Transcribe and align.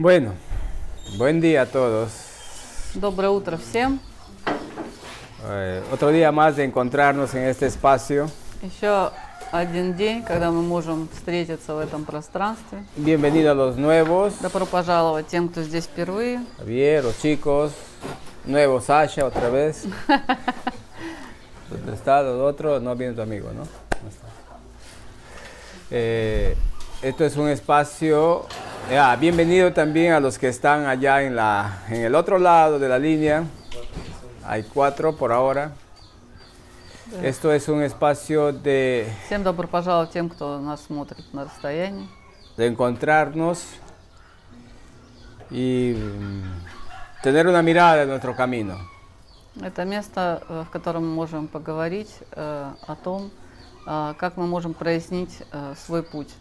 Bueno, 0.00 0.34
buen 1.16 1.40
día 1.40 1.62
a 1.62 1.66
todos. 1.66 2.10
Доброе 2.94 3.30
утро 3.30 3.58
всем. 3.58 4.00
Eh, 5.48 5.82
otro 5.92 6.10
día 6.10 6.32
más 6.32 6.56
de 6.56 6.64
encontrarnos 6.64 7.34
en 7.34 7.44
este 7.44 7.66
espacio. 7.66 8.28
Еще 8.62 9.10
один 9.52 9.94
день, 9.94 10.22
когда 10.22 10.50
мы 10.50 10.62
можем 10.62 11.08
встретиться 11.14 11.74
в 11.74 11.78
этом 11.78 12.04
пространстве. 12.04 12.84
Bienvenido 12.96 13.50
a 13.50 13.54
los 13.54 13.76
nuevos, 13.76 14.34
Добро 14.40 14.66
пожаловать 14.66 15.28
тем, 15.28 15.48
кто 15.48 15.62
здесь 15.62 15.84
впервые. 15.84 16.40
Javier, 16.58 17.04
los 17.04 17.18
chicos, 17.20 17.72
nuevo 18.44 18.80
Sasha 18.80 19.24
otra 19.24 19.50
vez. 19.50 19.84
¿Dónde 21.70 21.94
está 21.94 22.20
el 22.20 22.40
otro? 22.40 22.80
No 22.80 22.94
viene 22.96 23.14
tu 23.14 23.22
amigo, 23.22 23.50
¿no? 23.52 23.60
No 23.62 24.08
está. 24.08 24.26
Eh, 25.90 26.56
esto 27.02 27.24
es 27.24 27.36
un 27.36 27.48
espacio. 27.48 28.46
ah, 28.98 29.16
bienvenido 29.18 29.72
también 29.72 30.12
a 30.12 30.20
los 30.20 30.38
que 30.38 30.48
están 30.48 30.86
allá 30.86 31.22
en, 31.22 31.36
la, 31.36 31.82
en 31.88 32.02
el 32.02 32.14
otro 32.14 32.38
lado 32.38 32.78
de 32.78 32.88
la 32.88 32.98
línea. 32.98 33.44
Hay 34.44 34.62
cuatro 34.62 35.16
por 35.16 35.32
ahora. 35.32 35.72
Esto 37.22 37.52
es 37.52 37.68
un 37.68 37.82
espacio 37.82 38.52
de, 38.52 39.06
Всем 39.26 39.42
добро 39.44 39.68
пожаловать 39.68 40.10
тем, 40.10 40.28
кто 40.28 40.58
нас 40.58 40.84
смотрит 40.84 41.32
на 41.32 41.44
расстоянии. 41.44 42.08
de 42.56 42.66
encontrarnos 42.66 43.64
y 45.50 45.94
mm, 45.94 47.22
tener 47.22 47.46
una 47.46 47.62
mirada 47.62 47.96
de 47.96 48.06
nuestro 48.06 48.34
camino. 48.34 48.76
Это 49.62 49.84
место, 49.84 50.42
э, 50.48 50.64
в 50.66 50.70
котором 50.70 51.08
мы 51.08 51.14
можем 51.14 51.48
поговорить 51.48 52.10
э, 52.32 52.72
о 52.86 52.94
том, 52.96 53.30
э, 53.86 54.14
как 54.18 54.36
мы 54.36 54.46
можем 54.46 54.74
прояснить 54.74 55.42
э, 55.52 55.74
свой 55.76 56.02
путь. 56.02 56.34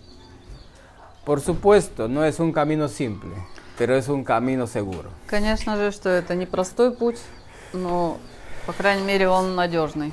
Por 1.31 1.41
supuesto, 1.41 2.09
no 2.09 2.25
es 2.25 2.41
un 2.41 2.51
camino 2.51 2.89
simple, 2.89 3.31
pero 3.79 3.95
es 3.95 4.09
un 4.09 4.25
camino 4.25 4.67
seguro. 4.67 5.11
Конечно 5.29 5.77
же, 5.77 5.93
что 5.93 6.09
это 6.09 6.35
не 6.35 6.45
простой 6.45 6.93
путь, 6.93 7.21
но, 7.73 8.19
по 8.67 8.73
крайней 8.73 9.05
мере, 9.05 9.29
он 9.29 9.55
надежный. 9.55 10.13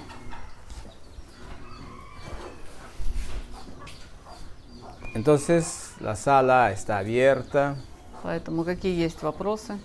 Entonces, 5.15 5.93
la 5.99 6.15
sala 6.15 6.71
está 6.71 6.99
abierta. 6.99 7.77
Поэтому 8.21 8.63
какие 8.63 8.95
есть 8.95 9.23
вопросы? 9.23 9.79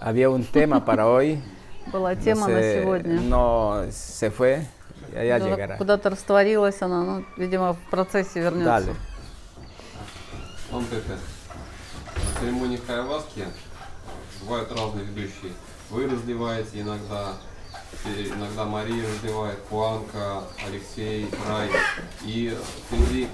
Había 0.00 0.30
un 0.30 0.42
tema 0.42 0.82
para 0.82 1.06
hoy. 1.06 1.38
Была 1.92 2.14
no 2.14 2.24
тема 2.24 2.48
на 2.48 2.62
сегодня. 2.62 3.20
no 3.20 3.84
se 3.90 4.30
fue, 4.30 4.66
ya, 5.12 5.22
ya 5.22 5.38
llegará. 5.38 5.76
Куда-то 5.76 6.08
растворилась 6.08 6.80
она, 6.80 7.04
ну, 7.04 7.24
видимо, 7.36 7.74
в 7.74 7.90
процессе 7.90 8.40
вернется. 8.40 8.88
Dale. 8.88 9.11
Это, 10.72 11.18
на 12.16 12.40
церемонии 12.40 12.78
хайваски 12.78 13.44
бывают 14.40 14.72
разные 14.72 15.04
ведущие. 15.04 15.52
Вы 15.90 16.08
разливаете 16.08 16.80
иногда, 16.80 17.34
иногда 18.06 18.64
Мария 18.64 19.04
разливает, 19.06 19.58
Куанка, 19.68 20.44
Алексей, 20.66 21.28
Рай. 21.46 21.70
И 22.22 22.56
среди 22.88 23.28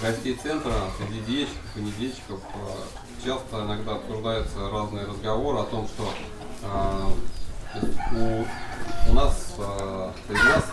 гостей 0.00 0.34
центра, 0.42 0.72
среди 0.96 1.20
диетчиков 1.26 1.76
и 1.76 1.80
недиетчиков 1.80 2.40
э, 2.40 3.22
часто 3.22 3.62
иногда 3.62 3.96
обсуждаются 3.96 4.70
разные 4.70 5.04
разговоры 5.04 5.58
о 5.58 5.64
том, 5.64 5.86
что 5.88 6.10
э, 6.62 7.10
у, 8.16 9.10
у 9.10 9.14
нас, 9.14 9.54
э, 9.58 10.10
среди 10.26 10.42
нас 10.42 10.64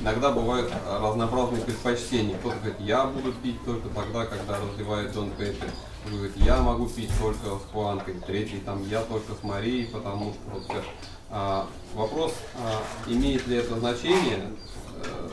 Иногда 0.00 0.30
бывают 0.30 0.72
разнообразные 0.86 1.62
предпочтения. 1.62 2.36
Кто-то 2.38 2.56
говорит, 2.56 2.80
я 2.80 3.04
буду 3.06 3.32
пить 3.32 3.64
только 3.64 3.88
тогда, 3.88 4.26
когда 4.26 4.58
разливает 4.58 5.12
Дон 5.12 5.30
Пеппер. 5.30 5.68
Кто-то 6.00 6.16
говорит, 6.16 6.36
я 6.36 6.60
могу 6.60 6.86
пить 6.88 7.10
только 7.20 7.58
с 7.58 7.72
Куанкой. 7.72 8.14
Третий, 8.26 8.60
там, 8.64 8.86
я 8.88 9.00
только 9.02 9.32
с 9.32 9.42
Марией, 9.42 9.86
потому 9.86 10.32
что 10.32 10.74
вот. 10.74 10.84
А, 11.30 11.66
вопрос, 11.94 12.32
а, 12.56 12.82
имеет 13.10 13.46
ли 13.46 13.56
это 13.56 13.76
значение, 13.76 14.52
э, 15.02 15.28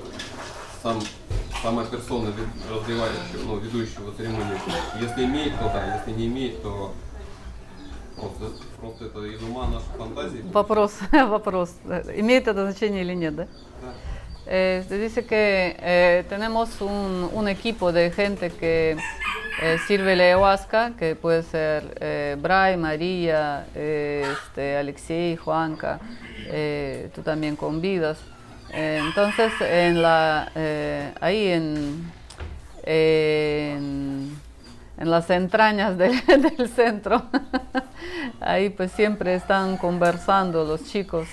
сам, 0.81 0.99
сама 1.61 1.85
персона 1.85 2.33
разливающего, 2.69 3.43
ну, 3.45 3.57
ведущего 3.57 4.11
церемонии. 4.17 4.59
Если 4.99 5.25
имеет, 5.25 5.59
то 5.59 5.65
да, 5.65 5.97
если 5.97 6.11
не 6.19 6.27
имеет, 6.27 6.61
то 6.63 6.91
просто, 8.15 8.63
просто 8.79 9.05
это 9.05 9.23
из 9.25 9.43
ума 9.43 9.67
нашей 9.67 9.93
фантазии. 9.97 10.43
Вопрос, 10.51 10.93
вопрос. 11.11 11.75
¿Imita 11.85 12.51
это 12.51 12.65
значение 12.65 13.03
или 13.03 13.13
нет, 13.13 13.35
да? 13.35 13.47
Eh, 14.47 14.83
dice 14.89 15.25
que 15.25 15.77
eh, 15.79 16.23
tenemos 16.27 16.81
un, 16.81 17.47
equipo 17.47 17.91
de 17.91 18.11
gente 18.11 18.49
que 18.49 18.97
eh, 19.61 19.77
sirve 19.87 20.15
la 20.15 20.23
ayahuasca, 20.23 20.93
que 20.97 21.15
puede 21.15 21.43
ser 21.43 21.95
eh, 21.99 22.35
Bray, 22.39 22.75
María, 22.77 23.67
este, 23.75 24.77
Alexei, 24.77 25.35
Juanca, 25.35 25.99
tú 27.13 27.21
también 27.21 27.55
convidas. 27.55 28.17
Entonces, 28.73 29.51
en 29.61 30.03
ahí 30.05 31.47
en, 31.47 32.11
en, 32.83 34.37
en 34.97 35.11
las 35.11 35.29
entrañas 35.29 35.97
del, 35.97 36.25
del 36.57 36.69
centro, 36.69 37.23
ahí 38.39 38.69
pues 38.69 38.91
siempre 38.91 39.35
están 39.35 39.77
conversando 39.77 40.63
los 40.63 40.85
chicos 40.85 41.27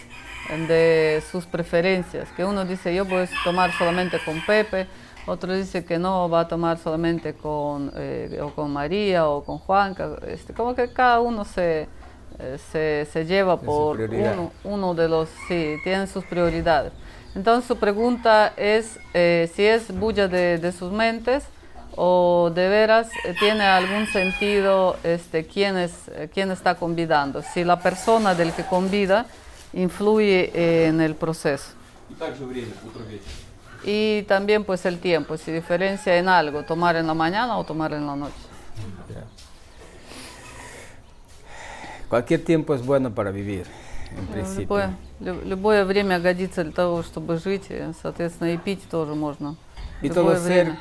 de 0.48 1.22
sus 1.31 1.47
preferencias, 1.47 2.28
que 2.36 2.44
uno 2.44 2.64
dice 2.64 2.94
yo 2.94 3.04
voy 3.04 3.22
a 3.22 3.28
tomar 3.44 3.70
solamente 3.72 4.19
con 4.25 4.41
Pepe, 4.44 4.86
otro 5.26 5.53
dice 5.54 5.84
que 5.84 5.98
no, 5.98 6.28
va 6.31 6.41
a 6.41 6.48
tomar 6.48 6.78
solamente 6.78 7.34
con, 7.34 7.92
eh, 7.97 8.41
o 8.42 8.50
con 8.50 8.72
María 8.72 9.28
o 9.28 9.44
con 9.44 9.58
Juanca, 9.58 10.16
este, 10.26 10.54
como 10.54 10.75
que 10.75 10.92
cada 10.92 11.20
uno 11.20 11.44
se, 11.44 11.87
eh, 12.38 12.58
se, 12.72 13.06
se 13.12 13.26
lleva 13.26 13.60
por 13.60 14.00
uno, 14.00 14.53
uno 14.64 14.94
de 14.94 15.08
los, 15.08 15.28
sí, 15.48 15.76
tienen 15.84 16.06
sus 16.06 16.25
prioridades. 16.25 16.92
Entonces 17.34 17.69
su 17.69 17.76
pregunta 17.76 18.53
es 18.56 18.98
eh, 19.12 19.50
si 19.54 19.64
es 19.64 19.94
bulla 19.97 20.28
de, 20.28 20.58
de 20.58 20.72
sus 20.72 20.91
mentes 20.91 21.44
o 21.94 22.50
de 22.54 22.69
veras 22.69 23.08
eh, 23.25 23.34
tiene 23.38 23.64
algún 23.64 24.06
sentido 24.06 24.97
este, 25.03 25.47
quién, 25.47 25.76
es, 25.76 25.92
eh, 26.08 26.31
quién 26.32 26.50
está 26.50 26.76
convidando, 26.76 27.42
si 27.42 27.64
la 27.64 27.81
persona 27.81 28.34
del 28.34 28.53
que 28.53 28.64
convida 28.64 29.26
influye 29.77 30.51
eh, 30.53 30.88
en 30.88 31.01
el 31.01 31.16
proceso. 31.16 31.71
И 32.09 32.13
также 32.16 32.45
время, 32.45 32.73
утро 32.85 33.01
вечер. 33.05 33.31
Y 33.85 34.23
también 34.27 34.63
pues 34.63 34.85
el 34.85 34.99
tiempo, 34.99 35.35
si 35.38 35.51
diferencia 35.51 36.16
en 36.17 36.29
algo, 36.29 36.63
tomar 36.63 36.95
en 36.95 37.05
la 37.07 37.13
mañana 37.13 37.57
o 37.57 37.63
tomar 37.66 37.94
en 37.94 38.05
la 38.07 38.16
noche. 38.16 38.33
Cualquier 42.09 42.44
tiempo 42.44 42.75
es 42.75 42.85
bueno 42.85 43.11
para 43.13 43.31
vivir, 43.31 43.66
en 44.17 44.25
Ну, 44.25 44.31
principio. 44.31 44.63
Любое, 44.63 44.89
лю- 45.19 45.44
любое 45.45 45.85
время 45.85 46.19
годится 46.19 46.63
для 46.63 46.71
того, 46.73 47.01
чтобы 47.03 47.38
жить, 47.39 47.66
и, 47.69 47.81
соответственно, 48.01 48.53
и 48.53 48.57
пить 48.57 48.88
тоже 48.89 49.16
можно. 49.16 49.55
Y 50.01 50.09
Любое 50.09 50.35
todo 50.35 50.35
ser 50.38 50.63
время. 50.66 50.79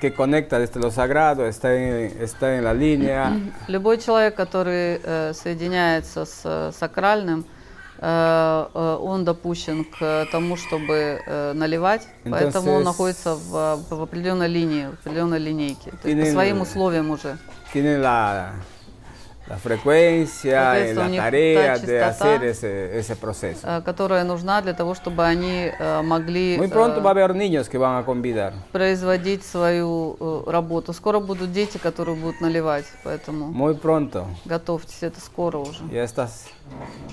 que 0.00 0.12
conecta 0.12 0.58
desde 0.58 0.78
lo 0.80 0.90
sagrado 0.90 1.46
está 1.46 1.74
en, 1.74 2.22
está 2.22 2.56
en 2.56 2.64
la 2.64 2.74
línea. 2.74 3.32
Любой 3.68 3.98
человек, 3.98 4.34
который 4.36 5.00
э, 5.02 5.32
соединяется 5.34 6.24
с 6.24 6.42
э, 6.44 6.70
сакральным, 6.72 7.40
э, 7.40 7.44
э, 7.44 7.55
он 7.99 9.25
допущен 9.25 9.83
к 9.85 10.27
тому, 10.31 10.55
чтобы 10.55 11.21
э, 11.25 11.53
наливать, 11.53 12.07
поэтому 12.23 12.73
он 12.73 12.81
Entonces- 12.81 12.85
находится 12.85 13.35
в, 13.35 13.79
в 13.89 14.01
определенной 14.01 14.47
линии, 14.47 14.87
в 14.87 14.93
определенной 14.93 15.39
линейке, 15.39 15.91
то 16.01 16.09
есть 16.09 16.27
по 16.27 16.31
своим 16.31 16.61
условиям 16.61 17.09
уже. 17.11 17.37
Tienen 17.73 18.01
la, 18.01 18.51
la 19.49 19.57
frecuencia, 19.57 20.61
Соответственно, 20.73 21.09
la 21.15 21.23
tarea 21.23 21.77
de 21.77 22.03
hacer 22.03 22.43
ese, 22.43 22.99
ese 22.99 23.15
proceso. 23.15 23.61
э, 23.65 23.81
которая 23.81 24.23
нужна 24.25 24.61
для 24.61 24.73
того, 24.73 24.93
чтобы 24.93 25.23
они 25.23 25.71
э, 25.79 26.01
могли 26.01 26.57
Muy 26.57 26.67
pronto 26.67 26.99
э, 26.99 27.01
va 27.01 27.09
a 27.09 27.13
haber 27.13 27.33
niños 27.35 27.69
que 27.69 27.77
van 27.77 27.95
a 27.97 28.03
convidar. 28.05 28.53
производить 28.71 29.43
свою 29.45 30.17
э, 30.19 30.51
работу. 30.51 30.91
Скоро 30.93 31.19
будут 31.19 31.51
дети, 31.53 31.77
которые 31.77 32.15
будут 32.15 32.41
наливать, 32.41 32.85
поэтому 33.03 33.51
Muy 33.53 33.75
pronto. 33.75 34.25
готовьтесь, 34.45 35.01
это 35.03 35.19
скоро 35.21 35.59
уже. 35.59 35.81
Ya 35.91 36.03
estás, 36.03 36.45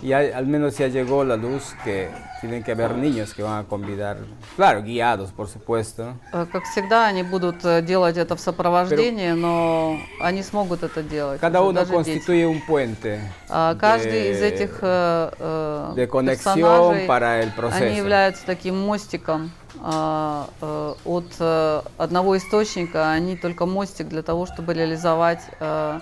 ya 0.02 0.18
al 0.36 0.46
menos 0.46 0.76
ya 0.78 0.88
llegó 0.88 1.22
la 1.24 1.36
luz 1.36 1.74
que 1.84 2.10
tienen 2.40 2.62
que 2.64 2.72
haber 2.72 2.96
niños 2.96 3.32
que 3.32 3.42
van 3.42 3.60
a 3.60 3.64
convidar. 3.64 4.16
Claro, 4.56 4.82
guiados, 4.82 5.30
por 5.30 5.48
supuesto. 5.48 6.14
Э, 6.32 6.46
Как 6.50 6.64
всегда, 6.64 7.06
они 7.06 7.22
будут 7.22 7.62
делать 7.84 8.16
это 8.16 8.34
в 8.36 8.40
сопровождении, 8.40 9.30
но 9.32 9.98
они 10.20 10.42
смогут 10.42 10.82
это 10.82 11.02
делать. 11.02 11.40
Cada 11.40 11.60
уже, 11.62 11.70
uno 11.70 11.74
даже 11.74 12.02
дети. 12.04 12.23
Constituye 12.24 12.46
un 12.46 12.60
puente 12.60 13.20
А 13.48 13.74
Каждый 13.78 14.10
de- 14.12 14.30
из 14.32 14.42
этих 14.42 14.78
э, 14.80 15.92
de 15.96 16.06
conexión 16.08 17.06
para 17.06 17.40
el 17.40 17.48
они 17.48 17.52
proceso. 17.56 17.96
являются 17.96 18.46
таким 18.46 18.76
мостиком 18.76 19.52
а, 19.82 20.48
э, 20.60 20.94
от 21.04 21.26
э, 21.38 21.82
одного 21.98 22.36
источника, 22.36 23.10
они 23.12 23.36
только 23.36 23.66
мостик 23.66 24.08
для 24.08 24.22
того, 24.22 24.46
чтобы 24.46 24.72
реализовать 24.74 25.40
э, 25.60 26.00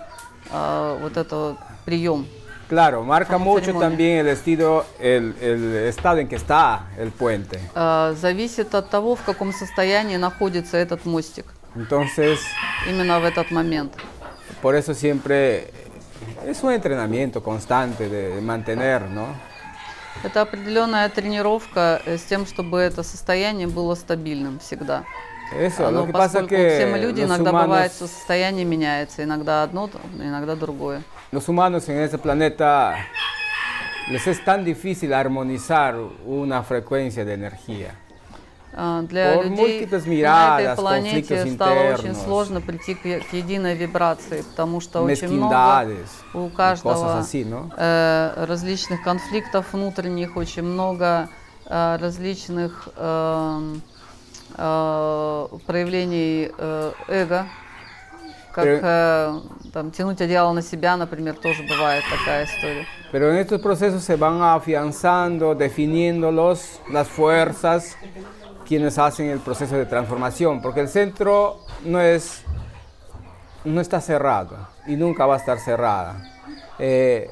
э, 0.53 0.99
вот 1.01 1.17
этот 1.17 1.57
прием. 1.85 2.27
Claro, 2.71 3.03
marca 3.05 3.37
mucho 3.37 3.75
también 3.79 4.21
el 4.21 4.29
estilo, 4.29 4.87
el, 4.99 5.35
el 5.43 5.75
estado 5.89 6.19
en 6.21 6.29
que 6.29 6.37
está 6.37 6.87
el 6.97 7.11
puente. 7.11 7.59
Э, 7.75 8.15
Зависит 8.17 8.75
от 8.75 8.89
того, 8.91 9.15
в 9.17 9.23
каком 9.25 9.53
состоянии 9.53 10.17
находится 10.17 10.77
этот 10.79 11.05
мостик 11.05 11.47
Entonces, 11.75 12.39
именно 12.89 13.19
в 13.21 13.25
этот 13.25 13.51
момент. 13.51 13.93
por 14.63 14.75
eso 14.77 14.95
siempre 14.95 15.73
es 16.47 16.63
un 16.63 16.73
entrenamiento 16.73 17.43
constante 17.43 18.09
de, 18.09 18.41
mantener, 18.41 19.03
¿no? 19.03 19.27
Это 20.25 20.43
определенная 20.43 21.09
тренировка 21.09 22.01
э, 22.05 22.19
с 22.19 22.23
тем, 22.25 22.47
чтобы 22.47 22.81
это 22.81 23.03
состояние 23.03 23.67
было 23.67 23.95
стабильным 23.95 24.59
всегда. 24.59 25.05
Eso, 25.55 25.91
Но 25.91 26.07
поскольку 26.07 26.51
que 26.51 26.77
все 26.77 26.87
мы 26.87 26.99
люди, 26.99 27.23
иногда 27.23 27.51
humanos, 27.51 27.67
бывает, 27.67 27.93
что 27.93 28.07
состояние 28.07 28.65
меняется. 28.65 29.23
Иногда 29.23 29.63
одно, 29.63 29.91
иногда 30.19 30.55
другое. 30.55 31.03
los 31.31 31.49
humanos 31.49 31.89
en 31.89 31.99
este 31.99 32.19
planeta 32.19 32.97
les 34.11 34.27
es 34.27 34.43
tan 34.45 34.65
difícil 34.65 35.13
armonizar 35.13 35.97
una 36.25 36.63
frecuencia 36.63 37.25
de 37.25 37.35
energía. 37.35 37.95
А, 38.75 39.03
Для 39.03 39.35
Por 39.37 39.45
людей 39.45 39.87
на 40.23 40.61
этой 40.61 40.77
планете 40.77 41.47
стало 41.47 41.93
очень 41.95 42.15
сложно 42.15 42.61
прийти 42.63 42.95
к, 42.95 43.03
к 43.03 43.33
единой 43.33 43.75
вибрации, 43.75 44.43
потому 44.43 44.81
что 44.81 45.03
очень 45.03 45.29
много 45.31 45.97
у 46.33 46.49
каждого 46.49 47.19
así, 47.19 47.45
¿no? 47.45 47.71
э, 47.77 48.45
различных 48.47 49.03
конфликтов 49.03 49.75
внутренних, 49.75 50.37
очень 50.37 50.63
много 50.63 51.29
э, 51.67 51.99
различных 52.01 52.89
эм, 52.97 53.83
э, 54.57 55.47
проявлений 55.67 56.51
э, 56.57 56.93
эго, 57.09 57.47
как 58.53 58.65
Pero- 58.65 58.81
э, 58.83 59.41
там, 59.75 59.91
тянуть 59.91 60.21
одеяло 60.23 60.53
на 60.53 60.63
себя, 60.63 60.97
например, 60.97 61.35
тоже 61.35 61.63
бывает 61.65 62.05
такая 62.11 62.47
история. 62.47 62.87
Pero 63.13 63.31
en 63.31 63.37
estos 63.37 63.61
procesos 63.61 64.03
se 64.05 64.17
van 64.17 64.41
afianzando, 64.43 65.55
definiéndolos, 65.55 66.81
las 66.91 67.09
fuerzas, 67.09 67.95
quienes 68.68 68.98
hacen 68.98 69.30
el 69.30 69.40
proceso 69.40 69.76
de 69.76 69.86
transformación, 69.86 70.62
porque 70.62 70.82
el 70.82 70.90
centro 70.90 71.60
no 71.86 72.02
es, 72.02 72.42
no 73.64 73.80
está 73.80 74.02
cerrado 74.02 74.58
y 74.86 74.96
nunca 74.96 75.26
va 75.26 75.36
a 75.36 75.38
estar 75.38 75.60
cerrada. 75.60 76.22
Eh, 76.80 77.30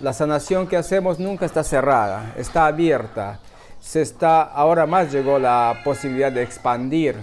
la 0.00 0.12
sanación 0.12 0.66
que 0.66 0.76
hacemos 0.76 1.18
nunca 1.18 1.46
está 1.46 1.64
cerrada, 1.64 2.34
está 2.36 2.66
abierta. 2.66 3.40
Se 3.80 4.02
está, 4.02 4.42
ahora 4.42 4.86
más 4.86 5.12
llegó 5.12 5.38
la 5.38 5.80
posibilidad 5.84 6.30
de 6.30 6.42
expandir 6.42 7.16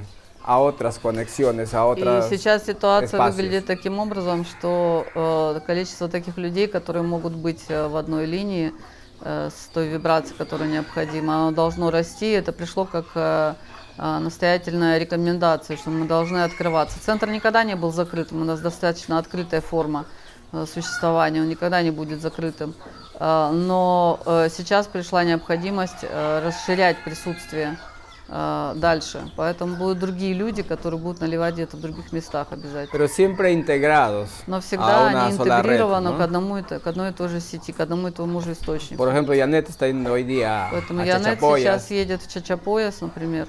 a 0.44 0.60
otras 0.60 1.00
conexiones, 1.00 1.74
a 1.74 1.80
И 1.80 2.02
otras 2.02 2.30
сейчас 2.30 2.64
ситуация 2.64 3.18
espacios. 3.18 3.36
выглядит 3.36 3.66
таким 3.66 4.00
образом, 4.00 4.44
что 4.46 5.06
э, 5.16 5.60
количество 5.66 6.10
таких 6.10 6.38
людей, 6.38 6.68
которые 6.68 7.04
могут 7.04 7.34
быть 7.34 7.64
э, 7.70 7.88
в 7.88 7.96
одной 7.96 8.26
линии 8.26 8.68
э, 8.68 8.72
с 9.21 9.69
той 9.73 9.89
вибрацией, 9.89 10.37
которая 10.37 10.69
необходима, 10.69 11.35
оно 11.35 11.51
должно 11.53 11.91
расти. 11.91 12.31
Это 12.31 12.53
пришло 12.53 12.85
как 12.85 13.07
э, 13.15 13.55
э, 13.99 14.19
настоятельная 14.19 14.99
рекомендация, 14.99 15.77
что 15.77 15.91
мы 15.91 16.07
должны 16.07 16.39
открываться. 16.45 16.99
Центр 17.01 17.29
никогда 17.31 17.65
не 17.65 17.77
был 17.77 17.93
закрытым, 17.93 18.43
у 18.43 18.45
нас 18.45 18.61
достаточно 18.61 19.19
открытая 19.19 19.61
форма 19.61 20.05
э, 20.53 20.67
существования, 20.73 21.41
он 21.41 21.49
никогда 21.49 21.83
не 21.83 21.91
будет 21.91 22.21
закрытым. 22.21 22.75
Э, 23.15 23.51
Но 23.53 24.21
э, 24.25 24.49
сейчас 24.57 24.87
пришла 24.87 25.25
необходимость 25.25 26.03
э, 26.03 26.43
расширять 26.47 27.03
присутствие 27.05 27.77
э, 27.77 27.88
дальше. 28.29 29.31
Поэтому 29.37 29.77
будут 29.77 29.99
другие 29.99 30.35
люди, 30.35 30.63
которые 30.63 31.01
будут 31.01 31.21
наливать 31.21 31.55
где-то 31.55 31.77
в 31.79 31.81
других 31.81 32.13
местах 32.13 32.49
обязательно. 32.51 32.93
pero 32.93 33.09
siempre 33.09 33.53
integrados 33.53 34.29
Но 34.47 34.61
всегда 34.61 35.09
они 35.09 35.37
red, 35.37 35.41
интегрированы 35.41 36.11
¿no? 36.11 36.19
к, 36.19 36.21
одному, 36.21 36.63
к 36.63 36.87
одной 36.87 37.11
и 37.11 37.13
той 37.13 37.29
же 37.29 37.41
сети, 37.41 37.73
к 37.73 37.81
одному 37.81 38.09
и 38.09 38.11
тому 38.11 38.41
же 38.41 38.53
источнику. 38.53 39.03
Por 39.03 39.09
ejemplo, 39.09 39.35
Janet 39.35 39.71
está 39.71 39.87
yendo 39.87 40.13
hoy 40.13 40.25
día 40.25 40.69
Поэтому 40.73 41.05
Янет 41.05 41.41
сейчас 41.41 41.91
едет 41.91 42.23
в 42.23 42.31
Чачапояс, 42.31 43.01
например, 43.01 43.49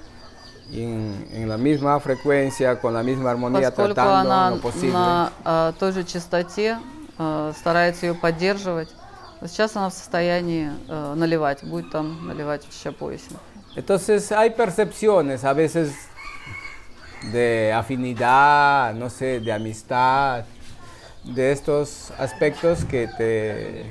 y 0.71 0.83
en, 0.83 1.27
en 1.31 1.49
la 1.49 1.57
misma 1.57 1.99
frecuencia, 1.99 2.79
con 2.79 2.93
la 2.93 3.03
misma 3.03 3.31
armonía, 3.31 3.71
поскольку 3.71 3.95
tratando 3.95 4.33
она 4.33 4.49
lo 4.51 4.61
posible. 4.61 4.93
на 4.93 5.31
а, 5.43 5.73
той 5.79 5.91
же 5.91 6.03
частоте 6.03 6.77
а, 7.17 7.53
старается 7.57 8.05
ее 8.05 8.13
поддерживать. 8.13 8.89
Сейчас 9.41 9.75
она 9.75 9.89
в 9.89 9.93
состоянии 9.93 10.71
а, 10.87 11.15
наливать, 11.15 11.63
будет 11.63 11.91
там 11.91 12.27
наливать 12.27 12.65
в 12.67 12.71
Чачапоясе. 12.71 13.31
Entonces 13.78 14.30
hay 14.32 14.50
percepciones 14.50 15.44
a 15.44 15.52
veces 15.52 15.92
de 17.32 17.72
afinidad, 17.72 18.94
no 18.94 19.08
sé, 19.10 19.40
de 19.40 19.52
amistad, 19.52 20.44
de 21.24 21.52
estos 21.52 22.12
aspectos 22.18 22.84
que 22.84 23.08
te, 23.16 23.90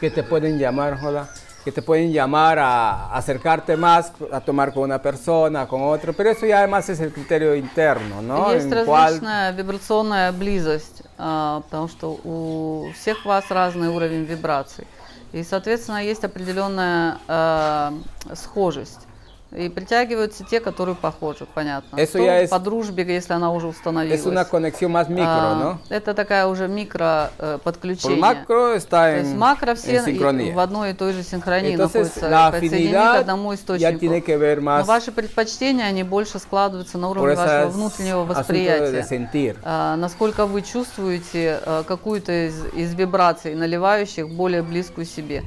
que 0.00 0.10
te 0.10 0.22
pueden 0.22 0.58
llamar, 0.58 0.98
hola, 1.02 1.28
que 1.64 1.70
te 1.72 1.82
pueden 1.82 2.12
llamar 2.12 2.58
a 2.58 3.12
acercarte 3.14 3.76
más, 3.76 4.12
a 4.32 4.40
tomar 4.40 4.72
con 4.74 4.82
una 4.84 5.00
persona, 5.00 5.66
con 5.66 5.82
otro, 5.82 6.12
pero 6.12 6.30
eso 6.30 6.46
ya 6.46 6.58
además 6.58 6.88
es 6.88 7.00
el 7.00 7.12
criterio 7.12 7.54
interno, 7.54 8.22
¿no? 8.22 8.52
Есть 8.52 8.72
En 8.72 8.84
cual- 8.84 9.14
различная 9.20 9.52
вибрационная 9.52 10.32
близость, 10.32 11.02
а, 11.18 11.62
потому 11.64 11.88
что 11.88 12.18
у 12.24 12.92
всех 12.92 13.24
вас 13.24 13.44
разный 13.50 13.88
уровень 13.88 14.24
вибраций. 14.24 14.86
И, 15.31 15.43
соответственно, 15.43 16.03
есть 16.03 16.23
определенная 16.23 17.19
а, 17.27 17.93
схожесть. 18.33 19.07
И 19.53 19.67
притягиваются 19.67 20.45
те, 20.49 20.61
которые 20.61 20.95
похожи, 20.95 21.45
понятно. 21.53 21.97
Eso 21.97 22.19
Кто 22.19 22.23
ya 22.25 22.41
es- 22.43 22.47
по 22.49 22.57
дружбе, 22.59 23.03
если 23.03 23.33
она 23.33 23.51
уже 23.51 23.67
установилась. 23.67 24.21
es 24.21 24.25
una 24.25 24.45
conexión 24.49 24.93
más 24.93 25.09
micro, 25.09 25.25
А, 25.27 25.55
¿no? 25.55 25.77
Это 25.89 26.13
такая 26.13 26.47
уже 26.47 26.69
микро 26.69 27.31
э, 27.37 27.55
Por 27.57 27.59
подключение. 27.73 28.17
macro 28.21 28.73
está 28.77 29.11
То 29.11 29.17
есть 29.17 29.31
en, 29.31 29.37
макро 29.37 29.71
en 29.71 29.75
все 29.75 30.01
sincronía. 30.05 30.53
в 30.53 30.59
одной 30.59 30.91
и 30.91 30.93
той 30.93 31.11
же 31.11 31.23
синхронии 31.23 31.73
Entonces, 31.75 32.15
находятся 32.15 32.29
la 32.29 32.51
подсоединены 32.51 32.91
к 32.93 33.19
одному 33.19 33.51
ya 33.51 33.55
источнику. 33.55 33.99
tiene 33.99 34.21
que 34.21 34.37
ver 34.37 34.61
Но 34.61 34.79
más 34.79 34.85
ваши 34.87 35.11
предпочтения, 35.11 35.83
они 35.83 36.03
больше 36.03 36.39
складываются 36.39 36.97
на 36.97 37.07
por 37.09 37.17
уровне 37.17 37.35
вашего 37.35 37.67
внутреннего 37.71 38.23
de 38.23 38.27
восприятия. 38.27 39.01
sentir. 39.09 39.57
А, 39.63 39.97
насколько 39.97 40.45
вы 40.45 40.61
чувствуете 40.61 41.59
а, 41.65 41.83
какую-то 41.83 42.47
из, 42.47 42.55
из 42.73 42.93
вибраций, 42.93 43.53
наливающих 43.55 44.29
более 44.29 44.61
близкую 44.63 45.05
себе. 45.05 45.43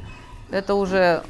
Это 0.51 0.75
уже 0.75 1.23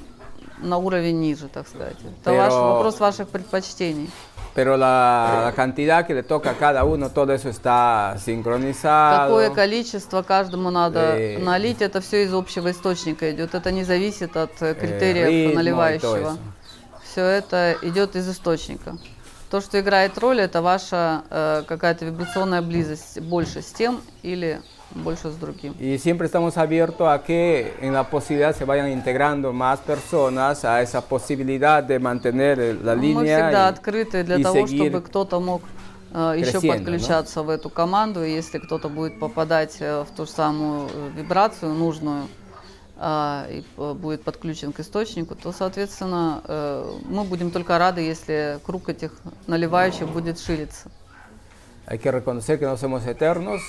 на 0.59 0.79
уровень 0.79 1.21
ниже, 1.21 1.49
так 1.49 1.67
сказать. 1.69 1.97
Это 2.23 2.31
Pero- 2.31 2.37
ваш, 2.37 2.53
вопрос 2.53 3.01
ваших 3.01 3.29
предпочтений. 3.29 4.11
Pero 4.55 4.77
la, 4.77 5.43
la 5.47 5.53
cantidad 5.53 6.07
que 6.07 6.15
le 6.15 6.23
toca 6.23 6.51
a 6.51 6.55
cada 6.55 6.85
uno, 6.85 7.11
todo 7.11 7.33
eso 7.33 7.49
está 7.49 8.17
sincronizado. 8.25 9.27
Какое 9.27 9.51
количество 9.51 10.23
каждому 10.23 10.71
надо 10.71 11.01
Э, 11.17 11.39
налить, 11.39 11.83
это 11.83 12.01
все 12.01 12.23
из 12.23 12.33
общего 12.33 12.71
источника 12.71 13.33
идет. 13.33 13.55
Это 13.57 13.73
не 13.73 13.83
зависит 13.83 14.37
от 14.37 14.53
э, 14.63 14.75
критериев 14.75 15.27
ритма 15.29 15.51
и 15.51 15.53
то 15.53 15.57
наливающего. 15.57 16.39
Все 17.03 17.23
это 17.25 17.77
идет 17.83 18.15
из 18.15 18.29
источника. 18.29 18.97
То, 19.51 19.61
что 19.61 19.79
играет 19.81 20.17
роль, 20.19 20.41
это 20.41 20.63
ваша 20.63 21.23
э, 21.31 21.63
какая-то 21.67 22.05
вибрационная 22.05 22.63
близость 22.63 23.21
больше 23.21 23.61
с 23.61 23.73
тем 23.73 24.01
или 24.23 24.61
больше 24.95 25.31
с 25.31 25.37
другим. 25.37 25.75
Y 25.79 25.99
siempre 25.99 26.27
estamos 26.27 26.57
abiertos 26.57 27.09
a 27.09 27.23
que 27.23 27.75
en 27.81 27.93
la 27.93 28.05
posibilidad 28.05 28.55
se 28.55 28.65
vayan 28.65 28.91
integrando 28.91 29.53
más 29.53 29.81
personas 29.81 30.65
a 30.65 30.81
esa 30.83 31.01
posibilidad 31.01 31.83
de 31.83 31.99
mantener 31.99 32.59
la 32.83 32.95
Мы 32.95 33.01
línea 33.03 33.39
всегда 33.39 33.67
y- 33.67 33.73
открыты 33.73 34.23
для 34.25 34.39
того, 34.39 34.67
чтобы 34.67 35.01
кто-то 35.03 35.41
мог 35.41 35.63
э, 36.13 36.35
еще 36.39 36.61
подключаться 36.61 37.43
в 37.43 37.51
эту 37.51 37.71
команду. 37.71 38.25
И 38.25 38.31
если 38.31 38.59
кто-то 38.59 38.89
будет 38.89 39.19
попадать 39.19 39.77
э, 39.81 40.03
в 40.03 40.17
ту 40.17 40.27
самую 40.27 40.89
э, 40.93 41.11
вибрацию 41.17 41.73
нужную 41.73 42.29
а, 42.97 43.47
и 43.51 43.65
э, 43.77 43.95
будет 43.95 44.23
подключен 44.23 44.73
к 44.73 44.79
источнику, 44.79 45.35
то, 45.35 45.53
соответственно, 45.53 46.43
э, 46.47 46.93
мы 47.09 47.25
будем 47.25 47.51
только 47.51 47.77
рады, 47.79 48.01
если 48.01 48.61
круг 48.65 48.89
этих 48.89 49.13
наливающих 49.49 50.09
будет 50.09 50.39
шириться. 50.39 50.89
Hay 51.87 51.99
que 51.99 52.11
reconocer 52.11 52.59
que 52.59 52.65
no 52.65 52.79
somos 52.79 53.07
eternos, 53.07 53.61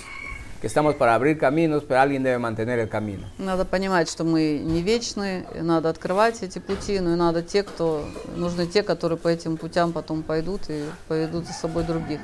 estamos 0.64 0.94
para 0.94 1.14
abrir 1.14 1.38
caminos, 1.38 1.84
pero 1.86 2.00
alguien 2.00 2.22
debe 2.22 2.38
mantener 2.38 2.78
el 2.78 2.88
camino. 2.88 3.26
Надо 3.38 3.64
понимать, 3.64 4.08
что 4.10 4.24
мы 4.24 4.58
не 4.58 4.82
вечны, 4.82 5.46
и 5.54 5.60
надо 5.60 5.88
открывать 5.88 6.42
эти 6.42 6.58
пути, 6.58 7.00
но 7.00 7.14
и 7.14 7.16
надо 7.16 7.42
те, 7.42 7.62
кто 7.62 8.04
нужны 8.36 8.66
те, 8.66 8.82
которые 8.82 9.18
по 9.18 9.28
этим 9.28 9.56
путям 9.56 9.92
потом 9.92 10.22
пойдут 10.22 10.62
и 10.68 10.84
поведут 11.08 11.46
за 11.46 11.52
собой 11.52 11.84
других. 11.84 12.20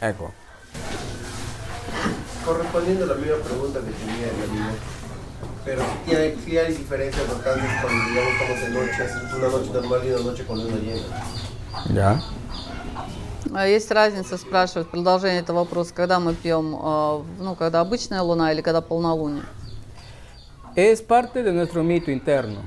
Eco. 0.00 0.32
Correspondiendo 2.44 3.04
a 3.04 3.08
la 3.08 3.14
misma 3.14 3.36
pregunta 3.36 3.78
que 3.80 3.92
tenía 3.92 4.26
la 4.26 4.52
niña, 4.52 4.72
pero 5.64 5.82
sí 6.04 6.14
hay, 6.14 6.36
sí 6.44 6.58
hay 6.58 6.74
diferencias 6.74 7.22
importantes 7.22 7.70
cuando 7.80 8.04
digamos 8.10 8.32
estamos 8.32 8.60
de 8.62 8.68
noche, 8.70 9.04
es 9.04 9.34
una 9.34 9.48
noche 9.48 9.70
normal 9.72 10.00
y 10.04 10.10
una 10.10 10.22
noche 10.30 10.44
con 10.44 10.58
luna 10.58 10.76
llena. 10.76 11.06
Ya. 11.94 12.20
А 13.53 13.67
Есть 13.67 13.91
разница, 13.91 14.37
спрашивают, 14.37 14.89
продолжение 14.89 15.41
этого 15.41 15.59
вопроса, 15.59 15.93
когда 15.93 16.19
мы 16.19 16.33
пьем, 16.33 16.77
а, 16.79 17.23
ну, 17.39 17.55
когда 17.55 17.81
обычная 17.81 18.21
луна 18.21 18.51
или 18.51 18.61
когда 18.61 18.81
полнолуние? 18.81 19.43
Es 20.75 21.01
parte 21.01 21.41
de 21.41 21.51
nuestro 21.51 21.81
mito 21.83 22.11
interno. 22.11 22.61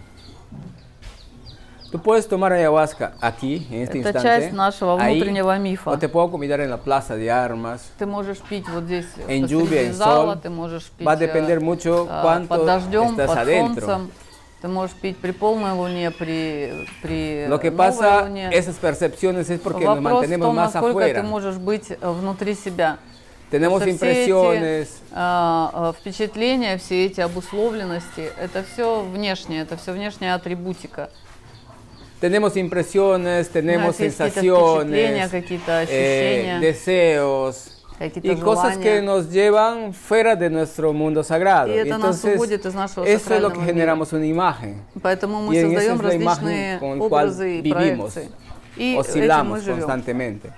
Tú 1.91 1.99
puedes 1.99 2.29
tomar 2.29 2.53
ayahuasca 2.53 3.15
aquí, 3.21 3.67
en 3.69 3.83
este 3.83 4.01
Это 4.01 4.23
часть 4.23 4.53
нашего 4.53 4.97
ahí, 5.01 5.17
внутреннего 5.17 5.59
мифа. 5.59 5.91
O 5.91 5.99
te 5.99 6.09
puedo 6.09 6.31
convidar 6.31 6.61
en 6.61 6.71
la 6.71 6.79
plaza 6.79 7.17
de 7.17 7.31
armas. 7.31 7.83
Ты 7.99 8.07
можешь 8.07 8.39
пить 8.39 8.69
вот 8.69 8.85
здесь 8.85 9.07
En 9.27 9.47
lluvia, 9.47 9.83
en 9.83 9.95
зала, 9.95 10.35
sol. 10.35 10.41
ты 10.41 10.51
можешь 10.51 10.85
пить 10.97 11.05
Va 11.05 11.13
a 11.13 11.17
depender 11.17 11.59
э, 11.59 11.61
mucho 11.61 12.07
а, 12.09 12.23
cuánto 12.23 12.49
под 12.49 12.67
дождем, 12.67 13.11
estás 13.11 13.27
под 13.29 13.39
adentro. 13.39 14.01
Ты 14.61 14.69
можешь 14.69 14.95
пить 14.95 15.17
при 15.17 15.31
полной 15.31 15.73
луне, 15.73 16.11
при, 16.11 16.87
при 17.01 17.47
Lo 17.49 17.59
que 17.59 17.71
pasa, 17.71 18.25
луне. 18.25 18.51
esas 18.53 18.77
percepciones 18.77 19.49
es 19.49 19.59
porque 19.59 19.87
nos 19.87 19.97
Вопрос 19.97 20.27
в 20.27 20.29
mantenemos 20.29 20.49
том, 20.49 20.57
más 20.57 20.75
насколько 20.75 21.01
ты 21.01 21.11
afuera. 21.13 21.23
можешь 21.23 21.57
быть 21.57 21.91
э, 21.91 21.97
внутри 22.03 22.55
себя. 22.55 22.99
Tenemos 23.51 23.81
все 23.83 23.91
эти, 23.91 23.97
impresiones, 23.97 25.03
а, 25.13 25.71
а, 25.73 25.93
впечатления, 25.93 26.77
все 26.77 27.07
эти 27.07 27.21
обусловленности, 27.21 28.31
это 28.39 28.63
все 28.63 29.01
внешнее, 29.03 29.63
это 29.63 29.77
все 29.77 29.93
внешняя 29.93 30.35
атрибутика. 30.35 31.11
tenemos 32.21 32.55
impresiones, 32.57 33.49
tenemos 33.49 33.97
какие-то 33.97 34.17
sensaciones, 34.17 35.31
какие-то 35.31 35.73
eh, 35.73 35.83
ощущения, 35.85 36.61
deseos 36.61 37.80
какие-то 38.00 38.28
y 38.32 38.36
cosas 38.38 38.78
que 38.78 38.84
желания. 38.84 39.02
nos 39.02 39.30
llevan 39.32 39.94
fuera 39.94 40.36
de 40.36 40.50
nuestro 40.50 40.92
mundo 40.94 41.24
sagrado. 41.24 41.70
Y 41.74 41.78
это 41.78 41.98
нас 41.98 42.24
Entonces, 42.24 42.36
уводит 42.38 42.66
из 42.66 42.74
нашего 42.74 43.06
eso 43.06 43.16
es 43.16 43.42
lo 43.42 43.50
сакрального 43.50 43.54
que 43.54 43.60
мира. 43.60 43.74
generamos 43.74 44.14
una 44.14 44.26
imagen. 44.26 44.82
Поэтому 45.02 45.42
мы 45.42 45.56
Y 45.56 45.60
en 45.60 45.72
esa 45.72 45.96
создаем 45.96 45.96
es 45.96 46.04
la 46.04 46.14
imagen 46.14 46.46
различные 46.46 46.80
con 46.80 47.00
la 47.00 47.08
cual 47.08 47.28
образы 47.30 47.58
и 47.58 47.62
vivimos, 47.62 48.14
проекции. 48.14 48.30
И 48.78 48.92
этим 48.92 48.96
мы 48.96 49.00
oscilamos 49.00 49.64
живем. 49.64 49.78
constantemente. 49.80 50.50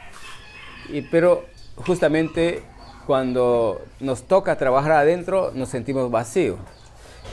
Y, 0.89 1.01
pero 1.01 1.45
justamente 1.85 2.63
cuando 3.05 3.81
nos 3.99 4.23
toca 4.23 4.55
trabajar 4.57 4.91
adentro 4.93 5.51
nos 5.53 5.69
sentimos 5.69 6.09
vacíos. 6.09 6.57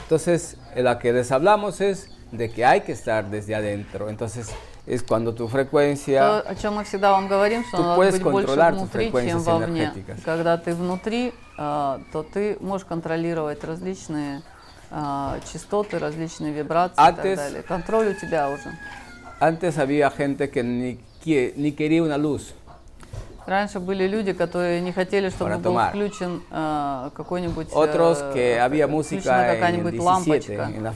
Entonces, 0.03 0.57
eh, 0.75 0.83
lo 0.83 0.97
que 0.99 1.11
les 1.13 1.31
hablamos 1.31 1.81
es 1.81 2.09
de 2.31 2.51
que 2.51 2.63
hay 2.65 2.81
que 2.81 2.91
estar 2.91 3.29
desde 3.29 3.55
adentro. 3.55 4.09
Entonces, 4.09 4.49
es 4.90 5.04
cuando 5.04 5.32
tu 5.32 5.46
То, 5.46 5.48
frecuencia... 5.48 6.40
о 6.40 6.54
чем 6.56 6.74
мы 6.74 6.84
всегда 6.84 7.12
вам 7.12 7.28
говорим, 7.28 7.64
что 7.64 7.78
надо 7.80 8.10
быть 8.10 8.22
больше 8.22 8.52
внутри, 8.72 9.12
чем 9.12 9.38
вовне. 9.38 9.92
Когда 10.24 10.58
ты 10.58 10.74
внутри, 10.74 11.32
а, 11.56 12.00
то 12.12 12.24
ты 12.24 12.56
можешь 12.60 12.86
контролировать 12.86 13.62
различные 13.62 14.42
а, 14.90 15.38
частоты, 15.52 16.00
различные 16.00 16.52
вибрации 16.52 16.96
и 16.96 17.00
Antes- 17.00 17.36
так 17.36 17.36
далее. 17.36 17.62
Контроль 17.62 18.08
у 18.08 18.14
тебя 18.14 18.50
уже. 18.50 18.76
Antes 19.40 19.78
había 19.78 20.10
gente 20.10 20.50
que 20.50 20.64
ni, 20.64 20.98
que- 21.24 21.54
ni 21.56 21.70
quería 21.70 22.02
una 22.02 22.18
luz. 22.18 22.52
Раньше 23.46 23.78
были 23.80 24.06
люди, 24.06 24.32
которые 24.32 24.80
не 24.80 24.92
хотели, 24.92 25.28
чтобы 25.30 25.56
был 25.58 25.78
включен 25.78 26.42
а, 26.50 27.10
какой-нибудь, 27.16 27.68
Otros 27.72 28.18
э, 28.20 28.32
que 28.34 28.58
había 28.60 28.86
música 28.88 29.44
en 29.44 29.50
el 29.50 29.54
какая-нибудь 29.54 29.94
17 29.94 30.04
лампочка. 30.04 30.70
en, 30.76 30.82
la-. 30.82 30.94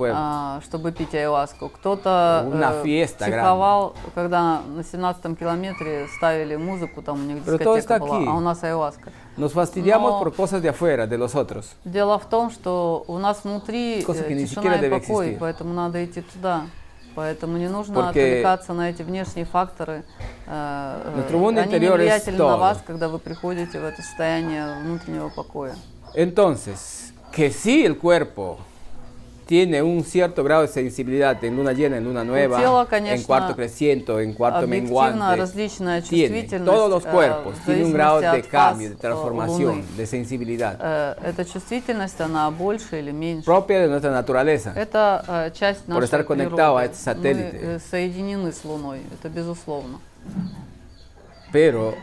А, 0.00 0.60
чтобы 0.64 0.92
пить 0.92 1.14
айваску. 1.14 1.68
Кто-то 1.68 2.44
э, 2.84 3.06
психовал, 3.06 3.94
когда 4.14 4.60
на 4.62 4.82
17 4.82 5.38
километре 5.38 6.08
ставили 6.16 6.56
музыку, 6.56 7.02
там 7.02 7.20
у 7.20 7.24
них 7.24 7.44
дискотека 7.44 7.98
была, 7.98 8.18
aquí. 8.18 8.24
а 8.28 8.34
у 8.34 8.40
нас 8.40 8.62
айваска. 8.64 9.12
Nos 9.36 9.52
fastidiamos 9.52 10.12
No. 10.12 10.18
por 10.18 10.34
cosas 10.34 10.62
de 10.62 10.68
afuera, 10.68 11.06
de 11.06 11.16
los 11.16 11.34
otros. 11.34 11.66
Дело 11.84 12.18
в 12.18 12.26
том, 12.26 12.50
что 12.50 13.04
у 13.06 13.18
нас 13.18 13.44
внутри 13.44 14.00
э, 14.00 14.02
тишина 14.02 14.74
и 14.74 14.90
покой, 14.90 15.28
existir. 15.30 15.38
поэтому 15.38 15.74
надо 15.74 16.04
идти 16.04 16.22
туда. 16.22 16.62
Поэтому 17.14 17.56
не 17.56 17.68
нужно 17.68 17.98
Porque 17.98 18.10
отвлекаться 18.10 18.72
на 18.74 18.90
эти 18.90 19.02
внешние 19.02 19.44
факторы. 19.44 20.04
э, 20.46 21.24
э, 21.28 21.62
Они 21.62 21.88
влиятельны 21.88 22.38
на 22.38 22.56
вас, 22.56 22.82
когда 22.86 23.08
вы 23.08 23.18
приходите 23.18 23.80
в 23.80 23.84
это 23.84 24.02
состояние 24.02 24.80
внутреннего 24.82 25.28
покоя. 25.28 25.74
Entonces, 26.14 27.12
que 27.32 27.50
si 27.50 27.84
el 27.84 27.98
cuerpo 27.98 28.58
tiene 29.47 29.81
un 29.83 30.03
cierto 30.05 30.41
grado 30.41 30.61
de 30.61 30.69
sensibilidad 30.69 31.43
en 31.43 31.57
luna 31.57 31.73
llena, 31.73 31.97
en 31.97 32.05
luna 32.05 32.23
nueva, 32.23 32.59
тело, 32.59 32.81
en 32.81 32.87
конечно, 32.87 33.27
cuarto 33.27 33.55
creciente, 33.57 34.13
en 34.23 34.33
cuarto 34.33 34.59
Объективно 34.59 35.01
menguante, 35.01 35.35
различная 35.35 36.01
tiene, 36.01 36.29
чувствительность. 36.47 36.65
todos 36.65 36.89
los 36.89 37.05
э, 37.05 37.09
cuerpos 37.11 37.55
в 37.59 37.65
tienen 37.65 37.85
un 37.87 37.93
grado 37.93 38.21
зависимости 38.21 38.41
de 38.41 38.47
от 38.47 38.51
фаз, 38.51 38.71
cambio, 38.71 38.89
de 38.89 38.95
э, 38.95 38.97
transformación, 38.97 39.71
Луны. 39.75 39.83
de 39.97 40.05
sensibilidad, 40.07 40.77
Э, 40.79 41.15
Эта 41.25 41.43
чувствительность, 41.45 42.21
она 42.21 42.49
больше 42.51 42.99
или 42.99 43.11
меньше. 43.11 43.43
propia 43.45 43.79
de 43.81 43.89
nuestra 43.89 44.11
naturaleza. 44.11 44.71
Это 44.77 45.23
э, 45.27 45.51
часть 45.51 45.85
Por 45.87 45.95
нашей 45.95 46.05
estar 46.05 46.23
conectado 46.25 46.77
a 46.77 46.83
природы. 46.83 46.85
este 46.85 47.03
satélite. 47.03 47.53
Мы 47.53 47.59
э, 47.75 47.79
соединены 47.91 48.51
с 48.53 48.63
Луной, 48.63 49.01
это 49.13 49.27
безусловно. 49.29 49.99
Pero 51.51 51.93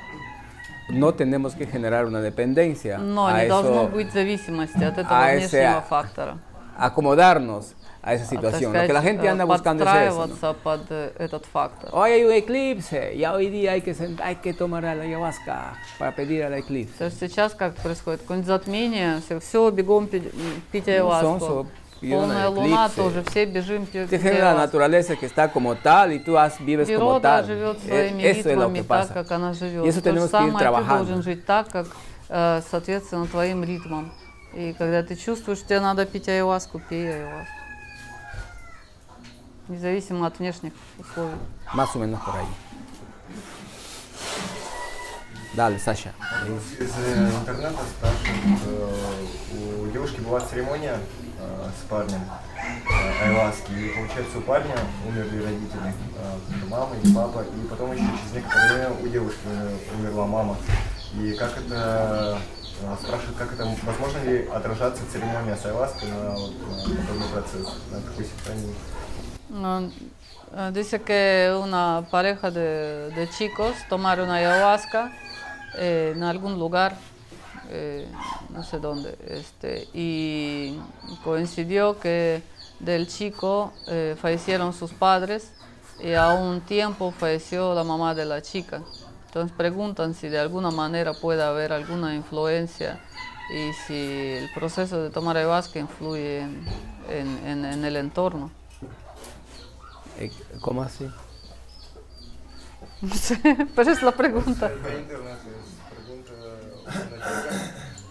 no 0.90 1.14
tenemos 1.14 1.54
que 1.54 1.66
generar 1.66 2.04
una 2.06 2.20
dependencia 2.20 2.98
Но 2.98 3.26
a 3.26 3.42
не 3.42 3.48
должно 3.48 3.84
eso, 3.84 3.88
быть 3.88 4.12
зависимости 4.12 4.82
от 4.84 4.98
этого 4.98 5.08
а 5.24 5.32
ese- 5.34 5.48
внешнего 5.58 5.80
фактора. 5.88 6.36
Acomodarnos 6.77 7.73
a 8.01 8.13
esa 8.13 8.25
situación. 8.25 8.71
Lo 8.71 8.85
que 8.85 8.93
la 8.93 9.01
gente 9.01 9.25
э, 9.25 9.29
anda 9.29 9.45
buscando 9.45 9.83
es 9.83 10.11
eso. 10.11 10.27
¿no? 10.27 10.53
под 10.53 10.81
э, 10.91 11.11
этот 11.17 11.45
фактор. 11.45 11.89
Hoy 11.91 12.11
hay 12.11 12.23
un 12.23 12.31
eclipse, 12.33 13.17
ya 13.17 13.33
hoy 13.33 13.49
día 13.49 13.71
hay 13.71 13.81
que, 13.81 13.95
hay 14.23 14.35
que 14.35 14.53
tomar 14.53 14.83
la 14.83 14.91
ayahuasca 14.91 15.73
para 15.97 16.15
pedir 16.15 16.43
al 16.43 16.53
eclipse. 16.53 17.09
Сейчас 17.09 17.55
как 17.55 17.75
происходит? 17.75 18.21
Какое-нибудь 18.21 18.47
затмение, 18.47 19.21
все, 19.25 19.39
все 19.39 19.69
бегом 19.71 20.07
пить, 20.07 20.31
пить. 20.71 20.85
Солнце 20.85 21.65
пьет 21.99 22.19
Полная 22.19 22.43
на 22.43 22.49
луна 22.49 22.89
тоже, 22.89 23.23
все 23.23 23.45
бежим 23.45 23.87
пить 23.87 24.11
la 24.11 24.17
айваску. 24.19 24.57
naturaleza 24.57 25.15
que 25.15 25.25
está 25.25 25.51
como 25.51 25.73
tal 25.75 26.11
y 26.11 26.19
tú 26.19 26.37
has, 26.37 26.59
vives 26.59 26.87
como 26.91 27.19
tal. 27.19 27.43
живет 27.47 27.77
Eh, 27.77 27.87
своими 27.87 28.21
Eso 28.23 28.39
es 28.39 28.45
ритмами 28.45 28.81
так, 28.83 29.13
как 29.13 29.31
она 29.31 29.53
живет. 29.53 29.83
Y 29.83 29.87
eso 29.89 30.01
То 30.01 30.11
же 30.11 30.11
tenemos 30.11 30.29
que 30.29 30.37
ir 30.37 30.51
самое 30.51 30.53
ты 30.53 30.59
trabajando. 30.59 31.05
должен 31.05 31.23
жить 31.23 31.45
так, 31.45 31.69
как 31.71 31.87
э, 32.29 32.61
соответственно 32.69 33.25
твоим 33.25 33.63
ритмам. 33.63 34.11
И 34.55 34.73
когда 34.77 35.03
ты 35.03 35.15
чувствуешь, 35.17 35.59
что 35.59 35.67
тебе 35.67 35.81
надо 35.81 36.05
пить 36.05 36.29
айваску, 36.29 36.79
пей 36.79 37.13
айваску. 37.13 37.51
Независимо 39.67 40.27
от 40.27 40.39
внешних 40.39 40.71
условий. 40.97 41.35
Más 41.73 41.93
o 41.95 41.99
menos 41.99 42.21
por 42.23 42.35
ahí. 42.35 42.47
Dale, 45.55 45.77
Sasha. 45.77 46.11
Из 46.47 46.91
интернета 47.39 47.79
спрашивают, 47.97 48.61
у 49.81 49.87
девушки 49.87 50.19
была 50.21 50.39
церемония 50.41 50.99
с 51.39 51.89
парнем 51.89 52.21
айваски, 53.21 53.71
и 53.71 53.89
получается 53.89 54.37
у 54.37 54.41
парня 54.41 54.75
умерли 55.07 55.43
родители, 55.43 55.93
мама 56.69 56.95
и 57.01 57.13
папа, 57.13 57.43
и 57.43 57.67
потом 57.67 57.91
еще 57.93 58.05
через 58.05 58.33
некоторое 58.33 58.67
время 58.67 58.89
у 59.01 59.07
девушки 59.07 59.47
умерла 59.97 60.27
мама. 60.27 60.57
И 61.13 61.33
как 61.33 61.57
это, 61.57 62.37
э, 62.82 62.96
спрашивают, 63.02 63.36
как 63.36 63.52
это, 63.52 63.68
возможно 63.82 64.18
ли 64.24 64.46
отражаться 64.46 65.02
церемония 65.12 65.56
с 65.56 65.64
айваской 65.66 66.08
на, 66.08 66.30
вот, 66.30 66.52
на 66.60 66.96
подобный 66.96 67.28
процесс, 67.32 67.66
на 67.90 68.00
такой 68.00 68.24
синхронии? 68.24 68.74
Ah, 69.52 69.82
ah, 70.52 70.70
Dice 70.70 71.00
que 71.02 71.52
una 71.60 72.06
pareja 72.10 72.50
de, 72.50 73.10
de 73.14 73.28
chicos 73.30 73.74
tomaron 73.88 74.30
ayahuasca 74.30 75.12
eh, 75.76 76.12
en 76.14 76.22
algún 76.22 76.58
lugar, 76.58 76.96
eh, 77.68 78.06
no 78.50 78.62
sé 78.62 78.78
dónde, 78.78 79.16
este, 79.26 79.88
y 79.92 80.78
coincidió 81.24 81.98
que 81.98 82.42
del 82.78 83.06
chico 83.06 83.72
eh, 83.86 84.16
fallecieron 84.20 84.72
sus 84.72 84.92
padres 84.92 85.50
y 86.02 86.14
a 86.14 86.30
un 86.30 86.60
tiempo 86.60 87.12
falleció 87.12 87.74
la 87.74 87.84
mamá 87.84 88.14
de 88.14 88.24
la 88.24 88.40
chica. 88.40 88.82
Entonces 89.34 89.56
preguntan 89.56 90.14
si 90.14 90.28
de 90.28 90.38
alguna 90.38 90.70
manera 90.70 91.12
puede 91.14 91.42
haber 91.42 91.72
alguna 91.72 92.14
influencia 92.14 92.98
y 93.54 93.72
si 93.86 93.94
el 93.94 94.50
proceso 94.52 95.00
de 95.02 95.10
tomar 95.10 95.36
ayahuasca 95.36 95.78
influye 95.78 96.40
en- 96.40 96.66
en- 97.08 97.46
en- 97.46 97.64
en 97.64 97.84
el 97.84 97.96
entorno. 97.96 98.50
Eh, 100.18 100.30
¿Cómo 100.60 100.82
así? 100.82 101.08
No 103.00 103.14
sé, 103.14 103.40
pero 103.74 103.90
es 103.92 104.02
la 104.02 104.12
pregunta. 104.12 104.70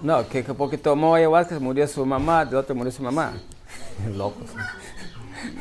No, 0.02 0.28
que, 0.28 0.44
que 0.44 0.54
porque 0.54 0.78
tomó 0.78 1.16
ayahuasca 1.16 1.60
murió 1.60 1.86
su 1.88 2.06
mamá, 2.06 2.46
de 2.46 2.56
otro 2.56 2.74
murió 2.76 2.92
su 2.92 3.04
mamá. 3.04 3.34
Locos. 4.16 4.48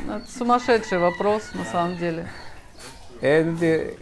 Ну, 0.07 0.14
Это 0.16 0.26
сумасшедший 0.26 0.99
вопрос 0.99 1.42
на 1.54 1.64
самом 1.64 1.97
деле. 1.99 2.26
Es 3.21 3.59
de- 3.61 3.99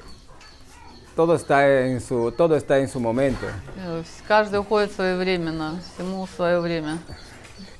todo 1.21 1.35
está 1.35 1.67
en 1.87 2.01
su, 2.01 2.33
todo 2.33 2.57
está 2.57 2.79
en 2.79 2.89
su 2.89 3.01
momento. 3.01 3.47
Э, 3.79 4.03
Каждый 4.29 4.59
уходит 4.61 4.93
своевременно, 4.93 5.81
всему 5.97 6.27
свое 6.37 6.61
время. 6.61 6.99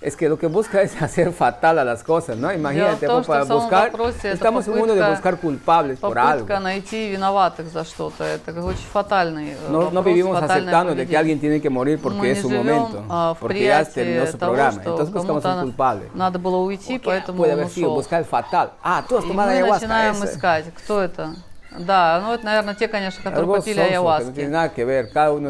Es 0.01 0.15
que 0.15 0.29
lo 0.29 0.39
que 0.39 0.47
busca 0.47 0.83
es 0.83 0.95
hacer 1.03 1.33
fatal 1.33 1.79
a 1.79 1.85
las 1.85 2.05
cosas, 2.05 2.37
¿no? 2.37 2.53
Imagínate, 2.53 3.07
том, 3.07 3.17
pues, 3.25 3.27
para 3.27 3.45
что 3.45 3.57
в 3.59 3.63
самом 3.63 3.63
buscar, 3.65 3.91
вопросе 3.91 4.29
это 4.29 4.35
estamos 4.35 4.67
en 4.69 4.73
un 4.75 4.79
mundo 4.79 4.95
de 4.95 5.01
попытка- 5.01 5.11
buscar 5.17 5.37
culpables 5.41 5.99
por 5.99 6.19
algo. 6.19 6.45
Попытка 6.47 6.61
найти 6.61 7.11
виноватых 7.11 7.69
за 7.73 7.83
что-то. 7.85 8.23
Это 8.23 8.53
как 8.53 8.65
очень 8.65 8.87
фатальный 8.93 9.53
э, 9.53 9.57
No, 9.71 9.91
no 9.91 9.95
вопрос, 9.97 10.05
vivimos 10.05 10.39
фатальное 10.39 10.71
aceptando 10.71 10.95
de 10.95 11.07
que 11.07 11.15
поведение. 11.15 11.19
alguien 11.19 11.41
tiene 11.41 11.61
que 11.61 11.71
morir 11.71 11.99
porque 12.01 12.19
Мы 12.19 12.31
es 12.31 12.37
не 12.37 12.43
su 12.43 12.49
живем 12.51 12.67
momento, 12.67 13.05
а, 13.09 13.35
в 13.35 13.39
porque 13.41 13.55
ya 13.65 13.79
приятии 13.85 13.95
terminó 13.95 14.27
su 14.27 14.39
того, 14.39 14.53
programa. 14.53 14.81
что 14.83 14.91
Entonces 14.91 15.13
buscamos 15.15 15.43
кому-то 15.43 15.49
un 15.49 15.61
culpable. 15.73 16.11
надо 16.15 16.39
было 16.39 16.57
уйти, 16.59 16.99
поэтому 16.99 17.39
Puede 17.39 17.55
он 17.55 17.61
haber 17.61 17.69
sido 17.71 17.91
ушел. 17.91 17.97
buscar 17.97 18.21
el 18.21 18.27
fatal. 18.27 18.73
Ah, 18.85 19.03
tú 19.09 19.17
has 19.19 19.25
И 19.25 19.29
tomado 19.29 19.51
мы 19.51 19.57
ayahuasca. 19.57 19.87
начинаем 19.89 20.15
ese. 20.23 20.35
искать, 20.37 20.67
кто 20.75 21.03
это. 21.03 21.35
Да, 21.80 22.20
ну 22.22 22.34
это, 22.34 22.44
наверное, 22.46 22.76
те, 22.76 22.88
конечно, 22.88 23.24
которые 23.24 23.48
Algo 23.48 23.56
попили 23.58 23.80
no 23.80 23.86
ayahuasca. 23.88 24.34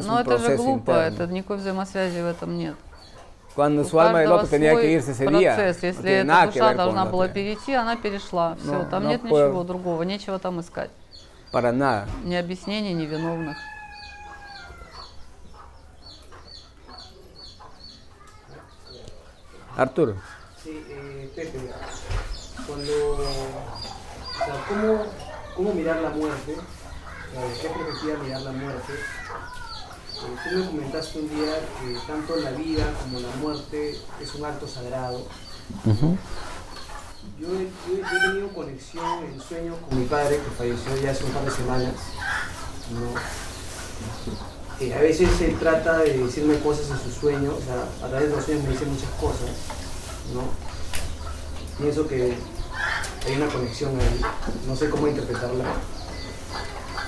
Но 0.05 0.19
это 0.19 0.37
же 0.37 0.55
глупо, 0.55 0.91
interno. 0.91 1.01
это 1.01 1.27
никакой 1.27 1.57
взаимосвязи 1.57 2.21
в 2.21 2.25
этом 2.27 2.57
нет. 2.57 2.75
Cuando 3.55 3.83
su 3.83 3.99
alma 3.99 4.19
del 4.19 4.31
otro 4.31 4.47
tenía 4.47 4.75
que 4.79 4.91
irse 4.93 5.11
ese 5.11 5.27
día, 5.27 5.55
процесс. 5.55 5.81
no 5.81 5.87
Если 5.87 6.01
tiene 6.03 6.31
эта 6.31 6.45
душа 6.47 6.73
должна 6.73 7.05
была 7.05 7.27
перейти, 7.27 7.73
она 7.73 7.97
перешла. 7.97 8.55
Все, 8.55 8.71
No, 8.71 8.89
там 8.89 9.03
no 9.03 9.09
нет 9.09 9.21
puedo. 9.23 9.47
ничего 9.49 9.63
другого, 9.63 10.03
нечего 10.03 10.39
там 10.39 10.61
искать. 10.61 10.89
Para 11.51 11.71
nada. 11.73 12.07
Ни 12.23 12.35
объяснений, 12.35 12.93
ни 12.93 13.05
виновных. 13.05 13.57
Arturo. 19.77 20.15
Sí, 20.63 20.83
eh, 20.89 21.31
Pepe, 21.35 21.59
cuando, 22.67 22.91
o 23.17 23.17
sea, 24.37 24.65
¿cómo, 24.67 25.05
cómo 25.55 25.73
mirar 25.73 26.01
la 26.01 26.09
muerte? 26.11 26.55
¿Desde 26.55 27.61
qué 27.61 27.69
perspectiva 27.69 28.17
mirar 28.23 28.41
la 28.41 28.51
muerte? 28.51 28.93
tú 30.21 30.55
me 30.55 30.65
comentaste 30.67 31.19
un 31.19 31.29
día 31.29 31.53
que 31.79 31.97
tanto 32.05 32.35
la 32.35 32.51
vida 32.51 32.93
como 33.01 33.19
la 33.19 33.35
muerte 33.37 33.97
es 34.21 34.35
un 34.35 34.45
acto 34.45 34.67
sagrado. 34.67 35.25
Yo 37.39 37.47
he, 37.47 37.63
yo 37.89 37.95
he- 37.97 38.01
yo 38.01 38.17
he 38.17 38.21
tenido 38.29 38.53
conexión 38.53 39.23
en 39.25 39.41
sueños 39.41 39.77
con 39.87 39.99
mi 39.99 40.05
padre, 40.05 40.37
que 40.37 40.49
falleció 40.57 40.95
ya 41.01 41.11
hace 41.11 41.23
un 41.23 41.31
par 41.31 41.43
de 41.45 41.51
semanas. 41.51 41.93
¿no? 42.93 43.19
Eh, 44.85 44.93
a 44.93 44.99
veces 44.99 45.41
él 45.41 45.57
trata 45.59 45.99
de 45.99 46.17
decirme 46.17 46.59
cosas 46.59 46.89
en 46.91 46.99
sus 46.99 47.13
sueños, 47.15 47.55
o 47.55 47.61
sea, 47.61 47.85
a 48.05 48.09
través 48.09 48.29
de 48.29 48.35
los 48.35 48.45
sueños 48.45 48.63
me 48.65 48.71
dice 48.71 48.85
muchas 48.85 49.09
cosas. 49.19 49.49
¿no? 50.33 50.43
Pienso 51.79 52.07
que 52.07 52.35
hay 53.25 53.35
una 53.35 53.47
conexión 53.47 53.99
ahí, 53.99 54.21
no 54.67 54.75
sé 54.75 54.89
cómo 54.89 55.07
interpretarla. 55.07 55.65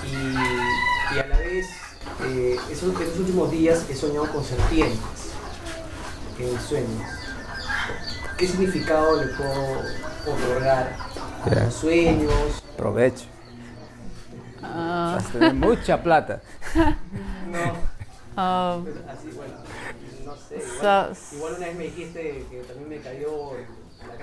Y, 0.06 1.14
y 1.14 1.18
a 1.18 1.26
la 1.26 1.38
vez, 1.38 1.66
eh, 2.24 2.56
esos, 2.70 2.94
últimos 3.18 3.50
días 3.50 3.86
he 3.90 3.94
soñado 3.94 4.30
con 4.30 4.44
serpientes 4.44 5.32
en 6.38 6.60
sueños. 6.60 7.02
¿Qué 8.36 8.46
significado 8.46 9.22
le 9.22 9.32
puedo 9.34 9.80
otorgar 10.26 10.96
a 11.44 11.64
los 11.64 11.74
sueños? 11.74 12.62
Provecho. 12.76 13.26
А, 14.62 15.14
Vas 15.16 15.26
a 15.26 15.32
tener 15.32 15.54
mucha 15.54 16.02
plata. 16.02 16.42
а, 18.36 18.80
Pues 18.82 18.96
así, 19.08 19.30
bueno, 19.36 19.54
no 20.24 20.36
sé. 20.36 20.62
Igual, 20.78 21.16
igual 21.32 21.54
una 21.54 21.66
vez 21.66 21.76
me 21.76 21.84
dijiste 21.84 22.46
que 22.50 22.62
también 22.66 22.88
me 22.88 22.98
cayó 23.00 23.52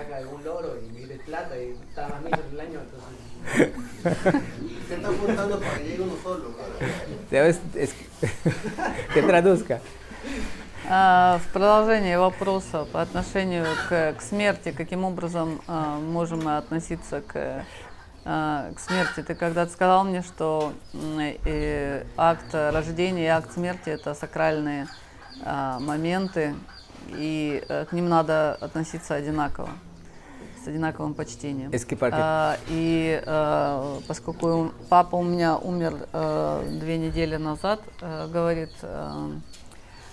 caca 0.01 0.17
de 0.17 0.24
algún 0.24 0.43
loro 0.43 0.77
y 0.79 1.05
me 1.08 1.15
plata 1.15 1.58
y 1.58 1.75
estaba 1.89 2.10
más 2.10 2.24
lindo 2.24 2.43
el 2.51 2.60
año, 2.60 2.79
entonces... 2.79 4.41
Se 4.88 4.96
está 4.96 5.08
apuntando 5.08 5.60
para 5.60 5.77
que 5.77 5.84
llegue 5.84 6.03
uno 6.03 6.13
solo. 6.22 6.51
Debes 7.29 7.60
es- 7.75 7.96
que 9.13 9.22
traduzca. 9.24 9.79
а, 10.89 11.39
В 11.39 11.53
продолжение 11.53 12.20
вопроса 12.20 12.86
по 12.91 13.01
отношению 13.01 13.65
к, 13.89 14.13
к 14.17 14.22
смерти, 14.22 14.72
каким 14.72 15.05
образом 15.05 15.62
а, 15.67 15.98
можем 15.98 16.43
мы 16.43 16.58
относиться 16.58 17.22
к, 17.22 17.65
а, 18.25 18.72
к 18.75 18.79
смерти? 18.79 19.22
Ты 19.24 19.34
когда-то 19.34 19.72
сказал 19.72 20.03
мне, 20.03 20.22
что 20.24 20.74
э, 20.93 22.03
акт 22.17 22.53
рождения 22.53 23.24
и 23.25 23.27
акт 23.27 23.53
смерти 23.53 23.89
это 23.89 24.13
сакральные 24.13 24.88
а, 25.43 25.79
моменты, 25.79 26.53
и 27.10 27.63
э, 27.67 27.86
к 27.86 27.93
ним 27.93 28.10
надо 28.10 28.55
относиться 28.55 29.15
одинаково, 29.15 29.70
с 30.63 30.68
одинаковым 30.68 31.13
почтением. 31.13 31.72
А, 32.22 32.58
и 32.70 33.22
э, 33.25 34.00
поскольку 34.08 34.72
папа 34.89 35.15
у 35.15 35.24
меня 35.24 35.58
умер 35.58 36.08
э, 36.12 36.77
две 36.80 36.98
недели 36.98 37.36
назад, 37.38 37.82
э, 38.01 38.27
говорит 38.32 38.72
э, 38.82 39.32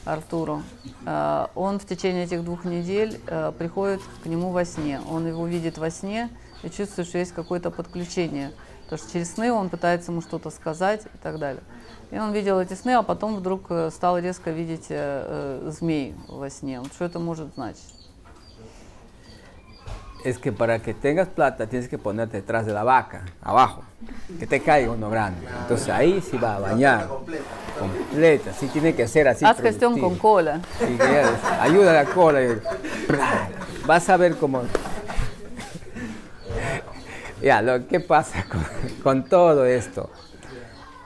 Артуру, 0.05 0.63
э, 1.05 1.47
он 1.55 1.79
в 1.79 1.87
течение 1.87 2.25
этих 2.25 2.45
двух 2.45 2.65
недель 2.65 3.21
э, 3.27 3.53
приходит 3.59 4.01
к 4.23 4.27
нему 4.27 4.51
во 4.51 4.65
сне. 4.65 5.01
Он 5.11 5.27
его 5.27 5.47
видит 5.47 5.79
во 5.79 5.91
сне 5.91 6.31
и 6.63 6.71
чувствует, 6.71 7.09
что 7.09 7.19
есть 7.19 7.33
какое-то 7.33 7.71
подключение. 7.71 8.53
Потому 8.85 9.03
что 9.03 9.13
через 9.13 9.35
сны 9.35 9.53
он 9.53 9.69
пытается 9.69 10.13
ему 10.13 10.23
что-то 10.23 10.49
сказать 10.51 11.05
и 11.05 11.19
так 11.23 11.39
далее. 11.39 11.63
И 12.11 12.19
он 12.19 12.33
видел 12.33 12.59
эти 12.59 12.73
сны, 12.73 12.93
а 12.93 13.03
потом 13.03 13.37
вдруг 13.37 13.67
э, 13.69 13.91
стал 13.91 14.19
резко 14.19 14.51
видеть 14.51 14.87
э, 14.89 15.67
э, 15.67 15.71
змей 15.71 16.15
во 16.27 16.49
сне. 16.49 16.81
Вот 16.81 16.93
что 16.95 17.05
это 17.05 17.19
может 17.19 17.53
значить? 17.55 17.98
Es 20.25 20.39
que 20.39 20.53
para 20.53 20.81
que 20.81 20.95
tengas 20.95 21.29
plata 21.29 21.67
tienes 21.69 21.89
que 21.89 21.97
ponerte 21.97 22.39
detrás 22.39 22.67
de 22.67 22.73
la 22.73 22.83
vaca, 22.83 23.23
abajo, 23.41 23.83
que 24.39 24.47
te 24.47 24.61
caiga 24.61 24.91
uno 24.93 25.09
grande. 25.11 25.47
Entonces 25.63 25.89
ahí 25.89 26.21
sí 26.21 26.37
va 26.37 26.57
a 26.57 26.59
bañar. 26.59 27.09
Completa, 27.79 28.53
sí 28.53 28.67
tiene 28.67 28.95
que 28.95 29.07
ser 29.07 29.29
así. 29.29 29.45
Haz 29.45 29.61
gestión 29.61 29.99
con 30.01 30.17
cola. 30.19 30.61
Sí, 30.81 30.99
ayuda 31.61 31.91
a 31.91 32.05
la 32.05 32.11
cola. 32.11 32.43
y- 32.43 32.61
Vas 33.87 34.09
a 34.11 34.17
ver 34.17 34.37
cómo. 34.37 34.63
Ya, 37.41 37.63
lo 37.63 37.87
que 37.87 38.01
pasa 38.01 38.45
con, 38.51 38.65
con 39.03 39.25
todo 39.25 39.65
esto. 39.65 40.11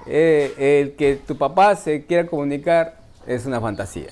Eh, 0.07 0.81
el 0.83 0.97
que 0.97 1.17
tu 1.17 1.37
papá 1.37 1.77
se 1.77 2.07
quiera 2.07 2.27
comunicar 2.27 2.97
es 3.27 3.45
una 3.47 3.61
fantasía. 3.61 4.09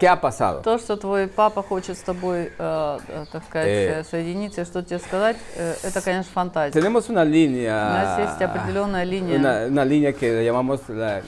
¿Qué 0.00 0.08
ha 0.08 0.20
pasado? 0.20 0.62
То, 0.62 0.78
что 0.78 0.96
твой 0.96 1.28
папа 1.28 1.62
хочет 1.62 1.96
с 1.96 2.00
тобой, 2.00 2.50
э, 2.58 2.98
э, 3.08 3.24
так 3.32 3.44
сказать, 3.44 3.68
Э. 3.68 4.00
э, 4.00 4.04
соединиться, 4.04 4.62
и 4.62 4.64
что 4.64 4.82
тебе 4.82 4.98
сказать, 4.98 5.36
э, 5.54 5.74
это, 5.84 6.00
конечно, 6.02 6.30
фантазия. 6.34 6.72
Tenemos 6.72 7.08
una 7.08 7.24
línea. 7.24 7.72
У 7.72 7.92
нас 7.94 8.18
есть 8.18 8.42
определенная 8.42 9.04
линия. 9.04 9.36
Una, 9.38 9.66
una 9.66 9.84
línea 9.84 10.12
que 10.12 10.32
le 10.32 10.44
llamamos 10.44 10.80
la, 10.88 11.20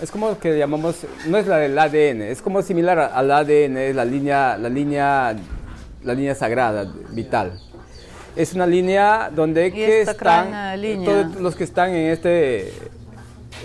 es 0.00 0.10
como 0.10 0.38
que 0.38 0.50
le 0.52 0.58
llamamos 0.58 0.96
no 1.26 1.36
es 1.38 1.46
la 1.46 1.58
del 1.58 1.78
ADN 1.78 2.22
es 2.30 2.40
como 2.42 2.62
similar 2.62 2.98
a- 2.98 3.06
al 3.06 3.30
ADN 3.30 3.76
es 3.88 3.94
la 3.96 4.04
línea 4.04 4.56
la 4.58 4.68
línea 4.68 5.34
la 6.04 6.12
línea 6.14 6.34
sagrada 6.34 6.84
vital 7.10 7.58
es 8.34 8.52
una 8.52 8.66
línea 8.66 9.30
donde 9.34 9.68
Y 9.68 9.72
que 9.72 10.02
es 10.02 10.08
están 10.08 10.14
sacrальная 10.16 10.76
линия. 10.76 11.06
todos 11.06 11.36
los 11.40 11.54
que 11.56 11.64
están 11.64 11.90
en 11.90 12.10
este 12.12 12.72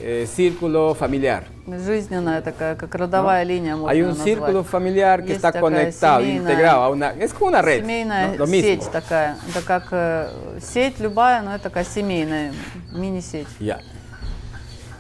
eh, 0.01 0.25
círculo 0.27 0.93
familiar 0.95 1.43
Жизненная 1.67 2.41
такая, 2.41 2.75
как 2.75 2.93
родовая 2.95 3.43
линия, 3.43 3.75
можно 3.75 3.89
hay 3.91 4.01
un 4.01 4.09
назвать. 4.09 4.25
círculo 4.25 4.63
familiar 4.63 5.21
que 5.21 5.33
Есть 5.33 5.37
está 5.43 5.51
такая 5.51 5.61
conectado 5.61 6.21
семейная- 6.21 6.37
integrado 6.51 6.83
a 6.83 6.89
una 6.89 7.11
es 7.19 7.33
como 7.33 7.47
una 7.49 7.61
red 7.61 7.81
Семейная 7.81 8.27
¿no? 8.29 8.37
lo 8.37 8.47
mismo 8.47 8.67
сеть 8.67 8.91
такая. 8.91 9.35
Это 9.49 9.61
как 9.65 9.87
э, 9.91 10.29
сеть 10.61 10.99
любая, 10.99 11.41
но 11.41 11.53
это 11.53 11.63
такая 11.65 11.83
семейная 11.85 12.51
мини-сеть. 12.93 13.47
Ya. 13.59 13.79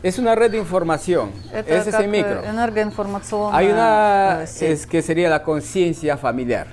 es 0.03 0.17
una 0.17 0.33
red 0.35 0.51
de 0.51 0.57
información 0.57 1.31
Это 1.53 1.75
es 1.77 1.85
как 1.85 1.93
ese 2.01 2.07
micro 2.07 2.41
э, 2.43 2.49
энергоинформационная 2.49 3.57
Hay 3.57 3.67
una 3.71 4.43
э, 4.43 4.47
сеть. 4.47 4.71
es 4.71 4.85
que 4.87 5.01
sería 5.01 5.29
la 5.29 5.43
conciencia 5.43 6.17
familiar. 6.17 6.67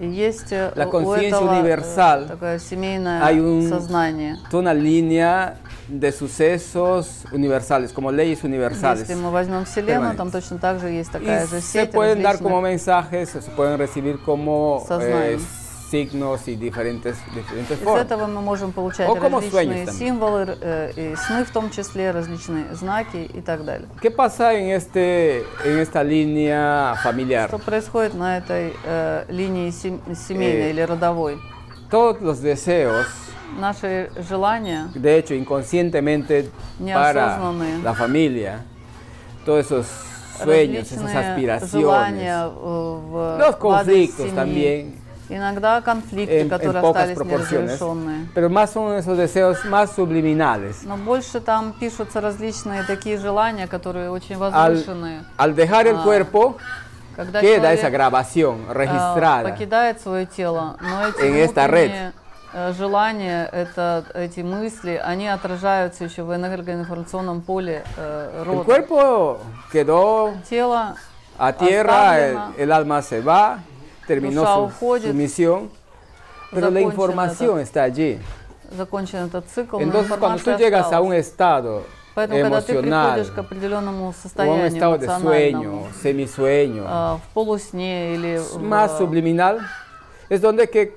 И 0.00 0.06
есть 0.06 0.50
э, 0.52 0.72
la 0.76 0.86
у 0.86 0.90
conciencia 0.90 1.36
этого, 1.36 1.52
э, 1.54 1.60
universal. 1.60 2.26
такое 2.28 2.58
семейное 2.58 3.22
Hay 3.24 3.38
un- 3.38 3.68
сознание. 3.68 4.36
Toda 4.50 4.62
una 4.62 4.74
línea 4.74 5.54
de 5.88 6.12
sucesos 6.12 7.24
universales, 7.32 7.92
como 7.92 8.10
leyes 8.12 8.44
universales. 8.44 9.08
Если 9.08 9.14
мы 9.14 9.30
возьмем 9.30 9.64
Вселенную, 9.64 10.12
Permanentes. 10.12 10.16
там 10.16 10.30
точно 10.30 10.58
так 10.58 10.78
же 10.80 10.88
есть 10.88 11.10
Y 11.10 11.12
такая 11.12 11.46
же 11.46 11.56
se 11.60 11.86
сеть 11.86 11.90
pueden 11.92 12.22
dar 12.22 12.38
como 12.38 12.60
различных 12.60 12.62
mensajes, 12.62 13.34
o 13.34 13.40
se 13.40 13.50
pueden 13.50 13.78
recibir 13.78 14.18
como 14.24 14.82
eh, 14.84 14.88
Сознаний. 14.88 15.40
signos 15.90 16.46
y 16.46 16.54
diferentes, 16.54 17.16
diferentes 17.34 17.76
Из 17.78 17.82
formas. 17.84 18.02
этого 18.06 18.26
мы 18.28 18.40
можем 18.40 18.70
получать 18.70 19.08
О, 19.08 19.16
como 19.16 19.40
различные 19.40 19.50
sueños 19.50 19.86
también. 19.86 19.98
символы, 19.98 20.56
э, 20.60 20.92
и 20.94 21.16
сны 21.16 21.44
в 21.44 21.50
том 21.50 21.68
числе, 21.70 22.12
различные 22.12 22.72
знаки 22.74 23.16
и 23.34 23.40
так 23.40 23.64
далее. 23.64 23.88
¿Qué 24.00 24.12
pasa 24.12 24.54
en, 24.54 24.68
este, 24.70 25.40
en 25.64 25.78
esta 25.80 26.04
línea 26.04 26.94
familiar? 27.02 27.48
Что 27.48 27.58
происходит 27.58 28.14
на 28.14 28.38
этой 28.38 28.72
э, 28.84 29.24
линии 29.30 29.70
сем- 29.72 30.00
семейной 30.14 30.68
Э, 30.68 30.70
или 30.70 30.80
родовой? 30.82 31.38
Todos 31.90 32.20
los 32.20 32.40
deseos, 32.40 33.06
Наши 33.58 34.10
желания, 34.28 34.88
de 34.94 35.18
hecho 35.18 35.34
inconscientemente 35.34 36.50
para 36.78 37.36
Неосознанные. 37.36 37.82
la 37.82 37.94
familia, 37.94 38.60
todos 39.44 39.66
esos 39.66 39.86
sueños, 40.42 40.90
esas 40.90 41.02
различные 41.04 41.30
aspiraciones, 41.30 41.72
желания 41.72 42.44
э, 42.44 42.48
в 42.48 43.38
los 43.38 43.38
в 43.38 43.42
адрес 43.42 43.56
conflictos 43.56 44.26
семьи. 44.26 44.34
también, 44.34 45.00
Иногда 45.32 45.80
конфликты, 45.80 46.40
en, 46.40 46.46
en 46.46 46.48
которые 46.48 46.80
pocas 46.82 47.02
остались 47.02 47.14
proporciones, 47.16 47.80
неразрешенные. 47.80 48.26
pero 48.34 48.50
más 48.50 48.70
son 48.70 48.94
esos 48.96 49.16
deseos 49.16 49.64
más 49.66 49.92
subliminales. 49.92 50.82
Но 50.84 50.96
больше 50.96 51.40
там 51.40 51.72
пишутся 51.78 52.20
различные 52.20 52.82
такие 52.84 53.16
желания, 53.16 53.68
которые 53.68 54.10
очень 54.10 54.36
Al, 54.36 54.74
возвышенные. 54.74 55.24
al 55.36 55.54
dejar 55.54 55.86
el 55.86 55.96
Ah, 55.96 56.02
cuerpo, 56.02 56.56
Когда 57.14 57.40
queda 57.40 57.72
esa 57.72 57.82
человек 57.82 57.92
grabación 57.92 58.56
э, 58.68 58.72
registrada 58.72 59.44
покидает 59.50 60.00
свое 60.00 60.26
тело, 60.26 60.76
но 60.80 61.06
эти 61.08 61.20
En 61.22 61.36
esta 61.36 61.66
red. 61.68 62.12
Э, 62.55 62.73
желания, 62.73 63.49
это, 63.51 64.05
эти 64.13 64.39
мысли, 64.41 64.99
они 65.03 65.27
отражаются 65.27 66.05
еще 66.05 66.23
в 66.23 66.33
энергоинформационном 66.33 67.41
поле 67.41 67.83
э, 67.97 68.41
El 68.41 68.45
рода. 68.45 68.63
cuerpo 68.63 69.39
quedó 69.71 70.33
Тело 70.49 70.95
a 71.37 71.51
tierra, 71.53 72.17
el, 72.19 72.37
el 72.57 72.71
alma 72.71 73.01
se 73.01 73.19
va, 73.21 73.59
terminó 74.07 74.45
su, 74.45 74.61
уходит. 74.63 75.07
su 75.09 75.13
misión, 75.13 75.69
pero 76.51 76.69
la 76.71 76.79
información 76.81 77.59
está 77.59 77.83
allí. 77.83 78.19
закончен 78.71 79.27
этот 79.27 79.45
цикл, 79.47 79.79
Entonces, 79.79 80.17
cuando 80.17 80.41
tú 80.41 80.51
llegas 80.57 80.91
a 80.91 80.99
un 81.01 81.13
estado 81.13 81.83
Поэтому, 82.15 82.41
когда 82.43 82.61
ты 82.61 82.81
приходишь 82.81 83.27
к 83.29 83.37
определенному 83.37 84.13
состоянию 84.13 84.71
de 84.71 84.79
sueño, 84.79 84.95
эмоциональному, 84.95 85.87
semisueño, 86.01 86.83
э, 86.87 87.17
в 87.17 87.33
полусне 87.33 88.15
или 88.15 88.37
в- 88.37 88.61
más 88.61 88.97
subliminal, 88.97 89.59
es 90.29 90.39
donde 90.41 90.67
que 90.69 90.93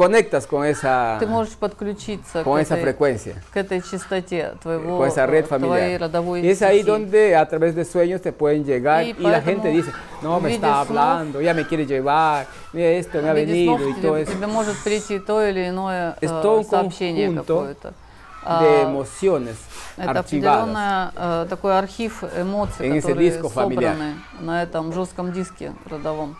conectas 0.00 0.46
con 0.46 0.64
esa, 0.64 1.18
ты 1.20 1.26
можешь 1.26 1.52
подключиться 1.56 2.42
con 2.42 2.56
к 2.56 2.62
esa 2.62 2.74
этой, 2.74 2.82
frecuencia, 2.84 3.34
к 3.52 3.56
этой 3.58 3.82
частоте 3.82 4.54
твоего, 4.62 4.96
con 4.96 5.06
esa 5.06 5.26
red 5.26 5.44
э, 5.44 5.58
твоей 5.58 5.98
родовой 5.98 6.40
Y 6.40 6.48
es 6.48 6.62
ahí 6.62 6.82
donde 6.82 7.36
a 7.36 7.46
través 7.46 7.74
de 7.74 7.84
sueños 7.84 8.22
te 8.22 8.32
pueden 8.32 8.64
llegar 8.64 9.04
Y 9.04 9.10
y, 9.18 9.22
la 9.24 9.42
gente 9.42 9.68
dice, 9.68 9.92
no, 10.22 10.40
me 10.40 10.54
está 10.54 10.80
hablando, 10.80 11.42
ya 11.42 11.52
me 11.52 11.66
quiere 11.66 11.84
llevar, 11.84 12.46
mira 12.72 12.88
esto, 12.88 13.20
me 13.20 13.28
ha 13.28 13.34
venido 13.34 13.76
снов 13.76 13.90
y 13.90 13.92
тебе, 13.92 14.08
todo 14.08 14.16
eso. 14.16 14.32
тебе 14.32 14.46
может 14.46 14.76
прийти 14.82 15.18
то 15.18 15.46
или 15.46 15.68
иное 15.68 16.16
Es 16.22 16.30
э, 16.30 16.40
todo 16.42 16.62
сообщение 16.62 17.30
какое-то. 17.34 17.88
de 17.90 17.94
А, 18.42 18.84
emociones 18.84 19.56
Это 19.98 20.20
определенный 20.20 21.10
э, 21.14 21.46
такой 21.50 21.78
архив 21.78 22.24
эмоций, 22.24 23.02
которые 23.02 23.32
disco 23.32 23.50
familiar. 23.50 23.92
собраны 23.92 24.14
на 24.40 24.62
этом 24.62 24.94
жестком 24.94 25.34
диске 25.34 25.74
родовом. 25.84 26.38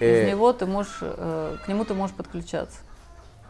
Eh, 0.00 0.22
Из 0.24 0.28
него 0.28 0.52
ты 0.52 0.66
можешь, 0.66 0.98
э, 1.00 1.56
к 1.64 1.68
нему 1.68 1.84
ты 1.84 1.94
можешь 1.94 2.14
подключаться. 2.16 2.78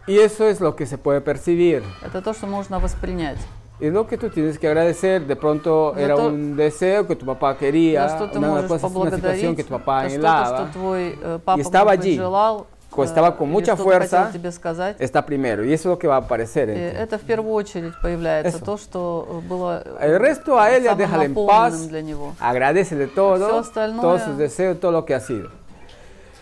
y 0.07 0.19
eso 0.19 0.45
es 0.49 0.61
lo 0.61 0.77
que 0.77 0.87
se 0.87 0.97
puede 0.99 1.21
percibir. 1.21 1.83
Это 2.03 2.23
то, 2.23 2.33
что 2.33 2.47
можно 2.47 2.79
воспринять. 2.79 3.39
Y 3.81 3.91
lo 3.91 4.07
que 4.07 4.17
tú 4.17 4.31
tienes 4.31 4.59
que 4.59 4.69
agradecer, 4.69 5.27
de 5.27 5.37
pronto 5.37 5.93
За 5.95 6.01
era 6.01 6.15
то- 6.15 6.29
un 6.29 6.57
deseo 6.57 7.07
que 7.07 7.15
tu 7.17 7.27
papá 7.27 7.59
quería, 7.59 8.09
за 8.09 8.17
что 8.17 8.27
ты 8.29 8.39
una, 8.39 8.49
можешь 8.49 8.69
cosa, 8.69 8.87
una 8.87 9.11
situación 9.11 9.55
поблагодарить, 9.55 9.57
que 9.57 9.65
tu 9.65 9.71
papá 9.71 10.03
за 10.05 10.09
что-то, 10.11 10.29
anhelaba, 10.29 10.57
что 10.57 10.73
твой 10.73 11.19
э, 11.21 11.39
папа, 11.45 11.61
estaba 11.61 11.85
может 11.91 11.99
быть, 11.99 12.07
allí, 12.07 12.17
желал, 12.17 12.67
co- 12.91 13.05
estaba 13.05 13.37
con 13.37 13.49
или 13.49 13.53
mucha 13.53 13.75
что-то 13.75 13.83
fuerza, 13.83 14.19
хотел 14.27 14.33
тебе 14.41 14.53
сказать. 14.53 14.97
está 15.01 15.27
primero. 15.27 15.63
Y 15.65 15.73
eso 15.75 15.89
es 15.91 15.97
lo 15.97 15.99
que 15.99 16.07
va 16.09 16.15
a 16.15 16.21
aparecer 16.21 16.69
И 16.71 16.73
en 16.73 16.77
ti. 16.93 16.97
это 16.97 17.19
в 17.19 17.23
первую 17.23 17.53
очередь 17.53 17.93
появляется 18.01 18.57
Eso. 18.59 18.65
то, 18.65 18.79
что 18.79 19.29
э, 19.45 19.49
было 19.49 19.83
э, 19.85 19.99
El 20.13 20.19
resto 20.21 20.59
a 20.59 20.71
él 20.71 20.85
ya 20.85 20.93
самым 20.93 20.99
déjale 20.99 21.25
en 21.27 21.31
наполненным 21.35 21.47
paz, 21.47 21.89
для 21.89 22.01
него. 22.03 22.35
agradecele 22.41 23.09
todo, 23.09 23.47
Все 23.49 23.59
остальное- 23.59 24.01
todos 24.01 24.23
sus 24.23 24.39
deseos, 24.39 24.79
todo 24.81 24.93
lo 24.93 25.05
que 25.05 25.13
ha 25.15 25.21
sido. 25.21 25.51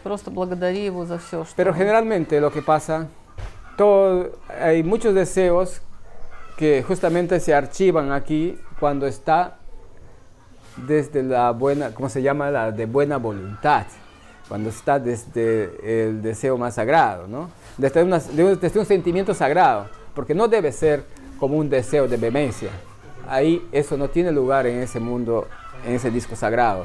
Просто 0.03 0.31
благодари 0.31 0.85
его 0.85 1.05
за 1.07 1.19
все, 1.19 1.45
что 1.45 1.55
Pero 1.57 1.73
generalmente 1.73 2.41
lo 2.41 2.51
que 2.51 2.61
pasa, 2.63 3.07
todo, 3.77 4.33
hay 4.61 4.83
muchos 4.83 5.15
deseos 5.15 5.81
que 6.57 6.83
justamente 6.83 7.41
se 7.41 7.55
archivan 7.55 8.13
aquí 8.13 8.59
cuando 8.79 9.07
está 9.07 9.57
desde 10.77 11.23
la 11.23 11.51
buena, 11.53 11.91
¿cómo 11.95 12.09
se 12.09 12.21
llama? 12.23 12.51
La 12.51 12.71
de 12.71 12.87
buena 12.87 13.17
voluntad, 13.17 13.87
cuando 14.49 14.69
está 14.69 14.99
desde 14.99 16.09
el 16.09 16.21
deseo 16.21 16.59
más 16.59 16.75
sagrado, 16.75 17.27
¿no? 17.27 17.49
Desde, 17.79 18.03
una- 18.03 18.19
de 18.19 18.45
un, 18.45 18.61
desde 18.61 18.79
un 18.79 18.87
sentimiento 18.87 19.33
sagrado, 19.35 19.89
porque 20.15 20.35
no 20.35 20.49
debe 20.49 20.71
ser 20.73 21.05
como 21.39 21.57
un 21.57 21.69
deseo 21.71 22.07
de 22.09 22.17
vehemencia. 22.17 22.71
Ahí 23.27 23.67
eso 23.73 23.97
no 23.97 24.09
tiene 24.09 24.31
lugar 24.33 24.67
en 24.67 24.81
ese 24.81 25.01
mundo, 25.01 25.49
en 25.87 25.95
ese 25.95 26.11
disco 26.11 26.37
sagrado. 26.37 26.85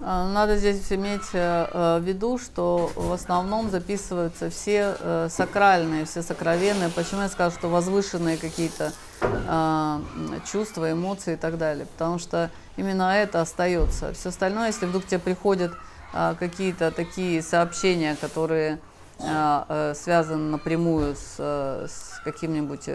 А, 0.00 0.28
Надо 0.28 0.56
здесь 0.56 0.92
иметь 0.92 1.22
э, 1.32 1.66
э, 1.72 1.98
в 1.98 2.04
виду, 2.04 2.38
что 2.38 2.90
в 2.94 3.12
основном 3.12 3.68
записываются 3.68 4.48
все 4.48 4.96
э, 4.98 5.28
сакральные, 5.28 6.04
все 6.04 6.22
сокровенные. 6.22 6.88
Почему 6.88 7.22
я 7.22 7.28
сказала, 7.28 7.52
что 7.52 7.68
возвышенные 7.68 8.36
какие-то 8.36 8.92
м, 9.20 10.06
чувства, 10.50 10.92
эмоции 10.92 11.34
и 11.34 11.36
так 11.36 11.58
далее? 11.58 11.86
Потому 11.86 12.18
что 12.20 12.50
именно 12.76 13.16
это 13.16 13.40
остается. 13.40 14.12
Все 14.12 14.28
остальное, 14.28 14.68
если 14.68 14.86
вдруг 14.86 15.04
тебе 15.04 15.18
приходят 15.18 15.72
а, 16.12 16.36
какие-то 16.36 16.92
такие 16.92 17.42
сообщения, 17.42 18.16
которые 18.20 18.78
а, 19.18 19.94
связаны 19.96 20.50
напрямую 20.50 21.16
с, 21.16 21.40
с 21.40 22.20
каким-нибудь 22.24 22.88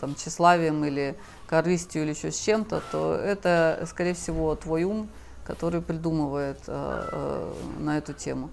там 0.00 0.16
тщеславием 0.16 0.84
или 0.84 1.14
корыстью 1.46 2.02
или 2.02 2.14
еще 2.14 2.32
с 2.32 2.40
чем-то, 2.40 2.82
то 2.90 3.14
это, 3.14 3.86
скорее 3.88 4.14
всего, 4.14 4.56
твой 4.56 4.82
ум, 4.82 5.08
который 5.44 5.80
придумывает 5.80 6.58
э, 6.66 7.08
э, 7.12 7.52
на 7.80 7.98
эту 7.98 8.12
тему. 8.12 8.50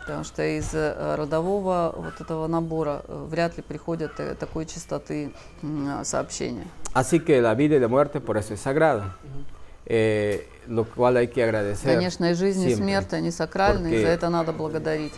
Потому 0.00 0.24
что 0.24 0.42
из 0.44 0.74
э, 0.74 1.14
родового 1.16 1.94
вот 1.96 2.20
этого 2.20 2.46
набора 2.48 3.02
вряд 3.08 3.56
ли 3.56 3.62
приходят 3.62 4.12
такой 4.38 4.66
частоты 4.66 5.32
м, 5.62 6.04
сообщения. 6.04 6.66
Así 6.94 7.20
que 7.20 7.40
la 7.40 7.54
vida 7.54 7.76
y 7.76 7.78
la 7.80 7.88
muerte 7.88 8.20
por 8.20 8.36
eso 8.36 8.54
es 8.54 8.60
sagrado, 8.60 9.04
Eh, 9.84 10.46
lo 10.68 10.84
cual 10.84 11.16
hay 11.16 11.26
que 11.28 11.42
agradecer. 11.42 11.92
Конечно, 11.92 12.30
и 12.30 12.34
жизнь, 12.34 12.68
и 12.68 12.74
смерть, 12.74 13.12
они 13.12 13.30
сакральные, 13.32 13.92
porque 13.92 14.02
за 14.02 14.08
это 14.08 14.28
надо 14.30 14.52
благодарить. 14.52 15.12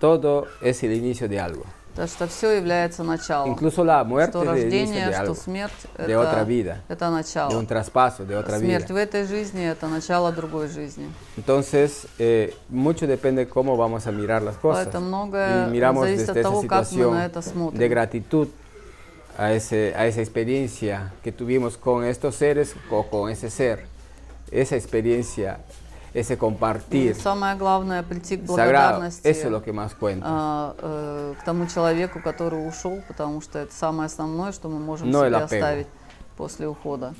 Todo 0.00 0.46
es 0.62 0.82
el 0.82 0.92
inicio 0.94 1.28
de 1.28 1.38
algo. 1.38 1.66
Потому 1.97 2.07
что 2.07 2.27
все 2.27 2.57
является 2.57 3.03
началом. 3.03 3.51
Incluso 3.51 3.83
la 3.83 4.03
muerte 4.03 4.39
что 4.39 4.55
es 4.55 4.63
el 4.63 4.73
inicio 4.73 4.95
рождение, 4.95 5.05
de 5.05 5.13
что 5.13 5.21
algo, 5.21 5.35
смерть 5.35 5.71
de 5.95 6.17
otra 6.17 6.41
это, 6.41 6.43
vida, 6.43 6.81
это 6.89 7.05
de 7.05 7.11
начало. 7.11 7.57
un 7.59 7.67
traspaso, 7.67 8.25
de 8.25 8.35
otra 8.35 8.57
vida. 8.57 8.79
Смерть 8.79 8.89
в 8.89 8.95
этой 8.95 9.27
жизни 9.27 9.63
это 9.63 9.87
начало 9.87 10.31
другой 10.31 10.69
жизни. 10.69 11.07
Entonces, 11.37 12.07
eh, 12.17 12.55
mucho 12.69 13.05
depende 13.05 13.47
cómo 13.47 13.77
vamos 13.77 14.07
a 14.07 14.11
mirar 14.11 14.41
las 14.41 14.55
cosas. 14.55 14.85
Поэтому 14.85 15.07
многое 15.07 15.67
y 15.67 15.71
miramos 15.71 16.05
зависит 16.05 16.27
desde 16.29 16.39
от 16.39 16.41
того, 16.41 16.61
esa 16.61 16.67
как 16.67 16.79
мы 16.79 16.85
situación 16.85 17.13
на 17.13 17.25
это 17.27 17.41
смотрим. 17.43 17.77
de 17.79 17.87
gratitud 17.87 18.47
a, 19.37 19.53
ese, 19.53 19.93
a 19.95 20.07
esa 20.07 20.21
experiencia 20.21 21.13
que 21.23 21.31
tuvimos 21.31 21.77
con 21.77 22.03
estos 22.05 22.35
seres 22.35 22.75
o 22.89 23.03
con 23.03 23.29
ese 23.29 23.51
ser. 23.51 23.85
Esa 24.49 24.75
experiencia, 24.75 25.59
ese 26.18 26.34
И 26.34 26.36
compartir 26.36 27.14
самое 27.14 27.56
главное 27.56 28.02
прийти 28.02 28.36
к 28.36 28.40
благодарности 28.42 29.26
eso 29.26 29.46
es 29.46 29.52
lo 29.52 29.62
que 29.62 29.72
más 29.72 29.94
cuenta. 29.94 30.24
а, 30.26 30.74
э, 30.78 31.34
к 31.40 31.44
тому 31.44 31.66
человеку, 31.66 32.20
который 32.20 32.66
ушел, 32.66 33.02
потому 33.08 33.40
что 33.40 33.58
это 33.58 33.74
самое 33.74 34.06
основное, 34.06 34.52
что 34.52 34.68
мы 34.68 34.78
можем 34.78 35.10
No 35.10 35.26
себе 35.26 35.36
оставить 35.36 35.86
после 36.36 36.66
ухода. 36.66 37.14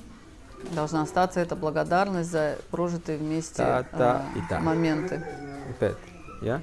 Должна 0.73 1.03
остаться 1.03 1.39
эта 1.41 1.55
благодарность 1.55 2.31
за 2.31 2.57
прожитые 2.71 3.17
вместе 3.19 3.57
Та, 3.63 3.83
та 3.85 4.23
а, 4.35 4.49
та. 4.49 4.59
моменты. 4.61 5.23
Espérate, 5.71 5.99
¿Ya? 6.43 6.61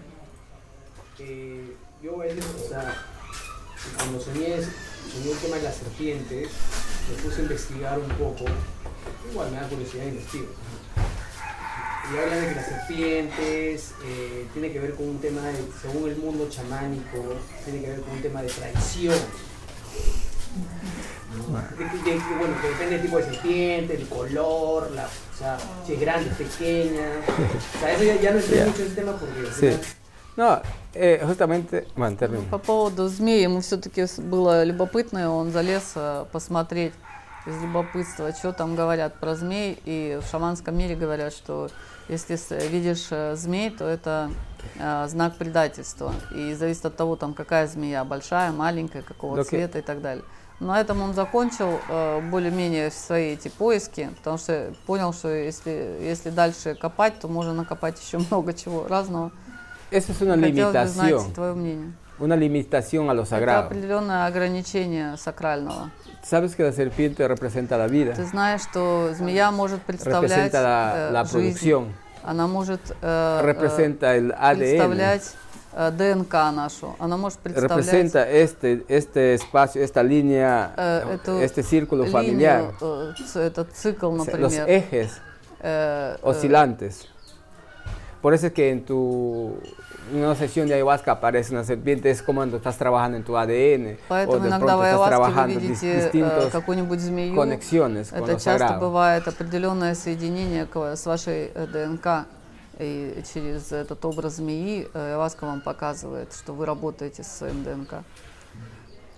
Eh, 1.20 1.76
yo 2.04 2.20
a 2.20 2.24
veces, 2.24 2.44
o 2.66 2.68
sea, 2.68 2.94
cuando 3.98 4.20
soñé, 4.20 4.58
soñé 5.12 5.32
el 5.32 5.38
tema 5.38 5.56
de 5.58 5.64
las 5.64 5.76
serpientes, 5.78 6.50
me 7.10 7.24
puse 7.24 7.40
a 7.40 7.44
investigar 7.44 8.00
un 8.00 8.10
poco. 8.18 8.46
Igual 9.32 9.52
me 9.52 9.58
da 9.62 9.68
curiosidad 9.70 10.06
investigo. 10.06 10.48
Y 12.13 12.19
hablan 12.19 12.41
de 12.41 12.49
que 12.49 12.55
las 12.57 12.67
serpientes 12.67 13.93
eh, 14.05 14.47
tiene 14.53 14.73
que 14.73 14.81
ver 14.81 14.95
con 14.95 15.09
un 15.09 15.19
tema, 15.21 15.43
de, 15.43 15.63
según 15.81 16.09
el 16.11 16.17
mundo 16.17 16.49
chamánico, 16.51 17.37
tiene 17.65 17.81
que 17.83 17.89
ver 17.91 18.01
con 18.01 18.11
un 18.13 18.23
tema 18.23 18.43
de 18.43 18.49
traición. 18.49 19.15
De, 21.79 21.85
de- 21.85 22.13
de- 22.19 22.21
bueno, 22.39 22.55
que 22.61 22.69
depende 22.69 22.93
del 22.97 23.03
tipo 23.03 23.19
de 23.19 23.25
serpiente, 23.25 23.95
el 23.97 24.09
color, 24.09 24.91
la, 24.93 25.05
o 25.07 25.39
sea, 25.39 25.57
si 25.87 25.95
es 25.95 26.01
grande, 26.01 26.31
es 26.31 26.37
pequeña. 26.37 27.07
O 27.77 27.81
sea, 27.81 27.93
eso 27.93 28.05
ya, 28.05 28.21
ya 28.21 28.33
no 28.33 28.39
entré 28.41 28.57
Ya. 28.57 28.67
mucho 28.67 28.81
en 28.81 28.87
ese 28.87 28.95
tema 28.97 29.13
porque 29.13 29.39
al 29.41 29.47
Sí. 29.55 29.61
final- 29.61 29.81
No, 30.37 30.63
eh, 30.95 31.21
justamente, 31.27 31.87
bueno, 31.97 32.17
termino. 32.17 32.45
По 32.51 32.59
поводу 32.59 33.09
змеи, 33.09 33.43
ему 33.43 33.61
все-таки 33.61 34.05
было 34.23 34.65
любопытно, 34.65 35.19
и 35.19 35.25
он 35.25 35.51
залез 35.53 35.93
э, 35.97 36.25
посмотреть 36.33 36.93
из 37.46 37.62
любопытства, 37.62 38.32
что 38.34 38.54
там 38.54 38.76
говорят 38.76 39.16
про 39.16 39.36
змей. 39.36 39.80
И 39.86 40.20
в 40.22 40.30
шаманском 40.30 40.78
мире 40.78 40.96
говорят, 40.96 41.34
что 41.34 41.70
если 42.08 42.38
видишь 42.68 43.08
э, 43.12 43.36
змей, 43.36 43.70
то 43.70 43.86
это 43.86 44.32
э, 44.78 45.08
знак 45.08 45.36
предательства. 45.36 46.14
И 46.36 46.54
зависит 46.54 46.86
от 46.86 46.96
того, 46.96 47.16
там, 47.16 47.34
какая 47.34 47.68
змея, 47.68 48.04
большая, 48.04 48.52
маленькая, 48.52 49.02
какого 49.02 49.40
и- 49.40 49.44
цвета 49.44 49.80
и 49.80 49.82
так 49.82 50.02
далее. 50.02 50.24
На 50.60 50.80
этом 50.80 51.02
он 51.02 51.14
закончил 51.14 51.80
э, 51.90 52.22
более-менее 52.30 52.90
свои 52.90 53.34
эти 53.34 53.50
поиски, 53.50 54.10
потому 54.18 54.38
что 54.38 54.74
понял, 54.86 55.12
что 55.14 55.28
если, 55.28 55.98
если 56.02 56.30
дальше 56.30 56.76
копать, 56.76 57.20
то 57.20 57.28
можно 57.28 57.54
накопать 57.54 58.02
еще 58.02 58.18
много 58.32 58.54
чего 58.54 58.88
разного. 58.88 59.32
Es 59.92 60.10
una 60.10 60.36
Хотелось 60.42 60.74
бы 60.74 60.88
знать 60.88 61.34
твое 61.36 61.54
мнение. 61.54 61.94
una 62.19 62.37
limitación 62.37 63.09
a 63.09 63.15
lo 63.15 63.23
Это 63.23 63.31
sagrado. 63.31 63.67
определенное 63.67 64.27
ограничение 64.27 65.17
сакрального. 65.17 65.91
Sabes 66.23 66.55
que 66.55 66.63
la 66.63 66.73
serpiente 66.73 67.27
representa 67.27 67.79
la 67.79 67.87
vida, 67.87 68.13
Ты 68.15 68.25
знаешь, 68.25 68.61
что 68.63 69.11
змея 69.15 69.51
может 69.51 69.81
представлять 69.83 70.53
representa 70.53 70.63
la, 70.63 70.93
э, 70.95 71.11
la 71.13 71.25
жизнь. 71.25 71.33
producción, 71.33 71.93
Она 72.23 72.47
может 72.47 72.81
э, 72.91 73.41
э, 73.41 73.41
representa 73.43 74.15
el 74.15 74.33
ADN, 74.33 74.59
представлять 74.59 75.35
э, 75.73 75.91
ДНК 75.93 76.35
нашу. 76.53 76.95
Она 76.99 77.17
может 77.17 77.39
представлять 77.39 77.71
representa 77.71 78.29
este, 78.29 78.85
este 78.89 79.33
espacio, 79.35 79.83
esta 79.83 80.03
línea, 80.03 80.73
э, 80.77 81.15
эту 81.15 81.39
este 81.41 81.63
círculo 81.63 82.05
линию, 82.05 82.13
familiar, 82.13 82.75
э, 82.83 83.13
ц- 83.27 83.41
этот 83.47 83.73
цикл, 83.73 84.09
o 84.09 84.25
sea, 84.27 84.37
los 84.37 84.53
например. 84.53 84.69
ejes 84.69 85.13
э, 85.63 86.17
э, 86.17 86.19
oscilantes. 86.23 87.09
Por 88.21 88.35
eso 88.35 88.49
es 88.49 88.53
que 88.53 88.71
en 88.71 88.85
tu 88.85 89.57
en 89.94 89.94
una 90.14 90.36
sesión 90.36 90.68
de 90.68 90.76
ayahuasca 90.76 91.12
aparece 91.14 91.52
una 91.54 91.64
serpiente, 91.64 92.10
es 92.10 92.22
como 92.22 92.40
cuando 92.40 92.58
estás 92.58 92.78
trabajando 92.78 93.18
en 93.18 93.24
tu 93.24 93.36
ADN, 93.38 93.94
o 93.94 93.98
Поэтому 94.08 94.40
de 94.40 94.50
иногда 94.50 94.78
в 94.78 94.82
estás 94.82 95.12
ayahuasке 95.12 95.42
вы 95.42 95.54
видите 95.54 96.12
э, 96.14 96.50
какую-нибудь 96.52 97.00
змею. 97.00 97.42
Это 97.42 98.40
часто 98.40 98.78
бывает 98.80 99.28
определенное 99.28 99.96
соединение 99.96 100.68
с 100.96 101.06
вашей 101.06 101.52
э, 101.54 101.68
ДНК. 101.68 102.28
И 102.78 103.24
через 103.34 103.72
этот 103.72 104.04
образ 104.04 104.36
змеи 104.36 104.88
э, 104.94 105.12
ayahuasca 105.12 105.46
вам 105.46 105.62
показывает, 105.62 106.34
что 106.34 106.54
вы 106.54 106.66
работаете 106.66 107.24
со 107.24 107.38
своим 107.38 107.64
ДНК. 107.64 108.04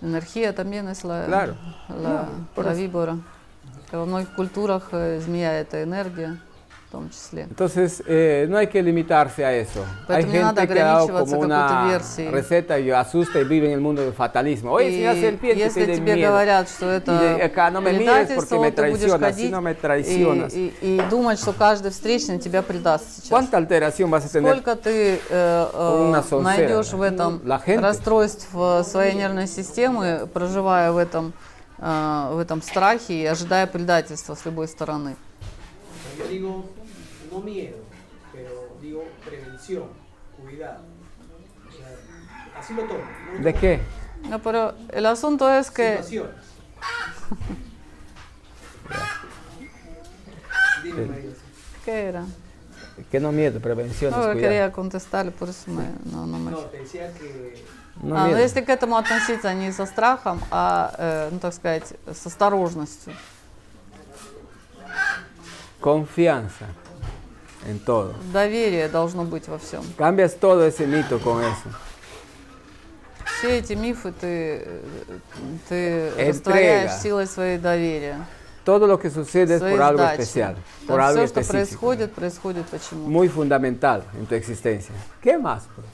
Energía 0.00 0.54
también 0.54 0.86
es 0.88 1.02
la, 1.02 1.26
Claro. 1.26 1.56
la, 1.88 2.28
por 2.54 2.64
la 2.66 2.72
víbora. 2.72 3.18
Во 3.90 4.04
многих 4.04 4.34
культурах 4.34 4.90
э, 4.92 5.18
змея– 5.18 5.60
это 5.60 5.82
энергия. 5.82 6.38
В 6.88 6.90
том 6.90 7.10
числе. 7.10 7.42
Entonces, 7.42 8.02
eh, 8.06 8.46
no 8.48 8.56
hay 8.56 8.66
que 8.66 8.82
limitarse 8.82 9.44
a 9.44 9.52
eso. 9.52 9.84
Hay 10.08 10.24
Поэтому 10.24 10.32
не 10.32 10.40
надо 10.40 10.60
gente 10.62 10.72
que 10.74 10.80
ha 10.80 10.84
dado 10.86 11.04
ограничиваться 11.04 11.34
como 11.34 11.44
una 11.44 11.86
версией. 11.86 12.30
receta 12.30 12.78
y 12.78 12.90
asusta 12.90 13.40
y 13.40 13.44
vive 13.44 13.66
en 13.66 13.72
el 13.74 13.80
mundo 13.80 14.00
del 14.00 14.14
fatalismo. 14.14 14.72
Oye, 14.72 14.88
si 14.90 15.00
И 15.00 15.04
la 15.04 15.14
serpiente 15.14 15.58
если 15.64 15.84
тебе 15.84 16.14
miedo. 16.14 16.30
говорят, 16.30 16.70
что 16.70 16.86
это 16.90 17.36
acá 17.44 17.70
no 17.70 17.82
me 17.82 17.92
mires 17.92 18.30
porque 18.34 18.56
предательство, 18.56 18.58
me 18.62 18.72
traicionas, 18.72 19.36
si 19.36 19.48
no 19.50 19.60
me 19.60 19.72
и, 19.72 19.74
traicionas. 19.74 20.54
и, 20.54 20.72
и 20.80 21.02
думать, 21.10 21.38
что 21.38 21.52
каждый 21.52 21.90
встречный 21.90 22.38
тебя 22.38 22.62
предаст 22.62 23.04
сейчас. 23.16 23.28
¿Cuánta 23.28 23.58
alteración 23.58 24.10
vas 24.10 24.24
a 24.24 24.28
tener? 24.30 24.50
Сколько 24.54 24.74
ты 24.76 25.20
э, 25.28 25.66
э, 25.74 26.40
найдешь 26.42 26.92
в 26.94 27.02
этом 27.02 27.42
La 27.44 27.58
gente. 27.62 27.82
расстройств 27.82 28.48
э, 28.54 28.82
своей 28.84 29.14
нервной 29.14 29.46
системы, 29.46 30.26
проживая 30.32 30.90
в 30.92 30.96
этом, 30.96 31.34
э, 31.78 32.28
в 32.32 32.38
этом 32.38 32.62
страхе 32.62 33.12
и 33.12 33.26
ожидая 33.26 33.66
предательства 33.66 34.34
с 34.34 34.46
любой 34.46 34.68
стороны. 34.68 35.16
Digo, 36.30 36.64
no 37.31 37.39
miedo, 37.39 37.77
pero 38.31 38.75
digo 38.81 39.03
prevención, 39.25 39.85
cuidado. 40.41 40.83
O 41.67 41.71
sea, 41.71 42.59
así 42.59 42.73
lo 42.73 42.83
tomo. 42.83 42.99
¿no? 43.37 43.43
¿De 43.43 43.53
qué? 43.53 43.79
No, 44.29 44.39
pero 44.39 44.73
el 44.91 45.05
asunto 45.05 45.51
es 45.53 45.69
que 45.71 45.97
Situaciones. 46.03 46.35
Dime, 50.83 51.05
María. 51.05 51.31
¿qué 51.85 52.05
era? 52.05 52.23
Que 53.11 53.19
no 53.19 53.31
miedo, 53.31 53.59
prevención. 53.59 54.11
No, 54.11 54.17
es 54.17 54.25
yo 54.25 54.31
cuidado. 54.33 54.49
quería 54.49 54.71
contestarle, 54.71 55.31
por 55.31 55.49
eso 55.49 55.71
me, 55.71 55.85
no, 56.11 56.25
no 56.27 56.37
me... 56.39 56.51
No, 56.51 56.57
te 56.59 56.79
decía 56.79 57.11
que 57.13 57.63
No 58.01 58.17
а, 58.17 58.25
miedo. 58.25 58.37
ну 58.37 58.43
если 58.43 58.61
к 58.61 58.69
этому 58.69 58.97
относиться 58.97 59.53
не 59.53 59.71
со 59.71 59.85
страхом, 59.85 60.41
а, 60.51 60.93
э, 60.97 61.29
ну 61.31 61.39
так 61.39 61.53
сказать, 61.53 61.93
с 62.11 62.25
осторожностью. 62.25 63.13
Confianza 65.79 66.65
en 67.67 67.79
todo. 67.79 68.13
Доверие 68.31 68.87
должно 68.89 69.23
быть 69.25 69.47
во 69.47 69.57
всем. 69.57 69.83
Cambias 69.97 70.35
todo 70.35 70.65
ese 70.65 70.85
mito 70.87 71.19
con 71.19 71.41
eso. 71.41 71.69
Все 73.39 73.59
эти 73.59 73.73
мифы 73.73 74.11
ты, 74.11 74.63
э, 74.65 74.81
ты 75.69 75.75
Entrega. 75.75 76.27
растворяешь 76.29 76.91
силой 77.01 77.27
своей 77.27 77.57
доверия. 77.57 78.17
Todo 78.63 78.87
lo 78.87 78.97
que 78.97 79.09
sucede 79.09 79.55
es 79.55 79.59
своей 79.59 79.75
por 79.75 79.81
algo 79.81 79.99
сдачи. 80.03 80.21
especial, 80.21 80.55
Да, 80.55 80.87
por 80.87 81.01
algo 81.01 81.19
все, 81.19 81.27
что 81.27 81.39
específico. 81.41 81.79
происходит, 81.81 82.11
происходит 82.13 82.65
почему. 82.67 83.07
Muy 83.09 83.27
fundamental 83.27 84.03
en 84.17 84.25
tu 84.25 84.35
existencia. 84.35 84.93
¿Qué 85.21 85.37
más? 85.37 85.63
pues? 85.75 85.85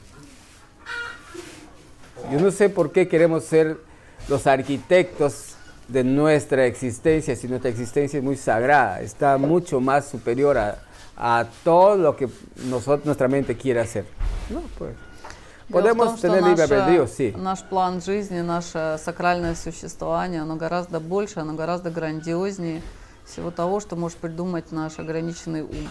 Yo 2.32 2.40
no 2.40 2.52
sé 2.52 2.70
por 2.70 2.92
qué 2.92 3.08
queremos 3.08 3.46
ser 3.46 3.78
los 4.28 4.46
arquitectos 4.46 5.56
de 5.88 6.04
nuestra 6.04 6.66
existencia, 6.68 7.36
si 7.36 7.48
nuestra 7.48 7.72
existencia 7.72 8.20
es 8.20 8.24
muy 8.24 8.36
sagrada, 8.38 9.02
está 9.02 9.38
mucho 9.40 9.80
más 9.80 10.08
superior 10.08 10.56
a, 10.58 10.78
a 11.17 11.47
todo 11.63 11.97
lo 11.97 12.17
que 12.17 12.29
nosotros, 12.65 13.05
nuestra 13.05 13.29
mente 13.29 13.57
quiere 13.57 13.81
hacer. 13.81 14.05
No, 14.51 14.63
pues. 14.79 14.95
Podemos 15.71 16.09
том, 16.09 16.21
tener 16.21 16.43
libre 16.43 16.65
albedrío, 16.65 17.07
sí. 17.07 17.33
Наш 17.37 17.63
план 17.63 18.03
жизни, 18.03 18.41
наше 18.41 18.99
сакральное 19.03 19.55
существование, 19.55 20.43
оно 20.43 20.57
гораздо 20.57 21.01
больше, 21.01 21.41
оно 21.41 21.55
гораздо 21.55 21.91
грандиознее 21.91 22.83
всего 23.25 23.51
того, 23.51 23.81
что 23.81 23.97
может 23.97 24.19
придумать 24.19 24.73
наш 24.73 24.99
ограниченный 24.99 25.63
ум. 25.63 25.89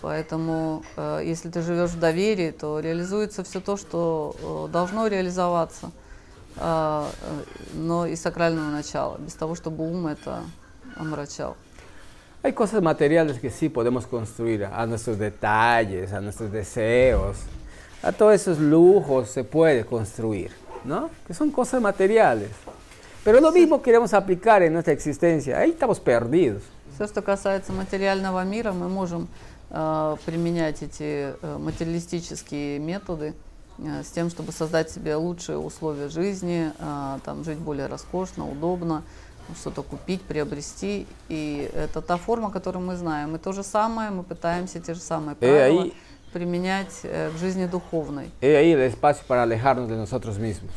Поэтому, 0.00 0.84
э, 0.96 1.22
если 1.24 1.50
ты 1.50 1.62
живешь 1.62 1.90
в 1.90 1.98
доверии, 1.98 2.52
то 2.52 2.78
реализуется 2.78 3.42
все 3.42 3.60
то, 3.60 3.76
что 3.76 4.36
э, 4.68 4.72
должно 4.72 5.08
реализоваться, 5.08 5.90
э, 6.56 6.60
э, 6.60 7.42
но 7.74 8.06
из 8.06 8.22
сакрального 8.22 8.70
начала, 8.70 9.18
без 9.18 9.34
того, 9.34 9.56
чтобы 9.56 9.90
ум 9.90 10.06
это 10.06 10.44
омрачал. 10.94 11.56
Hay 12.43 12.53
cosas 12.53 12.81
materiales 12.81 13.39
que 13.39 13.49
sí 13.49 13.69
podemos 13.69 14.05
construir, 14.05 14.65
a 14.65 14.85
nuestros 14.85 15.17
detalles, 15.17 16.11
a 16.11 16.19
nuestros 16.19 16.51
deseos, 16.51 17.37
a 18.01 18.11
todos 18.11 18.33
esos 18.33 18.59
lujos 18.59 19.29
se 19.29 19.45
puede 19.45 19.85
construir, 19.85 20.51
¿no? 20.83 21.09
Que 21.25 21.33
son 21.33 21.51
cosas 21.51 21.81
materiales. 21.81 22.49
Pero 23.23 23.39
lo 23.39 23.53
mismo 23.53 23.81
queremos 23.81 24.13
aplicar 24.13 24.61
en 24.61 24.73
nuestra 24.73 24.93
existencia, 24.93 25.57
ahí 25.57 25.69
estamos 25.69 26.01
perdidos. 26.01 26.63
Все, 26.93 27.07
что 27.07 27.21
касается 27.21 27.71
материального 27.71 28.43
мира, 28.43 28.73
мы 28.73 28.89
можем 28.89 29.29
э, 29.69 30.15
применять 30.25 30.83
эти 30.83 31.33
э, 31.41 31.57
материалистические 31.57 32.79
методы 32.79 33.33
э, 33.79 34.03
с 34.03 34.11
тем, 34.11 34.29
чтобы 34.29 34.51
создать 34.51 34.91
себе 34.91 35.15
лучшие 35.15 35.57
условия 35.57 36.09
жизни, 36.09 36.71
э, 36.77 37.19
там, 37.23 37.45
жить 37.45 37.57
более 37.57 37.87
роскошно, 37.87 38.47
удобно, 38.47 39.03
что-то 39.56 39.82
купить, 39.82 40.22
приобрести. 40.22 41.06
И 41.28 41.70
это 41.74 42.00
та 42.02 42.16
форма, 42.16 42.50
которую 42.50 42.84
мы 42.84 42.96
знаем. 42.96 43.36
И 43.36 43.38
то 43.38 43.52
же 43.52 43.62
самое, 43.62 44.10
мы 44.10 44.22
пытаемся 44.22 44.80
те 44.80 44.94
же 44.94 45.00
самые 45.00 45.32
Э, 45.32 45.36
правила 45.38 45.82
ahí- 45.84 45.92
применять 46.32 47.00
э, 47.04 47.30
в 47.30 47.38
жизни 47.38 47.66
духовной. 47.66 48.30
He 48.40 48.54
ahí 48.54 48.72
el 48.72 48.80
espacio 48.92 49.24
para 49.26 49.42
alejarnos 49.44 49.88
de 49.88 49.96
nosotros 49.96 50.38
mismos. 50.38 50.70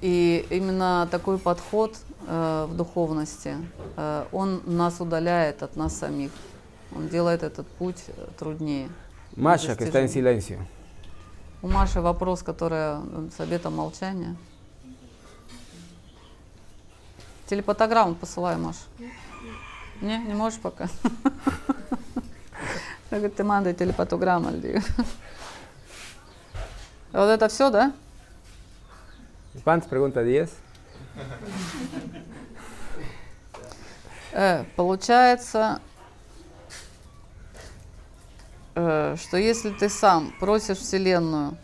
И 0.00 0.44
именно 0.50 1.06
такой 1.10 1.38
подход 1.38 1.96
э, 2.26 2.66
в 2.68 2.76
духовности, 2.76 3.56
э, 3.96 4.24
он 4.32 4.60
нас 4.66 5.00
удаляет 5.00 5.62
от 5.62 5.76
нас 5.76 5.96
самих. 5.96 6.30
Он 6.94 7.08
делает 7.08 7.42
этот 7.42 7.66
путь 7.68 8.02
э, 8.08 8.26
труднее. 8.38 8.88
Masha, 9.36 9.74
que 9.76 9.84
está 9.84 10.00
en 10.00 10.08
silencio. 10.08 10.58
У 11.62 11.68
Маши 11.68 12.00
вопрос, 12.00 12.42
который 12.42 12.78
э, 13.00 13.28
с 13.36 13.40
обетом 13.40 13.76
молчания. 13.76 14.34
Телепатограмму 17.52 18.14
посылаю, 18.14 18.58
Маш. 18.58 18.76
Не, 20.00 20.16
не 20.16 20.32
можешь 20.32 20.58
пока? 20.58 20.88
Ты 23.10 23.44
мандай 23.44 23.74
телепатограмма. 23.74 24.52
ли?» 24.52 24.80
А 27.12 27.20
Вот 27.20 27.28
это 27.28 27.50
все, 27.50 27.68
да? 27.68 27.92
¿Cuántas 29.64 29.86
preguntas? 29.86 30.24
¿10? 30.24 30.48
Э, 34.32 34.64
получается, 34.74 35.82
э, 38.74 39.16
что 39.20 39.36
если 39.36 39.72
ты 39.72 39.90
сам 39.90 40.32
просишь 40.40 40.78
Вселенную, 40.78 41.58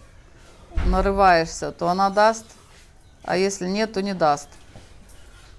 нарываешься, 0.84 1.72
то 1.72 1.88
она 1.88 2.10
даст, 2.10 2.44
а 3.22 3.38
если 3.38 3.66
нет, 3.68 3.94
то 3.94 4.02
не 4.02 4.12
даст. 4.12 4.50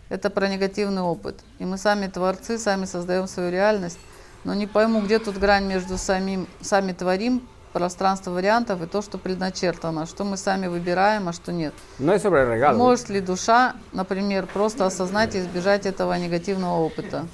Это 0.10 0.30
про 0.30 0.48
негативный 0.48 1.04
опыт. 1.04 1.39
И 1.60 1.65
мы 1.65 1.78
сами 1.78 2.08
творцы, 2.08 2.58
сами 2.58 2.86
создаем 2.86 3.28
свою 3.28 3.52
реальность, 3.52 4.00
но 4.43 4.54
не 4.54 4.67
пойму, 4.67 5.02
где 5.02 5.19
тут 5.19 5.38
грань 5.38 5.65
между 5.65 5.98
самим, 5.98 6.48
сами 6.62 6.93
творим, 6.93 7.48
пространство 7.74 8.32
вариантов 8.32 8.82
и 8.82 8.88
то, 8.88 9.02
что 9.02 9.17
предначертано, 9.17 10.08
что 10.08 10.24
мы 10.24 10.38
сами 10.38 10.67
выбираем, 10.67 11.30
а 11.30 11.34
что 11.34 11.52
нет. 11.52 11.74
No 12.00 12.13
es 12.13 12.24
sobre 12.24 12.45
regalo. 12.45 12.78
Может 12.78 13.10
ли 13.10 13.22
душа, 13.22 13.76
например, 13.91 14.48
просто 14.48 14.86
осознать 14.86 15.36
и 15.36 15.39
избежать 15.39 15.86
этого 15.86 16.13
негативного 16.13 16.80
опыта? 16.80 17.28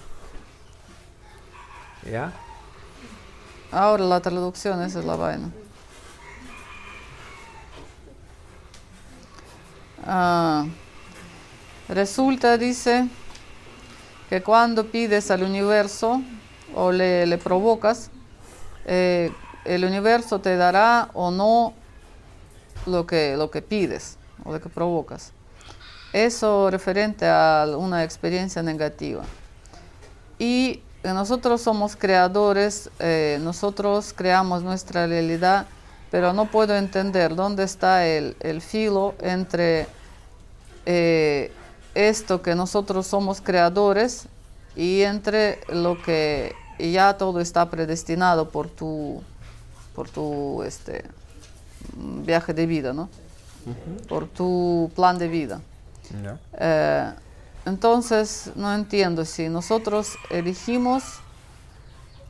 ¿Ya? 2.04 2.32
Ahora 3.72 4.04
la 4.04 4.20
traducción, 4.20 4.82
esa 4.82 5.00
es 5.00 5.06
la 5.06 5.16
vaina. 5.16 5.52
Resulta, 11.90 12.58
dice, 12.58 13.08
que 14.30 14.42
cuando 14.42 14.88
pides 14.88 15.30
al 15.32 15.44
universo 15.44 16.22
o 16.74 16.92
le, 16.92 17.26
le 17.26 17.38
provocas, 17.38 18.10
eh, 18.86 19.32
el 19.66 19.86
universo 19.86 20.40
te 20.40 20.56
dará 20.56 21.10
o 21.14 21.32
no 21.32 21.74
lo 22.86 23.06
que, 23.06 23.36
lo 23.38 23.52
que 23.52 23.62
pides 23.62 24.18
o 24.44 24.52
lo 24.52 24.62
que 24.62 24.70
provocas. 24.70 25.32
Eso 26.14 26.70
referente 26.70 27.28
a 27.28 27.66
una 27.78 28.04
experiencia 28.04 28.64
negativa. 28.64 29.24
Y 30.40 30.82
nosotros 31.04 31.62
somos 31.62 31.96
creadores, 31.96 32.90
eh, 33.00 33.38
nosotros 33.42 34.14
creamos 34.16 34.64
nuestra 34.64 35.08
realidad, 35.08 35.68
pero 36.12 36.34
no 36.34 36.46
puedo 36.46 36.76
entender 36.76 37.36
dónde 37.36 37.64
está 37.64 38.08
el, 38.08 38.36
el 38.40 38.62
filo 38.62 39.16
entre 39.20 39.88
eh, 40.86 41.52
esto 41.96 42.42
que 42.42 42.54
nosotros 42.54 43.08
somos 43.08 43.42
creadores 43.42 44.28
y 44.76 45.02
entre 45.02 45.62
lo 45.70 46.02
que 46.02 46.54
ya 46.78 47.18
todo 47.18 47.40
está 47.40 47.70
predestinado 47.70 48.50
por 48.50 48.70
tu, 48.70 49.24
por 49.96 50.10
tu 50.10 50.62
este, 50.64 51.06
viaje 51.96 52.54
de 52.54 52.66
vida, 52.66 52.94
¿no? 52.94 53.10
Por 54.08 54.28
tu 54.28 54.92
plan 54.96 55.18
de 55.18 55.28
vida. 55.28 55.62
Eh, 56.60 57.12
entonces, 57.66 58.52
no 58.56 58.74
entiendo 58.74 59.26
si 59.26 59.50
nosotros 59.50 60.16
elegimos 60.30 61.04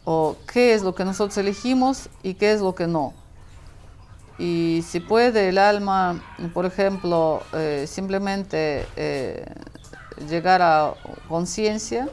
o 0.06 0.38
qué 0.52 0.74
es 0.74 0.84
lo 0.84 0.96
que 0.96 1.04
nosotros 1.04 1.38
elegimos 1.38 2.10
y 2.24 2.36
qué 2.36 2.54
es 2.54 2.62
lo 2.62 2.76
que 2.76 2.88
no. 2.88 3.14
Y 4.39 4.83
si 4.89 5.01
puede 5.01 5.49
el 5.51 5.59
alma, 5.59 6.19
por 6.55 6.65
ejemplo, 6.65 7.43
eh, 7.53 7.85
simplemente 7.87 8.87
eh, 8.97 9.45
llegar 10.29 10.63
a 10.63 10.95
conciencia 11.29 12.09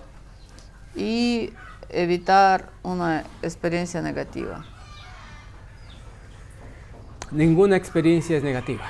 y 0.96 1.54
evitar 1.90 2.70
una 2.84 3.24
experiencia 3.42 4.02
negativa? 4.02 4.66
Ninguna 7.32 7.76
experiencia 7.76 8.38
es 8.38 8.44
negativa. 8.44 8.84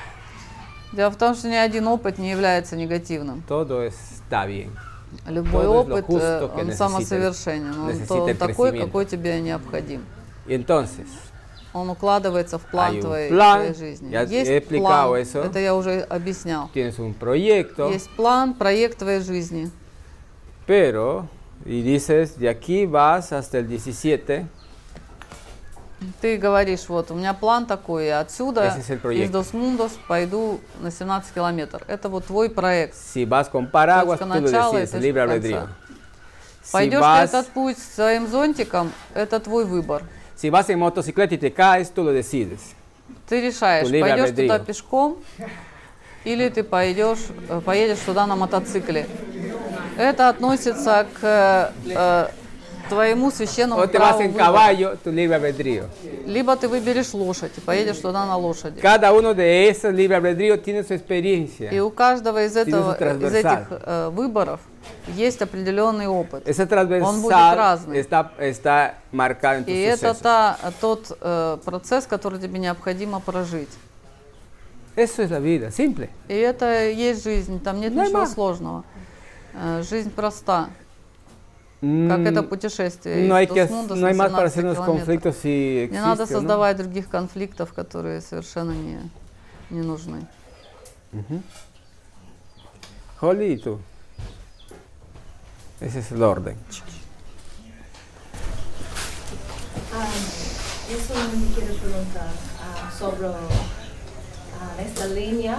Дело 0.93 1.09
в 1.11 1.17
том, 1.17 1.35
что 1.35 1.47
ни 1.49 1.55
один 1.55 1.87
опыт 1.87 2.17
не 2.17 2.29
является 2.31 2.75
негативным. 2.75 3.43
Todo 3.47 3.83
está 3.83 4.45
bien. 4.45 4.71
Любой 5.27 5.63
Todo 5.63 5.81
es 5.83 5.87
lo 5.87 5.95
опыт, 5.95 6.05
justo 6.05 6.45
э, 6.45 6.55
que 6.55 6.61
он 6.61 6.67
necesita- 6.67 6.77
самосовершенен, 6.77 7.79
он, 7.79 7.87
necesita 7.87 8.07
то- 8.07 8.29
el 8.29 8.37
такой, 8.37 8.71
crecimiento. 8.71 8.85
какой 8.85 9.05
тебе 9.05 9.41
необходим. 9.41 10.01
Y 10.47 10.53
entonces, 10.53 11.07
Он 11.72 11.88
укладывается 11.88 12.58
в 12.58 12.62
план 12.66 13.00
твоей, 13.00 13.30
plan, 13.30 13.54
твоей 13.72 13.74
жизни. 13.74 14.10
я 14.10 14.22
Есть 14.22 14.68
план, 14.68 15.14
eso. 15.14 15.44
это 15.44 15.58
я 15.58 15.74
уже 15.74 16.00
объяснял. 16.00 16.70
tienes 16.74 16.98
un 16.98 17.14
proyecto, 17.18 17.90
Есть 17.90 18.10
план, 18.10 18.54
проект 18.54 18.98
твоей 18.98 19.20
жизни. 19.20 19.70
pero, 20.66 21.28
y 21.64 21.82
dices, 21.82 22.38
de 22.38 22.48
aquí 22.48 22.86
vas 22.86 23.32
hasta 23.32 23.58
el 23.58 23.68
17, 23.68 24.46
Ты 26.20 26.36
говоришь, 26.36 26.88
вот, 26.88 27.10
у 27.10 27.14
меня 27.14 27.32
план 27.32 27.64
такой, 27.66 28.06
я 28.06 28.20
отсюда, 28.20 28.66
из 28.76 28.90
proyecto. 29.02 29.30
Дос 29.30 29.52
Мундос, 29.52 29.92
пойду 30.08 30.60
на 30.80 30.90
17 30.90 31.32
километров. 31.32 31.82
Это 31.86 32.08
вот 32.08 32.26
твой 32.26 32.50
проект. 32.50 32.94
si 32.94 33.24
vas 33.24 33.48
con 33.48 33.70
paraguas, 33.70 34.18
Точка 34.18 34.26
начала 34.26 34.80
decides, 34.80 34.98
libre 35.00 35.22
albedrío. 35.22 35.58
конца. 35.60 35.76
Si 36.64 36.72
Пойдешь 36.72 36.98
ты 36.98 37.04
vas, 37.04 37.24
этот 37.24 37.46
путь 37.48 37.78
с 37.78 37.94
своим 37.94 38.28
зонтиком, 38.28 38.92
это 39.14 39.40
твой 39.40 39.64
выбор. 39.64 40.02
Si 40.36 40.50
vas 40.50 40.68
en 40.70 40.78
motocicleta 40.78 41.34
y 41.34 41.38
te 41.38 41.52
caes, 41.52 41.90
tú 41.92 42.02
lo 42.04 42.12
decides. 42.12 42.74
Ты 43.28 43.40
решаешь, 43.40 43.88
Tu 43.88 44.00
пойдешь 44.00 44.30
albedrío. 44.30 44.48
туда 44.48 44.58
пешком 44.58 45.16
или 46.24 46.48
ты 46.48 46.62
пойдешь, 46.64 47.18
э, 47.48 47.60
поедешь 47.64 47.98
туда 48.00 48.26
на 48.26 48.36
мотоцикле. 48.36 49.06
Это 49.96 50.28
относится 50.28 51.06
к 51.20 51.72
э, 51.84 52.28
твоему 52.88 53.30
священному 53.30 53.80
O 53.82 53.86
te 53.88 53.98
vas 53.98 54.20
en 54.20 54.32
caballo, 54.32 54.96
tu 55.02 55.10
libre 55.10 55.36
albedrío. 55.36 55.84
Либо 56.26 56.56
ты 56.56 56.68
выберешь 56.68 57.12
лошадь 57.14 57.52
и 57.56 57.60
поедешь 57.60 57.98
туда 57.98 58.26
на 58.26 58.36
лошади. 58.36 58.80
Cada 58.80 59.12
uno 59.12 59.34
de 59.34 59.68
esos 59.68 59.92
libre 59.92 60.16
albedrío 60.16 60.60
tiene 60.60 60.82
su 60.84 60.94
experiencia. 60.94 61.70
И 61.70 61.80
у 61.80 61.90
каждого 61.90 62.44
из, 62.44 62.56
этого, 62.56 62.94
из 62.94 63.34
этих 63.34 63.66
э, 63.70 64.08
выборов 64.10 64.60
есть 65.08 65.40
определенный 65.42 66.06
опыт. 66.06 66.46
Ese 66.48 66.66
Он 67.02 67.22
будет 67.22 67.32
разный. 67.32 67.98
está, 68.00 68.32
está 68.38 68.94
marcado 69.12 69.58
en 69.58 69.64
tus 69.64 69.72
И 69.72 69.80
это 69.80 70.14
та, 70.14 70.58
тот 70.80 71.16
э, 71.20 71.58
процесс, 71.64 72.06
который 72.06 72.38
тебе 72.38 72.58
необходимо 72.58 73.20
прожить. 73.20 73.70
Eso 74.94 75.22
es 75.22 75.30
la 75.30 75.40
vida, 75.40 75.70
simple. 75.70 76.10
И 76.28 76.34
это 76.34 76.90
есть 76.90 77.24
жизнь, 77.24 77.62
там 77.62 77.80
нет 77.80 77.94
No 77.94 78.04
ничего 78.04 78.22
más. 78.24 78.34
сложного. 78.34 78.84
Э, 79.54 79.82
Жизнь 79.82 80.10
проста, 80.10 80.68
как 81.82 82.20
Mm, 82.20 82.28
это 82.28 82.42
путешествие. 82.44 83.26
no 83.26 83.34
hay, 83.34 83.48
que, 83.48 83.66
no 83.66 84.06
hay 84.06 84.14
más 84.14 84.30
para 84.30 84.48
17 84.48 84.48
hacernos 84.48 84.78
conflictos 84.86 85.34
si 85.34 85.88
Не 85.90 85.98
надо 85.98 86.22
existe 86.22 86.36
o 86.36 86.40
no. 86.40 86.48
создавать 86.48 86.76
других 86.76 87.08
конфликтов, 87.08 87.72
которые 87.72 88.20
совершенно 88.20 88.70
не, 88.70 89.10
не 89.70 89.80
нужны. 89.82 90.24
Holly 93.20 93.54
y 93.54 93.58
tú. 93.58 93.80
Ese 95.80 95.98
es 95.98 96.12
el 96.12 96.22
orden. 96.22 96.56
Ah, 99.92 100.06
yo 100.88 100.98
solamente 101.00 101.54
quiero 101.54 101.74
preguntar 101.74 102.30
ah, 102.62 102.90
sobre 102.96 103.26
ah, 103.26 104.82
esta 104.86 105.06
línea, 105.08 105.58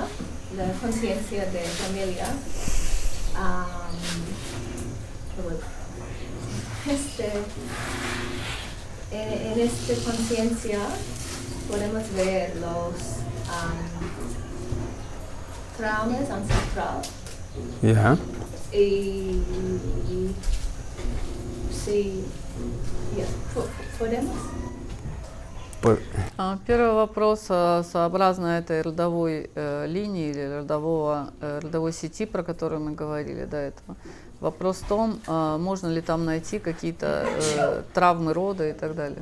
la 0.56 0.72
conciencia 0.82 1.46
de 1.48 1.60
familia. 1.64 2.28
Ah, 3.36 3.90
bueno, 5.44 5.60
este, 6.88 7.32
en, 9.12 9.52
en 9.54 9.60
esta 9.60 9.94
conciencia 10.12 10.80
podemos 11.70 12.04
ver 12.16 12.56
los 12.58 12.94
ah, 13.50 13.72
traumas 15.78 16.30
ancestrales 16.30 17.10
Ya. 17.82 18.18
y 18.74 19.42
sí, 21.86 22.24
ya, 23.18 23.26
po- 23.54 23.68
podemos. 24.00 24.36
А, 26.38 26.58
Первый 26.66 26.94
вопрос 26.94 27.46
а, 27.50 27.84
сообразно 27.84 28.58
этой 28.58 28.82
родовой 28.82 29.50
э, 29.54 29.86
линии 29.86 30.30
или 30.30 30.46
родового, 30.60 31.34
э, 31.42 31.60
родовой 31.62 31.92
сети, 31.92 32.26
про 32.26 32.42
которую 32.42 32.80
мы 32.80 32.94
говорили 32.94 33.44
до 33.44 33.58
этого. 33.58 33.98
Вопрос 34.43 34.79
в 34.83 34.87
том, 34.89 35.21
а, 35.27 35.59
можно 35.59 35.89
ли 35.89 36.01
там 36.01 36.25
найти 36.25 36.59
какие-то 36.61 37.27
э, 37.27 37.83
травмы 37.93 38.33
рода 38.33 38.69
и 38.69 38.73
так 38.73 38.95
далее. 38.95 39.19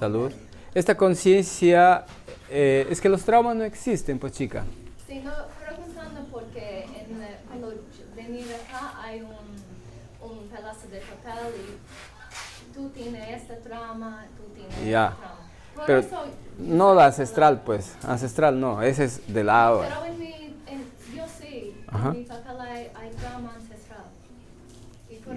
salud. 0.00 0.32
Esta 0.72 0.94
conciencia, 0.94 2.06
eh, 2.48 2.86
es 2.90 3.00
que 3.02 3.08
los 3.10 3.22
traumas 3.22 3.54
no 3.56 3.64
existen, 3.64 4.18
pues 4.18 4.32
chica. 4.32 4.64
Sí, 5.06 5.20
no, 5.22 5.32
preguntando 5.62 6.20
porque 6.32 6.84
en, 6.84 7.22
eh, 7.22 7.36
cuando 7.48 7.74
venir 8.16 8.46
acá 8.54 8.92
hay 9.04 9.20
un, 9.20 10.26
un 10.30 10.48
pedazo 10.48 10.88
de 10.90 11.00
papel 11.00 11.52
y 11.56 12.74
tú 12.74 12.88
tienes 12.90 13.42
este 13.42 13.56
trama, 13.56 14.24
tú 14.38 14.44
tienes 14.54 14.88
Ya. 14.88 15.08
este 15.08 15.18
trama. 15.20 15.36
Por 15.74 15.86
Pero 15.86 15.98
eso, 15.98 16.24
no 16.58 16.94
la 16.94 17.06
ancestral, 17.06 17.60
pues. 17.62 17.94
Ancestral 18.04 18.58
no, 18.58 18.80
ese 18.82 19.04
es 19.04 19.20
de 19.32 19.44
la 19.44 19.66
ahora. 19.66 19.88
pero 19.88 20.04
en 20.06 20.18
mi, 20.18 20.32
en, 20.66 20.84
yo 21.14 21.24
sí, 21.38 21.74
Ajá. 21.88 22.08
en 22.08 22.18
mi 22.20 22.24
papel 22.24 22.60
hay, 22.60 22.90
hay 22.94 23.10
trama 23.20 23.52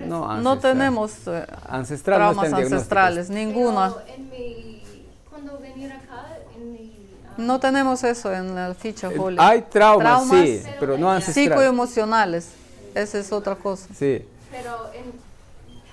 no, 0.07 0.41
no 0.41 0.59
tenemos 0.59 1.13
eh, 1.27 1.47
ancestral, 1.69 2.19
traumas 2.19 2.51
no 2.51 2.57
ancestrales, 2.57 3.31
ninguna. 3.31 3.95
Cuando 5.29 5.55
acá, 5.55 6.01
ah, 6.11 7.35
no 7.37 7.61
tenemos 7.61 8.05
eso 8.05 8.33
en 8.33 8.55
la 8.55 8.75
ficha 8.75 9.11
eh, 9.11 9.19
Holly. 9.19 9.37
Hay 9.41 9.63
traumas, 9.63 10.29
traumas 10.29 10.47
sí, 10.47 10.61
pero, 10.65 10.77
pero 10.81 10.99
no 10.99 11.11
ancestrales. 11.11 11.51
Psicoemocionales, 11.51 12.49
esa 12.95 13.19
es 13.19 13.33
otra 13.33 13.55
cosa. 13.55 13.87
Sí. 13.95 14.25
Pero 14.51 14.91
en, 14.95 15.13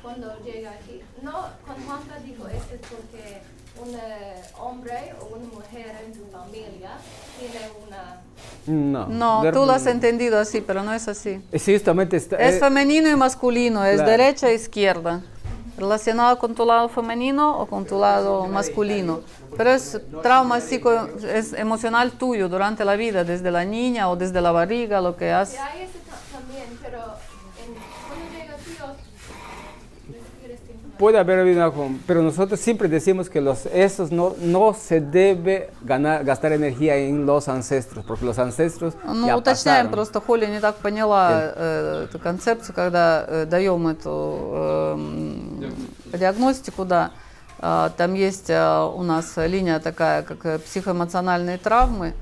cuando 0.01 0.37
llega 0.43 0.71
aquí, 0.71 1.01
no, 1.21 1.47
cuando 1.65 1.85
Juanca 1.85 2.19
dijo 2.23 2.47
es 2.47 2.61
porque 2.89 3.41
un 3.81 3.95
eh, 3.95 4.41
hombre 4.59 5.13
o 5.21 5.35
una 5.35 5.47
mujer 5.53 5.95
en 6.05 6.13
su 6.13 6.25
familia 6.27 6.91
tiene 7.39 7.69
una 7.85 8.21
no. 8.67 9.07
No, 9.07 9.43
tú 9.51 9.65
lo 9.65 9.73
has 9.73 9.85
entendido 9.85 10.39
así, 10.39 10.59
pero 10.61 10.81
no 10.83 10.91
es 10.93 11.07
así. 11.07 11.39
Sí, 11.53 11.73
justamente 11.73 12.17
está. 12.17 12.37
Es 12.37 12.55
eh, 12.55 12.59
femenino 12.59 13.09
y 13.09 13.15
masculino, 13.15 13.85
es 13.85 13.95
claro. 13.97 14.09
derecha 14.11 14.49
e 14.49 14.55
izquierda. 14.55 15.21
Relacionado 15.77 16.39
con 16.39 16.55
tu 16.55 16.65
lado 16.65 16.87
femenino 16.87 17.59
o 17.59 17.65
con 17.67 17.85
tu 17.85 17.99
lado 17.99 18.47
masculino. 18.47 19.19
Pero 19.57 19.71
es 19.71 19.99
trauma 20.23 20.61
psico, 20.61 21.09
es 21.27 21.53
emocional 21.53 22.13
tuyo 22.13 22.47
durante 22.49 22.85
la 22.85 22.95
vida, 22.95 23.23
desde 23.23 23.51
la 23.51 23.65
niña 23.65 24.09
o 24.09 24.15
desde 24.15 24.41
la 24.41 24.51
barriga, 24.51 25.01
lo 25.01 25.15
que 25.17 25.31
has. 25.31 25.49
Sí, 25.49 25.57
hay 25.57 25.81
ese 25.83 25.99
ta- 25.99 26.37
también, 26.39 26.65
pero 26.81 26.97
Puede 30.97 31.17
haber 31.17 31.39
habido 31.39 31.69
una 31.69 31.97
pero 32.07 32.21
nosotros 32.21 32.59
siempre 32.59 32.87
decimos 32.87 33.29
que 33.29 33.41
los 33.41 33.65
esos 33.65 34.11
no, 34.11 34.35
no 34.41 34.73
se 34.73 35.01
debe 35.01 35.69
ganar, 35.81 36.23
gastar 36.23 36.53
energía 36.53 36.95
en 36.95 37.25
los 37.25 37.47
ancestros, 37.47 38.05
porque 38.05 38.25
los 38.25 38.39
ancestros 38.39 38.93
Ну, 39.03 39.27
ya 39.27 39.35
уточняем, 39.35 39.87
pasaron. 39.87 39.91
просто 39.91 40.21
Холли 40.21 40.45
не 40.45 40.59
так 40.59 40.75
поняла 40.77 41.31
э, 41.33 42.05
эту 42.09 42.19
концепцию, 42.19 42.73
когда 42.75 43.25
э, 43.27 43.45
даем 43.45 43.87
эту 43.87 44.93
эм, 44.95 45.75
диагностику, 46.13 46.85
да. 46.85 47.11
А, 47.59 47.89
там 47.97 48.13
есть 48.13 48.49
а, 48.49 48.85
у 48.85 49.03
нас 49.03 49.33
линия 49.37 49.79
такая, 49.79 50.23
как 50.23 50.45
э, 50.45 50.59
психоэмоциональные 50.59 51.57
травмы. 51.57 52.13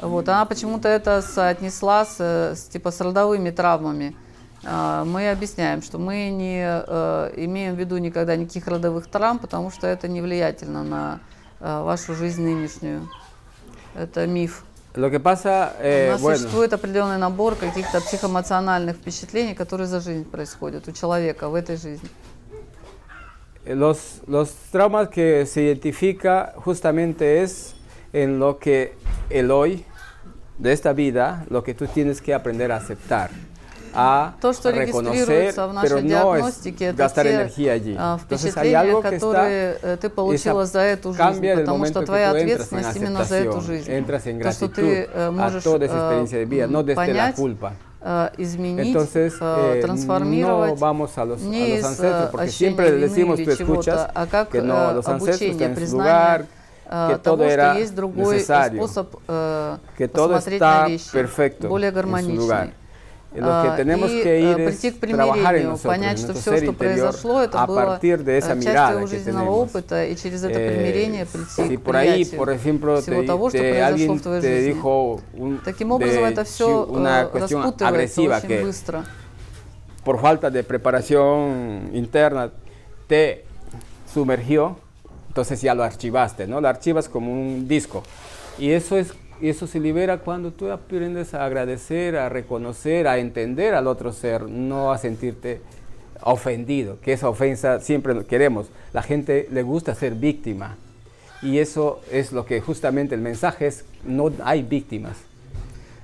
Вот, 0.00 0.28
она 0.28 0.44
почему-то 0.44 0.88
это 0.88 1.22
соотнесла 1.22 2.04
с, 2.04 2.16
э, 2.18 2.54
с, 2.54 2.64
типа, 2.64 2.90
с 2.90 3.00
родовыми 3.00 3.50
травмами. 3.50 4.16
А, 4.64 5.04
мы 5.04 5.30
объясняем, 5.30 5.82
что 5.82 5.98
мы 5.98 6.30
не 6.30 6.62
э, 6.64 7.32
имеем 7.36 7.74
в 7.74 7.78
виду 7.78 7.98
никогда 7.98 8.36
никаких 8.36 8.66
родовых 8.66 9.06
травм, 9.06 9.38
потому 9.38 9.70
что 9.70 9.86
это 9.86 10.08
не 10.08 10.20
влиятельно 10.20 10.82
на 10.82 11.20
э, 11.60 11.82
вашу 11.82 12.14
жизнь 12.14 12.42
нынешнюю. 12.42 13.08
Это 13.94 14.26
миф. 14.26 14.64
Lo 14.94 15.10
que 15.10 15.20
pasa, 15.20 15.74
У 15.78 15.82
eh, 15.82 16.10
нас 16.10 16.20
bueno, 16.20 16.36
существует 16.36 16.72
определенный 16.72 17.18
набор 17.18 17.54
каких-то 17.54 18.00
психоэмоциональных 18.00 18.96
впечатлений, 18.96 19.54
которые 19.54 19.86
за 19.86 20.00
жизнь 20.00 20.24
происходят 20.24 20.88
у 20.88 20.92
человека 20.92 21.48
в 21.48 21.54
этой 21.54 21.76
жизни. 21.76 22.08
los, 23.74 24.22
los 24.26 24.54
traumas 24.70 25.08
que 25.08 25.46
se 25.46 25.62
identifica 25.62 26.54
justamente 26.56 27.42
es 27.42 27.74
en 28.12 28.38
lo 28.38 28.58
que 28.58 28.94
el 29.30 29.50
hoy 29.50 29.84
de 30.58 30.72
esta 30.72 30.92
vida, 30.92 31.44
lo 31.50 31.62
que 31.62 31.74
tú 31.74 31.86
tienes 31.86 32.20
que 32.20 32.34
aprender 32.34 32.72
a 32.72 32.76
aceptar, 32.76 33.30
a 33.94 34.34
То, 34.40 34.52
что 34.52 34.70
регистрируется 34.70 35.66
в 35.68 35.72
нашей 35.72 36.02
no 36.02 36.08
диагностике, 36.08 36.84
это 36.86 36.98
gastar 36.98 37.24
те 37.24 37.32
energía 37.34 37.72
allí. 37.72 37.96
а, 37.98 38.18
Entonces 38.18 38.50
впечатления, 38.50 38.92
está 38.92 39.02
которые 39.02 39.78
э, 39.82 39.96
ты 40.00 40.08
получила 40.08 40.66
за 40.66 40.80
эту 40.80 41.12
жизнь, 41.12 41.54
потому 41.54 41.86
что 41.86 42.02
твоя 42.06 42.30
ответственность 42.30 42.96
именно 42.96 43.24
за 43.24 43.36
эту 43.36 43.60
жизнь. 43.60 43.90
То, 44.42 44.52
что 44.52 44.68
ты 44.68 45.08
э, 45.12 45.28
a 45.28 45.30
можешь 45.30 45.64
э, 45.66 46.44
vida, 46.44 46.66
no 46.66 46.94
понять, 46.94 47.36
э, 48.00 48.30
изменить, 48.38 48.94
Entonces, 48.94 49.34
э, 49.40 49.78
eh, 49.78 49.82
трансформировать 49.82 50.72
no 50.72 50.76
vamos 50.76 51.18
a 51.18 51.24
los, 51.24 51.42
a 51.42 51.44
не 51.44 51.68
los 51.68 51.78
из 51.80 51.84
ancestros, 51.84 52.28
э, 52.28 52.30
porque 52.30 52.48
siempre 52.48 52.90
вины 52.90 53.08
decimos, 53.08 53.38
или 53.38 53.44
tú 53.46 53.50
escuchas, 53.50 53.84
чего-то, 53.84 54.12
а 54.14 54.26
как 54.26 54.50
que 54.50 54.62
no, 54.62 54.90
э, 54.90 54.94
los 54.94 55.08
ancestros 55.08 55.60
en 55.60 55.74
su 55.74 55.74
признание 55.74 55.98
lugar, 55.98 56.46
э, 56.90 57.08
que 57.10 57.18
todo 57.18 57.36
того, 57.38 57.50
era 57.50 57.70
что 57.72 57.80
есть 57.80 57.94
другой 57.94 58.36
necesario, 58.36 58.86
способ 58.86 59.16
э, 59.28 59.76
que 59.96 60.08
todo 60.08 60.34
посмотреть 60.34 60.62
está 60.62 60.82
на 60.82 60.88
вещи, 60.88 61.12
perfecto 61.12 61.68
более 61.68 61.90
en 61.90 62.24
su 62.24 62.32
lugar. 62.34 62.70
гармоничный. 63.27 63.27
Y 63.35 63.39
lo 63.39 63.61
que 63.63 63.67
А, 63.69 63.75
tenemos 63.75 64.11
и 64.11 64.21
que 64.21 64.29
э, 64.35 64.41
ir 64.41 64.59
es 64.59 64.77
прийти 64.77 64.91
к 64.91 64.99
trabajar 64.99 65.55
en 65.55 65.63
примирению, 65.63 65.69
nosotros, 65.71 65.91
понять, 65.95 66.11
en 66.11 66.17
что 66.23 66.33
nuestro 66.33 66.41
все, 66.41 66.51
ser 66.51 66.59
что 66.59 66.71
interior, 66.71 66.77
произошло, 66.77 67.41
это 67.41 67.63
a 67.63 67.65
было 67.65 67.75
partir 67.99 68.23
de 68.23 68.37
esa 68.37 68.53
э, 68.53 68.61
частью 68.61 68.69
mirada 68.69 68.99
que 69.01 69.07
жизненного 69.07 69.45
tenemos. 69.49 69.69
опыта, 69.69 70.05
и 70.05 70.15
через 70.15 70.43
это 70.43 70.59
Eh, 70.59 70.67
примирение 70.69 71.25
прийти 71.25 71.61
si 71.63 71.77
к 71.77 71.81
por 71.81 71.95
ahí, 71.95 72.09
принятию 72.25 72.37
por 72.37 72.49
ejemplo, 72.51 73.01
всего 73.01 73.21
te, 73.21 73.25
того, 73.27 73.49
что 73.49 73.57
te- 73.57 73.69
произошло 73.71 73.87
alguien 73.87 74.19
в 74.19 74.21
твоей 74.21 74.41
te 74.41 74.47
жизни. 74.55 74.73
dijo 74.73 75.21
un- 75.35 75.59
Таким 75.65 75.91
образом, 75.91 76.23
de 76.25 76.29
это 76.29 76.43
chi- 76.43 76.51
все 76.53 76.85
una 76.85 77.27
cuestión 77.31 77.63
распутывается 77.63 77.87
agresiva 78.21 78.37
очень 78.37 78.47
que 78.47 78.61
быстро. 78.61 79.03
por 80.03 80.19
falta 80.19 80.51
de 80.51 80.63
preparación 80.63 81.89
interna 81.91 82.51
te 83.07 83.45
sumergió, 84.13 84.77
entonces 85.29 85.59
ya 85.59 85.73
lo 85.73 85.83
archivaste, 85.83 86.45
¿no? 86.45 86.61
Lo 86.61 86.67
archivas 86.67 87.09
como 87.09 87.31
un 87.31 87.67
disco. 87.67 88.03
Y 88.59 88.69
eso 88.69 88.95
es 88.95 89.11
y 89.41 89.49
eso 89.49 89.67
se 89.67 89.79
libera 89.79 90.19
cuando 90.19 90.51
tú 90.51 90.71
aprendes 90.71 91.33
a 91.33 91.43
agradecer, 91.43 92.15
a 92.15 92.29
reconocer, 92.29 93.07
a 93.07 93.17
entender 93.17 93.73
al 93.73 93.87
otro 93.87 94.13
ser, 94.13 94.43
no 94.43 94.91
a 94.91 94.97
sentirte 94.97 95.61
ofendido, 96.21 96.97
que 97.01 97.13
esa 97.13 97.27
ofensa 97.27 97.79
siempre 97.81 98.13
lo 98.13 98.25
queremos. 98.25 98.67
La 98.93 99.01
gente 99.01 99.49
le 99.51 99.63
gusta 99.63 99.95
ser 99.95 100.13
víctima. 100.15 100.77
Y 101.41 101.59
eso 101.59 101.99
es 102.09 102.31
lo 102.31 102.45
que 102.45 102.61
justamente 102.61 103.15
el 103.15 103.21
mensaje 103.21 103.67
es, 103.67 103.83
no 104.05 104.31
hay 104.45 104.63
víctimas. 104.63 105.17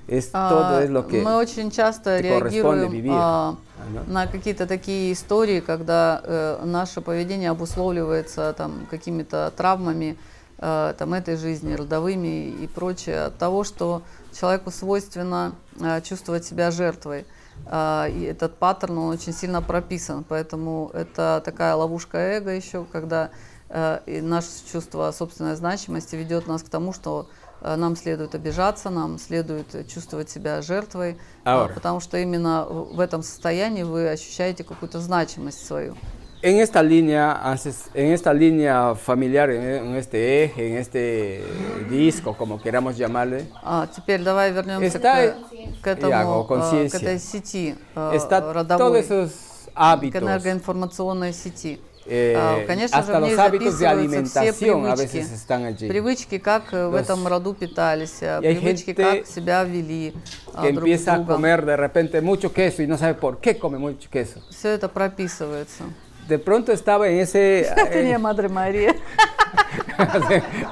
Es, 0.06 0.32
todo 0.32 0.76
А, 0.76 0.82
es 0.82 0.90
lo 0.90 1.06
que 1.06 1.22
Мы 1.22 1.36
очень 1.36 1.70
часто 1.70 2.20
te 2.20 2.28
corresponde 2.28 2.88
реагируем 2.88 2.90
vivir. 2.90 3.12
а, 3.14 3.54
¿no? 3.94 4.12
на 4.12 4.26
какие-то 4.26 4.66
такие 4.66 5.12
истории, 5.12 5.60
когда 5.60 6.20
э, 6.24 6.64
наше 6.64 7.00
поведение 7.00 7.48
обусловливается 7.48 8.52
там, 8.52 8.86
какими-то 8.90 9.52
травмами 9.56 10.16
э, 10.16 10.33
там, 10.57 11.13
этой 11.13 11.35
жизни, 11.35 11.73
родовыми 11.73 12.47
и 12.49 12.67
прочее, 12.67 13.23
от 13.25 13.37
того, 13.37 13.63
что 13.63 14.01
человеку 14.37 14.71
свойственно 14.71 15.55
э, 15.79 16.01
чувствовать 16.01 16.45
себя 16.45 16.71
жертвой. 16.71 17.25
А, 17.65 18.07
и 18.07 18.23
этот 18.23 18.57
паттерн, 18.57 18.97
он 18.97 19.13
очень 19.13 19.33
сильно 19.33 19.61
прописан, 19.61 20.23
поэтому 20.27 20.91
это 20.93 21.41
такая 21.43 21.75
ловушка 21.75 22.17
эго 22.17 22.51
еще, 22.51 22.85
когда 22.91 23.31
э, 23.69 23.99
и 24.05 24.21
наше 24.21 24.49
чувство 24.71 25.11
собственной 25.11 25.55
значимости 25.55 26.15
ведет 26.15 26.47
нас 26.47 26.63
к 26.63 26.69
тому, 26.69 26.93
что 26.93 27.29
э, 27.61 27.75
нам 27.75 27.95
следует 27.95 28.35
обижаться, 28.35 28.89
нам 28.89 29.17
следует 29.17 29.73
э, 29.73 29.83
чувствовать 29.85 30.29
себя 30.29 30.61
жертвой, 30.61 31.17
а, 31.43 31.65
Ahora. 31.67 31.73
потому 31.73 31.99
что 32.01 32.17
именно 32.17 32.65
в 32.65 32.99
этом 32.99 33.23
состоянии 33.23 33.83
вы 33.83 34.09
ощущаете 34.09 34.63
какую-то 34.63 34.99
значимость 34.99 35.65
свою. 35.65 35.95
En 36.44 36.56
esta 36.58 36.82
línea, 36.82 37.32
ances- 37.44 37.90
en 37.92 38.12
esta 38.12 38.32
línea 38.32 38.94
familiar, 38.94 39.50
en, 39.50 39.62
en 39.62 39.94
este 39.96 40.44
eje, 40.44 40.70
en 40.70 40.76
este 40.78 41.42
disco, 41.90 42.34
como 42.34 42.58
queramos 42.58 42.96
llamarle, 42.96 43.44
А 43.62 43.86
теперь 43.94 44.22
давай 44.22 44.50
вернемся 44.50 44.96
Está- 44.98 45.34
к, 45.34 45.82
к 45.82 45.86
этому, 45.86 46.10
Я, 46.12 46.26
о, 46.26 46.42
э, 46.42 46.46
к 46.46 46.48
conciencia. 46.48 46.96
этой 46.96 47.18
сети 47.18 47.74
э, 47.94 48.12
está 48.14 48.40
todos 48.40 48.54
родовой, 48.54 49.00
esos 49.00 49.30
к 49.66 49.70
hábitos, 49.74 50.22
энергоинформационной 50.22 51.34
сети. 51.34 51.78
eh, 52.06 52.34
А, 52.34 52.64
Конечно 52.66 53.02
же, 53.02 53.12
hasta 53.12 53.18
в 53.20 53.22
ней 53.22 53.30
los 53.32 53.38
hábitos 53.38 53.78
de 53.78 53.84
записываются 53.86 54.40
все 54.40 54.70
alimentación 54.72 54.86
a 54.86 54.94
привычки. 54.94 55.16
veces 55.18 55.32
están 55.32 55.64
allí. 55.66 55.88
Привычки, 55.88 56.38
как 56.38 56.72
э, 56.72 56.86
в 56.88 56.94
Los- 56.94 57.02
этом 57.02 57.26
роду 57.28 57.52
питались, 57.52 58.22
э, 58.22 58.40
Y 58.42 58.46
hay 58.46 58.56
привычки, 58.56 58.90
gente 58.94 59.02
как 59.02 59.26
себя 59.26 59.62
вели 59.64 60.14
а, 60.54 60.62
que 60.62 60.72
друг 60.72 60.88
с 60.88 60.90
empieza 60.90 61.12
a 61.12 61.16
другом. 61.18 61.36
comer 61.36 61.66
de 61.66 61.76
repente 61.76 62.22
mucho 62.22 62.50
queso 62.50 62.82
y 62.82 62.86
no 62.86 62.96
sabe 62.96 63.12
por 63.12 63.38
qué 63.42 63.58
come 63.58 63.76
mucho 63.78 64.08
queso. 64.10 64.40
Все 64.48 64.70
это 64.70 64.88
прописывается. 64.88 65.84
De 66.27 66.39
pronto 66.39 66.71
estaba 66.71 67.07
en 67.07 67.19
ese... 67.19 67.61
Это 67.77 68.01
не 68.01 68.13
eh, 68.13 68.17
Мадре 68.17 68.49
Мария. 68.49 68.95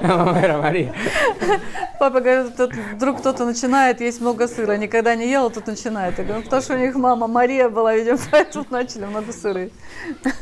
la 0.02 0.16
mamá 0.16 0.40
era 0.40 0.58
María. 0.58 0.92
Папа 1.98 2.20
говорит, 2.20 2.56
тут 2.56 2.74
вдруг 2.74 3.20
кто-то 3.20 3.44
начинает 3.44 4.00
есть 4.00 4.20
много 4.20 4.48
сыра. 4.48 4.76
Никогда 4.76 5.14
не 5.14 5.30
ела, 5.30 5.50
тут 5.50 5.66
начинает. 5.66 6.18
Я 6.18 6.24
говорю, 6.24 6.40
ну, 6.40 6.44
потому 6.44 6.62
что 6.62 6.74
у 6.74 6.78
них 6.78 6.94
мама 6.96 7.26
Мария 7.28 7.68
была, 7.68 7.94
видимо, 7.94 8.18
поэтому 8.30 8.66
начали 8.70 9.04
много 9.04 9.32
сыра. 9.32 9.60
есть. 9.60 9.74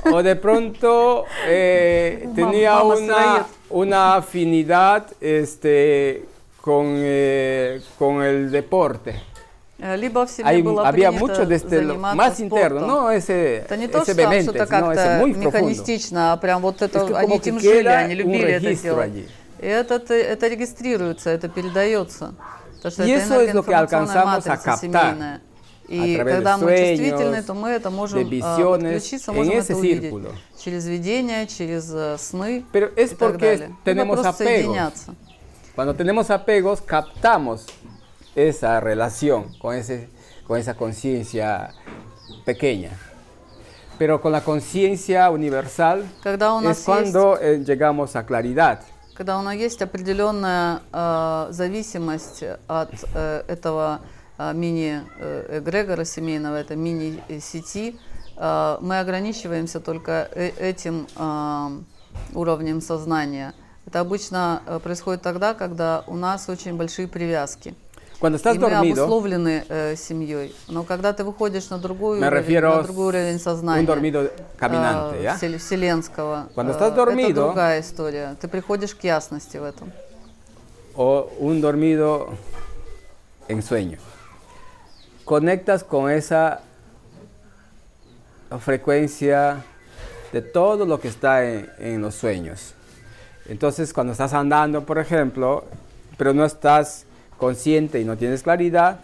O 0.05 0.23
de 0.23 0.35
pronto 0.35 1.27
eh, 1.47 2.23
Mamá, 2.25 2.35
tenía 2.35 2.73
mamá 2.73 2.95
una, 2.95 3.15
Srayet. 3.15 3.47
una 3.71 4.15
afinidad 4.17 5.07
este, 5.21 6.25
con, 6.61 6.95
eh, 6.99 7.81
con 7.99 8.23
el 8.23 8.51
deporte. 8.51 9.32
Э, 9.85 9.97
Либо 9.97 10.25
в 10.25 10.31
семье 10.31 10.53
Hay- 10.53 10.63
было 10.63 10.87
había 10.89 11.11
mucho 11.11 11.45
desde 11.45 11.83
lo 11.83 11.97
más 11.99 12.39
interno, 12.39 12.83
спортом. 12.83 12.89
no 12.89 13.11
ese, 13.11 13.65
Это 13.67 13.77
не 13.77 13.89
то, 13.89 13.99
ese 13.99 14.13
что 14.13 14.23
там 14.23 14.43
что-то 14.43 14.67
как-то 14.67 15.19
profundo. 15.21 15.39
механистично, 15.39 16.33
а 16.33 16.37
прям 16.37 16.63
вот 16.63 16.83
это, 16.83 17.01
Es 17.01 17.09
que 17.09 17.17
они 17.17 17.37
этим 17.37 17.59
жили, 17.59 17.89
они 17.89 18.15
любили 18.15 18.53
это 18.53 18.75
делать. 18.81 19.11
allí. 19.11 19.29
И 19.59 19.67
это, 19.67 19.95
это, 20.15 20.47
регистрируется, 20.47 21.31
это 21.31 21.49
передается. 21.49 22.35
Потому 22.77 22.93
что 22.93 23.03
Y 23.05 23.11
это 23.11 23.51
энергоинформационная 23.51 24.25
матрица 24.25 24.77
семейная. 24.81 25.41
И 25.89 26.17
когда 26.17 26.59
мы 26.59 26.77
чувствительны, 26.77 27.43
то 27.43 27.55
мы 27.55 27.69
это 27.71 27.91
можем 27.91 28.21
а, 28.21 28.23
en 28.23 28.29
можем 29.35 29.53
это 29.59 29.75
увидеть. 29.77 30.13
círculo. 30.13 30.33
Через 30.65 30.87
видение, 30.87 31.47
через 31.49 31.93
э, 31.93 32.17
сны 32.19 32.65
Pero 32.73 32.95
es 32.95 33.13
и 33.13 33.15
так 33.17 33.37
далее. 33.37 33.75
Tenemos 33.85 34.15
просто 34.21 34.45
apegos. 34.45 34.63
соединяться. 34.65 35.15
Cuando 35.75 35.95
tenemos 35.95 36.31
apegos, 36.31 36.81
captamos 36.81 37.67
esa 38.35 38.81
relación 38.81 39.53
con, 39.59 39.75
ese, 39.75 40.09
con 40.47 40.59
esa 40.59 40.75
conciencia 40.75 41.71
pequeña. 42.45 42.91
Pero 43.99 44.21
con 44.21 44.33
la 44.33 44.43
conciencia 44.43 45.31
universal 45.31 46.05
es 46.25 46.39
нас 46.39 46.63
есть 46.65 46.85
cuando 46.85 47.39
eh, 47.41 47.63
llegamos 47.65 48.17
a 48.17 48.25
claridad. 48.25 48.81
когда 49.15 49.39
у 49.39 49.43
нас 49.43 49.55
есть 49.55 49.83
определенная 49.83 50.81
э, 50.93 51.49
зависимость 51.51 52.43
от 52.67 52.91
э, 53.15 53.45
этого 53.47 54.01
э, 54.39 54.53
мини-эгрегора 54.55 56.05
семейного, 56.05 56.57
этой 56.57 56.77
мини-сети, 56.77 57.97
э, 58.37 58.79
мы 58.81 58.99
ограничиваемся 58.99 59.81
только 59.81 60.29
э- 60.35 60.53
этим 60.59 61.07
э, 61.15 61.81
уровнем 62.35 62.81
сознания. 62.81 63.53
Это 63.87 64.01
обычно 64.01 64.63
э, 64.67 64.81
происходит 64.81 65.23
тогда, 65.23 65.55
когда 65.55 66.03
у 66.07 66.17
нас 66.17 66.49
очень 66.49 66.77
большие 66.77 67.07
привязки. 67.07 67.75
Cuando 68.22 68.38
estás 68.38 68.56
и 68.56 68.60
мы 68.60 68.70
dormido, 68.70 69.04
обусловлены 69.04 69.64
э, 69.70 69.96
семьей. 69.96 70.56
Но 70.70 70.84
когда 70.84 71.14
ты 71.14 71.24
выходишь 71.24 71.70
на 71.70 71.78
другой, 71.78 72.20
me 72.20 72.26
уровень, 72.28 72.44
refiero 72.48 72.76
на 72.78 72.82
другой 72.84 73.08
уровень 73.10 73.40
сознания, 73.40 73.82
un 73.82 73.86
dormido 73.86 74.32
caminante, 74.58 75.18
э, 75.20 75.24
¿ya? 75.24 75.36
всел- 75.38 75.58
вселенского, 75.60 76.50
Cuando 76.56 76.72
э, 76.72 76.76
estás 76.76 76.94
это 76.94 76.96
dormido- 77.06 77.46
другая 77.48 77.80
история. 77.82 78.36
Ты 78.42 78.48
приходишь 78.48 78.96
к 78.96 79.04
ясности 79.04 79.58
в 79.58 79.64
этом. 79.64 79.92
o 80.96 81.30
un 81.40 81.62
dormido 81.62 82.30
en 83.48 83.62
sueño. 83.62 84.00
Conectas 85.24 85.84
con 85.84 86.10
esa 86.10 86.62
frecuencia 88.60 89.64
de 90.32 90.42
todo 90.42 90.86
lo 90.86 91.00
que 91.00 91.08
está 91.10 91.44
en, 91.46 91.70
en 91.80 92.02
los 92.02 92.16
sueños. 92.16 92.74
Entonces, 93.48 93.94
cuando 93.94 94.12
estás 94.14 94.34
andando, 94.34 94.84
por 94.86 94.98
ejemplo, 94.98 95.66
pero 96.18 96.34
no 96.34 96.44
estás 96.46 97.06
consciente 97.43 98.01
y 98.01 98.05
no 98.05 98.17
tienes 98.17 98.45
claridad, 98.45 99.01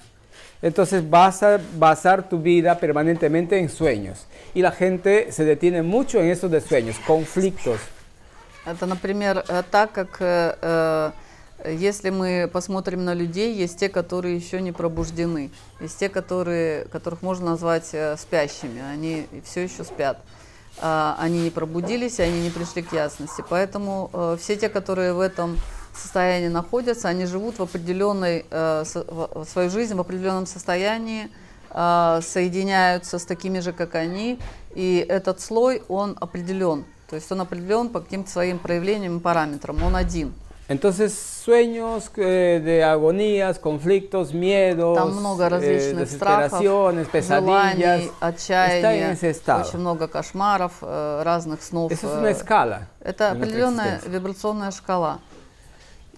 entonces 0.62 1.02
vas 1.10 1.42
a 1.42 1.58
basar 1.76 2.28
tu 2.28 2.38
vida 2.38 2.78
permanentemente 2.78 3.58
en 3.58 3.68
sueños. 3.68 4.26
Y 4.54 4.62
la 4.62 4.70
gente 4.70 5.32
se 5.32 5.44
detiene 5.44 5.82
mucho 5.82 6.20
en 6.20 6.30
estos 6.30 6.48
de 6.50 6.60
sueños, 6.60 6.96
conflictos. 7.04 7.80
Это, 8.64 8.86
например, 8.86 9.44
э, 9.48 9.62
так 9.70 9.92
как 9.92 10.18
э, 10.20 10.54
э, 10.60 11.10
если 11.78 12.10
мы 12.10 12.48
посмотрим 12.52 13.04
на 13.04 13.14
людей, 13.14 13.54
есть 13.54 13.78
те, 13.78 13.88
которые 13.88 14.36
еще 14.36 14.60
не 14.60 14.72
пробуждены, 14.72 15.50
есть 15.80 15.98
те, 15.98 16.08
которые, 16.08 16.84
которых 16.92 17.22
можно 17.22 17.50
назвать 17.50 17.88
э, 17.92 18.16
спящими, 18.16 18.80
они 18.80 19.26
все 19.44 19.64
еще 19.64 19.82
спят. 19.84 20.18
А, 20.80 21.16
они 21.18 21.40
не 21.40 21.50
пробудились, 21.50 22.20
и 22.20 22.22
они 22.22 22.40
не 22.40 22.50
пришли 22.50 22.82
к 22.82 22.92
ясности. 22.92 23.42
Поэтому 23.48 24.10
э, 24.12 24.36
все 24.40 24.56
те, 24.56 24.68
которые 24.68 25.12
в 25.12 25.20
этом 25.20 25.58
состоянии 25.98 26.48
находятся, 26.48 27.08
они 27.08 27.26
живут 27.26 27.58
в 27.58 27.62
определенной, 27.62 28.44
э, 28.50 28.84
со- 28.86 29.04
в- 29.04 29.44
свою 29.44 29.70
жизнь 29.70 29.94
в 29.94 30.00
определенном 30.00 30.46
состоянии, 30.46 31.28
э, 31.70 32.20
соединяются 32.22 33.18
с 33.18 33.24
такими 33.24 33.60
же, 33.60 33.72
как 33.72 33.94
они, 33.94 34.38
и 34.74 35.04
этот 35.08 35.40
слой, 35.40 35.82
он 35.88 36.16
определен. 36.20 36.84
То 37.10 37.16
есть 37.16 37.30
он 37.32 37.40
определен 37.40 37.88
по 37.88 38.00
каким-то 38.00 38.30
своим 38.30 38.58
проявлениям 38.58 39.18
и 39.18 39.20
параметрам, 39.20 39.82
он 39.82 39.96
один. 39.96 40.32
Entonces, 40.70 41.14
sueños 41.46 42.10
eh, 42.16 42.60
de 42.62 42.82
agonías, 42.84 43.58
conflictos, 43.58 44.34
miedos, 44.34 44.96
Там 44.98 45.12
много 45.16 45.44
eh, 45.44 45.48
различных 45.48 46.10
страхов, 46.10 46.60
desesperaciones, 46.60 47.08
pesadillas. 47.08 47.76
желаний, 47.78 48.10
отчаяния, 48.20 49.16
очень 49.62 49.78
много 49.78 50.08
кошмаров, 50.08 50.72
э, 50.82 51.22
разных 51.24 51.62
снов. 51.62 51.90
Es 51.90 52.04
э, 52.04 52.20
una 52.20 52.30
escala. 52.30 52.80
Это 53.00 53.30
определенная 53.30 53.98
вибрационная 54.06 54.70
шкала. 54.70 55.20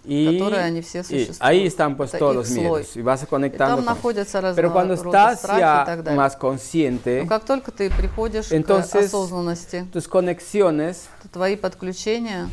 Y, 0.08 0.38
которые 0.38 0.62
они 0.62 0.82
все 0.82 1.00
y 1.00 1.04
существуют. 1.04 1.38
ahí 1.42 1.66
están 1.66 1.98
pues 1.98 2.12
Это 2.14 2.20
todos 2.20 2.34
их 2.34 2.38
los 2.38 2.48
слой. 2.50 2.64
miedos 2.82 2.96
y 2.96 3.02
vas 3.02 3.24
И 3.24 3.26
conectando. 3.26 3.78
там 3.78 3.86
con- 3.86 3.86
находятся 3.86 4.40
Pero 4.56 4.72
cuando 4.72 4.94
разного 4.94 5.04
рода 5.06 5.34
estás 5.34 5.40
страхи 5.40 5.58
и 5.58 5.62
ya 5.62 5.84
так 5.86 6.04
далее. 6.04 6.16
más 6.16 6.36
consciente, 6.38 7.24
Но 7.24 7.28
как 7.28 7.44
только 7.46 7.72
ты 7.72 7.90
приходишь 7.90 8.52
Entonces- 8.52 8.92
к 8.92 9.16
осознанности, 9.16 9.86
tus 9.92 10.08
conexiones, 10.08 11.08
то 11.24 11.30
твои 11.30 11.56
подключения, 11.56 12.48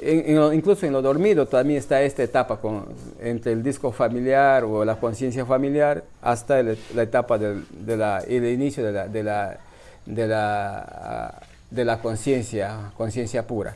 en- 0.00 0.24
en 0.28 0.36
lo- 0.36 0.52
incluso 0.52 0.84
en 0.84 0.92
lo 0.92 1.00
dormido, 1.00 1.46
también 1.46 1.78
está 1.78 2.02
esta 2.02 2.22
etapa 2.22 2.58
con- 2.58 2.84
entre 3.22 3.52
el 3.52 3.62
disco 3.62 3.90
familiar 3.90 4.64
o 4.64 4.84
la 4.84 4.96
conciencia 4.96 5.46
familiar 5.46 6.04
hasta 6.20 6.60
el- 6.60 6.76
la 6.94 7.02
etapa 7.04 7.38
del 7.38 7.64
de 7.70 7.96
la, 7.96 8.18
el 8.20 8.44
inicio 8.44 8.84
de 8.84 8.92
la, 8.92 9.08
de 9.08 9.22
la, 9.22 9.56
de 10.04 10.26
la, 10.28 10.78
ah, 10.80 11.42
de 11.70 11.84
la 11.86 11.98
conciencia, 12.02 12.92
conciencia 12.98 13.46
pura. 13.46 13.74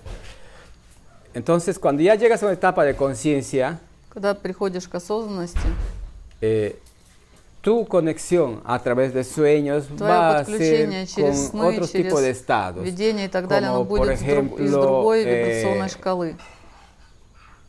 Entonces, 1.35 1.79
cuando 1.79 2.03
ya 2.03 2.15
llegas 2.17 2.43
a 2.43 2.47
una 2.47 2.55
etapa 2.55 2.85
de 2.85 2.95
conciencia, 2.97 3.79
когда 4.13 4.35
приходишь 4.35 4.89
к 4.89 4.95
осознанности, 4.97 5.69
eh, 6.41 6.77
tu 7.63 7.87
conexión 7.87 8.61
a 8.65 8.79
través 8.83 9.13
de 9.15 9.23
sueños 9.23 9.87
твое 9.97 10.13
va 10.13 10.39
a 10.39 10.45
ser 10.45 10.47
подключение 10.57 11.07
через 11.07 11.51
con 11.51 11.61
сны, 11.61 11.67
otro 11.69 11.87
tipo 11.87 12.21
de 12.21 12.27
через 12.33 12.37
estados. 12.39 12.83
видение 12.85 13.27
и 13.27 13.29
так 13.29 13.47
далее, 13.47 13.69
оно 13.71 13.85
como, 13.85 13.89
por 13.89 13.99
будет 14.09 14.19
с 14.19 14.23
друг- 14.23 14.59
из 14.59 14.71
ejemplo, 14.71 14.81
другой 14.81 15.23
eh, 15.23 15.25
вибрационной 15.25 15.89
шкалы. 15.89 16.37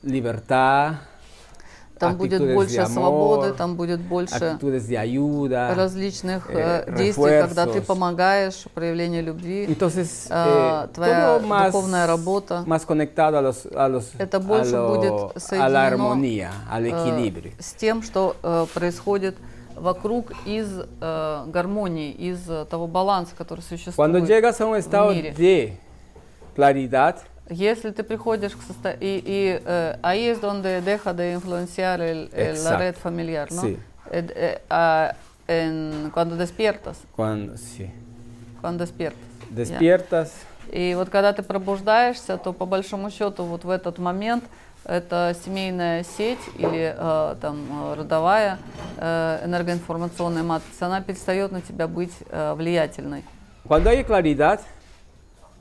Libertad, 0.04 0.96
Там 1.99 2.17
будет 2.17 2.43
actitudes 2.43 2.55
больше 2.55 2.77
amor, 2.81 2.93
свободы, 2.93 3.53
там 3.55 3.75
будет 3.77 4.01
больше 4.01 4.35
ayuda. 4.35 5.75
различных 5.75 6.51
э, 6.51 6.85
э, 6.87 6.97
действий, 6.97 7.41
когда 7.41 7.65
ты 7.65 7.79
refuerzos. 7.79 7.87
помогаешь, 7.87 8.65
проявление 8.75 9.23
любви, 9.23 9.65
Entonces, 9.67 10.27
а, 10.31 10.85
eh, 10.85 10.93
твоя 10.95 11.39
más, 11.41 11.73
духовная 11.73 12.07
работа. 12.07 12.65
más 12.67 12.85
conectado 12.85 13.39
a, 13.39 13.41
los, 13.43 13.67
a, 13.75 13.89
los, 13.89 14.11
Это 14.19 14.37
a, 14.37 14.41
больше 14.41 14.73
lo- 14.77 14.89
будет 14.95 15.13
a 15.13 15.33
la 15.35 15.41
соединено, 15.41 15.87
armonía, 15.87 16.51
al 16.71 16.85
э, 16.85 17.53
с 17.59 17.73
тем, 17.73 18.03
что 18.03 18.37
э, 18.43 18.67
происходит 18.75 19.37
вокруг 19.75 20.33
из 20.45 20.69
э, 21.01 21.45
гармонии, 21.47 22.11
из 22.13 22.41
э, 22.49 22.67
того 22.69 22.87
баланса, 22.87 23.35
который 23.37 23.61
существует. 23.61 23.97
Cuando 23.97 24.19
llegas 24.19 24.61
a 24.61 24.67
un 24.67 24.77
estado 24.77 25.15
мире. 25.15 25.33
de 25.33 25.79
claridad, 26.55 27.17
Если 27.49 27.91
ты 27.93 28.03
приходишь 28.03 28.53
к 28.57 28.63
состоянию, 28.63 29.01
и, 29.03 29.23
и, 29.25 29.61
э, 29.65 29.97
ahí 30.03 30.27
es 30.29 30.41
donde 30.41 30.81
deja 30.81 31.13
de 31.15 31.33
influenciar 31.35 32.01
el, 32.01 32.29
el- 32.33 32.63
la 32.65 32.77
red 32.77 32.97
familiar, 32.97 33.53
¿no? 33.53 33.63
Sí. 33.63 33.79
Eh, 34.11 34.27
eh, 34.35 34.59
ah, 34.69 35.15
en- 35.47 36.11
cuando 36.13 36.37
despiertas, 36.37 36.97
cuando 37.15 37.57
sí, 37.57 37.89
cuando 38.61 38.85
despiertas. 38.85 39.21
ya. 39.49 39.55
despiertas, 39.55 40.33
И 40.73 40.95
вот 40.97 41.09
когда 41.11 41.33
ты 41.33 41.45
пробуждаешься, 41.45 42.37
то 42.39 42.53
по 42.53 42.67
большому 42.67 43.11
счету 43.13 43.45
вот 43.45 43.63
в 43.63 43.71
этот 43.71 43.99
момент 43.99 44.43
эта 44.85 45.37
семейная 45.45 46.03
сеть 46.03 46.41
или 46.59 46.93
э, 46.99 47.37
там 47.41 47.93
э, 47.93 47.95
родовая 47.95 48.59
э, 48.99 49.43
энергоинформационная 49.45 50.43
матрица, 50.43 50.87
она 50.87 51.01
перестает 51.01 51.53
на 51.53 51.61
тебя 51.61 51.87
быть 51.87 52.13
э, 52.31 52.55
влиятельной. 52.55 53.23
cuando 53.69 53.91
hay 53.91 54.03
claridad, 54.05 54.61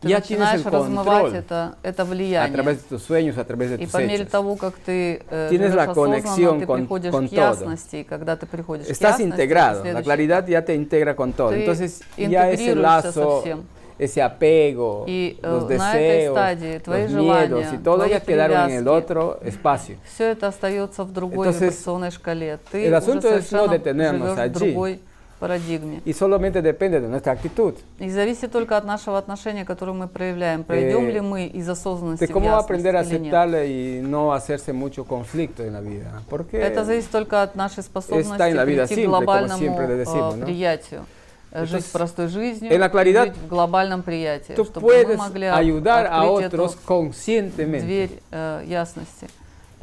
Ты 0.05 0.21
tienes 0.21 0.39
начинаешь 0.39 0.61
el 0.65 0.71
размывать 0.71 1.33
это, 1.33 1.75
это 1.83 2.05
влияние. 2.05 2.63
de 2.63 2.77
tus 2.89 3.01
sueños, 3.03 3.35
И 3.35 3.85
tus 3.85 3.91
по 3.91 3.97
мере 4.03 4.25
того, 4.25 4.55
как 4.55 4.75
ты 4.85 5.21
э, 5.29 5.49
Tienes 5.49 5.73
la 5.73 5.87
conexión 5.93 6.59
ты 6.59 6.65
con- 6.67 6.81
приходишь 6.81 7.11
con 7.11 7.27
к 7.27 7.31
todo. 7.31 7.35
ясности, 7.35 7.95
и 7.97 8.03
когда 8.03 8.35
ты 8.35 8.45
приходишь 8.45 8.85
к 8.87 8.89
Estás 8.91 9.19
ясности, 9.19 9.23
integrado, 9.23 9.83
la 9.83 10.03
claridad 10.03 10.45
ya 10.47 10.63
te 10.63 10.75
integra 10.75 11.15
con 11.15 11.33
todo. 11.33 11.49
Ты 11.49 11.61
Entonces 11.61 12.01
ya 12.17 12.49
ese 12.51 12.71
интегрируешься 12.71 12.81
lazo, 12.81 13.41
всем. 13.41 13.63
ese 13.97 14.21
apego, 14.21 15.05
И, 15.07 15.39
э, 15.41 15.49
los 15.49 15.63
на 15.69 15.95
этой 15.95 16.27
deseos, 16.27 16.33
стадии 16.35 16.77
твои 16.79 17.01
los 17.03 17.11
желания, 17.11 17.47
miedos 17.47 17.73
y 17.73 17.77
todo 17.77 17.95
твои 17.97 18.09
ya 18.09 18.19
quedaron 18.19 18.57
en 18.69 18.77
el 18.77 18.83
привязки, 18.83 19.11
otro 19.11 19.39
espacio. 19.41 19.95
Все 20.03 20.31
это 20.31 20.47
остается 20.49 21.03
в 21.03 21.13
другой 21.13 21.47
Entonces, 21.47 21.61
вибрационной 21.71 22.11
шкале. 22.11 22.59
Ты 22.71 22.85
el 22.85 22.93
уже 22.93 22.97
asunto 22.97 23.27
es 23.29 23.51
no 23.51 23.67
совершенно 23.67 23.71
detenernos 23.71 24.35
живешь 24.35 24.37
в 24.37 24.39
allí. 24.41 24.59
другой 24.73 24.99
парадигме. 25.39 26.01
Y 26.05 26.13
solamente 26.13 26.61
depende 26.61 26.99
de 27.01 27.07
nuestra 27.07 27.33
actitud, 27.33 27.75
И 27.99 28.09
зависит 28.09 28.51
только 28.51 28.77
от 28.77 28.85
нашего 28.85 29.17
отношения, 29.17 29.65
которое 29.65 29.93
мы 29.93 30.07
проявляем. 30.07 30.63
Пройдем 30.63 31.07
Э, 31.07 31.11
ли 31.11 31.21
мы 31.21 31.45
из 31.45 31.67
осознанности 31.69 32.23
de 32.25 32.33
в 32.33 32.43
ясность 32.43 32.65
aprender 32.65 32.95
a 32.95 32.99
aceptarle 33.01 33.67
y 33.67 34.01
no 34.01 34.33
hacerse 34.33 34.73
mucho 34.73 35.05
conflicto 35.05 35.63
en 35.63 35.73
la 35.73 35.81
vida. 35.81 36.21
Porque 36.29 36.57
Это 36.57 36.83
зависит 36.83 37.11
только 37.11 37.41
от 37.41 37.55
нашей 37.55 37.83
способности 37.83 38.37
прийти 38.37 38.85
к 38.85 38.97
simple, 38.97 39.05
глобальному 39.05 39.63
decimos, 39.97 40.35
э, 40.35 40.37
¿no? 40.37 40.45
приятию. 40.45 41.05
Э, 41.51 41.65
Жить 41.65 41.85
Entonces, 41.85 41.91
простой 41.93 42.27
жизнью, 42.27 42.73
en 42.73 42.81
la 42.81 42.89
claridad 42.89 43.27
жить 43.27 43.37
в 43.37 43.47
глобальном 43.47 44.03
приятии, 44.03 44.53
чтобы 44.53 45.05
мы 45.05 45.15
могли 45.15 45.47
ayudar 45.47 46.05
a 46.07 46.25
otros 46.25 46.75
conscientemente. 46.85 47.85
дверь 47.85 48.19
э, 48.31 48.63
ясности. 48.67 49.27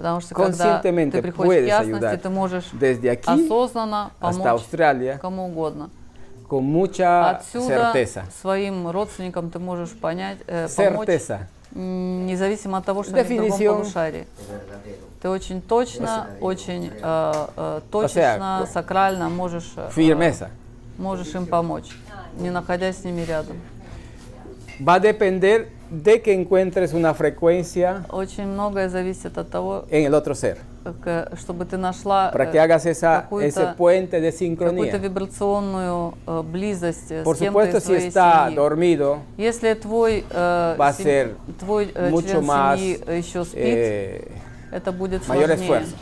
Потому 0.02 0.20
что 0.20 0.34
когда 0.34 0.78
ты 0.80 1.22
приходишь 1.22 1.62
к 1.62 1.66
ясности, 1.66 2.16
ты 2.20 2.28
можешь 2.28 2.64
Desde 2.72 3.08
aquí 3.08 3.46
осознанно 3.46 4.10
помочь 4.18 4.62
кому 5.20 5.46
угодно. 5.46 5.90
con 6.48 6.64
mucha 6.64 7.30
Отсюда 7.30 7.92
certeza. 7.94 8.24
своим 8.42 8.90
родственникам 8.90 9.48
ты 9.48 9.58
можешь 9.60 9.90
понять, 9.92 10.38
э, 10.48 10.68
помочь, 10.76 11.08
Certeza. 11.08 11.46
независимо 11.70 12.78
от 12.78 12.84
того, 12.84 13.04
что 13.04 13.14
они 13.14 13.22
в 13.22 13.28
другом 13.28 13.48
Definición. 13.48 13.74
полушарии. 13.76 14.26
Ты 15.22 15.28
очень 15.30 15.62
точно, 15.62 16.26
очень 16.40 16.90
э, 17.00 17.46
э, 17.56 17.80
точечно, 17.92 18.68
сакрально 18.70 19.28
можешь, 19.30 19.72
э, 19.76 20.48
можешь 20.98 21.32
им 21.34 21.46
помочь, 21.46 21.96
не 22.36 22.50
находясь 22.50 22.98
с 22.98 23.04
ними 23.04 23.22
рядом. 23.22 23.56
Va 24.80 24.96
a 24.96 25.00
depender 25.00 25.68
de 25.92 26.22
que 26.22 26.32
encuentres 26.32 26.94
una 26.94 27.12
frecuencia 27.12 28.04
Очень 28.08 28.46
многое 28.46 28.88
зависит 28.88 29.36
от 29.36 29.50
того, 29.50 29.84
en 29.90 30.04
el 30.06 30.14
otro 30.14 30.34
ser. 30.34 30.56
к- 31.04 31.28
чтобы 31.38 31.66
ты 31.66 31.76
нашла 31.76 32.30
Para 32.32 32.50
que 32.50 32.56
э, 32.56 32.60
hagas 32.60 32.86
esa, 32.86 33.22
какую-то- 33.22 33.46
ese 33.46 33.74
puente 33.76 34.20
de 34.20 34.32
какую-то 34.32 34.38
sincronía. 34.38 34.98
вибрационную 34.98 36.14
э, 36.26 36.42
близость 36.42 37.10
э, 37.12 37.22
Por 37.22 37.36
с 37.36 37.40
кем-то 37.40 37.60
supuesto, 37.60 37.76
из 37.78 38.04
si 38.04 38.08
está 38.08 38.44
семьи. 38.46 38.56
dormido, 38.56 39.18
Если 39.36 39.74
твой, 39.74 40.24
э, 40.30 40.76
va 40.78 40.88
a 40.88 40.92
сем- 40.94 41.04
ser 41.04 41.36
твой 41.58 41.92
э, 41.94 42.10
mucho 42.10 42.28
член 42.30 42.44
más 42.46 42.78
семьи 42.78 43.00
э, 43.06 43.18
еще 43.18 43.44
спит, 43.44 43.60
eh, 43.62 44.28
это 44.72 44.92
будет 44.92 45.22
mayor 45.28 45.44
сложнее. 45.46 45.54
esfuerzo. 45.56 45.96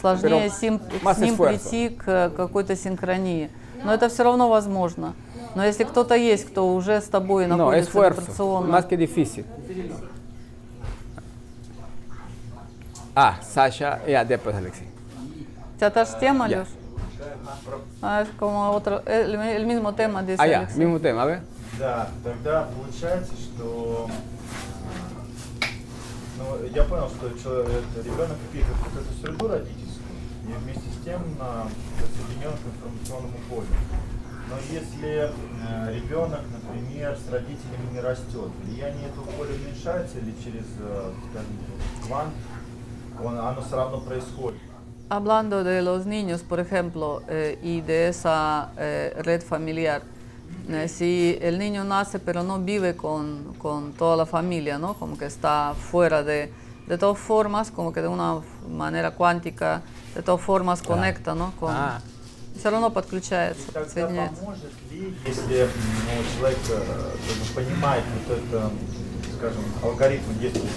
Сложнее 0.00 0.22
Pero 0.22 0.50
с 0.50 0.60
ним, 0.62 0.80
más 1.02 1.16
с 1.16 1.20
ним 1.20 1.34
esfuerzo. 1.34 1.70
прийти 1.70 1.88
к 1.96 2.30
какой-то 2.36 2.76
синхронии. 2.76 3.48
Но 3.82 3.92
это 3.94 4.08
все 4.08 4.22
равно 4.22 4.48
возможно. 4.50 5.14
Но 5.54 5.64
если 5.64 5.84
кто-то 5.84 6.14
есть, 6.16 6.46
кто 6.46 6.74
уже 6.74 7.00
с 7.00 7.04
тобой 7.04 7.44
No, 7.46 7.56
находится 7.56 7.90
esfuerzo, 7.90 8.20
вибрационно, 8.22 8.72
más 8.72 8.86
que 8.86 8.96
difícil. 8.96 9.44
Ah, 13.14 13.38
Sasha, 13.42 14.00
ya 14.06 14.24
después 14.24 14.56
Alexi. 14.56 14.84
у 15.74 15.76
тебя 15.78 15.90
та 15.90 16.04
же 16.04 16.12
тема, 16.18 16.48
Ya. 16.48 16.58
Леш? 16.60 16.68
А, 18.02 18.22
es 18.22 18.28
como 18.38 18.70
otro, 18.72 19.02
el, 19.06 19.34
el 19.36 19.66
mismo 19.66 19.94
tema, 19.94 20.22
dice 20.22 20.36
Ah, 20.42 20.46
ya, 20.46 20.58
Алексей. 20.60 20.78
mismo 20.78 20.98
tema, 21.00 21.22
a 21.22 21.26
ver. 21.26 21.40
Да, 21.78 22.08
тогда 22.22 22.68
получается, 22.74 23.32
что 23.36 24.08
ну, 26.38 26.66
я 26.74 26.82
понял, 26.84 27.08
что 27.08 27.30
человек, 27.40 27.82
ребенок 28.04 28.36
впитывает 28.48 28.76
вот 28.78 29.02
эту 29.02 29.20
среду 29.20 29.48
родительскую 29.48 30.18
и 30.48 30.52
вместе 30.62 30.82
с 30.90 31.04
тем 31.04 31.20
соединен 32.16 32.52
к 32.52 32.66
информационному 32.66 33.38
полю. 33.48 33.66
Но 34.49 34.55
если 34.71 35.29
э, 35.29 35.93
ребенок, 35.93 36.41
например, 36.51 37.15
с 37.15 37.31
родителями 37.31 37.93
не 37.93 37.99
растет, 37.99 38.49
влияние 38.63 39.07
этого 39.09 39.25
поля 39.25 39.53
уменьшается 39.53 40.17
или 40.17 40.33
через, 40.43 40.65
э, 40.79 41.11
скажем, 41.29 41.51
квант, 42.07 42.33
он, 43.23 43.37
оно 43.37 43.61
все 43.61 43.75
равно 43.75 43.99
происходит. 43.99 44.59
Hablando 45.09 45.63
de 45.63 45.81
los 45.81 46.05
niños, 46.05 46.41
por 46.43 46.59
ejemplo, 46.59 47.21
eh, 47.27 47.57
y 47.63 47.81
de 47.81 48.09
esa 48.09 48.69
eh, 48.77 49.13
red 49.23 49.41
familiar, 49.41 50.03
eh, 50.67 50.87
si 50.87 51.37
el 51.41 51.57
niño 51.57 51.83
nace 51.83 52.19
pero 52.19 52.43
no 52.43 52.59
vive 52.59 52.95
con, 52.95 53.55
con 53.57 53.93
toda 53.93 54.15
la 54.15 54.25
familia, 54.27 54.77
¿no? 54.77 54.93
como 54.93 55.17
que 55.17 55.25
está 55.25 55.73
fuera 55.73 56.21
de, 56.23 56.51
de 56.87 56.97
todas 56.97 57.17
formas, 57.17 57.71
como 57.71 57.91
que 57.91 58.01
de 58.01 58.07
una 58.07 58.39
manera 58.69 59.11
cuántica, 59.11 59.81
de 60.13 60.21
todas 60.21 60.41
formas 60.41 60.81
conecta, 60.83 61.33
¿no? 61.35 61.53
Con, 61.59 61.71
Ah. 61.71 61.99
Все 62.58 62.70
равно 62.70 62.90
подключается, 62.90 63.62
Тогда 63.66 63.80
подсоединяется. 63.80 64.40
поможет 64.40 64.72
ли, 64.90 65.14
если 65.26 65.68
ну, 66.06 66.38
человек 66.38 66.58
бы 66.66 67.54
понимает 67.54 68.04
вот 68.26 68.38
это, 68.38 68.70
скажем, 69.36 69.64
алгоритм 69.82 70.38
действия 70.40 70.68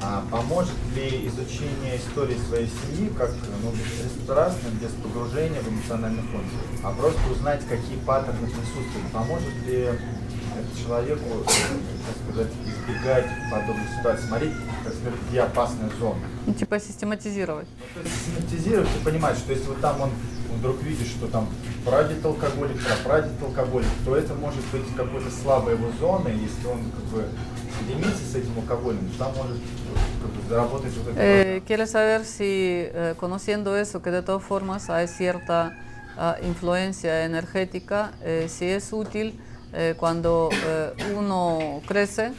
а 0.00 0.24
поможет 0.30 0.76
ли 0.94 1.26
изучение 1.26 1.96
истории 1.96 2.38
своей 2.48 2.68
семьи 2.68 3.10
как 3.16 3.30
ну, 3.62 3.72
беспристрастно, 3.72 4.68
без 4.80 4.90
погружения 4.90 5.60
в 5.60 5.68
эмоциональный 5.68 6.22
фон, 6.22 6.42
а 6.84 6.92
просто 6.92 7.20
узнать, 7.30 7.62
какие 7.68 7.98
паттерны 7.98 8.46
присутствуют? 8.46 9.12
Поможет 9.12 9.54
ли 9.66 9.76
это 9.80 10.80
человеку, 10.80 11.44
так 11.44 12.16
сказать, 12.24 12.52
избегать 12.64 13.26
подобных 13.50 13.88
ситуаций? 13.98 14.26
Смотреть, 14.26 14.52
так 14.84 14.94
сказать, 14.94 15.20
где 15.28 15.40
опасная 15.40 15.90
зона. 15.98 16.20
Ну, 16.46 16.54
типа 16.54 16.78
систематизировать. 16.78 17.68
То 17.94 18.00
есть 18.00 18.14
систематизировать 18.14 18.88
и 19.00 19.04
понимать, 19.04 19.36
что 19.36 19.52
если 19.52 19.66
вот 19.66 19.80
там 19.80 20.00
он 20.00 20.10
вдруг 20.57 20.81
видишь, 20.81 21.07
что 21.07 21.27
там 21.27 21.49
прадед 21.85 22.23
алкоголик, 22.25 22.77
прадед 23.03 23.41
алкоголик, 23.41 23.87
то 24.05 24.15
это 24.15 24.33
может 24.33 24.63
быть 24.71 24.83
какой-то 24.95 25.29
слабой 25.29 25.73
его 25.73 25.91
зоны, 25.99 26.29
если 26.29 26.67
он 26.67 26.79
как 26.91 27.05
бы 27.05 27.25
соединится 27.77 28.23
с 28.25 28.35
этим 28.35 28.57
алкоголем, 28.57 29.09
там 29.17 29.33
может 29.35 29.57
как 30.21 30.31
бы, 30.31 30.49
заработать 30.49 30.93
вот 30.97 31.07
это. 31.09 31.19
Eh, 31.19 31.61
quiere 31.67 31.87
saber 31.87 32.23
si, 32.23 32.89
eh, 32.93 33.15
conociendo 33.19 33.75
eso, 33.75 34.01
que 34.01 34.11
de 34.11 34.21
todas 34.21 34.43
formas 34.43 34.89
hay 34.89 35.07
cierta 35.07 35.73
ah, 36.17 36.37
influencia 36.43 37.25
energética, 37.25 38.11
eh, 38.21 38.47
si 38.47 38.65
es 38.65 38.93
útil 38.93 39.39
eh, 39.73 39.95
cuando 39.97 40.49
eh, 40.51 40.93
uno 41.17 41.81
crece, 41.87 42.31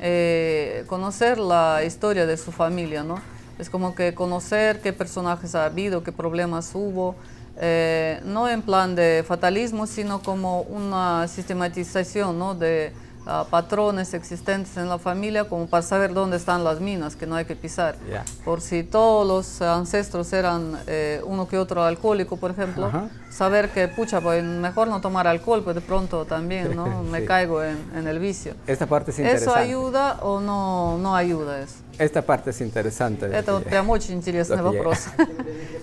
eh, 0.00 0.84
conocer 0.88 1.38
la 1.38 1.82
historia 1.84 2.26
de 2.26 2.36
su 2.36 2.50
familia, 2.52 3.04
¿no? 3.04 3.20
Es 3.58 3.70
como 3.70 3.94
que 3.94 4.12
conocer 4.14 4.80
qué 4.80 4.92
personajes 4.92 5.54
ha 5.54 5.66
habido, 5.66 6.02
qué 6.02 6.10
problemas 6.10 6.72
hubo, 6.74 7.14
eh, 7.59 8.21
no 8.23 8.47
en 8.47 8.61
plan 8.61 8.95
de 8.95 9.23
fatalismo, 9.27 9.85
sino 9.85 10.21
como 10.21 10.61
una 10.61 11.27
sistematización 11.27 12.39
¿no? 12.39 12.55
de 12.55 12.93
ah, 13.28 13.46
patrones 13.50 14.12
existentes 14.14 14.76
en 14.76 14.88
la 14.88 14.98
familia, 14.98 15.44
como 15.48 15.66
para 15.66 15.82
saber 15.82 16.12
dónde 16.12 16.36
están 16.36 16.62
las 16.64 16.80
minas 16.80 17.16
que 17.16 17.26
no 17.26 17.36
hay 17.36 17.44
que 17.46 17.56
pisar. 17.56 17.96
Ya. 18.10 18.24
Por 18.44 18.60
si 18.60 18.82
todos 18.82 19.26
los 19.26 19.62
ancestros 19.62 20.32
eran 20.32 20.78
eh, 20.86 21.20
uno 21.24 21.46
que 21.48 21.56
otro 21.58 21.82
alcohólico, 21.84 22.36
por 22.36 22.50
ejemplo, 22.50 22.86
Ajá. 22.86 23.08
saber 23.30 23.70
que, 23.70 23.88
pucha, 23.88 24.20
pues 24.20 24.42
mejor 24.44 24.88
no 24.88 25.00
tomar 25.00 25.26
alcohol, 25.26 25.62
pues 25.64 25.74
de 25.74 25.80
pronto 25.82 26.24
también 26.26 26.76
¿no? 26.76 27.02
me 27.02 27.20
Sí. 27.20 27.26
caigo 27.26 27.62
en, 27.62 27.78
en 27.96 28.06
el 28.06 28.18
vicio. 28.18 28.54
Esta 28.66 28.86
parte 28.86 29.10
es 29.10 29.18
¿Eso 29.18 29.26
interesante. 29.28 29.60
ayuda 29.60 30.18
o 30.22 30.40
no, 30.40 30.98
no 30.98 31.16
ayuda 31.16 31.60
eso? 31.60 31.76
Esta 31.98 32.22
parte 32.22 32.50
es 32.50 32.60
interesante. 32.60 33.26
Это 33.26 33.52
вот 33.52 33.64
прям 33.64 33.88
очень 33.88 34.14
интересный 34.14 34.56
Lo 34.56 34.72
que 34.72 34.78
вопрос. 34.78 35.06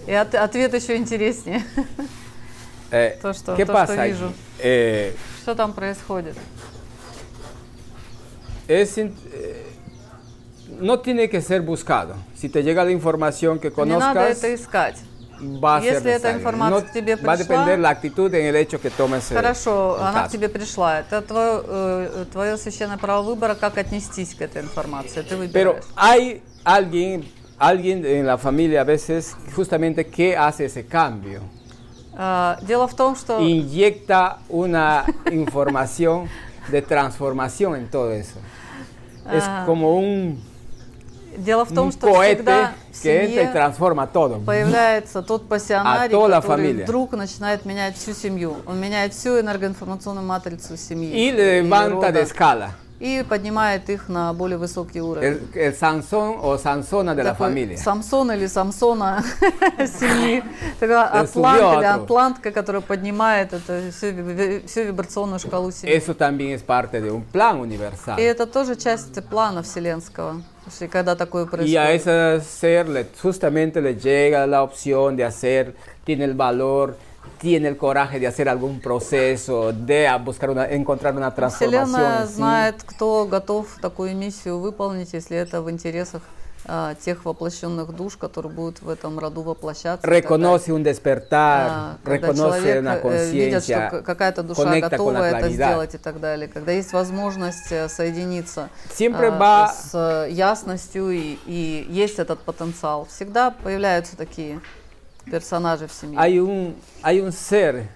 И 0.08 0.12
от- 0.14 0.36
ответ 0.36 0.74
еще 0.74 0.98
интереснее. 0.98 1.64
Eh, 2.92 3.18
То, 3.22 3.32
что- 3.34 3.56
¿Qué 3.56 3.66
то, 3.66 3.72
pasa? 3.72 3.94
что 3.94 4.02
aquí? 4.02 4.12
вижу. 4.12 4.34
Eh, 4.60 5.16
Что 5.42 5.56
там 5.56 5.72
происходит? 5.74 6.36
es 8.68 8.98
in- 8.98 9.14
eh, 9.34 9.68
no 10.80 11.00
tiene 11.00 11.30
que 11.30 11.42
ser 11.42 11.62
buscado. 11.62 12.16
Si 12.36 12.50
te 12.50 12.64
llega 12.64 12.84
la 12.84 12.92
información 12.92 13.60
que 13.60 13.70
Не 13.70 13.86
надо 13.98 14.14
conozcas, 14.14 14.38
это 14.44 14.54
искать. 14.54 14.96
va 15.64 15.78
a 15.78 15.82
ser 15.82 15.94
Если 15.94 16.12
эта 16.12 16.30
necesario. 16.32 16.38
информация 16.40 16.80
No- 16.82 16.86
к 16.88 16.92
тебе 16.94 17.16
va 17.16 17.34
a 17.34 17.36
пришла- 17.36 17.38
depender 17.38 17.80
la 17.80 17.90
actitud 17.90 18.34
en 18.34 18.46
el 18.46 18.56
hecho 18.56 18.80
que 18.80 18.90
tomes. 18.92 19.32
eh, 19.32 19.36
Хорошо, 19.36 19.98
el 19.98 20.04
она 20.04 20.12
к 20.24 20.26
caso. 20.28 20.32
тебе 20.32 20.50
пришла. 20.50 21.00
Это 21.00 21.22
твое, 21.22 21.62
э, 21.68 22.26
твое 22.32 22.58
священное 22.58 22.98
право 22.98 23.24
выбора, 23.24 23.56
как 23.56 23.78
отнестись 23.78 24.34
к 24.36 24.42
этой 24.42 24.62
информации. 24.62 25.22
Ты 25.24 25.36
Pero 25.52 25.74
выбираешь. 25.74 25.84
hay 25.96 26.42
alguien, 26.64 27.26
alguien 27.60 28.06
en 28.06 28.26
la 28.26 28.38
familia 28.38 28.82
a 28.82 28.84
veces 28.86 29.36
justamente 29.56 30.06
que 30.08 30.36
hace 30.38 30.66
ese 30.66 30.86
cambio. 30.86 31.42
А, 32.14 32.58
Дело 32.62 32.88
в 32.88 32.96
том, 32.96 33.16
что 33.16 33.40
Inyecta 33.40 34.40
una 34.50 35.06
información 35.32 36.28
de 36.70 36.82
transformación 36.82 37.76
en 37.78 37.88
todo 37.90 38.12
eso. 38.12 38.38
Es 39.33 39.45
Ah, 39.45 39.65
como 39.67 39.99
un, 39.99 40.39
дело 41.37 41.65
в 41.65 41.73
том, 41.75 41.93
что 41.93 42.13
всегда 42.23 42.73
в 42.93 42.97
семье 42.97 43.51
появляется 44.45 45.23
тот 45.23 45.49
пассионарий, 45.49 46.15
который 46.15 46.73
вдруг 46.83 47.13
начинает 47.13 47.65
менять 47.65 47.97
всю 47.97 48.13
семью. 48.13 48.57
Он 48.67 48.81
меняет 48.81 49.15
всю 49.15 49.41
энергоинформационную 49.41 50.27
матрицу 50.27 50.77
семьи. 50.77 51.13
Y 51.15 51.33
le 51.33 51.63
levanta 51.63 52.13
de 52.13 52.23
escala. 52.23 52.71
И 52.99 53.23
поднимает 53.29 53.91
их 53.91 54.09
на 54.09 54.33
более 54.33 54.57
высокий 54.59 55.01
уровень. 55.03 55.29
El, 55.29 55.41
el 55.55 55.75
Sansón 55.75 56.37
o 56.43 56.57
Sansona 56.57 57.15
de 57.15 57.23
la 57.23 57.33
Такой 57.35 57.49
familia. 57.49 57.77
Самсон 57.77 58.33
или 58.33 58.47
Самсона 58.47 59.23
семьи. 59.87 60.43
Такая 60.81 61.05
El 61.13 61.25
атлант 61.25 61.79
или 61.79 61.85
атлантка, 61.85 62.51
которая 62.53 62.81
поднимает 62.83 63.53
это, 63.53 63.91
всю, 63.91 64.67
всю 64.67 64.83
вибрационную 64.85 65.39
шкалу 65.39 65.71
семьи. 65.71 65.95
Eso 65.95 66.15
también 66.15 66.53
es 66.53 66.63
parte 66.63 67.01
de 67.01 67.11
un 67.11 67.23
plan 67.23 67.61
universal. 67.61 68.19
И 68.19 68.23
это 68.23 68.47
тоже 68.47 68.77
часть 68.77 69.23
плана 69.29 69.63
вселенского. 69.63 70.43
Если 70.67 70.89
когда 70.89 71.15
такое 71.15 71.45
Y 71.45 71.47
a 71.77 71.85
происходит. 71.87 72.07
ese 72.07 72.41
ser 72.41 72.89
le- 72.89 73.07
justamente 73.23 73.81
le 73.81 73.95
llega 73.95 74.47
la 74.47 74.63
opción 74.63 75.17
de 75.17 75.25
hacer, 75.25 75.75
tiene 76.05 76.25
el 76.25 76.35
valor, 76.35 76.97
tiene 77.41 77.69
el 77.69 77.77
coraje 77.77 78.19
de 78.19 78.27
hacer 78.27 78.49
algún 78.49 78.81
proceso, 78.81 79.73
de 79.73 80.09
buscar 80.25 80.51
una, 80.51 80.67
encontrar 80.71 81.15
una 81.15 81.35
transformación. 81.35 81.85
Вселенная 81.87 82.27
знает, 82.27 82.83
кто 82.85 83.27
готов 83.27 83.67
такую 83.81 84.17
миссию 84.17 84.59
выполнить, 84.59 85.13
если 85.13 85.37
это 85.37 85.61
в 85.63 85.71
интересах 85.71 86.23
а, 86.69 86.95
тех 86.97 87.25
воплощенных 87.25 87.95
душ, 87.95 88.17
которые 88.17 88.53
будут 88.53 88.83
в 88.83 88.89
этом 88.89 89.19
роду 89.21 89.43
воплощаться. 89.43 90.05
Reconoce 90.05 90.73
un 90.73 90.83
despertar, 90.83 91.99
когда 92.03 92.27
reconoce 92.29 92.79
una 92.81 92.97
э, 92.97 93.31
видит, 93.31 93.55
conciencia, 93.55 93.91
к- 93.91 94.03
какая-то 94.03 94.43
душа 94.43 94.81
готова 94.81 95.23
это 95.29 95.49
сделать 95.51 95.95
и 95.95 95.99
так 95.99 96.19
далее, 96.19 96.49
когда 96.49 96.73
есть 96.73 96.93
возможность 96.93 97.71
э, 97.71 97.89
соединиться 97.89 98.69
Siempre 98.91 99.29
а, 99.29 99.39
va- 99.39 99.73
с 99.73 99.91
э, 99.95 100.33
ясностью 100.33 101.11
и, 101.11 101.39
и 101.47 101.87
есть 101.89 102.19
этот 102.19 102.41
потенциал, 102.41 103.07
всегда 103.07 103.53
появляются 103.53 104.17
такие 104.17 104.61
персонажи 105.31 105.87
в 105.87 105.93
семье. 105.93 106.19
Hay 106.19 106.39
un, 106.39 106.75
hay 107.03 107.21
un 107.21 107.33
ser 107.33 107.77
en 107.77 107.89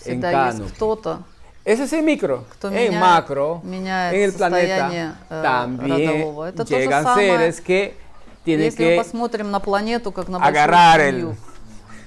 всегда 0.00 0.32
cada 0.32 0.52
есть 0.52 0.74
кто-то, 0.74 1.22
Ese 1.64 1.84
es 1.84 1.92
el 1.92 2.02
micro. 2.02 2.44
кто 2.52 2.68
en 2.68 2.74
меняет, 2.74 3.00
macro, 3.28 3.60
меняет 3.62 4.14
en 4.14 4.22
el 4.22 4.32
planeta, 4.32 5.14
э, 5.28 5.42
también 5.42 6.08
родового. 6.08 6.48
Это 6.48 6.64
то 6.64 6.66
же 6.66 6.76
llegan 6.82 7.02
самое, 7.04 7.28
seres 7.38 7.60
que 7.60 7.94
tienen 8.44 8.64
если 8.64 8.84
мы 8.84 8.90
que 8.90 8.96
посмотрим 8.96 9.50
на 9.50 9.60
планету 9.60 10.10
как 10.10 10.28
на 10.28 10.38
agarrar 10.38 11.00
el- 11.00 11.36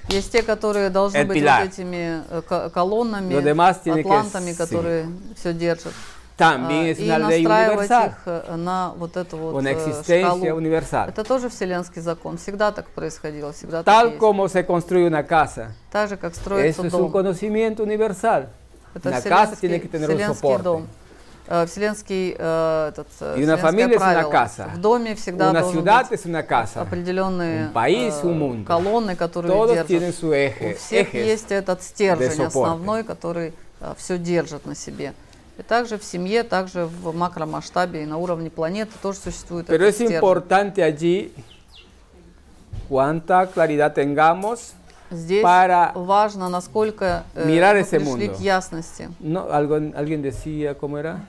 есть 0.08 0.32
те, 0.32 0.42
которые 0.42 0.90
должны 0.90 1.24
быть 1.24 1.36
pilar. 1.38 1.62
вот 1.64 1.72
этими 1.72 2.22
э, 2.28 2.42
ко- 2.46 2.68
колоннами, 2.70 3.36
атлантами, 3.36 4.50
sí. 4.50 4.56
которые 4.56 5.06
все 5.36 5.52
держат. 5.54 5.92
También 6.36 6.86
es 6.86 6.98
и 6.98 7.06
una 7.08 7.18
настраивать 7.18 7.88
universal, 7.90 8.06
их 8.08 8.14
э, 8.26 8.56
на 8.56 8.92
вот 8.96 9.16
эту 9.16 9.36
вот 9.36 9.54
una 9.54 9.70
existencia 9.70 10.36
шкалу. 10.44 10.58
universal. 10.60 11.08
Это 11.08 11.22
тоже 11.24 11.48
вселенский 11.48 12.02
закон. 12.02 12.38
Всегда 12.38 12.72
так 12.72 12.86
происходило, 12.90 13.52
всегда 13.52 13.82
так 13.82 13.94
Tal 13.94 14.06
есть. 14.08 14.18
como 14.18 14.48
se 14.48 14.64
construye 14.66 15.06
una 15.06 15.22
casa. 15.22 15.72
Так 15.92 16.08
же, 16.08 16.16
как 16.16 16.34
строится 16.34 16.82
Eso 16.82 16.86
es 16.88 16.92
un 16.94 17.02
дом. 17.02 17.12
conocimiento 17.12 17.82
universal. 17.84 18.48
Это 18.94 19.08
Una 19.10 19.20
casa 19.22 19.56
tiene 19.56 19.80
que 19.80 19.88
tener 19.88 20.10
un 20.10 20.34
soporte. 20.34 20.62
дом. 20.64 20.86
Э, 21.46 21.66
Вселенский, 21.66 22.34
э, 22.38 22.88
этот, 22.88 23.06
familia 23.60 23.96
es 23.96 24.00
una 24.00 24.12
правило. 24.14 24.30
casa. 24.30 24.66
В 24.74 24.80
доме 24.80 25.14
всегда 25.14 25.50
Una 25.50 25.60
должен 25.60 25.72
ciudad 25.82 26.08
быть 26.08 26.12
es 26.18 26.24
una 26.26 26.42
casa. 26.46 26.80
определенные 26.80 27.66
Un 27.66 27.72
país, 27.72 28.14
э, 28.22 28.26
un 28.26 28.38
mundo. 28.38 28.64
колонны, 28.66 29.14
которые 29.14 29.52
Todos 29.52 29.86
держат. 29.86 30.14
su 30.14 30.32
eje, 30.32 30.72
У 30.72 30.76
всех 30.78 31.12
есть 31.14 31.52
этот 31.52 31.82
стержень 31.82 32.44
основной, 32.44 33.04
который 33.04 33.52
все 33.98 34.16
держит 34.16 34.64
на 34.64 34.74
себе. 34.74 35.12
И 35.57 35.61
также 35.61 35.97
в 35.97 36.03
семье, 36.05 36.43
также 36.43 36.85
в 36.85 37.13
макромасштабе 37.13 38.03
и 38.03 38.05
на 38.05 38.17
уровне 38.17 38.49
планеты 38.49 38.93
тоже 39.01 39.19
существует 39.19 39.67
Pero 39.67 39.83
этот 39.83 39.89
es 39.89 39.95
стержень. 39.95 40.15
importante 40.15 40.81
allí 40.83 41.33
cuánta 42.87 43.47
claridad 43.47 43.93
tengamos. 43.93 44.73
Здесь 45.11 45.41
para 45.41 45.91
важно, 45.95 46.49
насколько 46.49 47.23
э, 47.33 47.45
mirar 47.47 47.75
мы 47.75 47.81
ese 47.81 47.97
пришли 47.99 48.27
mundo. 48.27 48.37
к 48.37 48.39
ясности. 48.39 49.09
No, 49.19 49.51
algo, 49.51 49.75
alguien 49.95 50.21
decía, 50.21 50.75
¿cómo 50.77 50.99
era? 50.99 51.25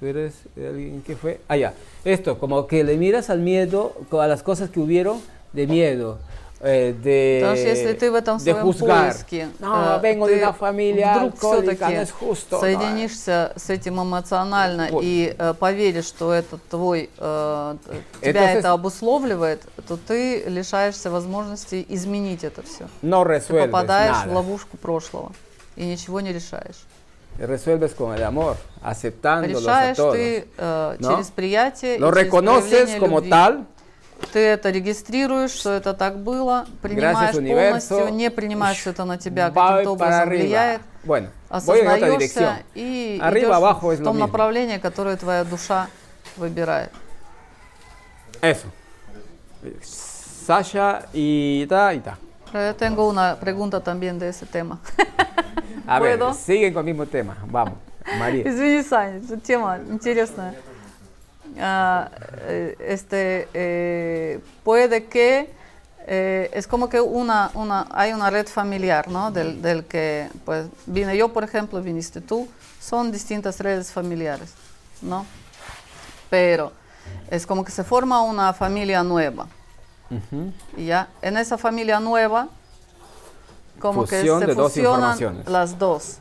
¿Tú 0.00 0.06
eres 0.06 0.32
alguien 0.56 1.02
que 1.02 1.14
fue? 1.14 1.40
Ah, 1.46 1.56
ya. 1.58 1.74
Esto, 2.04 2.38
como 2.38 2.66
que 2.66 2.82
le 2.82 2.96
miras 2.96 3.28
al 3.28 3.40
miedo, 3.40 3.92
a 4.10 4.26
las 4.26 4.42
cosas 4.42 4.70
que 4.70 4.80
hubieron 4.80 5.20
de 5.52 5.66
miedo, 5.66 6.18
Eh, 6.59 6.91
de, 6.93 7.39
Потому 7.41 7.57
что 7.57 7.67
если 7.67 7.93
ты 7.93 8.11
в 8.11 8.15
этом 8.15 8.39
своем 8.39 8.57
juzgar. 8.65 9.11
поиске, 9.11 9.49
No, 9.59 9.97
э, 9.97 10.01
vengo 10.01 10.25
de 10.27 10.35
ты 10.39 10.41
una 10.43 10.53
familia 10.57 11.13
вдруг 11.17 11.37
все-таки 11.37 12.05
justo. 12.19 12.57
no, 12.57 12.59
соединишься 12.59 13.53
с 13.55 13.69
этим 13.69 14.01
эмоционально 14.01 14.87
Вот. 14.91 15.03
и 15.03 15.35
э, 15.37 15.53
поверишь, 15.53 16.05
что 16.05 16.33
это 16.33 16.57
твой, 16.69 17.09
э, 17.17 17.75
тебя 18.21 18.31
Entonces- 18.31 18.59
это 18.59 18.71
обусловливает, 18.71 19.61
то 19.87 19.97
ты 19.97 20.43
лишаешься 20.47 21.11
возможности 21.11 21.85
изменить 21.89 22.43
это 22.43 22.63
все. 22.63 22.87
no 23.03 23.23
Ты 23.39 23.65
попадаешь 23.67 24.17
в 24.17 24.27
nada. 24.27 24.33
ловушку 24.35 24.77
прошлого 24.77 25.31
и 25.75 25.85
ничего 25.85 26.21
не 26.21 26.33
решаешь. 26.33 26.85
Resuelves 27.39 27.93
con 27.93 28.15
el 28.15 28.23
amor, 28.23 28.55
aceptándolos 28.81 29.57
a 29.67 29.91
Решаешь 29.93 29.97
todos. 29.97 30.15
ты 30.15 30.47
э, 30.57 30.95
¿no? 30.99 31.09
через 31.11 31.27
приятие, 31.27 31.99
Lo 31.99 32.09
и 32.09 32.11
через 32.11 32.15
reconoces 32.15 32.69
проявление 32.71 32.99
como 32.99 33.17
любви. 33.19 33.29
tal, 33.29 33.65
Ты 34.31 34.39
это 34.39 34.69
регистрируешь, 34.71 35.51
что 35.51 35.71
это 35.71 35.93
так 35.93 36.19
было, 36.19 36.65
принимаешь 36.81 37.35
полностью, 37.35 38.09
не 38.09 38.29
принимаешь, 38.29 38.77
что 38.77 38.89
это 38.89 39.05
на 39.05 39.17
тебя 39.17 39.49
каким-то 39.49 39.91
образом 39.91 40.29
влияет, 40.29 40.81
Bueno, 41.03 41.29
осознаешься 41.47 42.63
и 42.75 43.19
Arriba, 43.21 43.59
идешь 43.59 43.99
в 43.99 44.03
том 44.03 44.19
направлении, 44.19 44.77
которое 44.77 45.15
твоя 45.15 45.43
душа 45.43 45.87
выбирает. 46.35 46.91
Eso. 48.41 48.67
Sasha 49.81 51.07
y 51.13 51.65
ta 51.67 51.93
y 51.93 51.99
ta. 51.99 52.17
Yo 52.53 52.75
tengo 52.75 53.07
una 53.07 53.35
pregunta 53.35 53.81
también 53.81 54.19
de 54.19 54.29
ese 54.29 54.45
tema. 54.45 54.79
A 55.87 55.99
ver, 55.99 56.19
siguen 56.33 56.73
con 56.73 56.87
el 56.87 56.93
mismo 56.93 57.05
tema. 57.05 57.37
Vamos, 57.47 57.75
María. 58.19 58.47
Извини, 58.47 58.83
Саня, 58.83 59.21
тема 59.43 59.79
интересная. 59.89 60.53
А, 61.59 62.09
э, 62.41 62.75
este, 62.79 63.47
eh, 63.53 64.39
puede 64.63 65.05
que 65.05 65.55
Eh, 66.09 66.49
es 66.53 66.67
como 66.67 66.87
que 66.87 67.01
una, 67.01 67.51
una, 67.53 67.85
hay 67.91 68.13
una 68.13 68.29
red 68.29 68.47
familiar, 68.47 69.09
¿no? 69.09 69.29
Del, 69.29 69.61
del 69.61 69.83
que, 69.83 70.29
pues, 70.45 70.67
vine 70.85 71.17
yo, 71.17 71.33
por 71.33 71.43
ejemplo, 71.43 71.81
viniste 71.81 72.21
tú, 72.21 72.47
son 72.79 73.11
distintas 73.11 73.59
redes 73.59 73.91
familiares, 73.91 74.53
¿no? 75.01 75.25
Pero 76.29 76.71
es 77.29 77.45
como 77.45 77.65
que 77.65 77.73
se 77.73 77.83
forma 77.83 78.21
una 78.21 78.53
familia 78.53 79.03
nueva. 79.03 79.47
Y 80.77 80.85
ya, 80.85 81.09
en 81.21 81.35
esa 81.35 81.57
familia 81.57 81.99
nueva, 81.99 82.47
como 83.77 84.05
Fusión 84.05 84.39
que 84.39 84.45
se 84.45 84.53
dos 84.53 84.71
fusionan 84.71 85.43
las 85.45 85.77
dos. 85.77 86.19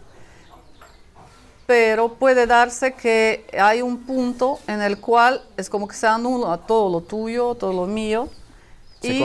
Pero 1.67 2.15
puede 2.15 2.47
darse 2.47 2.93
que 2.95 3.45
hay 3.61 3.83
un 3.83 3.99
punto 3.99 4.61
en 4.69 4.81
el 4.83 4.99
cual 5.01 5.43
es 5.57 5.69
como 5.69 5.89
que 5.89 5.97
se 5.97 6.07
anula 6.07 6.59
todo 6.59 6.89
lo 6.91 7.01
tuyo, 7.01 7.55
todo 7.57 7.73
lo 7.73 7.87
mío. 7.87 8.29
Se 9.01 9.09
y 9.09 9.19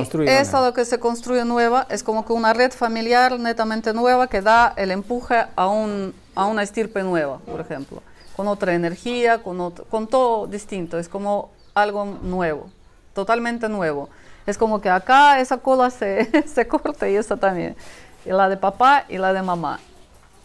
nueva. 0.54 0.68
lo 0.68 0.74
que 0.74 0.86
se 0.86 1.00
construye 1.00 1.46
nueva 1.46 1.86
es 1.90 2.02
como 2.04 2.26
que 2.26 2.34
una 2.34 2.54
red 2.54 2.72
familiar 2.72 3.40
netamente 3.40 3.94
nueva 3.94 4.28
que 4.28 4.42
da 4.42 4.74
el 4.76 4.90
empuje 4.92 5.46
a, 5.56 5.68
un, 5.68 6.14
a 6.36 6.46
una 6.46 6.64
estirpe 6.64 7.04
nueva, 7.04 7.38
por 7.40 7.62
ejemplo, 7.62 8.02
con 8.36 8.48
otra 8.48 8.74
energía, 8.74 9.44
con, 9.44 9.62
otro- 9.62 9.86
con 9.86 10.08
todo 10.08 10.48
distinto, 10.48 10.98
es 10.98 11.08
como 11.08 11.52
algo 11.76 12.06
nuevo, 12.06 12.70
totalmente 13.14 13.70
nuevo. 13.70 14.10
Es 14.48 14.58
como 14.58 14.82
que 14.82 14.90
acá 14.90 15.40
esa 15.40 15.58
cola 15.58 15.92
se, 15.92 16.48
se 16.48 16.68
corta 16.68 17.08
y 17.08 17.16
esa 17.16 17.38
también, 17.38 17.76
y 18.26 18.30
la 18.30 18.50
de 18.50 18.58
papá 18.58 19.06
y 19.08 19.18
la 19.20 19.32
de 19.32 19.42
mamá. 19.44 19.80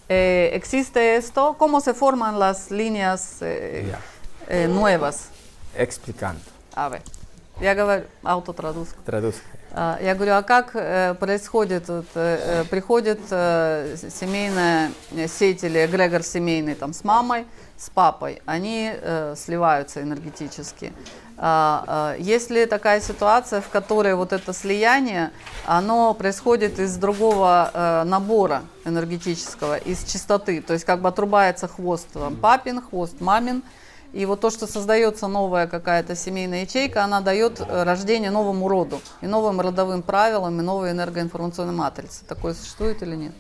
Eh, 0.09 0.51
existe 0.53 1.17
esto, 1.17 1.57
cómo 1.59 1.81
se 1.81 1.93
forman 1.93 2.39
las 2.39 2.71
líneas 2.71 3.39
eh, 3.41 3.93
eh, 4.49 4.69
nuevas. 4.69 5.31
Explicando. 5.75 6.41
A 6.75 6.89
ver, 6.89 7.03
я 7.61 7.75
говорю, 7.75 8.05
autotraduzco. 8.23 8.97
Traduzca. 9.05 9.43
А, 9.73 9.99
Я 10.01 10.15
говорю, 10.15 10.33
а 10.37 10.43
как 10.43 10.71
э, 10.75 11.15
происходит, 11.21 11.89
вот, 11.89 12.07
э, 12.15 12.63
э, 12.63 12.65
приходит 12.65 13.21
э, 13.31 13.97
семейная 14.11 14.91
э, 15.13 15.27
сеть 15.29 15.65
или 15.65 15.85
эгрегор 15.85 16.23
семейный 16.23 16.75
там 16.75 16.95
с 16.95 17.05
мамой, 17.05 17.47
с 17.77 17.91
папой, 17.91 18.41
они 18.47 18.91
э, 18.95 19.35
сливаются 19.37 20.01
энергетически. 20.01 20.93
А, 21.39 21.85
а, 21.87 22.17
Есть 22.19 22.51
ли 22.51 22.65
такая 22.67 23.01
ситуация, 23.01 23.61
в 23.61 23.69
которой 23.69 24.15
вот 24.15 24.33
это 24.33 24.53
слияние, 24.53 25.33
оно 25.67 26.15
происходит 26.15 26.79
из 26.79 26.97
другого 26.97 27.71
э, 27.73 28.05
набора 28.05 28.63
энергетического, 28.85 29.77
из 29.77 30.05
чистоты, 30.05 30.63
то 30.63 30.73
есть 30.73 30.85
как 30.85 31.03
бы 31.03 31.09
отрубается 31.09 31.69
хвост 31.69 32.09
там, 32.13 32.37
папин, 32.37 32.81
хвост 32.81 33.21
мамин, 33.21 33.63
и 34.13 34.25
вот 34.25 34.41
то, 34.41 34.51
что 34.51 34.67
создается 34.67 35.27
новая 35.27 35.67
какая-то 35.67 36.17
семейная 36.17 36.63
ячейка, 36.63 37.05
она 37.05 37.21
дает 37.21 37.61
э, 37.61 37.83
рождение 37.83 38.31
новому 38.31 38.67
роду, 38.69 39.01
и 39.21 39.27
новым 39.27 39.61
родовым 39.61 40.03
правилам, 40.03 40.59
и 40.61 40.63
новой 40.63 40.93
энергоинформационной 40.93 41.75
матрице. 41.75 42.25
Такое 42.25 42.55
существует 42.55 43.03
или 43.03 43.17
нет? 43.17 43.33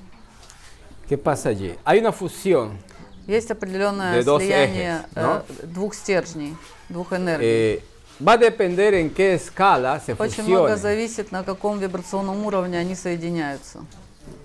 ¿Qué 1.08 1.16
pasa 1.16 1.50
allí? 1.50 1.78
Hay 1.84 2.00
una 2.00 2.10
fusión. 2.10 2.78
Есть 3.26 3.50
определенное 3.50 4.22
слияние 4.22 5.04
ejes, 5.14 5.16
¿no? 5.16 5.42
э, 5.48 5.66
двух 5.66 5.94
стержней, 5.94 6.54
двух 6.88 7.12
энергий. 7.12 7.46
eh, 7.46 7.82
va 8.24 8.34
a 8.34 8.36
depender 8.38 8.94
en 8.94 9.10
qué 9.10 9.34
escala 9.34 10.00
se 10.00 10.14
Очень 10.16 10.44
много 10.44 10.76
зависит, 10.76 11.32
на 11.32 11.42
каком 11.42 11.78
вибрационном 11.78 12.46
уровне 12.46 12.78
они 12.78 12.94
соединяются. 12.94 13.80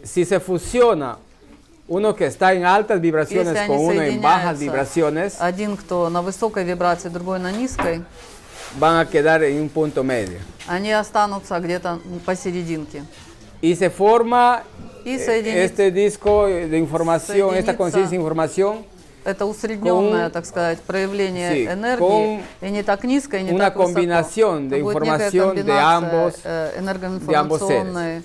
Si 0.03 0.25
se 0.25 0.39
fusiona 0.39 1.17
uno 1.87 2.15
que 2.15 2.25
está 2.25 2.53
en 2.53 2.65
altas 2.65 2.99
vibraciones 3.01 3.53
Если 3.53 3.67
con 3.67 3.77
uno 3.77 4.01
en 4.01 4.21
bajas 4.21 4.59
vibraciones, 4.59 5.35
один, 5.39 5.77
кто 5.77 6.09
на 6.09 6.21
высокой 6.21 6.63
вибрации, 6.63 7.09
другой 7.09 7.39
на 7.39 7.51
низкой, 7.51 8.03
van 8.79 8.97
a 8.97 9.05
quedar 9.05 9.43
en 9.43 9.61
un 9.61 9.69
punto 9.69 10.03
medio. 10.03 10.39
они 10.67 10.91
останутся 10.91 11.59
где-то 11.59 11.99
посерединке. 12.25 13.03
Y 13.61 13.75
se 13.75 13.89
forma 13.89 14.63
И 15.05 15.15
eh, 15.15 15.63
este 15.63 15.91
disco 15.91 16.47
de 16.47 16.77
información, 16.77 17.55
esta 17.55 17.75
conciencia 17.77 18.11
de 18.11 18.15
información, 18.17 18.85
Это 19.23 19.45
усредненное, 19.45 20.29
Con- 20.29 20.31
так 20.31 20.45
сказать, 20.47 20.79
проявление 20.79 21.51
Sí, 21.53 21.67
энергии, 21.67 22.43
и 22.61 22.71
не 22.71 22.81
так 22.81 23.03
низко, 23.03 23.37
и 23.37 23.43
не 23.43 23.51
una 23.51 23.65
так 23.69 23.75
высоко. 23.75 23.99
Это 23.99 24.81
будет 24.81 25.03
некая 25.03 25.31
комбинация, 25.31 25.53
э, 25.53 25.63
de 25.63 25.79
ambos 25.79 26.33
энергоинформационной 26.77 28.23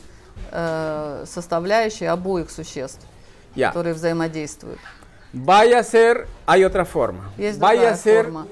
э, 0.52 1.24
составляющей 1.26 2.06
обоих 2.06 2.50
существ, 2.50 3.00
ya. 3.54 3.68
которые 3.68 3.92
взаимодействуют. 3.92 4.78
Vaya 5.34 5.80
a 5.80 5.82
ser, 5.82 6.28
hay 6.46 6.64
otra 6.64 6.86
forma. 6.86 7.30
Есть 7.36 7.58
Vaya 7.58 7.90
a 7.90 7.96
ser 7.96 8.24
форма. 8.24 8.46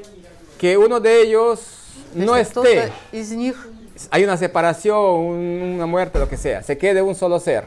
que 0.58 0.76
uno 0.76 1.00
de 1.00 1.22
ellos 1.22 1.60
no 2.14 2.36
esté, 2.36 2.92
из 3.10 3.30
них 3.32 3.68
hay 4.10 4.24
una 4.24 4.36
separación, 4.36 4.96
un- 4.98 5.72
una 5.76 5.86
muerte, 5.86 6.18
lo 6.18 6.28
que 6.28 6.36
sea, 6.36 6.62
se 6.62 6.76
quede 6.78 7.00
un 7.02 7.14
solo 7.14 7.38
ser. 7.40 7.66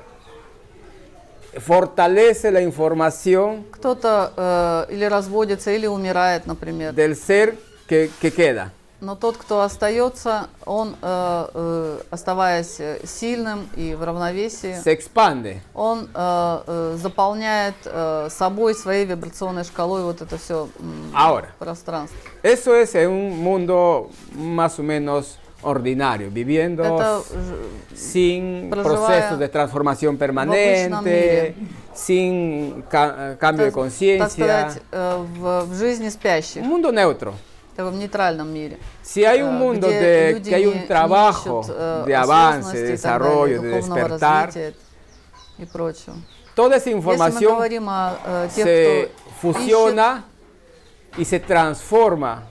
Fortalece 1.59 2.51
la 2.51 2.61
información 2.61 3.65
кто-то 3.71 4.31
э, 4.37 4.85
или 4.93 5.05
разводится, 5.05 5.71
или 5.71 5.87
умирает, 5.87 6.45
например. 6.45 6.93
del 6.93 7.15
ser 7.15 7.55
que, 7.87 8.09
que 8.21 8.31
queda. 8.31 8.71
Но 8.99 9.15
тот, 9.15 9.37
кто 9.37 9.61
остается, 9.61 10.47
он, 10.65 10.95
э, 11.01 11.45
э, 11.53 11.99
оставаясь 12.11 12.79
э, 12.79 12.99
сильным 13.05 13.69
и 13.75 13.93
в 13.95 14.03
равновесии, 14.03 14.75
Se 14.83 14.91
expande. 14.91 15.61
он 15.73 16.09
э, 16.13 16.59
э, 16.67 16.97
заполняет 17.01 17.75
э, 17.85 18.27
собой, 18.31 18.73
своей 18.75 19.05
вибрационной 19.05 19.63
шкалой 19.63 20.03
вот 20.03 20.21
это 20.21 20.37
все 20.37 20.67
Ahora. 21.13 21.47
пространство. 21.59 22.17
Eso 22.43 22.75
es 22.75 22.93
en 22.95 23.09
un 23.11 23.37
mundo 23.43 24.09
más 24.33 24.77
o 24.79 24.83
menos 24.83 25.37
ordinario, 25.63 26.29
viviendo 26.29 26.83
Это 26.83 27.21
sin 27.95 28.69
проживая 28.69 29.07
procesos 29.07 29.39
de 29.39 29.49
transformación 29.49 30.15
обычном 30.15 31.03
мире. 31.03 31.53
permanente, 31.53 31.55
sin 31.95 32.83
ca- 32.89 33.35
cambio 33.39 33.65
de 33.65 33.71
так, 33.71 33.73
так 33.73 33.73
conciencia. 33.73 34.27
сказать, 34.29 34.81
э, 34.91 35.25
в, 35.39 35.65
в 35.65 35.75
жизни 35.75 36.09
спящих, 36.09 36.61
Un 36.61 36.67
mundo 36.69 36.91
neutro. 36.91 37.33
в 37.75 37.93
нейтральном 37.95 38.51
мире. 38.51 38.77
Si 39.03 39.23
hay 39.25 39.41
un 39.41 39.55
э, 39.55 39.59
mundo 39.59 39.87
где 39.87 39.99
de 39.99 40.33
люди 40.33 40.49
que 40.49 40.55
hay 40.55 40.65
не- 40.65 40.71
un 40.71 40.77
не 40.79 40.87
trabajo 40.87 41.61
ищут, 41.61 41.75
э, 41.77 42.03
de 42.07 42.15
avance, 42.15 42.59
осознанности 42.59 42.77
de 42.77 42.93
и 42.93 42.97
так 42.97 43.21
далее, 43.21 43.57
desarrollo, 43.57 43.61
de 43.61 43.69
духовного 43.69 43.99
despertar, 44.09 44.45
развития 44.45 44.73
и 45.59 45.65
прочего. 45.65 46.15
toda 46.55 46.75
esa 46.77 46.89
Если 46.89 46.93
мы 46.93 46.97
información 46.99 47.55
говорим 47.55 47.87
о 47.89 48.17
э, 48.25 48.49
тех, 48.55 48.65
se 48.65 48.83
кто 48.83 48.91
ищет, 48.91 49.11
fusiona 49.41 50.23
y 51.17 51.25
se 51.25 51.39
transforma. 51.39 52.43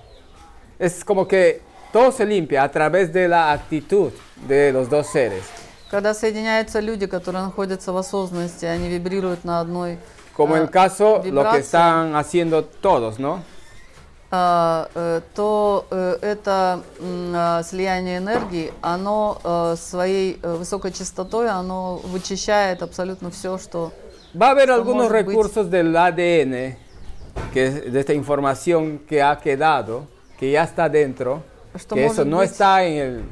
Es 0.79 1.05
como 1.05 1.27
que 1.27 1.61
todo 1.96 2.12
se 2.12 2.26
limpia 2.26 2.64
a 2.64 2.70
través 2.72 3.12
de 3.12 3.28
la 3.28 3.52
actitud 3.52 4.12
de 4.48 4.72
los 4.72 4.90
dos 4.90 5.08
seres. 5.08 5.44
когда 5.90 6.14
соединяются 6.14 6.80
люди, 6.80 7.06
которые 7.06 7.44
находятся 7.44 7.92
в 7.92 7.98
осознанности, 7.98 8.66
они 8.66 8.88
вибрируют 8.88 9.44
на 9.44 9.60
одной 9.60 9.98
Como 10.38 10.56
en 10.56 10.62
э, 10.62 10.66
el 10.66 10.70
caso, 10.72 11.18
lo 11.18 11.22
que 11.24 11.30
вибрации, 11.32 11.60
están 11.62 12.16
haciendo 12.16 12.64
todos, 12.64 13.20
¿no? 13.20 13.44
а, 14.34 14.88
э, 14.96 15.20
то 15.36 15.86
э, 15.92 16.18
это 16.22 16.80
м, 17.02 17.34
а, 17.36 17.62
слияние 17.64 18.20
энергии, 18.20 18.72
оно 18.82 19.42
э, 19.44 19.76
своей 19.78 20.40
э, 20.42 20.56
высокой 20.56 20.94
частотой, 20.94 21.50
оно 21.50 21.98
вычищает 21.98 22.82
абсолютно 22.82 23.30
все, 23.30 23.58
что 23.58 23.92
Va 24.34 24.48
a 24.48 24.52
haber 24.52 24.70
Esto 24.70 24.76
algunos 24.76 25.10
может 25.10 25.26
быть- 25.26 25.36
recursos 25.36 25.70
del 25.70 25.94
ADN, 25.94 26.78
que 27.54 27.66
es 27.66 27.92
de 27.92 28.00
esta 28.00 28.14
información 28.14 29.00
que 29.00 29.22
ha 29.22 29.38
quedado, 29.38 30.08
que 30.40 30.50
ya 30.52 30.64
está 30.64 30.88
dentro, 30.88 31.44
Esto 31.44 31.55
que 31.76 32.06
eso 32.06 32.26
может 32.26 32.28
no 32.28 32.38
быть- 32.38 32.46
está 32.52 32.84
en, 32.84 32.94
el, 32.98 33.24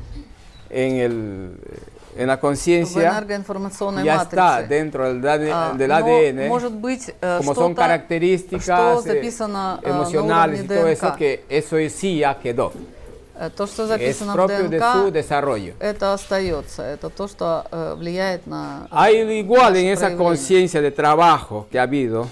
en, 0.69 0.95
el, 0.97 1.51
en 2.17 2.27
la 2.27 2.37
в 2.37 2.39
conciencia, 2.39 3.09
энергоинформационной 3.09 4.03
ya 4.03 4.21
está 4.23 4.61
матрице. 4.61 4.67
dentro 4.67 5.05
del, 5.13 5.21
AD- 5.21 5.51
А, 5.51 5.73
del 5.77 5.87
но 5.87 5.95
ADN. 5.95 6.47
может 6.47 6.73
быть 6.73 7.13
э, 7.21 7.37
como 7.39 7.53
son 7.53 7.73
что-то, 7.73 7.75
características 7.75 8.63
что 8.63 8.99
eh, 8.99 9.13
записано 9.13 9.79
э, 9.81 9.87
на 9.87 9.95
emocionales 9.95 10.59
уровне 10.61 10.75
y 10.75 10.77
todo 10.77 10.87
eso, 10.87 11.05
ДНК. 11.11 11.17
que 11.17 11.45
eso 11.49 11.77
es- 11.77 11.93
sí 11.95 12.19
ya 12.19 12.35
quedó. 12.39 12.71
Э, 13.41 13.49
То, 13.55 13.65
что 13.67 13.83
Es 13.85 13.87
записано 13.87 14.33
в 14.33 14.35
propio 14.35 14.67
de 14.69 14.79
su 14.79 15.05
ДНК, 15.05 15.13
desarrollo. 15.13 15.73
это 15.79 16.13
остается. 16.13 16.83
Это 16.83 17.09
то, 17.09 17.27
что 17.29 17.63
э, 17.71 17.95
влияет 17.97 18.45
на... 18.47 18.87
Hay 18.91 19.15
igual 19.39 19.77
en 19.77 19.87
Las 19.89 19.99
esa 19.99 20.07
prohibidas. 20.07 20.17
conciencia 20.17 20.81
de 20.81 20.91
trabajo 20.91 21.65
que 21.71 21.79
ha 21.79 21.83
habido, 21.83 22.27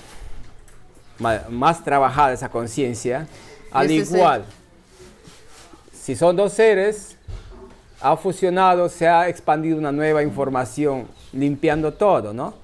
ma- 1.19 1.43
más 1.49 1.81
trabajada 1.83 2.33
esa 2.33 2.49
conciencia, 2.49 3.25
al 3.71 3.85
Ese 3.85 3.97
es 3.99 4.09
el- 4.11 4.17
igual, 4.17 4.45
si 6.02 6.16
son 6.16 6.34
dos 6.34 6.52
seres, 6.52 7.16
ha 8.00 8.16
fusionado, 8.16 8.88
se 8.88 9.06
ha 9.06 9.28
expandido 9.28 9.78
una 9.78 9.92
nueva 9.92 10.24
información, 10.24 11.06
limpiando 11.32 11.92
todo, 11.92 12.32
¿no? 12.32 12.54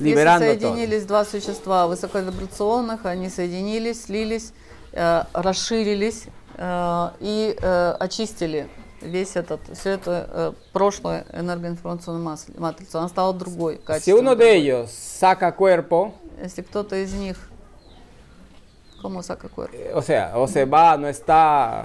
Liberando 0.00 0.44
Если 0.44 0.60
todo. 0.60 0.74
соединились 0.74 1.06
два 1.06 1.24
существа 1.24 1.86
высоковибрационных, 1.86 3.06
они 3.06 3.30
соединились, 3.30 4.02
слились, 4.02 4.52
э, 4.92 5.22
расширились 5.32 6.24
э, 6.56 7.08
и 7.20 7.56
э, 7.62 7.94
очистили 8.00 8.68
весь 9.00 9.36
этот, 9.36 9.60
все 9.72 9.90
это 9.90 10.28
э, 10.28 10.52
прошлое 10.72 11.24
энергоинформационную 11.32 12.38
матрицу. 12.58 12.98
Она 12.98 13.08
стала 13.08 13.32
другой, 13.34 13.80
Si 14.00 14.12
uno 14.12 14.34
de 14.34 14.56
ellos 14.56 14.90
saca 14.90 15.52
cuerpo, 15.52 16.12
Если 16.42 16.62
кто-то 16.62 16.96
из 16.96 17.14
них... 17.14 17.36
¿Cómo 19.05 19.23
saca 19.23 19.47
cuerpo? 19.49 19.75
eh, 19.75 19.91
o 19.93 20.01
sea, 20.01 20.33
o 20.35 20.47
se 20.47 20.65
va, 20.65 20.95
no 20.97 21.07
está, 21.07 21.83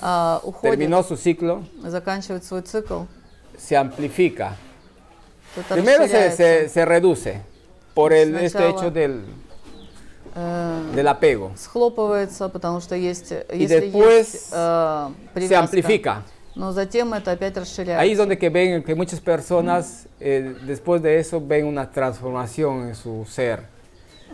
А, 0.00 0.40
уходит, 0.44 0.78
terminó 0.78 1.02
su 1.02 1.16
ciclo, 1.16 1.62
заканчивает 1.82 2.44
свой 2.44 2.62
цикл, 2.62 3.02
se 3.58 3.76
amplifica. 3.76 4.56
Это 5.56 5.74
Primero 5.74 6.06
se, 6.08 6.12
расширяется. 6.28 6.36
se- 6.36 6.68
se 6.68 6.84
reduce 6.84 7.40
por 7.94 8.12
el, 8.12 8.34
este 8.36 8.58
Сначала- 8.58 8.70
hecho 8.70 8.90
del, 8.90 9.24
Э, 10.36 10.92
del 10.96 11.06
apego. 11.08 11.52
схлопывается, 11.56 12.48
потому 12.48 12.80
что 12.80 12.96
есть, 12.96 13.30
э, 13.30 13.46
Y 13.52 13.58
если 13.62 13.80
después 13.80 14.32
есть 14.34 14.48
э, 14.52 15.08
Se 15.08 15.32
привязка, 15.32 15.58
amplifica. 15.60 16.22
но 16.56 16.72
затем 16.72 17.14
это 17.14 17.30
опять 17.32 17.56
расширяется. 17.56 18.00
Ahí 18.00 18.12
es 18.12 18.18
donde 18.18 18.36
que 18.36 18.48
ven 18.50 18.82
que 18.82 18.94
muchas 18.96 19.20
personas 19.20 20.06
eh, 20.20 20.54
después 20.66 21.00
de 21.02 21.18
eso 21.20 21.40
ven 21.40 21.66
una 21.66 21.88
transformación 21.90 22.88
en 22.88 22.94
su 22.96 23.24
ser. 23.28 23.60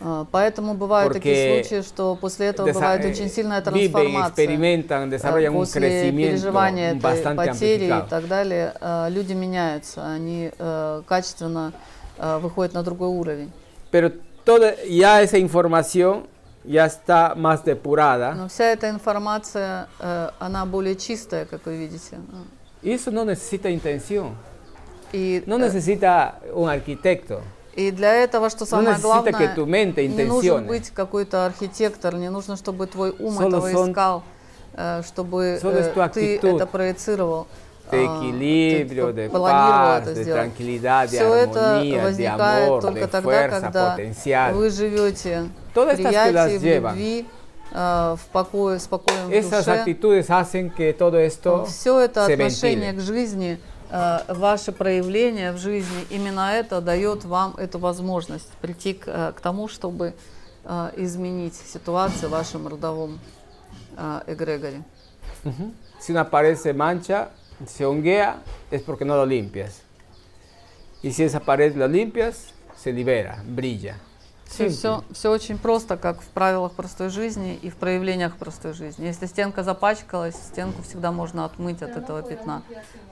А, 0.02 0.26
Поэтому 0.32 0.74
бывают 0.74 1.14
такие 1.14 1.64
случаи, 1.64 1.82
что 1.82 2.16
после 2.16 2.48
этого 2.48 2.72
бывает 2.72 3.06
очень 3.06 3.30
сильная 3.30 3.62
viven, 3.62 3.92
трансформация. 3.92 4.48
Э, 4.48 5.50
un 5.50 5.54
После 5.54 6.12
переживания 6.12 6.96
этой 6.96 7.36
потери 7.36 7.86
и 7.86 8.10
так 8.10 8.28
далее, 8.28 8.74
э, 8.80 9.08
люди 9.10 9.34
меняются, 9.34 10.06
они 10.06 10.52
э, 10.58 11.02
качественно 11.08 11.74
э, 12.18 12.38
выходят 12.40 12.74
на 12.74 12.84
другой 12.84 13.10
уровень. 13.10 13.52
Pero 13.92 14.12
toda 14.44 14.76
ya 14.86 15.22
esa 15.22 15.38
información 15.38 16.28
ya 16.66 16.86
está 16.86 17.36
más 17.36 17.64
depurada 17.64 18.34
Но 18.34 18.48
вся 18.48 18.66
эта 18.66 18.90
информация, 18.90 19.88
э, 20.00 20.30
она 20.40 20.66
более 20.66 20.96
чистая, 20.96 21.46
как 21.46 21.66
вы 21.66 21.78
видите. 21.78 22.18
y 22.84 22.92
eso 22.92 23.12
no 23.12 23.26
necesita 23.26 23.70
intención, 23.70 24.36
И, 25.12 25.44
no 25.48 25.56
э, 25.56 25.60
necesita 25.60 26.40
un 26.54 26.70
arquitecto. 26.70 27.42
И 27.76 27.92
для 27.92 28.14
этого, 28.14 28.50
что 28.50 28.66
самое 28.66 28.96
necesita 28.96 29.02
главное, 29.02 29.56
не 30.08 30.24
нужен 30.26 30.60
intencione. 30.60 30.68
быть 30.68 30.90
какой-то 30.92 31.46
архитектор, 31.46 32.16
не 32.16 32.30
нужно, 32.30 32.56
чтобы 32.56 32.88
твой 32.88 33.12
ум 33.20 33.38
Solo 33.40 33.48
этого 33.48 33.90
искал, 33.90 34.24
э, 34.74 35.02
чтобы 35.06 35.60
э, 35.62 36.10
ты 36.14 36.38
это 36.38 36.66
проецировал. 36.66 37.48
de 37.92 38.04
equilibrio, 38.04 39.14
de 39.14 39.30
paz, 39.30 40.06
de 40.06 40.26
tranquilidad, 40.26 41.04
de 41.08 41.18
Все 41.18 41.44
armonía, 41.44 42.12
de 42.12 42.28
amor, 42.28 42.94
de 42.94 43.08
fuerza 43.22 43.72
potencial. 43.72 44.54
вы 44.56 44.70
живете 44.72 45.50
Todas 45.74 46.00
estas 46.00 46.26
que 46.26 46.32
las 46.32 46.62
llevan. 46.62 46.96
любви, 46.96 47.26
э, 47.74 48.16
в 48.18 48.26
покое, 48.32 48.80
спокойном 48.80 49.28
в 49.30 49.32
Esas 49.34 49.66
душе. 49.66 49.72
actitudes 49.72 50.30
hacen 50.30 50.72
que 50.72 50.94
todo 50.94 51.20
esto 51.20 51.66
Все 51.68 52.00
это 52.00 52.26
se 52.26 52.34
отношение 52.34 52.92
ventile. 52.92 52.98
к 52.98 53.00
жизни, 53.02 53.60
ваше 54.28 54.72
проявление 54.72 55.52
в 55.52 55.58
жизни, 55.58 56.06
именно 56.10 56.52
это 56.52 56.82
дает 56.82 57.24
вам 57.24 57.56
эту 57.56 57.80
возможность 57.80 58.52
прийти 58.62 58.94
к, 58.94 59.08
э, 59.08 59.32
к 59.34 59.40
тому, 59.40 59.68
чтобы 59.68 60.14
э, 60.64 60.92
изменить 60.98 61.56
ситуацию 61.56 62.30
в 62.30 62.32
вашем 62.34 62.68
родовом 62.68 63.20
э, 63.98 64.22
эгрегоре. 64.28 64.84
Si 66.00 66.12
una 66.12 66.30
pared 66.30 66.58
se 66.58 66.74
mancha, 66.74 67.30
se 67.66 67.86
honguea, 67.86 68.42
es 68.72 68.82
porque 68.82 69.06
no 69.06 69.16
lo 69.16 69.26
limpias. 69.26 69.82
Y 71.02 71.12
si 71.12 71.24
esa 71.24 71.40
pared 71.40 71.76
la 71.76 71.88
limpias, 71.88 72.54
se 72.76 72.92
libera, 72.92 73.44
brilla. 73.46 73.98
Все, 74.48 74.68
Simple. 74.68 75.04
все, 75.12 75.32
очень 75.32 75.58
просто, 75.58 75.98
как 75.98 76.22
в 76.22 76.28
правилах 76.28 76.74
простой 76.74 77.10
жизни 77.10 77.56
и 77.56 77.70
в 77.70 77.76
проявлениях 77.76 78.38
простой 78.38 78.74
жизни. 78.74 79.06
Если 79.06 79.26
стенка 79.26 79.64
запачкалась, 79.64 80.36
стенку 80.36 80.84
всегда 80.84 81.12
можно 81.12 81.46
отмыть 81.46 81.82
от 81.82 81.98
этого 81.98 82.22
пятна. 82.22 82.62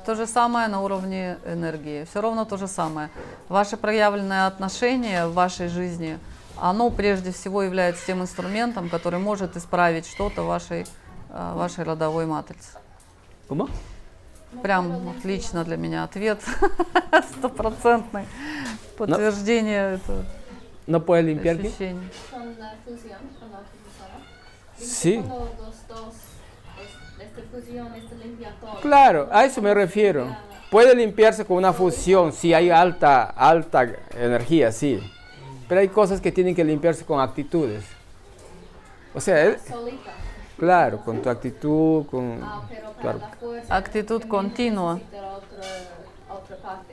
То 0.06 0.16
же 0.16 0.28
самое 0.28 0.68
на 0.68 0.82
уровне 0.82 1.38
энергии. 1.46 2.06
Все 2.06 2.22
равно 2.22 2.46
то 2.46 2.58
же 2.58 2.68
самое. 2.68 3.10
Ваше 3.50 3.78
проявленное 3.78 4.48
отношение 4.48 5.28
в 5.28 5.34
вашей 5.34 5.68
жизни, 5.68 6.20
оно 6.56 6.90
прежде 6.92 7.32
всего 7.32 7.64
является 7.64 8.06
тем 8.06 8.22
инструментом, 8.22 8.90
который 8.90 9.20
может 9.20 9.58
исправить 9.58 10.06
что-то 10.06 10.44
в 10.44 10.48
вашей, 10.48 10.86
э, 11.30 11.54
вашей 11.56 11.84
родовой 11.84 12.26
матрице. 12.26 12.78
¿Cómo? 13.50 13.70
Прям 14.62 15.10
отлично 15.10 15.64
для 15.64 15.78
меня 15.78 16.04
ответ, 16.04 16.40
стопроцентный 17.40 18.28
подтверждение 18.98 19.96
этого 19.96 20.24
No 20.86 21.06
puede 21.06 21.24
limpiar. 21.24 21.58
Con 21.58 21.66
la 22.60 22.76
fusión, 22.84 23.20
con 23.40 23.52
la. 23.52 23.60
Sí. 24.78 25.24
Pues, 27.52 28.82
claro, 28.82 29.30
a 29.32 29.46
eso 29.46 29.62
me 29.62 29.74
refiero. 29.74 30.36
Puede 30.70 30.96
limpiarse 30.96 31.46
con 31.46 31.58
una 31.58 31.72
fusión 31.72 32.34
si 32.34 32.54
hay 32.54 32.70
alta, 32.70 33.24
alta 33.24 33.88
energía, 34.16 34.72
sí. 34.72 35.00
Pero 35.70 35.82
hay 35.82 35.88
cosas 35.88 36.20
que 36.20 36.32
tienen 36.32 36.56
que 36.56 36.64
limpiarse 36.64 37.06
con 37.06 37.22
actitudes. 37.22 37.86
O 39.14 39.22
sea, 39.22 39.44
él, 39.44 39.58
Claro, 40.58 41.00
con 41.04 41.22
tu 41.22 41.30
actitud, 41.30 42.06
con 42.06 42.40
ah, 42.42 42.64
la 43.04 43.30
fuerza, 43.40 43.76
actitud 43.76 44.24
continua. 44.24 45.00
Otra 46.30 46.58
parte. 46.58 46.93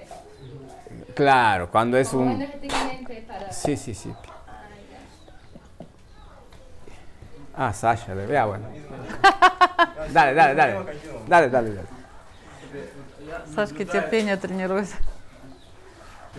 Claro, 1.20 1.70
cuando 1.70 1.98
es 1.98 2.08
Como 2.08 2.32
un... 2.32 2.46
Sí, 3.50 3.76
sí, 3.76 3.92
sí. 3.92 4.10
Ah, 7.54 7.74
Sasha, 7.74 8.14
le 8.14 8.24
vea, 8.24 8.46
bueno. 8.46 8.64
Dale, 10.14 10.32
dale, 10.32 10.54
dale. 10.54 10.74
Dale, 11.28 11.50
dale, 11.50 11.74
dale. 11.74 11.88
Сашки, 13.54 13.84
терпение 13.84 14.38
тренируйся. 14.38 14.96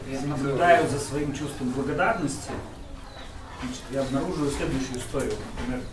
Я 0.10 0.22
наблюдаю 0.22 0.90
за 0.90 1.00
своим 1.00 1.32
чувством 1.34 1.70
благодарности, 1.70 2.50
значит, 3.62 3.84
я 3.92 4.02
обнаруживаю 4.02 4.50
следующую 4.50 4.98
историю. 4.98 5.34
Например, 5.60 5.84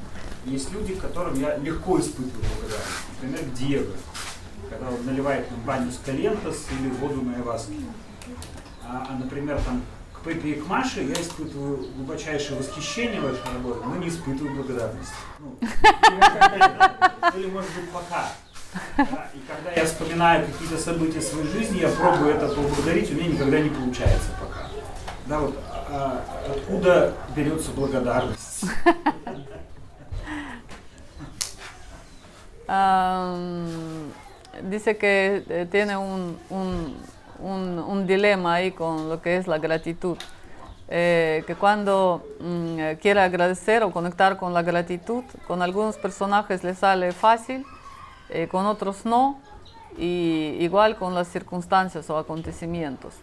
есть 0.47 0.73
люди, 0.73 0.95
к 0.95 1.03
которым 1.03 1.35
я 1.35 1.57
легко 1.59 2.01
испытываю 2.01 2.43
благодарность. 2.59 3.05
Например, 3.21 3.45
Диего, 3.55 3.97
когда 4.71 4.89
он 4.89 5.05
наливает 5.05 5.51
нам 5.51 5.61
баню 5.61 5.93
с 5.93 5.99
калентос 5.99 6.69
или 6.71 6.89
воду 6.89 7.21
на 7.21 7.39
Эваске. 7.39 7.75
А, 8.91 9.15
например, 9.23 9.61
там, 9.67 9.83
к 10.15 10.21
Пепе 10.25 10.53
и 10.53 10.55
к 10.55 10.67
Маше 10.67 11.03
я 11.03 11.13
испытываю 11.13 11.87
глубочайшее 11.95 12.59
восхищение 12.59 13.21
вашей 13.21 13.45
работой, 13.53 13.87
но 13.87 13.97
не 13.97 14.09
испытываю 14.09 14.55
благодарности. 14.55 15.13
Ну, 15.39 15.59
или, 17.37 17.47
может 17.51 17.71
быть, 17.75 17.91
пока. 17.91 18.33
И 19.35 19.41
когда 19.47 19.73
я 19.77 19.85
вспоминаю 19.85 20.47
какие-то 20.47 20.79
события 20.79 21.21
своей 21.21 21.49
жизни, 21.49 21.81
я 21.81 21.89
пробую 21.91 22.35
это 22.35 22.49
поблагодарить, 22.49 23.11
у 23.11 23.15
меня 23.15 23.29
никогда 23.29 23.61
не 23.61 23.69
получается 23.69 24.31
пока. 24.41 24.69
Да, 25.27 25.41
вот 25.41 25.59
а, 25.91 26.25
откуда 26.51 27.15
берется 27.37 27.71
благодарность? 27.73 28.65
Dice 34.61 34.95
que 34.99 35.69
tiene 35.71 35.97
un, 35.97 36.37
un- 36.51 36.97
un- 37.41 38.07
dilema 38.07 38.55
ahí 38.55 38.73
con 38.73 39.09
lo 39.09 39.21
que 39.21 39.37
es 39.37 39.47
la 39.47 39.59
gratitud. 39.59 40.17
Eh, 40.91 41.45
que 41.47 41.55
cuando 41.55 42.25
mm, 42.41 42.79
eh, 42.79 42.99
quiere 43.01 43.21
agradecer 43.21 43.83
o 43.83 43.91
conectar 43.91 44.39
con 44.39 44.55
la 44.55 44.63
gratitud, 44.63 45.23
con 45.47 45.61
algunos 45.61 45.97
personajes 45.99 46.65
le 46.65 46.75
sale 46.75 47.13
fácil, 47.13 47.67
eh, 48.31 48.49
con 48.49 48.65
otros 48.65 49.05
no, 49.05 49.39
y 49.99 50.57
igual 50.61 50.97
con 50.97 51.15
las 51.15 51.29
circunstancias 51.29 52.09
o 52.09 52.17
acontecimientos. 52.17 53.15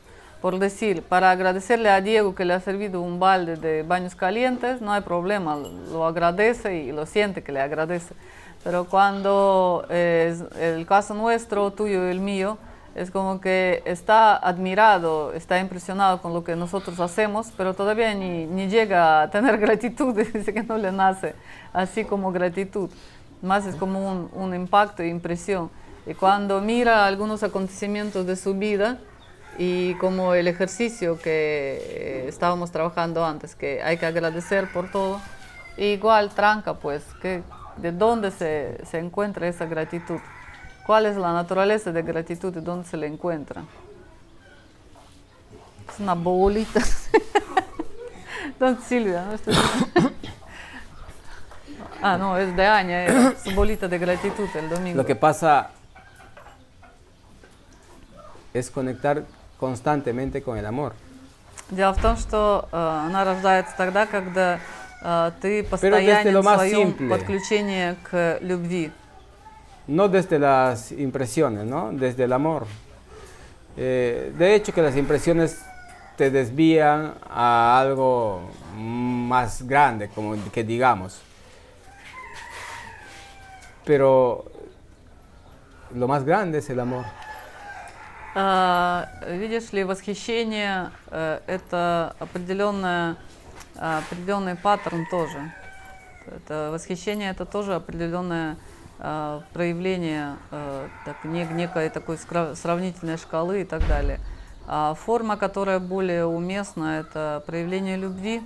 Por 0.41 0.59
decir, 0.59 1.01
para 1.01 1.32
agradecerle 1.32 1.89
a 1.89 2.01
Diego 2.01 2.36
que 2.36 2.45
le 2.45 2.53
ha 2.53 2.59
servido 2.59 3.01
un 3.01 3.20
balde 3.20 3.55
de 3.55 3.82
baños 3.82 4.13
calientes, 4.13 4.80
no 4.82 4.91
hay 4.93 5.01
problema, 5.01 5.55
lo 5.91 6.05
agradece 6.05 6.84
y 6.84 6.91
lo 6.91 7.07
siente 7.07 7.41
que 7.41 7.51
le 7.51 7.61
agradece. 7.61 8.13
Pero 8.63 8.86
cuando 8.86 9.86
es 9.89 10.43
el 10.59 10.86
caso 10.86 11.13
nuestro, 11.16 11.72
tuyo 11.72 12.07
y 12.07 12.11
el 12.11 12.20
mío, 12.20 12.57
es 12.96 13.12
como 13.12 13.41
que 13.41 13.84
está 13.86 14.38
admirado, 14.38 15.34
está 15.34 15.60
impresionado 15.60 16.22
con 16.22 16.34
lo 16.34 16.46
que 16.46 16.56
nosotros 16.56 17.00
hacemos, 17.02 17.52
pero 17.58 17.74
todavía 17.74 18.14
ni, 18.14 18.46
ni 18.46 18.70
llega 18.70 19.22
a 19.22 19.30
tener 19.30 19.58
gratitud, 19.60 20.16
dice 20.16 20.54
que 20.54 20.64
no 20.64 20.78
le 20.78 20.91
nace 20.93 21.36
así 21.74 22.06
como 22.06 22.32
gratitud. 22.32 22.89
Más 23.41 23.66
es 23.66 23.76
como 23.76 24.10
un, 24.10 24.30
un 24.34 24.56
impacto 24.56 25.04
e 25.04 25.10
impresión. 25.10 25.70
Y 26.08 26.14
cuando 26.14 26.62
mira 26.62 27.06
algunos 27.06 27.43
acontecimientos 27.43 28.26
de 28.26 28.38
su 28.38 28.54
vida, 28.54 28.98
y 29.58 29.96
como 29.96 30.34
el 30.34 30.48
ejercicio 30.48 31.20
que 31.20 31.80
eh, 31.82 32.26
estábamos 32.28 32.72
trabajando 32.72 33.26
antes, 33.26 33.56
que 33.56 33.82
hay 33.82 33.98
que 33.98 34.06
agradecer 34.06 34.72
por 34.72 34.89
todo, 34.89 35.20
igual 35.78 36.30
tranca 36.32 36.76
pues, 36.76 37.04
que, 37.22 37.43
¿de 37.78 37.91
dónde 37.91 38.32
se, 38.32 38.80
se 38.86 39.00
encuentra 39.00 39.48
esa 39.48 39.66
gratitud? 39.66 40.20
¿Cuál 40.86 41.07
es 41.07 41.16
la 41.16 41.32
naturaleza 41.32 41.93
de 41.93 42.03
gratitud 42.03 42.57
y 42.57 42.61
dónde 42.61 42.88
se 42.88 42.97
le 42.97 43.07
encuentra? 43.07 43.62
Es 45.93 46.01
una 46.01 46.14
bolita. 46.14 46.80
Don 48.59 48.80
Silvia, 48.82 49.24
¿no? 49.26 49.32
Esto 49.34 49.51
es- 49.51 49.59
Ah, 52.03 52.16
no, 52.16 52.36
es 52.38 52.57
de 52.57 52.66
Aña, 52.66 53.03
era 53.05 53.34
su 53.36 53.51
bolita 53.55 53.86
de 53.86 53.99
gratitud 53.99 54.49
el 54.55 54.68
domingo. 54.70 54.97
Lo 54.97 55.05
que 55.05 55.14
pasa 55.14 55.68
es 58.55 58.70
conectar 58.70 59.22
constantemente 59.59 60.43
con 60.43 60.57
el 60.57 60.66
amor. 60.66 60.95
Дело 61.70 61.93
в 61.95 62.01
том, 62.03 62.16
что 62.16 62.68
э, 62.72 62.76
она 63.07 63.22
рождается 63.24 63.74
тогда, 63.76 64.07
когда 64.07 64.59
э, 65.03 65.30
ты 65.41 65.61
desde 65.62 65.68
постоянен 65.70 66.34
lo 66.34 66.41
в 66.43 66.45
más 66.45 66.57
своем 66.57 66.88
simple. 66.88 67.09
подключении 67.11 67.95
к 68.11 68.38
любви. 68.41 68.91
No 69.86 70.09
desde 70.09 70.38
las 70.38 70.93
impresiones, 70.93 71.66
¿no? 71.66 71.91
Desde 71.93 72.24
el 72.24 72.32
amor. 72.32 72.66
Eh, 73.76 74.32
de 74.36 74.55
hecho 74.55 74.72
que 74.72 74.82
las 74.82 74.97
impresiones 74.97 75.61
te 76.16 76.30
desvían 76.30 77.14
a 77.28 77.78
algo 77.80 78.43
más 78.76 79.66
grande, 79.66 80.09
como 80.09 80.36
que 80.53 80.62
digamos. 80.62 81.20
Pero 83.84 84.45
lo 85.95 86.07
más 86.07 86.24
grande 86.24 86.59
es 86.59 86.68
el 86.70 86.78
amor. 86.80 87.07
А, 88.34 89.09
видишь 89.26 89.72
ли, 89.72 89.82
восхищение 89.82 90.91
э, 91.11 91.41
это 91.49 92.14
определенная, 92.20 93.16
определенный 93.74 94.55
паттерн 94.55 95.07
тоже. 95.11 95.53
Это 96.26 96.70
восхищение 96.70 97.30
это 97.30 97.45
тоже 97.45 97.74
определенное 97.74 98.53
э, 98.53 98.57
проявление 98.98 100.38
э, 100.52 100.88
так, 101.06 101.24
не, 101.26 101.46
некой 101.46 101.89
такой 101.89 102.18
сравнительной 102.18 103.18
шкалы 103.18 103.62
и 103.62 103.66
так 103.66 103.88
далее. 103.88 104.20
А 104.68 104.93
форма, 104.96 105.38
которая 105.38 105.80
более 105.80 106.26
уместна, 106.26 107.00
это 107.00 107.43
проявление 107.46 107.98
любви. 107.98 108.41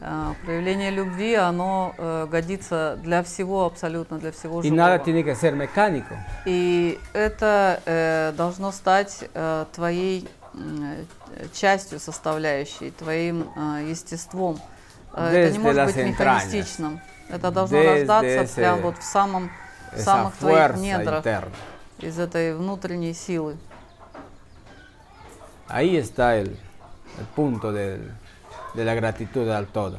А, 0.00 0.34
проявление 0.44 0.90
любви, 0.90 1.34
оно 1.34 1.94
э, 1.96 2.26
годится 2.30 2.98
для 3.02 3.22
всего, 3.22 3.64
абсолютно 3.64 4.18
для 4.18 4.32
всего 4.32 4.60
живого. 4.60 4.76
nada 4.76 4.98
tiene 4.98 5.22
que 5.22 5.34
ser 5.34 5.54
mecánico. 5.54 6.14
И 6.44 6.98
это 7.14 7.80
э, 7.86 8.32
должно 8.36 8.70
стать 8.70 9.24
э, 9.32 9.64
твоей 9.72 10.28
э, 10.52 11.04
частью 11.54 12.00
составляющей, 12.00 12.90
твоим 12.90 13.48
э, 13.56 13.86
естеством. 13.88 14.58
Э, 15.14 15.28
это 15.28 15.52
не 15.52 15.58
Desde 15.58 15.60
может 15.60 15.86
быть 15.86 15.96
entrañas. 15.96 16.44
механистичным. 16.46 17.00
Это 17.34 17.50
должно 17.50 17.78
Desde 17.78 18.00
рождаться 18.06 18.54
прямо 18.54 18.82
вот 18.82 18.98
в 18.98 19.02
самом 19.02 19.50
в 19.92 19.96
Esa 19.96 20.02
самых 20.04 20.36
твоих 20.36 20.76
недрах, 20.76 21.24
interna. 21.24 21.52
из 21.98 22.18
этой 22.18 22.54
внутренней 22.54 23.12
силы. 23.14 23.56
Ahí 25.68 25.96
está 25.96 26.36
el, 26.36 26.56
el 27.18 27.26
punto 27.34 27.72
del- 27.72 28.12
de 28.74 28.84
la 28.84 28.94
gratitud 28.94 29.48
al 29.48 29.66
todo. 29.66 29.98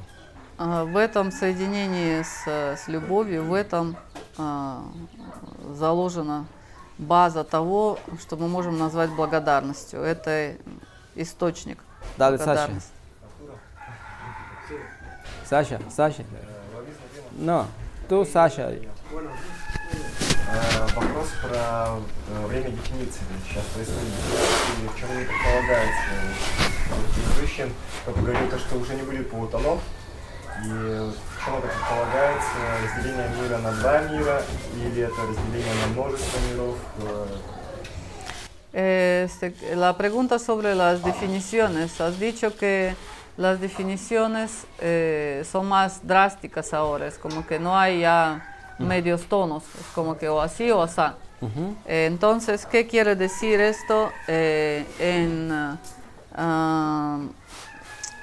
А, 0.57 0.85
В 0.85 0.95
этом 0.95 1.31
соединении 1.31 2.21
с, 2.21 2.43
э, 2.45 2.77
с 2.77 2.87
любовью, 2.87 3.43
в 3.43 3.53
этом 3.53 3.97
а, 4.37 4.83
заложена 5.73 6.45
база 6.97 7.43
того, 7.43 7.99
что 8.21 8.37
мы 8.37 8.47
можем 8.47 8.77
назвать 8.77 9.09
благодарностью. 9.09 10.01
Это 10.01 10.55
источник 11.15 11.79
благодарности. 12.17 12.91
Sasha, 15.49 15.79
Sasha. 15.89 16.23
No, 16.23 16.54
tú, 18.07 18.25
Sasha. 18.25 18.71
Э, 20.47 20.87
Вопрос 20.95 21.29
про 21.41 21.97
э, 22.29 22.47
время 22.47 22.69
дефиниции 22.69 23.21
сейчас 23.47 23.65
происходит 23.73 24.13
и 24.83 24.87
в 24.87 24.99
чем 24.99 25.09
они 25.11 25.25
предполагаются. 25.25 26.03
Предыдущий 27.15 27.65
как 28.05 28.15
говорил, 28.21 28.49
то, 28.49 28.59
что 28.59 28.75
уже 28.77 28.93
не 28.95 29.01
будет 29.01 29.29
полутонов, 29.31 29.79
и 30.63 30.69
в 30.69 31.15
чем 31.43 31.55
это 31.57 31.67
предполагается, 31.67 32.49
разделение 32.83 33.29
мира 33.41 33.57
на 33.57 33.71
два 33.71 34.01
мира, 34.03 34.41
или 34.75 35.01
это 35.01 35.21
разделение 35.27 35.73
на 35.81 35.87
множество 35.93 36.39
миров, 36.51 36.75
э, 36.99 37.27
Este, 38.77 39.53
la 39.73 39.95
pregunta 39.95 40.37
sobre 40.37 40.75
las 40.75 41.01
definiciones. 41.01 42.01
Has 42.01 42.19
dicho 42.19 42.57
que 42.57 42.93
las 43.37 43.59
definiciones 43.59 44.65
eh, 44.79 45.43
son 45.49 45.67
más 45.67 46.07
drásticas 46.07 46.73
ahora. 46.73 47.07
Es 47.07 47.17
como 47.17 47.45
que 47.45 47.59
no 47.59 47.77
hay 47.77 48.01
ya 48.01 48.55
medios 48.79 49.25
tonos. 49.25 49.63
Es 49.79 49.87
como 49.93 50.17
que 50.17 50.29
o 50.29 50.41
así 50.41 50.71
o 50.71 50.81
asá. 50.81 51.15
Eh, 51.85 52.05
entonces, 52.07 52.65
¿qué 52.65 52.87
quiere 52.87 53.15
decir 53.15 53.59
esto 53.59 54.11
eh, 54.27 54.85
en, 54.99 55.77
ah, 56.33 57.19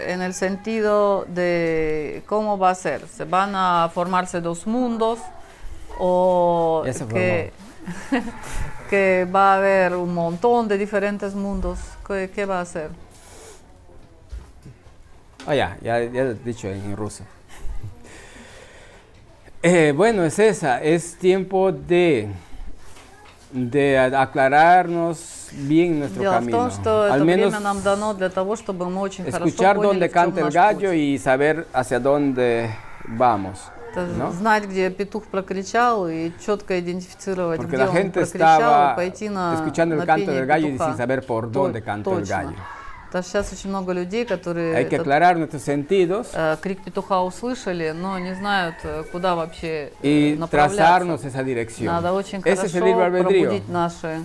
en 0.00 0.22
el 0.22 0.34
sentido 0.34 1.24
de 1.28 2.22
cómo 2.26 2.58
va 2.58 2.70
a 2.70 2.74
ser? 2.74 3.06
¿Se 3.06 3.24
van 3.24 3.54
a 3.54 3.90
formarse 3.94 4.40
dos 4.40 4.66
mundos 4.66 5.20
o 5.98 6.84
que, 7.10 7.52
que 8.90 9.28
va 9.32 9.52
a 9.52 9.56
haber 9.58 9.94
un 9.94 10.14
montón 10.14 10.66
de 10.66 10.78
diferentes 10.78 11.34
mundos? 11.34 11.78
¿Qué, 12.06 12.30
qué 12.34 12.46
va 12.46 12.60
a 12.60 12.64
ser? 12.64 12.90
Ah, 15.45 15.55
ya, 15.55 15.77
ya, 15.81 15.99
ya 16.03 16.23
lo 16.25 16.31
he 16.31 16.35
dicho 16.43 16.67
en, 16.67 16.81
en 16.83 16.95
ruso. 16.97 17.23
Eh, 19.63 19.93
bueno, 19.95 20.23
es 20.23 20.38
esa, 20.39 20.81
es 20.83 21.15
tiempo 21.17 21.71
de, 21.71 22.27
de 23.51 23.97
a- 23.97 24.21
aclararnos 24.21 25.47
bien 25.53 25.99
nuestro 25.99 26.21
Дело 26.21 26.31
в 26.33 26.35
camino. 26.39 26.57
том, 26.57 26.71
что 26.71 27.05
Al 27.07 27.15
это 27.15 27.25
menos 27.25 27.51
время 27.53 27.59
нам 27.59 27.81
дано 27.81 28.13
для 28.13 28.29
того, 28.29 28.55
чтобы 28.55 28.89
мы 28.89 29.01
очень 29.01 29.25
escuchar 29.25 29.75
хорошо 29.75 29.81
dónde 29.93 30.07
поняли, 30.07 30.09
в 30.09 30.13
чем 30.13 30.13
canta 30.13 30.39
el 30.41 30.45
наш 30.45 30.53
gallo 30.53 30.89
путь. 30.89 30.97
y 30.97 31.17
saber 31.17 31.67
hacia 31.73 31.99
dónde 31.99 32.69
vamos. 33.07 33.57
Это 33.93 34.05
¿no? 34.15 34.31
знать, 34.31 34.65
где 34.65 34.91
петух 34.91 35.23
прокричал, 35.25 36.07
и 36.07 36.31
четко 36.45 36.79
идентифицировать, 36.79 37.59
Porque 37.61 37.67
где 37.69 37.77
la 37.77 37.89
он 37.89 37.95
gente 37.95 38.19
прокричал, 38.21 38.59
estaba 38.61 38.93
и 38.93 38.95
пойти 38.95 39.29
на, 39.29 39.55
escuchando 39.55 39.95
el 39.95 39.99
на 40.01 40.05
canto 40.05 40.25
пение 40.27 40.41
del 40.41 40.45
gallo 40.45 40.67
y 40.67 40.71
петуха. 40.73 40.91
sin 40.91 40.97
saber 40.97 41.25
por 41.25 41.45
То- 41.51 41.63
dónde 41.63 41.81
canta 41.81 42.11
el 42.11 42.17
точно. 42.19 42.35
gallo. 42.35 42.55
Потому 43.12 43.24
что 43.24 43.30
сейчас 43.32 43.52
очень 43.52 43.68
много 43.68 43.92
людей, 43.92 44.24
которые 44.24 44.74
Hay 44.74 44.88
que 44.88 44.96
этот, 44.96 45.06
aclarar 45.06 45.36
nuestros 45.36 45.62
sentidos 45.62 46.28
э, 46.32 46.56
крик 46.62 46.82
петуха 46.82 47.22
услышали, 47.22 47.90
но 47.90 48.18
не 48.18 48.34
знают, 48.34 48.76
э, 48.84 49.04
куда 49.12 49.34
вообще 49.34 49.92
э, 50.02 50.08
y 50.32 50.36
направляться. 50.38 50.76
trazarnos 50.78 51.24
esa 51.24 51.42
dirección. 51.44 51.92
Надо 51.92 52.14
очень 52.14 52.40
Ese 52.40 52.68
хорошо 52.68 53.10
пробудить 53.10 53.68
наши 53.68 54.24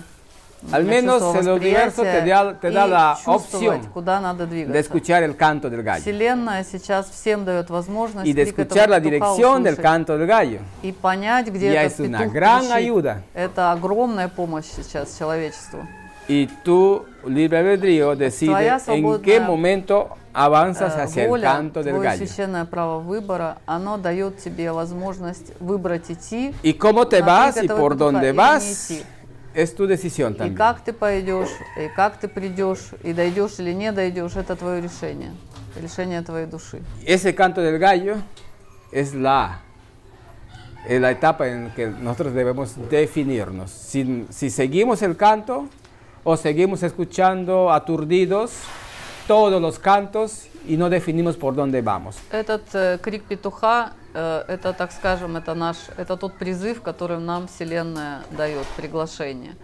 Al 0.72 0.84
menos 0.84 1.22
чувство 1.22 1.38
el 1.40 1.48
universo 1.50 2.02
te 2.02 2.22
da, 2.24 2.54
te 2.54 2.70
da 2.70 2.86
и 2.86 2.90
la 2.90 3.18
opción 3.26 3.80
куда 3.92 4.20
надо 4.20 4.46
de 4.46 4.78
escuchar 4.80 5.22
el 5.22 5.36
canto 5.36 5.68
del 5.70 5.82
gallo 5.82 6.00
Вселенная 6.02 6.64
сейчас 6.64 7.10
всем 7.10 7.44
дает 7.44 7.68
возможность 7.70 8.26
y 8.26 8.32
de 8.32 8.42
escuchar 8.42 8.88
la 8.88 8.98
dirección 9.00 9.62
del 9.62 9.76
canto 9.76 10.16
del 10.18 10.26
gallo. 10.26 10.60
и 10.82 10.92
понять, 10.92 11.48
где 11.48 11.72
Ya 11.72 11.82
этот 11.84 12.00
es 12.00 12.06
una 12.08 12.18
петух 12.20 12.32
gran 12.32 12.60
кричит. 12.62 12.72
ayuda. 12.72 13.22
Это 13.34 13.70
огромная 13.70 14.28
помощь 14.28 14.64
сейчас 14.74 15.16
человечеству. 15.18 15.86
Y 16.27 16.47
tu 16.63 17.03
libre 17.27 17.57
albedrío 17.59 18.15
decide 18.15 18.51
Твоя 18.51 18.75
en 18.75 18.79
свободная, 18.79 19.21
qué 19.23 19.39
momento 19.41 20.09
avanzas 20.33 20.95
Э, 20.95 21.01
hacia 21.03 21.23
el 21.23 21.29
воля, 21.29 21.51
canto 21.53 21.83
del 21.83 21.95
твое 21.95 22.09
gallo. 22.09 22.17
священное 22.25 22.65
право 22.65 22.99
выбора, 22.99 23.57
оно 23.65 23.97
дает 23.97 24.37
тебе 24.37 24.71
возможность 24.71 25.51
выбрать 25.59 26.09
идти, 26.09 26.53
Y 26.63 26.73
cómo 26.75 27.07
te 27.07 27.19
на 27.19 27.25
vas 27.25 27.53
крик 27.55 27.63
y 27.63 27.65
этого 27.65 27.79
por 27.79 27.91
петуха 27.93 28.05
dónde 28.11 28.19
или 28.29 28.31
не 28.31 28.37
vas 28.37 28.63
идти. 28.91 29.03
es 29.53 29.75
tu 29.75 29.85
decisión 29.85 30.33
И 30.33 30.37
también. 30.37 30.55
как 30.55 30.79
ты 30.81 30.93
пойдешь, 30.93 31.49
и 31.77 31.87
как 31.95 32.17
ты 32.17 32.27
придешь, 32.29 32.91
и 33.03 33.11
дойдешь 33.13 33.59
или 33.59 33.73
не 33.73 33.91
дойдешь, 33.91 34.35
это 34.37 34.55
твое 34.55 34.81
решение, 34.81 35.31
решение 35.75 36.21
твоей 36.21 36.47
души. 36.47 36.81
Ese 37.05 37.35
canto 37.35 37.61
del 37.61 37.77
gallo 37.79 38.15
es 38.93 39.13
la, 39.13 39.59
es 40.87 40.99
la 41.01 41.11
etapa 41.11 41.47
en 41.49 41.69
que 41.75 41.87
nosotros 41.87 42.33
debemos 42.33 42.75
definirnos. 42.89 43.69
Si, 43.71 44.25
si 44.29 44.49
seguimos 44.49 45.01
el 45.01 45.15
canto 45.17 45.67
o 46.24 46.36
seguimos 46.36 46.82
escuchando 46.82 47.70
aturdidos 47.70 48.52
todos 49.26 49.60
los 49.60 49.78
cantos 49.78 50.48
y 50.66 50.76
no 50.76 50.90
definimos 50.90 51.36
por 51.36 51.54
dónde 51.54 51.82
vamos. 51.82 52.16
Этот 52.30 52.74
э, 52.74 52.98
крик 53.02 53.24
петуха, 53.24 53.92
э, 54.14 54.44
это, 54.48 54.72
так 54.72 54.92
скажем, 54.92 55.36
это 55.36 55.54
наш, 55.54 55.76
это 55.96 56.16
тот 56.16 56.34
призыв, 56.38 56.82
который 56.82 57.18
нам 57.18 57.46
Вселенная 57.46 58.22
дает, 58.30 58.66
приглашение. 58.76 59.54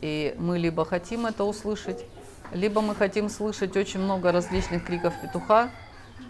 И 0.00 0.34
мы 0.38 0.58
либо 0.58 0.84
хотим 0.84 1.26
это 1.26 1.44
услышать, 1.44 2.04
либо 2.52 2.80
мы 2.80 2.94
хотим 2.94 3.28
слышать 3.28 3.76
очень 3.76 4.00
много 4.00 4.32
различных 4.32 4.84
криков 4.84 5.14
петуха, 5.22 5.70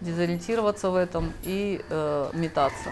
дезориентироваться 0.00 0.90
в 0.90 0.96
этом 0.96 1.32
и 1.42 1.80
э, 1.88 2.30
метаться. 2.32 2.90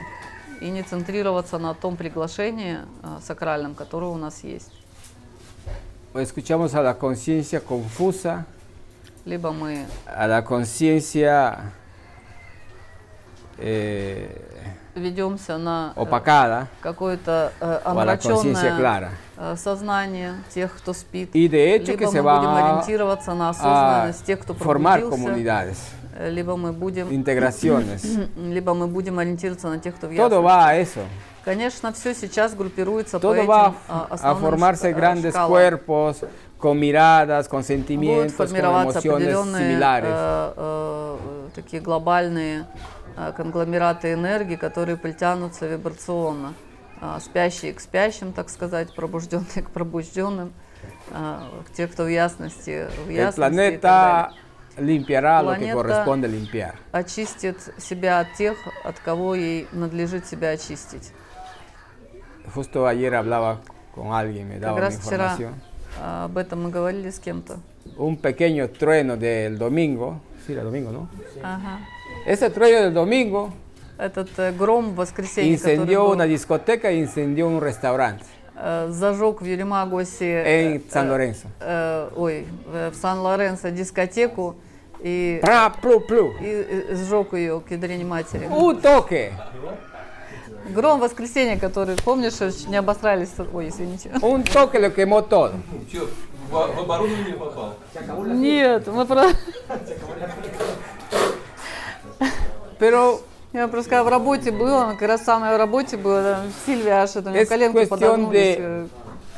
И 0.60 0.70
не 0.70 0.82
центрироваться 0.82 1.58
на 1.58 1.74
том 1.74 1.96
приглашении 1.96 2.78
э, 3.02 3.18
сакральном, 3.22 3.74
которое 3.74 4.10
у 4.10 4.16
нас 4.16 4.42
есть. 4.44 4.72
O 6.14 6.20
escuchamos 6.20 6.74
a 6.76 6.82
la 6.82 6.94
conciencia 6.94 7.60
confusa, 7.60 8.46
Либо 9.26 9.52
мы 9.52 9.84
a 10.06 10.26
la 10.28 10.44
conciencia 10.44 11.72
eh, 13.58 14.28
ведемся 14.94 15.56
на 15.58 15.92
э, 15.96 16.00
opacada 16.00 16.68
какое-то 16.82 17.50
э, 17.60 17.80
o 17.84 17.98
a 17.98 18.04
la 18.04 18.16
conciencia 18.18 18.70
омраченное 18.70 18.76
clara. 18.78 19.10
э, 19.38 19.56
сознание 19.56 20.34
тех, 20.54 20.76
кто 20.76 20.92
спит. 20.92 21.30
Y 21.34 21.48
de 21.48 21.74
hecho 21.74 21.96
que 21.96 22.04
либо 22.04 22.12
se 22.12 22.22
мы 22.22 22.36
будем 22.36 22.50
van 22.50 22.56
a- 22.62 22.70
ориентироваться 22.74 23.34
на 23.34 23.48
a 23.48 23.50
осознанность 23.50 24.24
тех, 24.24 24.38
кто 24.40 24.52
formar 24.54 25.00
пробудился, 25.00 25.10
comunidades, 25.10 25.78
э, 26.16 26.30
либо 26.30 26.56
мы 26.56 26.72
будем, 26.72 27.08
integraciones. 27.10 28.04
либо 28.36 28.74
мы 28.74 28.86
будем 28.88 29.18
ориентироваться 29.18 29.68
на 29.68 29.78
тех, 29.80 29.96
кто 29.96 30.06
в 30.06 30.10
Todo 30.10 30.14
ясности. 30.14 30.44
va 30.44 30.66
a 30.68 30.76
eso. 30.76 31.00
Конечно, 31.44 31.92
все 31.92 32.14
сейчас 32.14 32.54
группируется 32.54 33.18
по 33.18 33.26
Todo 33.26 33.36
этим 33.36 33.46
va 33.46 33.74
а, 33.88 34.06
a 34.10 34.14
основным 34.14 34.54
formarse 34.54 34.90
шка- 34.90 34.94
grandes 34.94 35.32
шкалам. 35.34 35.48
cuerpos 35.50 36.24
con 36.58 36.78
miradas, 36.78 37.48
con 37.48 37.60
Будут 37.60 37.66
sentimientos, 37.66 38.36
con 38.36 38.46
формироваться 38.48 38.98
emociones 39.00 39.28
определенные 39.28 39.76
similares. 39.76 40.08
э, 40.10 40.54
э, 40.56 41.48
такие 41.54 41.82
глобальные 41.82 42.66
э, 43.16 43.32
конгломераты 43.36 44.12
энергии, 44.14 44.56
которые 44.56 44.96
притянутся 44.96 45.66
вибрационно. 45.66 46.54
А, 47.00 47.20
спящие 47.20 47.74
к 47.74 47.80
спящим, 47.80 48.32
так 48.32 48.48
сказать, 48.48 48.94
пробужденные 48.94 49.62
к 49.62 49.70
пробужденным. 49.70 50.52
а, 51.12 51.42
те, 51.76 51.86
кто 51.86 52.04
в 52.04 52.08
ясности, 52.08 52.86
в 53.06 53.10
ясности 53.10 53.80
далее, 53.80 54.30
limpiará 54.78 55.42
lo 55.42 55.54
que 55.56 55.70
corresponde 55.72 56.26
limpiar. 56.26 56.74
очистит 56.92 57.58
себя 57.78 58.20
от 58.20 58.32
тех, 58.34 58.56
от 58.84 58.98
кого 59.00 59.34
ей 59.34 59.68
надлежит 59.72 60.26
себя 60.26 60.50
очистить. 60.50 61.12
Justo 62.52 62.86
ayer 62.86 63.14
hablaba 63.14 63.60
con 63.94 64.12
alguien, 64.12 64.48
me 64.48 64.58
daba 64.58 64.80
раз 64.80 64.98
вчера 64.98 65.32
información. 65.32 65.54
а, 66.00 66.24
об 66.24 66.36
этом 66.38 66.64
мы 66.64 66.70
говорили 66.70 67.10
с 67.10 67.18
кем-то. 67.18 67.58
Un 67.96 68.16
pequeño 68.16 68.68
trueno 68.70 69.16
del 69.16 69.58
domingo, 69.58 70.20
sí, 70.46 70.52
era 70.52 70.64
domingo, 70.64 70.90
¿no? 70.90 71.08
Ага. 71.42 71.80
Ese 72.26 72.50
trueno 72.50 72.82
del 72.82 72.94
domingo 72.94 73.52
Этот 73.96 74.30
э, 74.38 74.50
гром 74.52 74.90
в 74.90 74.96
воскресенье, 74.96 75.56
который 75.56 75.74
incendió 75.76 76.08
una 76.10 76.24
discoteca 76.24 76.88
e 76.90 76.96
incendió 76.96 77.46
un 77.46 77.60
restaurante 77.60 78.24
э, 78.56 78.88
зажег 78.90 79.40
в 79.40 79.44
San 79.44 81.08
Lorenzo. 81.08 81.46
э, 81.60 82.10
ой, 82.16 82.46
в 82.66 82.94
Сан-Лоренсо 82.94 83.70
дискотеку 83.70 84.56
и, 85.00 85.38
¡Pra, 85.42 85.70
plu, 85.80 86.04
plu! 86.08 86.32
и, 86.40 86.92
и 86.92 86.94
сжег 86.96 87.34
ее 87.34 87.60
к 87.60 87.70
ядрене 87.70 88.04
матери. 88.04 88.48
Toque, 88.82 89.32
Гром 90.70 90.98
в 90.98 91.02
воскресенье, 91.02 91.58
который, 91.58 91.96
помнишь, 91.96 92.34
не 92.68 92.76
обосрались, 92.76 93.30
ой, 93.52 93.68
извините. 93.68 94.10
toque 94.52 94.78
lo 94.78 94.94
quemó 94.94 95.22
todo. 95.22 95.52
Че, 95.92 96.08
в, 96.50 96.56
оборудование 96.56 97.34
попал? 97.34 97.74
Нет, 98.26 98.86
мы 98.86 99.04
про... 99.04 99.26
Pero 102.78 103.20
Я 103.52 103.68
просто 103.68 103.90
когда 103.90 104.02
в 104.04 104.08
работе 104.08 104.50
была, 104.50 104.92
как 104.94 105.02
раз 105.02 105.22
самое 105.24 105.54
в 105.54 105.58
работе 105.58 105.96
было, 105.96 106.22
там, 106.22 106.52
Сильвия 106.66 107.02
аж 107.02 107.14
это, 107.14 107.30
у 107.30 107.32
нее 107.32 107.46
коленки 107.46 107.84
подогнулись. 107.84 108.56
de- 108.56 108.56
э, 108.58 108.86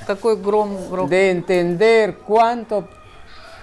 Такой 0.06 0.36
гром, 0.36 0.78
гром. 0.90 1.08
de 1.10 1.30
entender 1.32 2.16
cuánto 2.26 2.88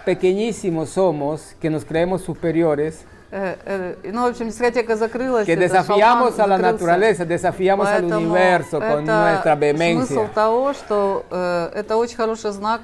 pequeñísimos 0.05 0.89
somos, 0.91 1.55
que 1.59 1.72
nos 1.72 1.86
creemos 1.86 2.22
superiores, 2.22 3.03
Э, 3.36 3.56
э, 3.66 4.12
ну, 4.12 4.22
в 4.22 4.30
общем, 4.30 4.48
дискотека 4.48 4.96
закрылась. 4.96 5.48
que 5.48 5.56
desafiamos 5.56 6.40
a 6.40 6.46
la 6.46 6.60
naturaleza, 6.60 7.26
desafiamos 7.26 7.88
al 7.88 8.04
Поэтому 8.04 8.28
universo 8.28 8.80
con 8.80 9.06
nuestra 9.06 9.56
Смысл 9.56 9.60
vehemencia. 9.60 10.28
того, 10.36 10.74
что 10.74 11.26
э, 11.32 11.72
это 11.74 11.98
очень 11.98 12.16
хороший 12.16 12.52
знак 12.52 12.82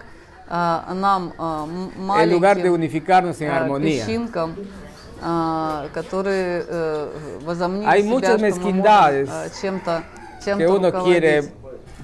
а, 0.50 0.92
нам, 0.96 1.34
а, 1.38 1.66
м- 1.66 1.92
En 2.20 2.30
lugar 2.32 2.56
de 2.58 2.64
маленьким 2.64 2.74
unificarnos 2.74 3.40
en 3.42 3.52
а, 3.52 3.58
armonía. 3.58 4.04
песчинкам, 4.04 4.56
а, 5.22 5.86
которые 5.94 6.66
э, 6.68 7.10
возомнили 7.42 7.86
Hay 7.86 8.02
себя, 8.02 8.10
muchas 8.10 8.30
что 8.30 8.38
мы 8.40 8.48
mezquindades 8.48 9.28
можем, 9.30 9.44
а, 9.46 9.62
чем-то 9.62 10.04
чем 10.44 10.58
que 10.58 10.66
uno 10.68 10.92
quiere 11.04 11.44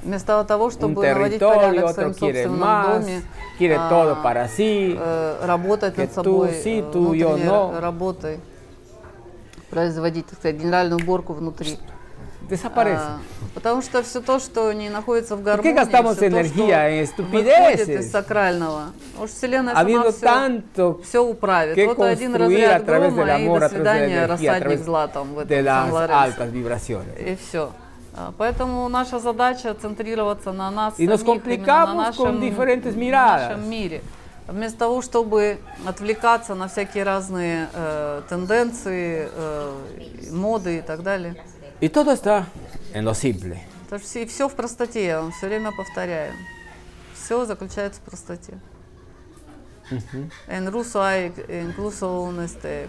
Вместо 0.06 0.43
того, 0.43 0.70
чтобы 0.70 1.03
наводить 1.03 1.39
порядок 1.39 1.89
в 1.89 1.93
своем 1.93 2.14
собственном 2.14 2.60
más, 2.60 2.99
доме, 2.99 3.22
quiere 3.58 3.76
а, 3.76 3.89
todo 3.89 4.22
para 4.22 4.47
sí. 4.47 4.95
э, 4.95 5.45
работать 5.45 5.97
над 5.97 6.10
tú 6.10 6.14
собой, 6.14 6.49
sí, 6.64 6.80
э, 6.80 6.91
tú 6.93 7.14
yo 7.14 7.36
no. 7.38 7.80
работой, 7.80 8.39
производить, 9.72 10.28
так 10.28 10.38
сказать, 10.38 10.58
генеральную 10.58 11.01
уборку 11.01 11.34
внутри. 11.34 11.80
Desaparece. 12.47 12.99
А, 13.01 13.20
потому 13.56 13.82
что 13.82 14.03
все 14.03 14.22
то, 14.22 14.39
что 14.39 14.72
не 14.74 14.89
находится 14.89 15.36
в 15.36 15.39
qué 15.39 15.43
гармонии, 15.43 15.74
всё 15.74 15.86
то, 15.86 16.14
что 16.14 16.30
выходит 16.30 17.10
estupideces? 17.10 17.99
из 17.99 18.12
сакрального, 18.12 18.84
уж 19.20 19.32
Вселенная 19.32 19.74
сама 19.74 19.89
Habiendo 19.89 20.12
все, 20.12 20.99
все 21.03 21.24
управит. 21.24 21.84
Вот 21.88 21.99
один 21.99 22.36
разряд 22.36 22.86
грома 22.86 23.39
и 23.39 23.60
до 23.60 23.70
свидания, 23.70 24.28
рассадник 24.28 24.80
зла 24.84 25.08
там 25.08 25.34
в 25.34 25.39
этом 25.39 25.58
vibraciones. 26.51 27.18
И 27.20 27.36
все. 27.36 27.72
Поэтому 28.38 28.88
наша 28.89 29.20
задача 29.20 29.74
центрироваться 29.74 30.51
на 30.53 30.72
нас 30.72 30.99
nos 30.99 31.18
самих, 31.18 31.45
именно 31.45 31.86
на 31.86 31.93
нашем, 31.95 32.39
нашем 33.11 33.70
мире. 33.70 34.01
Вместо 34.47 34.78
того, 34.80 35.01
чтобы 35.01 35.57
отвлекаться 35.86 36.53
на 36.53 36.68
всякие 36.68 37.03
разные 37.03 37.68
э, 37.74 38.22
тенденции, 38.30 39.28
э, 39.32 39.74
моды 40.32 40.78
и 40.78 40.82
так 40.82 41.01
далее. 41.01 41.36
Y 41.82 41.89
todo 41.89 42.11
está 42.11 42.45
en 42.93 43.03
lo 43.03 43.13
simple. 43.13 43.57
Потому 43.86 43.99
что 43.99 44.07
все, 44.07 44.26
все 44.28 44.47
в 44.47 44.53
простоте, 44.55 45.05
я 45.05 45.22
вам 45.22 45.32
все 45.32 45.47
время 45.47 45.72
повторяю. 45.72 46.34
Все 47.13 47.45
заключается 47.45 47.99
в 48.01 48.03
простоте. 48.03 48.59
En 50.47 50.72
ruso 50.72 51.03
hay 51.03 51.32
incluso 51.47 52.22
un, 52.22 52.39
este, 52.39 52.88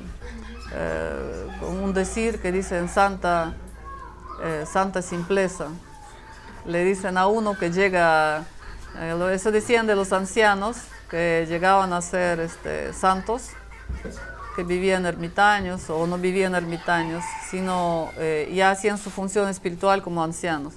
eh, 0.72 1.46
un 1.62 1.92
decir 1.92 2.40
que 2.40 2.52
dicen 2.52 2.88
santa, 2.88 3.54
eh, 4.42 4.64
santa 4.66 5.02
simpleza. 5.02 5.68
Le 6.64 6.84
dicen 6.84 7.16
a 7.16 7.26
uno 7.26 7.56
que 7.56 7.70
llega, 7.70 8.44
eh, 8.98 9.30
eso 9.32 9.52
decían 9.52 9.86
de 9.86 9.94
los 9.94 10.12
ancianos, 10.12 10.78
que 11.10 11.46
llegaban 11.48 11.92
a 11.92 12.02
ser 12.02 12.40
este, 12.40 12.92
santos, 12.92 13.50
que 14.56 14.64
vivían 14.64 15.06
ermitaños 15.06 15.88
o 15.90 16.06
no 16.06 16.18
vivían 16.18 16.54
ermitaños, 16.54 17.22
sino 17.50 18.10
eh, 18.16 18.50
ya 18.54 18.70
hacían 18.70 18.98
su 18.98 19.10
función 19.10 19.48
espiritual 19.48 20.02
como 20.02 20.24
ancianos. 20.24 20.74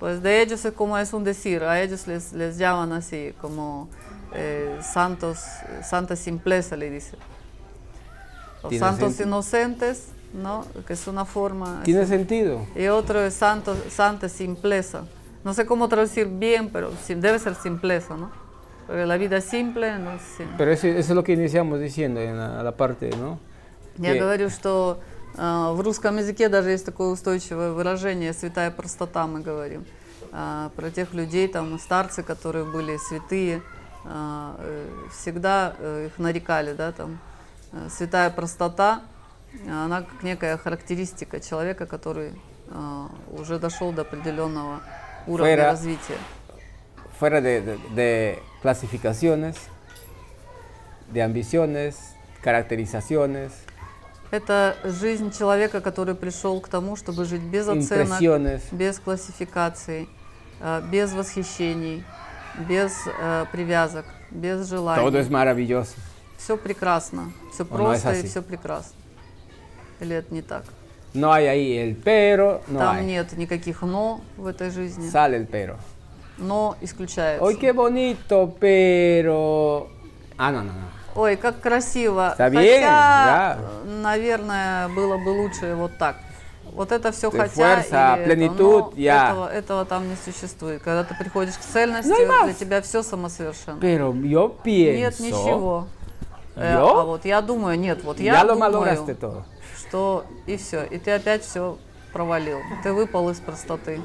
Pues 0.00 0.22
de 0.22 0.42
ellos 0.42 0.64
es 0.64 0.74
como 0.74 0.98
es 0.98 1.12
un 1.12 1.24
decir, 1.24 1.62
a 1.62 1.80
ellos 1.80 2.06
les, 2.06 2.32
les 2.32 2.58
llaman 2.58 2.92
así, 2.92 3.32
como 3.40 3.88
eh, 4.34 4.80
santos, 4.82 5.38
santa 5.82 6.16
simpleza 6.16 6.76
le 6.76 6.90
dicen. 6.90 7.18
Los 8.62 8.76
santos 8.76 9.20
inocentes, 9.20 10.08
¿no? 10.34 10.66
Que 10.86 10.92
es 10.92 11.06
una 11.06 11.24
forma. 11.24 11.80
Tiene 11.84 12.00
así. 12.00 12.10
sentido. 12.10 12.66
Y 12.76 12.88
otro 12.88 13.20
es 13.22 13.34
santo, 13.34 13.74
santa 13.88 14.28
simpleza. 14.28 15.04
No 15.44 15.54
sé 15.54 15.64
cómo 15.64 15.88
traducir 15.88 16.26
bien, 16.26 16.70
pero 16.70 16.90
debe 17.08 17.38
ser 17.38 17.54
simpleza, 17.54 18.16
¿no? 18.16 18.30
Porque 18.86 19.06
la 19.06 19.16
vida 19.16 19.40
simple, 19.40 19.98
no 19.98 20.10
sim- 20.18 20.48
Pero 20.58 20.70
eso, 20.72 20.86
eso 20.88 20.98
es 20.98 21.16
lo 21.16 21.22
que 21.24 21.32
iniciamos 21.32 21.80
diciendo 21.80 22.20
en 22.20 22.36
la, 22.36 22.62
la 22.62 22.72
parte, 22.76 23.10
¿no? 23.16 23.38
Я 23.98 24.12
Que- 24.12 24.20
говорю, 24.20 24.50
что 24.50 24.98
э, 25.36 25.72
в 25.74 25.80
русском 25.80 26.16
языке 26.18 26.48
даже 26.48 26.70
есть 26.70 26.84
такое 26.84 27.08
устойчивое 27.08 27.70
выражение 27.72 28.32
«святая 28.32 28.70
простота» 28.70 29.26
мы 29.26 29.40
говорим. 29.40 29.84
А, 30.32 30.70
про 30.74 30.90
тех 30.90 31.14
людей, 31.14 31.46
там, 31.46 31.78
старцы, 31.78 32.22
которые 32.24 32.64
были 32.64 32.96
святые, 32.96 33.62
а, 34.04 34.56
э, 34.58 34.86
всегда 35.12 35.74
э, 35.78 36.06
их 36.06 36.18
нарекали, 36.18 36.72
да, 36.72 36.90
там, 36.92 37.18
э, 37.72 37.88
святая 37.88 38.30
простота, 38.30 39.02
а, 39.02 39.13
она 39.68 40.02
как 40.02 40.22
некая 40.22 40.56
характеристика 40.56 41.40
человека, 41.40 41.86
который 41.86 42.32
а, 42.70 43.08
уже 43.30 43.58
дошел 43.58 43.92
до 43.92 44.02
определенного 44.02 44.80
уровня 45.26 45.54
Fuera- 45.56 45.64
развития. 45.70 46.18
Fuera 47.20 47.40
de, 47.40 47.60
de- 47.60 47.78
de 47.94 48.38
clasificaciones, 48.62 49.56
de 51.12 51.22
ambiciones, 51.22 51.94
caracterizaciones, 52.42 53.52
Это 54.30 54.76
жизнь 54.82 55.30
человека, 55.30 55.80
который 55.80 56.16
пришел 56.16 56.60
к 56.60 56.68
тому, 56.68 56.96
чтобы 56.96 57.24
жить 57.24 57.42
без 57.42 57.68
оценок, 57.68 58.20
без 58.72 58.98
классификаций, 58.98 60.08
э, 60.60 60.82
без 60.90 61.12
восхищений, 61.12 62.04
без 62.68 62.92
э, 63.06 63.46
привязок, 63.52 64.06
без 64.32 64.66
Todo 64.68 64.76
желаний. 64.76 65.18
es 65.20 65.28
maravilloso. 65.30 65.94
Все 66.36 66.56
прекрасно, 66.56 67.32
все 67.52 67.64
просто 67.64 68.08
это 68.10 68.26
и 68.26 68.28
все 68.28 68.42
прекрасно. 68.42 68.96
Или 70.04 70.16
это 70.16 70.34
не 70.34 70.42
так? 70.42 70.64
No 71.14 71.32
hay 71.32 71.46
ahí 71.46 71.78
el 71.78 71.94
pero, 71.96 72.60
no 72.68 72.78
Там 72.78 72.96
hay. 72.96 73.04
нет 73.04 73.32
никаких 73.36 73.82
но 73.82 74.20
в 74.36 74.46
этой 74.46 74.70
жизни. 74.70 75.08
Sale 75.08 75.36
el 75.36 75.46
pero. 75.46 75.76
Но 76.36 76.76
исключается. 76.82 77.42
Hoy 77.42 77.56
qué 77.56 77.72
bonito, 77.72 78.54
pero... 78.60 79.88
Ah, 80.36 80.50
no, 80.50 80.62
no, 80.62 80.72
no. 80.72 80.88
Ой, 81.14 81.36
как 81.36 81.60
красиво. 81.60 82.32
Está 82.32 82.50
Хотя, 82.50 82.60
bien, 82.60 82.82
да. 82.82 83.58
наверное, 83.86 84.88
было 84.88 85.16
бы 85.16 85.28
лучше 85.28 85.74
вот 85.76 85.96
так. 85.96 86.16
Вот 86.72 86.90
это 86.90 87.12
все 87.12 87.30
Ты 87.30 87.38
хотя 87.38 87.78
fuerza, 87.78 88.16
или 88.16 88.24
это, 88.24 88.30
plenitud, 88.32 88.80
но 88.80 88.92
я. 88.96 89.28
этого, 89.30 89.48
этого 89.48 89.84
там 89.84 90.08
не 90.08 90.16
существует. 90.16 90.82
Когда 90.82 91.04
ты 91.04 91.14
приходишь 91.14 91.54
к 91.54 91.60
цельности, 91.60 92.10
No 92.10 92.26
más. 92.26 92.44
для 92.46 92.54
тебя 92.54 92.82
все 92.82 93.04
самосовершенно. 93.04 93.78
Pero 93.80 94.12
yo 94.12 94.56
pienso... 94.64 94.98
Нет 94.98 95.20
ничего. 95.20 95.86
Э, 96.56 96.74
¿Yo? 96.74 97.00
а 97.00 97.04
вот 97.04 97.24
я 97.24 97.40
думаю, 97.40 97.78
нет, 97.78 98.02
вот 98.02 98.18
Ya 98.18 98.34
я 98.34 98.42
lo 98.44 98.54
думаю, 98.54 99.16
todo. 99.20 99.44
Что 99.94 100.26
и 100.46 100.56
все, 100.56 100.82
и 100.82 100.98
ты 100.98 101.12
опять 101.12 101.44
все 101.44 101.78
провалил. 102.12 102.58
Ты 102.82 102.92
выпал 102.92 103.30
из 103.30 103.38
простоты. 103.38 104.00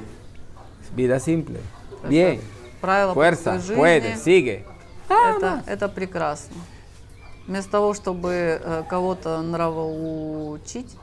Vida 0.95 1.17
simple. 1.17 1.59
Bien. 2.03 2.39
Правила 2.79 3.13
Fuerza, 3.15 3.55
простой 3.55 3.75
puede, 3.75 4.13
жизни. 4.13 4.23
sigue. 4.23 4.65
Это, 5.09 5.63
это 5.65 5.89
прекрасно. 5.89 6.57
Вместо 7.47 7.71
того, 7.71 7.95
чтобы 7.95 8.61
э, 8.63 8.83
кого-то 8.87 9.41
нравоучить, 9.41 10.95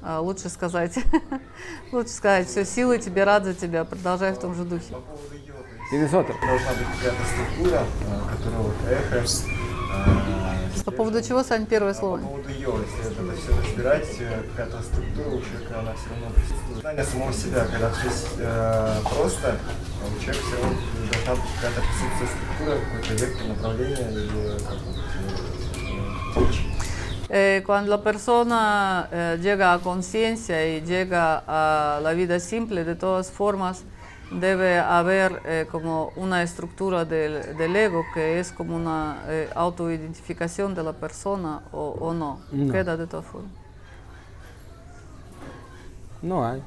а, 0.00 0.20
лучше 0.20 0.48
сказать, 0.48 0.98
лучше 1.92 2.10
сказать, 2.10 2.48
все, 2.48 2.64
силы 2.64 2.98
тебе, 2.98 3.24
рад 3.24 3.44
за 3.44 3.52
тебя, 3.52 3.84
продолжай 3.84 4.32
в 4.32 4.38
том 4.38 4.54
же 4.54 4.64
духе. 4.64 4.94
Otro. 5.92 6.34
Должна 6.40 6.70
быть 6.72 6.86
какая-то 6.96 7.24
структура, 7.26 7.84
э, 8.00 8.36
которая 8.36 8.60
вот 8.60 8.74
эхо. 8.88 9.26
По 10.84 10.90
поводу 10.90 11.22
чего, 11.22 11.42
Сань, 11.42 11.64
первое 11.66 11.94
По 11.94 11.98
слово? 11.98 12.18
поводу 12.18 12.48
йо, 12.50 12.78
если 12.80 13.10
это 13.10 13.36
все 13.36 13.56
разбирать, 13.56 14.08
э, 14.20 14.42
какая-то 14.54 14.82
структура 14.82 15.28
у 15.28 15.40
человека, 15.40 15.80
она 15.80 15.94
все 15.94 16.10
равно 16.10 16.26
присутствует. 16.34 16.80
Знание 16.80 17.04
самого 17.04 17.32
себя, 17.32 17.64
когда 17.64 17.90
все 17.90 18.10
э, 18.38 19.00
просто, 19.02 19.56
а 20.02 20.06
у 20.06 20.22
человека 20.22 20.46
все 20.46 20.56
равно 20.60 20.78
должна 21.10 21.42
быть 21.42 21.50
какая-то 21.54 21.80
присутствие 21.80 22.28
структура, 22.28 22.78
какой-то 22.84 23.24
вектор, 23.24 23.46
направление 23.48 24.12
или 24.12 24.58
как 24.58 24.78
вот, 24.84 24.96
э, 24.96 26.40
э. 26.40 26.74
Eh, 27.30 27.62
cuando 27.64 27.90
la 27.90 28.02
persona 28.02 29.08
eh, 29.10 29.38
llega 29.40 29.72
a 29.72 29.78
conciencia 29.78 30.66
y 30.66 30.82
llega 30.82 31.42
a 31.46 31.98
la 32.00 32.12
vida 32.12 32.38
simple, 32.38 32.84
de 32.84 32.94
todas 32.94 33.30
formas, 33.30 33.84
debe 34.33 34.77
haber 34.79 35.41
eh, 35.45 35.65
como 35.71 36.11
una 36.15 36.43
estructura 36.43 37.03
del, 37.03 37.57
del 37.57 37.75
ego 37.75 38.05
que 38.13 38.39
es 38.39 38.51
como 38.51 38.75
una 38.75 39.23
eh, 39.27 39.49
autoidentificación 39.55 40.75
de 40.75 40.83
la 40.83 40.93
persona 40.93 41.61
o, 41.71 41.95
o 41.99 42.13
no. 42.13 42.39
No. 42.51 42.71
Queda 42.71 42.95
de 42.95 43.07
todas 43.07 43.25
formas. 43.25 43.51
No 46.21 46.45
hay. 46.45 46.61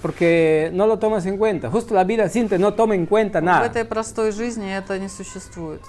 Porque 0.00 0.70
no 0.72 0.86
lo 0.86 0.98
tomas 0.98 1.26
en 1.26 1.36
cuenta. 1.38 1.70
Justo 1.70 1.94
la 1.94 2.04
vida 2.04 2.28
simple 2.28 2.58
no 2.58 2.74
toma 2.74 2.94
en 2.94 3.06
cuenta 3.06 3.40
В 3.40 3.44
nada. 3.44 3.66
этой 3.66 3.84
простой 3.84 4.32
жизни 4.32 4.68
это 4.72 4.98
не 4.98 5.08
существует. 5.08 5.80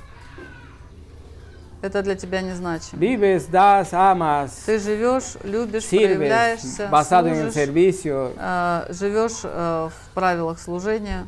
Это 1.81 2.01
для 2.01 2.15
тебя 2.15 2.41
не 2.41 2.53
значимо. 2.53 2.97
Vives, 3.01 3.49
das, 3.51 3.91
amas, 3.93 4.51
Ты 4.65 4.79
живешь, 4.79 5.35
любишь, 5.43 5.83
sirves, 5.83 6.17
проявляешься, 6.17 6.87
basado 6.89 7.27
en 7.27 7.33
el 7.35 7.51
служишь, 7.51 7.53
servicio. 7.55 8.33
э, 8.37 8.85
живешь 8.93 9.41
э, 9.43 9.89
в 9.91 10.13
правилах 10.13 10.59
служения 10.59 11.27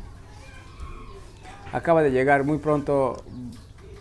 Acaba 1.72 2.02
de 2.02 2.10
llegar 2.10 2.42
muy 2.44 2.58
pronto, 2.58 3.22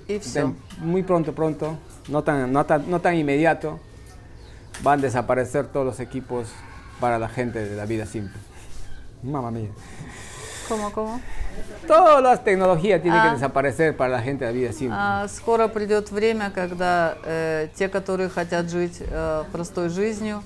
и 0.07 0.19
все. 0.19 0.45
de- 0.47 0.53
muy 0.79 1.03
pronto, 1.03 1.33
pronto, 1.33 1.77
no 2.07 2.23
tan, 2.23 2.51
no, 2.53 2.65
tan, 2.65 2.89
no 2.89 3.01
tan 3.01 3.15
inmediato, 3.15 3.79
van 4.81 4.99
a 4.99 5.01
desaparecer 5.01 5.67
todos 5.67 5.85
los 5.85 5.99
equipos 5.99 6.47
para 7.01 7.19
la 7.19 7.27
gente 7.27 7.59
de 7.67 7.75
la 7.75 7.85
vida 7.85 8.05
simple. 8.05 8.39
Mamma 9.23 9.51
mía. 9.51 9.71
¿Cómo, 10.69 10.91
cómo? 10.91 11.21
Todas 11.87 12.21
las 12.21 12.43
tecnologías 12.43 13.01
tienen 13.01 13.19
Ah. 13.19 13.27
que 13.29 13.35
desaparecer 13.35 13.95
para 13.95 14.09
la 14.17 14.21
gente 14.21 14.45
de 14.45 14.51
la 14.51 14.57
vida 14.57 14.71
simple. 14.73 14.97
А, 14.99 15.27
скоро 15.27 15.67
придет 15.67 16.11
время, 16.11 16.49
когда 16.53 17.15
э, 17.23 17.67
те, 17.75 17.87
которые 17.87 18.29
хотят 18.29 18.69
жить 18.69 18.97
э, 18.99 19.43
простой 19.51 19.89
жизнью 19.89 20.41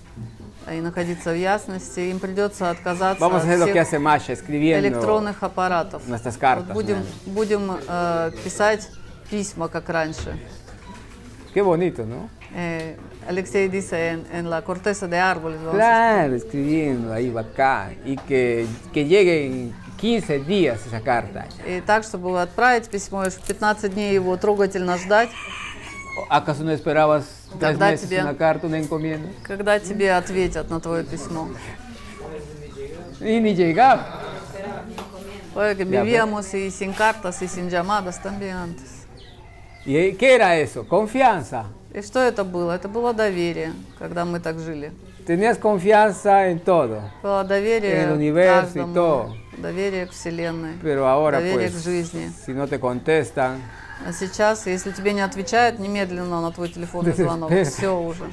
и 0.72 0.81
находиться 0.81 1.31
в 1.31 1.38
ясности, 1.38 2.01
им 2.11 2.19
придется 2.19 2.69
отказаться 2.69 3.19
Vamos 3.23 3.41
a 3.41 3.45
от 3.45 3.49
hacer 3.49 3.57
lo 3.60 3.65
que 3.68 3.72
всех 3.73 3.88
hace 3.88 3.99
Masha, 3.99 4.34
escribiendo. 4.34 4.85
электронных 4.88 5.41
аппаратов. 5.41 6.06
nuestras 6.07 6.35
Вот 6.35 6.41
cartas, 6.41 6.73
будем 6.73 6.97
наверное. 6.97 7.34
будем 7.34 7.80
э, 7.88 8.31
писать 8.43 8.89
письма, 9.31 9.68
как 9.69 9.89
раньше. 9.89 10.38
Qué 11.53 11.61
bonito, 11.64 12.06
¿no? 12.06 12.30
Eh, 12.56 12.95
Alexei 13.27 13.68
dice 13.69 14.10
en, 14.10 14.26
en 14.31 14.49
la 14.49 14.61
corteza 14.64 15.07
de 15.07 15.18
árboles. 15.19 15.60
vamos 15.60 15.73
a 15.76 15.77
Claro, 15.77 16.35
escribiendo 16.35 17.14
ahí 17.14 17.34
acá 17.35 17.91
y 18.06 18.15
que, 18.18 18.68
que 18.93 19.06
llegue 19.06 19.45
en 19.47 19.73
15 20.05 20.40
días 20.40 20.81
esa 20.86 21.01
carta. 21.01 21.47
И 21.66 21.81
так, 21.81 22.05
чтобы 22.05 22.39
отправить 22.43 22.90
письмо, 22.90 23.24
и 23.24 23.31
15 23.31 23.89
дней 23.89 24.12
его 24.14 24.36
трогательно 24.36 24.98
ждать, 24.98 25.31
¿Acaso 26.28 26.62
no 26.62 26.70
esperabas 26.72 27.24
tres 27.59 27.60
Тогда 27.78 27.90
meses 27.90 28.09
тебе- 28.10 28.20
una 28.20 28.36
carta, 28.36 28.66
una 28.66 28.78
encomienda? 28.78 29.28
когда 29.43 29.81
тебе 29.81 30.12
ответят 30.12 30.68
на 30.68 30.78
твое 30.78 31.05
письмо. 31.05 31.48
Y 33.20 33.40
ni 33.40 33.55
llegaba. 33.55 34.20
Porque 35.55 35.85
vivíamos 35.85 36.52
y 36.52 36.70
sin 36.70 36.93
cartas 36.93 37.40
y 37.40 37.48
sin 37.48 37.70
llamadas 37.70 38.20
también 38.22 38.56
antes. 38.56 39.06
¿Y 39.86 40.12
qué 40.16 40.35
era 40.35 40.56
eso? 40.59 40.86
Confianza. 40.86 41.64
И 41.94 42.02
что 42.02 42.20
это 42.20 42.44
было? 42.44 42.72
Это 42.72 42.89
было 42.89 43.14
доверие, 43.14 43.72
когда 43.98 44.24
мы 44.26 44.39
так 44.40 44.59
жили. 44.59 44.93
Tenías 45.26 45.56
confianza 45.56 46.48
en 46.51 46.59
todo. 46.60 47.01
Было 47.22 47.43
доверие 47.44 48.02
En 48.02 48.09
el 48.10 48.12
universo 48.12 48.70
y 48.78 48.82
каждому, 48.82 48.94
todo. 48.94 49.36
Доверие 49.59 50.06
к 50.06 50.12
Вселенной, 50.12 50.74
Pero 50.82 51.06
ahora 51.06 51.39
доверие 51.40 51.70
pues, 51.70 51.82
к 51.82 51.85
жизни. 51.85 52.31
si 52.47 52.52
no 52.52 52.66
te 52.66 52.78
contestan, 52.78 53.60
А 54.06 54.12
сейчас, 54.12 54.66
если 54.66 54.90
тебе 54.90 55.12
не 55.12 55.20
отвечают 55.22 55.78
немедленно 55.78 56.40
на 56.43 56.51
твой 56.52 56.68
телефонный 56.68 57.12
звонок, 57.12 57.51
все 57.64 57.89
уже. 57.97 58.24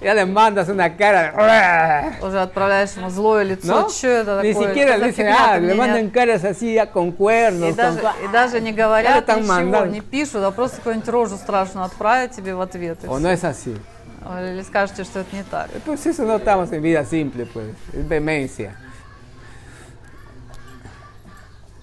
ya 0.00 0.14
le 0.14 0.24
mandas 0.24 0.68
una 0.70 0.88
cara. 0.96 2.14
Уже 2.22 2.40
отправляешь 2.40 2.92
ему 2.96 3.10
злое 3.10 3.42
лицо. 3.42 3.66
¿No? 3.82 3.88
Что 3.90 4.06
это 4.08 4.40
Ni 4.42 4.52
такое? 4.54 4.68
siquiera 4.68 4.92
Что 4.92 4.98
за 5.00 5.04
le 5.04 5.12
dicen, 5.12 5.26
ah, 5.28 5.58
le 5.58 5.74
mandan 5.74 6.10
caras 6.10 6.44
así 6.44 6.72
ya 6.74 6.86
con 6.90 7.12
cuernos. 7.12 7.70
И 7.70 7.74
даже, 7.74 8.00
и 8.24 8.28
даже 8.32 8.60
не 8.60 8.72
говорят 8.72 9.18
están 9.28 9.40
ничего, 9.40 9.52
mandando. 9.54 9.90
не 9.92 10.00
пишут, 10.00 10.42
а 10.44 10.50
просто 10.52 10.78
какую-нибудь 10.78 11.08
рожу 11.08 11.36
страшную 11.36 11.84
отправят 11.84 12.30
тебе 12.30 12.54
в 12.54 12.60
ответ. 12.62 12.98
O 13.06 13.18
no 13.18 13.28
es 13.30 13.44
así. 13.44 13.76
Или 14.22 14.62
скажете, 14.62 15.04
что 15.04 15.20
это 15.20 15.34
не 15.36 15.42
так. 15.42 15.68
Pues 15.84 16.06
eso 16.06 16.24
no 16.24 16.36
estamos 16.36 16.72
en 16.72 16.80
vida 16.82 17.04
simple, 17.04 17.44
pues. 17.46 17.66
Es 17.92 18.06
vehemencia. 18.08 18.74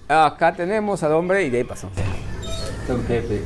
Acá 0.07 0.53
tenemos 0.53 1.01
al 1.03 1.13
hombre 1.13 1.43
y 1.43 1.49
de 1.49 1.59
ahí 1.59 1.63
pasamos. 1.63 1.95
Don 2.87 3.01
Pepe, 3.03 3.41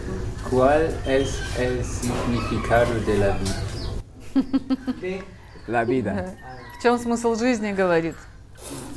¿cuál 0.50 0.90
es 1.06 1.40
el 1.60 1.84
significado 1.86 2.94
de 3.06 3.18
la 3.18 3.38
vida? 3.38 5.24
La 5.68 5.84
vida 5.84 6.36
В 6.78 6.82
чем 6.82 6.98
смысл 7.00 7.36
жизни, 7.36 7.72
говорит? 7.74 8.16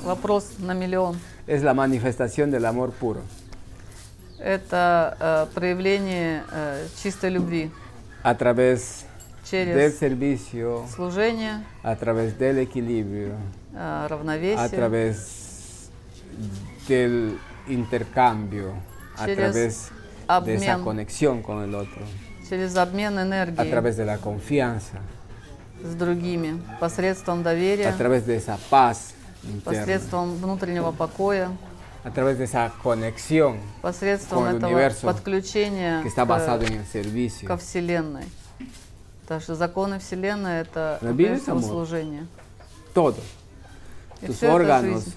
Вопрос 0.05 0.59
на 0.59 0.73
миллион. 0.75 1.19
es 1.47 1.63
la 1.63 1.75
manifestación 1.75 2.51
del 2.51 2.65
amor 2.67 2.93
puro. 2.93 3.23
Это 4.39 5.17
э, 5.21 5.47
проявление 5.55 6.45
э, 6.51 6.87
чистой 7.03 7.31
любви 7.31 7.71
A 8.23 8.35
través 8.37 9.05
del 9.51 9.51
через 9.51 9.99
servicio, 9.99 10.85
служение, 10.95 11.65
a 11.83 11.97
través 11.97 12.39
del 12.39 12.59
equilibrio, 12.59 13.35
э, 13.75 13.79
a 13.79 14.07
равновесие, 14.09 14.69
través 14.69 15.91
del 16.89 17.39
intercambio, 17.68 18.74
a 19.18 19.26
través 19.26 19.54
de 19.54 19.66
esa 19.68 20.74
обмен. 20.74 20.84
conexión 20.84 21.42
con 21.42 21.64
el 21.64 21.74
otro, 21.76 22.02
через 22.50 22.76
обмен 22.78 23.18
a 23.18 23.24
энергией 23.24 23.70
través 23.70 23.96
de 23.98 24.06
la 24.06 24.18
confianza, 24.18 25.00
с 25.84 25.96
другими, 25.96 26.62
посредством 26.80 27.44
доверия, 27.44 27.88
a 27.90 27.98
través 27.98 28.26
de 28.26 28.36
esa 28.38 28.58
paz 28.70 29.14
interna, 29.44 29.64
посредством 29.86 30.36
внутреннего 30.38 30.92
покоя, 30.92 31.50
a 32.04 32.12
través 32.12 32.38
de 32.38 32.46
esa 32.46 32.72
conexión 32.84 33.58
посредством 33.82 34.44
Con 34.44 34.50
el 34.50 34.58
этого 34.58 34.72
universo, 34.72 35.08
подключения 35.08 36.02
que 36.02 36.08
está 36.10 36.24
к- 36.26 36.28
basado 36.30 36.66
en 36.66 36.74
el 36.74 36.86
servicio. 36.86 37.48
ко 37.48 37.58
Вселенной. 37.58 38.26
Потому 39.22 39.42
что 39.42 39.56
законы 39.56 39.98
Вселенной— 40.00 40.62
это 40.62 41.00
служение. 41.62 42.28
Todo, 42.94 43.18
И 44.22 44.28
tus 44.28 44.36
всё 44.36 44.48
это 44.48 44.56
órganos 44.56 45.04
жизнь. 45.06 45.14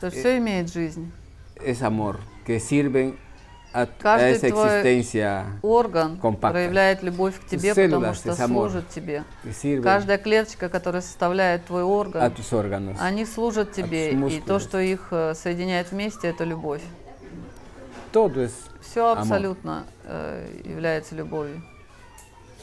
То 0.00 0.06
есть 0.06 0.18
все 0.18 0.38
имеет 0.38 0.72
жизнь. 0.72 1.10
Es 1.64 1.82
amor, 1.82 2.18
que 2.44 2.60
sirven 2.60 3.18
a, 3.72 3.82
a 3.82 3.86
Каждый 3.86 4.50
твой 4.50 5.46
Орган 5.62 6.18
Компактно. 6.18 6.52
проявляет 6.52 7.02
любовь 7.02 7.38
к 7.38 7.46
тебе, 7.46 7.72
células 7.72 8.22
потому 8.22 8.36
что 8.36 8.46
служит 8.46 8.88
тебе. 8.88 9.24
Каждая 9.82 10.18
клеточка, 10.18 10.68
которая 10.68 11.02
составляет 11.02 11.66
твой 11.66 11.82
орган, 11.82 12.32
они 12.98 13.26
служат 13.26 13.72
тебе, 13.72 14.12
и 14.12 14.40
то, 14.40 14.58
что 14.58 14.78
их 14.78 15.08
э, 15.10 15.34
соединяет 15.34 15.92
вместе, 15.92 16.28
это 16.28 16.44
любовь. 16.44 16.82
Все 18.80 19.12
абсолютно 19.12 19.84
э, 20.04 20.48
является 20.64 21.14
любовью. 21.14 21.62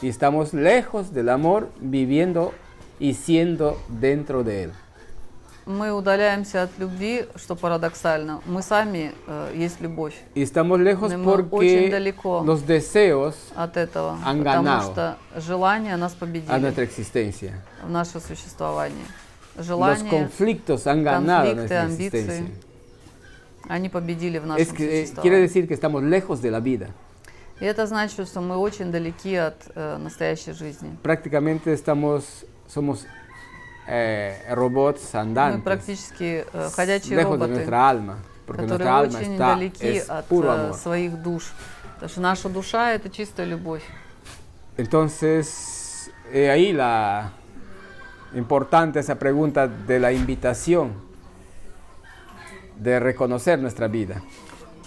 y 0.04 0.10
estamos 0.10 0.54
lejos 0.54 1.14
del 1.14 1.30
amor 1.30 1.70
viviendo 1.80 2.54
y 3.00 3.14
siendo 3.14 3.82
dentro 3.88 4.44
de 4.44 4.64
él. 4.64 4.74
Мы 5.66 5.94
удаляемся 5.94 6.64
от 6.64 6.78
любви, 6.78 7.26
что 7.38 7.56
парадоксально. 7.56 8.42
Мы 8.46 8.62
сами 8.62 9.14
э, 9.28 9.54
есть 9.56 9.80
любовь 9.80 10.14
Y 10.36 10.42
estamos 10.44 10.78
lejos 10.80 11.12
Но 11.12 11.18
мы 11.20 11.34
очень 11.52 11.90
далеко 11.90 12.44
los 12.46 12.66
deseos 12.66 13.36
от 13.56 13.78
этого, 13.78 14.18
Han 14.26 14.40
потому 14.44 14.64
ganado. 14.64 14.92
что 14.92 15.18
желания 15.38 15.96
нас 15.96 16.14
a 16.14 16.20
победили 16.20 16.60
nuestra 16.60 16.84
existencia. 16.84 17.54
в 17.82 17.90
наше 17.90 18.20
существование. 18.20 19.06
Los 19.56 19.66
Желания, 19.68 20.10
conflictos 20.10 20.86
han 20.88 21.04
ganado 21.04 21.46
conflictos, 21.46 21.56
nuestra 21.56 21.82
ambiции. 21.84 22.20
existencia. 22.20 22.56
они 23.70 23.88
победили 23.88 24.40
в 24.40 24.46
нашем 24.46 24.62
Es 24.66 24.74
que, 24.74 24.84
eh, 24.84 24.90
quiere 25.22 25.38
существовании. 25.38 25.42
decir 25.48 25.68
que 25.70 25.74
estamos 25.74 26.04
lejos 26.04 26.42
de 26.42 26.52
la 26.52 26.60
vida. 26.60 26.90
И 27.62 27.66
это 27.66 27.86
значит, 27.88 28.28
что 28.28 28.42
мы 28.42 28.58
очень 28.58 28.92
далеки 28.92 29.36
от 29.36 29.56
э, 29.76 29.98
настоящей 29.98 30.52
жизни. 30.52 30.98
Prácticamente 31.02 31.72
estamos, 31.72 32.24
somos 32.68 33.06
eh, 33.88 34.36
robots 34.50 35.14
Мы 35.14 35.20
andantes, 35.20 35.64
практически 35.64 36.46
э, 36.52 36.70
ходячие 36.74 37.22
роботы, 37.22 37.66
alma, 37.70 38.18
которые 38.48 39.08
очень 39.08 39.38
далеки 39.38 40.00
от 40.00 40.32
э, 40.32 40.36
amor. 40.36 40.74
своих 40.74 41.22
душ. 41.22 41.52
Потому 41.96 42.10
что 42.10 42.22
наша 42.22 42.50
душа— 42.50 42.92
это 42.94 43.10
чистая 43.10 43.46
любовь. 43.48 43.84
Entonces, 44.78 46.10
eh, 46.32 46.50
ahí 46.50 46.74
la 46.74 47.32
importante 48.34 49.00
esa 49.00 49.16
pregunta 49.20 49.68
de 49.68 50.00
la 50.00 50.12
invitación, 50.12 50.94
de 52.76 53.00
reconocer 53.00 53.60
nuestra 53.60 53.88
vida 53.88 54.22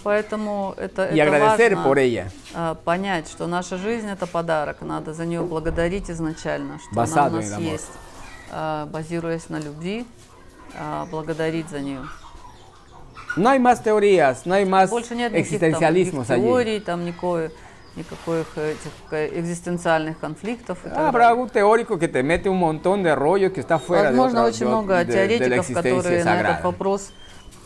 Поэтому 0.06 0.72
это, 0.76 1.12
y 1.12 1.18
это 1.18 1.40
важно 1.40 1.82
por 1.82 1.98
ella, 1.98 2.30
а, 2.54 2.76
понять, 2.76 3.28
что 3.28 3.48
наша 3.48 3.76
жизнь— 3.76 4.08
это 4.08 4.28
подарок. 4.28 4.80
Надо 4.82 5.12
за 5.12 5.26
нее 5.26 5.42
благодарить 5.42 6.08
изначально, 6.08 6.78
что 6.78 6.94
Basado 6.94 7.38
она 7.38 7.38
у 7.38 7.40
нас 7.40 7.58
amor. 7.58 7.72
есть. 7.72 7.90
А, 7.90 8.05
базируясь 8.86 9.48
на 9.48 9.58
любви, 9.58 10.06
а, 10.78 11.06
благодарить 11.10 11.68
за 11.70 11.80
нее. 11.80 12.02
No 13.36 13.50
hay 13.50 13.58
más 13.58 13.82
teorías, 13.82 14.46
no 14.46 14.54
hay 14.54 14.64
más 14.64 14.88
Больше 14.90 15.14
нет 15.14 15.32
никаких 15.32 15.60
там, 15.60 15.68
existencialismos 15.70 16.28
никаких 16.28 16.30
allí. 16.30 16.42
теорий, 16.46 16.80
там 16.80 17.04
никакой, 17.04 17.50
никаких 17.94 18.56
этих 18.56 18.92
э, 19.10 19.30
экзистенциальных 19.40 20.18
конфликтов. 20.18 20.78
Habrá 20.94 21.28
algún 21.28 21.50
teórico 21.50 21.98
que 21.98 22.08
te 22.08 22.22
mete 22.22 22.48
un 22.48 22.58
montón 22.58 23.02
de 23.02 23.14
rollo 23.14 23.52
que 23.52 23.60
está 23.60 23.78
fuera 23.78 24.10
de, 24.10 24.16
Возможно, 24.16 24.40
otra- 24.40 24.48
очень 24.48 24.60
de- 24.60 24.66
много 24.72 24.94
de- 24.94 25.04
de 25.04 25.12
la 25.12 25.12
теоретиков, 25.12 25.58
existencia 25.58 25.82
которые 25.92 26.24
на 26.24 26.34
этот 26.34 26.46
sagrada. 26.46 26.62
вопрос 26.62 27.10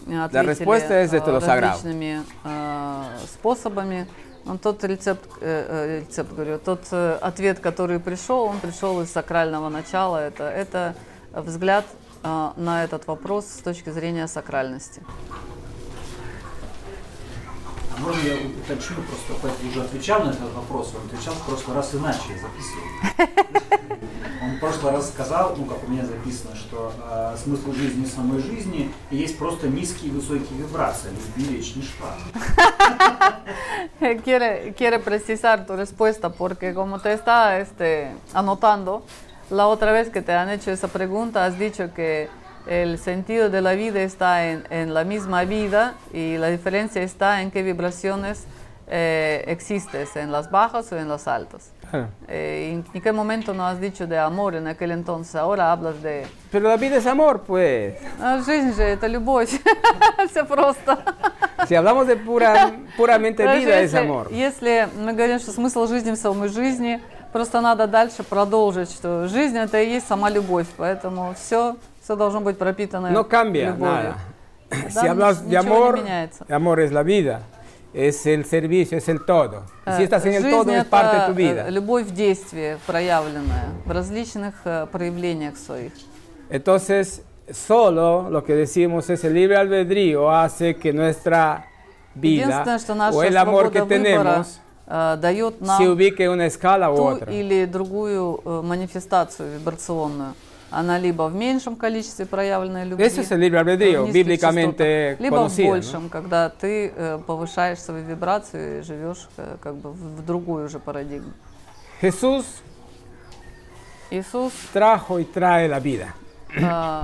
э, 0.08 0.16
ответили 0.16 0.46
respuesta 0.46 1.00
es 1.02 1.10
desde 1.12 1.30
э, 1.30 1.32
lo 1.34 1.40
sagrado. 1.40 1.74
различными 1.76 2.22
э, 2.44 3.04
способами. 3.32 4.06
Но 4.44 4.58
тот 4.58 4.82
рецепт, 4.84 5.28
э, 5.40 5.66
э, 5.68 6.00
рецепт 6.00 6.32
говорю, 6.32 6.58
тот 6.58 6.80
э, 6.90 7.18
ответ, 7.20 7.60
который 7.60 8.00
пришел, 8.00 8.44
он 8.44 8.58
пришел 8.58 9.00
из 9.02 9.10
сакрального 9.10 9.68
начала. 9.68 10.16
Это, 10.16 10.44
это 10.44 10.94
взгляд 11.32 11.84
э, 12.22 12.50
на 12.56 12.84
этот 12.84 13.06
вопрос 13.06 13.46
с 13.46 13.62
точки 13.62 13.90
зрения 13.90 14.26
сакральности. 14.26 15.02
Можно 18.00 18.20
я 18.22 18.34
уточню, 18.34 18.96
просто 19.02 19.34
Петр 19.42 19.66
уже 19.68 19.82
отвечал 19.82 20.24
на 20.24 20.30
этот 20.30 20.54
вопрос, 20.54 20.94
он 20.94 21.06
отвечал 21.06 21.34
в 21.34 21.46
прошлый 21.46 21.76
раз 21.76 21.94
иначе, 21.94 22.20
записывал. 22.40 23.28
Он 24.42 24.56
в 24.56 24.60
прошлый 24.60 24.92
раз 24.92 25.08
сказал, 25.10 25.54
ну 25.56 25.66
как 25.66 25.86
у 25.86 25.90
меня 25.90 26.06
записано, 26.06 26.56
что 26.56 26.92
э, 26.98 27.36
смысл 27.42 27.74
жизни 27.74 28.06
самой 28.06 28.40
жизни 28.40 28.90
есть 29.10 29.38
просто 29.38 29.66
nizкие 29.66 30.10
и 30.10 30.14
высокие 30.14 30.58
вибрации, 30.58 31.10
любви 31.10 31.56
речь 31.56 31.76
не 31.76 31.82
шла. 31.82 32.16
quiere, 34.24 34.72
quiere 34.74 34.98
precisar 34.98 35.66
tu 35.66 35.76
respuesta 35.76 36.30
porque 36.30 36.72
como 36.72 37.00
te 37.00 37.12
estaba 37.12 37.58
este, 37.58 38.12
anotando, 38.32 39.02
la 39.50 39.66
otra 39.66 39.92
vez 39.92 40.08
que 40.08 40.22
te 40.22 40.32
han 40.32 40.48
hecho 40.48 40.70
esa 40.70 40.88
pregunta 40.88 41.44
has 41.44 41.58
dicho 41.58 41.92
que 41.92 42.30
el 42.69 42.97
sentido 42.97 43.49
de 43.49 43.61
la 43.61 43.73
vida 43.73 44.01
está 44.01 44.47
en, 44.47 44.63
en 44.69 44.93
la 44.93 45.03
misma 45.03 45.43
vida 45.43 45.93
y 46.13 46.37
la 46.37 46.47
diferencia 46.47 47.01
está 47.01 47.41
en 47.41 47.51
qué 47.51 47.61
vibraciones 47.63 48.45
eh, 48.87 49.43
existes, 49.47 50.15
en 50.15 50.31
las 50.31 50.49
bajas 50.51 50.91
o 50.91 50.97
en 50.97 51.07
las 51.09 51.27
altas. 51.27 51.71
Claro. 51.89 52.07
Eh, 52.27 52.71
¿En 52.71 52.85
en 52.93 53.01
qué 53.01 53.11
momento 53.11 53.53
no 53.53 53.65
has 53.65 53.79
dicho 53.79 54.05
de 54.07 54.17
amor 54.17 54.55
en 54.55 54.67
aquel 54.67 54.91
entonces? 54.91 55.35
Ahora 55.35 55.71
hablas 55.71 56.01
de... 56.01 56.25
Pero 56.51 56.67
la 56.69 56.77
vida 56.77 56.97
es 56.97 57.05
amor, 57.05 57.41
pues. 57.41 57.95
«А, 58.19 58.39
жизнь 58.41 58.73
же 58.75 58.83
это 58.83 59.07
любовь. 59.07 59.49
Все 60.29 60.43
просто. 60.45 60.97
Si 61.67 61.75
hablamos 61.75 62.05
de 62.07 62.15
pura, 62.15 62.73
puramente 62.97 63.43
Короче, 63.43 63.59
vida, 63.59 63.79
es 63.79 63.91
если, 63.91 63.97
amor. 63.97 64.31
если 64.31 64.87
мы 64.99 65.13
говорим, 65.13 65.39
что 65.39 65.51
смысл 65.51 65.87
жизни 65.87 66.11
в 66.11 66.17
самой 66.17 66.49
жизни, 66.49 67.01
просто 67.31 67.61
надо 67.61 67.87
дальше 67.87 68.23
продолжить, 68.23 68.91
что 68.91 69.27
жизнь 69.27 69.57
это 69.57 69.81
и 69.81 69.89
есть 69.89 70.07
сама 70.07 70.29
любовь, 70.29 70.67
поэтому 70.77 71.33
все, 71.33 71.75
Все 72.10 72.16
должно 72.16 72.40
быть 72.40 72.58
пропитано 72.58 73.08
No 73.12 73.22
cambia 73.28 73.68
любовью. 73.70 73.86
nada. 73.94 74.14
Да, 74.70 75.00
Si 75.02 75.06
hablas 75.06 75.42
de 75.42 75.48
ничего 75.48 75.50
не 75.50 75.56
amor, 75.56 75.96
меняется. 76.00 76.44
amor 76.48 76.80
es 76.80 76.90
la 76.92 77.02
vida, 77.04 77.42
es 77.94 78.26
el 78.26 78.44
servicio, 78.44 78.98
es 78.98 79.08
el 79.08 79.24
todo. 79.24 79.62
Y 79.86 79.92
si 79.92 80.02
Э, 80.02 80.04
estás 80.04 80.24
en 80.26 80.34
el 80.34 80.42
Жизнь 80.42 80.50
todo, 80.56 80.72
es 80.72 80.80
это, 80.82 80.90
parte 80.90 81.16
de 81.18 81.26
tu 81.26 81.32
э, 81.32 81.34
vida. 81.34 81.70
любовь 81.70 82.06
в 82.06 82.14
действии 82.14 82.78
проявленная 82.86 83.68
в 83.84 83.90
различных 83.92 84.54
э, 84.64 84.86
проявлениях 84.90 85.56
своих. 85.56 85.92
Entonces, 86.50 87.22
solo 87.52 88.28
lo 88.28 88.42
que 88.44 88.54
decimos 88.54 89.08
es 89.10 89.22
el 89.24 89.34
libre 89.34 89.56
albedrío 89.56 90.30
hace 90.30 90.74
que 90.76 90.92
nuestra 90.92 91.64
vida 92.14 92.46
Единственное, 92.46 92.78
что 92.80 92.94
наша 92.96 93.16
o 93.16 93.22
el 93.22 93.36
amor 93.36 93.70
que 93.70 93.78
свобода 93.78 93.84
выбора 93.84 94.44
tenemos 94.44 94.60
э, 94.88 95.16
дает 95.20 95.58
se 95.60 95.64
нам 95.64 95.82
ubique 95.88 96.24
en 96.24 96.30
una 96.30 96.46
escala 96.46 96.90
u 96.90 96.96
ту 96.96 97.02
otra. 97.04 97.30
или 97.32 97.64
другую 97.66 98.40
э, 98.44 98.62
манифестацию 98.62 99.48
вибрационную. 99.58 100.34
Она 100.70 100.98
либо 100.98 101.24
в 101.28 101.34
меньшем 101.34 101.74
количестве 101.74 102.26
проявленной 102.26 102.84
любви, 102.84 103.04
es 103.04 103.32
el 103.32 103.40
libre 103.40 103.58
albedrío, 103.58 104.04
в 104.04 104.06
низких 104.06 104.14
bíblicamente 104.14 105.16
частотах, 105.18 105.20
либо 105.20 105.36
conocido, 105.36 105.56
в 105.56 105.58
¿no? 105.58 105.68
большем, 105.70 106.08
когда 106.08 106.48
ты 106.48 106.92
э, 106.94 107.18
повышаешь 107.26 107.80
свою 107.80 108.04
вибрацию 108.04 108.78
и 108.78 108.82
живешь 108.82 109.28
э, 109.36 109.56
как 109.60 109.74
бы 109.74 109.90
в, 109.90 110.24
другую 110.24 110.68
же 110.68 110.78
парадигму. 110.78 111.32
Jesús 112.00 112.44
Иисус 114.10 114.52
trajo 114.72 115.18
y 115.18 115.24
trae 115.24 115.68
la 115.68 115.80
vida. 115.80 116.14
э, 116.54 117.02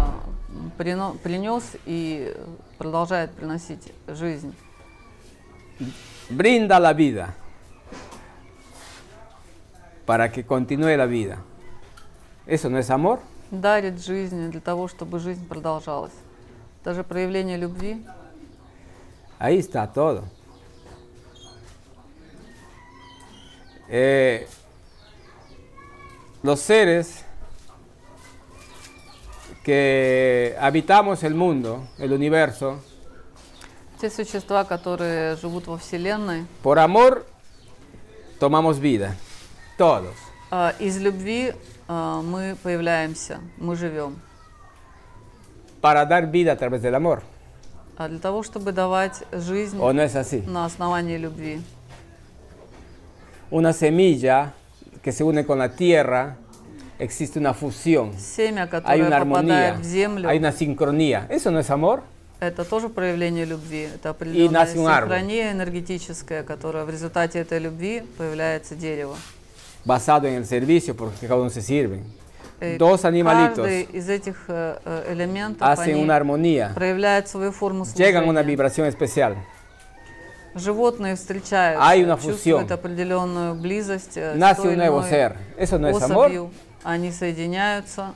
принес 1.23 1.65
и 1.87 2.35
продолжает 2.79 3.33
приносить 3.33 3.93
жизнь. 4.07 4.55
Brinda 6.31 6.81
la 6.81 6.93
vida 6.93 7.35
para 10.07 10.31
que 10.31 10.45
continúe 10.45 10.97
la 10.97 11.07
vida. 11.07 11.39
¿Eso 12.47 12.71
no 12.71 12.79
es 12.79 12.91
amor? 12.91 13.21
Дарит 13.51 14.05
жизнь 14.05 14.51
для 14.51 14.61
того, 14.61 14.89
чтобы 14.89 15.19
жизнь 15.19 15.47
продолжалась. 15.47 16.13
Даже 16.85 17.03
проявление 17.05 17.57
любви 17.57 18.05
Ahí 19.39 19.59
está 19.59 19.87
todo. 19.87 20.25
Eh, 23.89 24.49
los 26.43 26.61
seres 26.61 27.25
que 29.63 30.57
habitamos 30.61 31.23
el 31.23 31.35
mundo, 31.35 31.87
el 31.99 32.13
universo, 32.13 32.81
Те 34.01 34.11
существа, 34.11 34.65
которые 34.65 35.37
живут 35.37 35.67
во 35.67 35.79
Вселенной, 35.79 36.47
por 36.63 36.79
amor 36.79 37.25
tomamos 38.39 38.79
vida. 38.79 39.17
Todos. 39.79 40.15
а, 40.51 40.75
из 40.79 40.99
любви 40.99 41.55
мы 41.89 42.57
появляемся, 42.63 43.41
мы 43.59 43.77
живем. 43.77 44.17
Para 45.81 46.05
dar 46.05 46.27
vida 46.27 46.53
a 46.53 46.57
través 46.57 46.83
del 46.83 46.95
amor. 46.95 47.23
А 47.97 48.09
для 48.09 48.19
того, 48.19 48.43
чтобы 48.43 48.73
давать 48.73 49.23
жизнь 49.33 49.79
¿O 49.81 49.93
no 49.93 50.03
es 50.03 50.15
así? 50.17 50.43
на 50.47 50.65
основании 50.67 51.17
любви. 51.17 51.63
Una 53.51 53.73
semilla 53.73 54.53
que 55.03 55.13
se 55.13 55.23
une 55.23 55.47
con 55.47 55.59
la 55.59 55.71
tierra, 55.77 56.37
existe 56.99 57.39
una 57.39 57.55
fusión. 57.55 58.13
Семя, 58.19 58.69
Hay 58.85 59.01
una 59.01 59.17
armonía, 59.17 59.75
в 59.75 59.85
землю, 59.85 60.29
hay 60.29 60.39
una 60.39 60.53
sincronía. 60.53 61.27
¿Eso 61.31 61.51
no 61.51 61.61
es 61.61 61.71
amor? 61.71 62.03
это 62.39 62.65
тоже 62.65 62.89
проявление 62.91 63.45
любви. 63.47 63.89
Это 63.95 64.11
определенная 64.11 64.67
синхрония 64.67 65.53
энергетическая, 65.53 66.43
которая 66.43 66.85
в 66.85 66.91
результате 66.91 67.39
этой 67.39 67.59
любви 67.59 68.03
появляется 68.19 68.75
дерево. 68.75 69.17
Basado 69.87 70.27
en 70.27 70.35
el 70.35 70.45
servicio, 70.47 70.95
porque 70.97 71.27
cada 71.27 71.41
uno 71.41 71.49
se 71.49 71.63
sirve. 71.63 72.03
Э, 72.61 72.77
Dos 72.79 73.05
animalitos 73.05 73.65
Каждый 73.67 73.83
из 73.93 74.09
этих 74.09 74.37
э, 74.49 74.79
э, 74.85 75.13
элементов 75.13 75.67
hacen 75.69 75.95
они 75.95 76.03
una 76.03 76.17
armonía, 76.17 76.73
проявляет 76.75 77.29
свою 77.29 77.53
форму 77.53 77.85
llegan 77.95 78.25
a 78.25 78.27
una 78.27 78.41
служения. 78.43 78.43
vibración 78.45 78.87
especial. 78.89 79.37
Животные 80.55 81.17
встречаются, 81.17 81.87
Hay 81.87 82.03
una 82.03 82.17
чувствуют 82.17 82.63
fusión. 82.69 82.73
определенную 82.73 83.55
близость 83.57 84.17
э, 84.17 84.33
с 84.35 84.39
Nace 84.39 84.63
той 84.63 84.73
un 84.73 84.79
nuevo 84.79 85.01
иной 85.01 85.11
ser. 85.11 85.37
¿Eso 85.59 85.79
no 85.79 85.89
es 85.89 86.03
amor? 86.03 86.27
особью. 86.27 86.51
Они 86.83 87.13
соединяются 87.13 88.15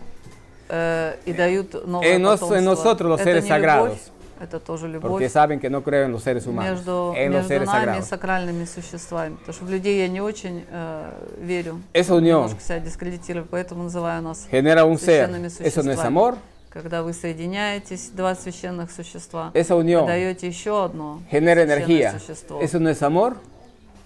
э, 0.70 1.16
и 1.26 1.32
дают 1.34 1.86
новое 1.86 2.14
En 2.16 2.22
nos- 2.22 2.40
потомство. 2.40 2.56
en 2.56 2.64
nosotros 2.64 3.10
los 3.10 3.20
это 3.20 3.24
seres 3.24 3.44
не 3.44 3.48
sagrados. 3.50 3.88
любовь, 3.90 4.00
это 4.40 4.58
тоже 4.58 4.86
Porque 4.86 4.92
любовь 4.92 5.32
saben 5.32 5.60
que 5.60 5.68
no 5.68 5.82
creo 5.82 6.06
en 6.06 6.12
los 6.12 6.22
seres 6.22 6.46
humanos, 6.46 6.78
между, 6.78 7.12
en 7.14 7.32
los 7.32 7.42
между 7.42 7.48
seres 7.48 7.66
нами 7.66 7.82
и 7.82 7.86
sagrados. 7.86 8.08
сакральными 8.08 8.64
существами. 8.64 9.36
Потому 9.36 9.52
что 9.54 9.64
в 9.66 9.70
людей 9.70 9.98
я 9.98 10.08
не 10.08 10.20
очень 10.20 10.64
э, 10.70 11.12
верю. 11.40 11.80
Esa 11.92 12.14
unión 12.14 12.44
Немножко 12.44 12.60
себя 12.62 12.80
дискредитирую, 12.80 13.46
поэтому 13.50 13.84
называю 13.84 14.22
нас 14.22 14.46
genera 14.50 14.84
un 14.84 14.98
ser. 14.98 15.28
¿Eso 15.60 15.82
no 15.82 15.92
es 15.92 16.02
amor? 16.04 16.36
Когда 16.70 17.02
вы 17.02 17.12
соединяетесь, 17.12 18.10
два 18.14 18.34
священных 18.34 18.90
существа, 18.90 19.50
Esa 19.54 19.74
unión 19.74 20.06
даете 20.06 20.46
еще 20.48 20.84
одно 20.84 21.20
genera 21.30 21.62
energía. 21.62 22.18
существо. 22.18 22.60
¿Eso 22.62 22.78
no 22.78 22.88
es 22.88 23.02
amor? 23.02 23.36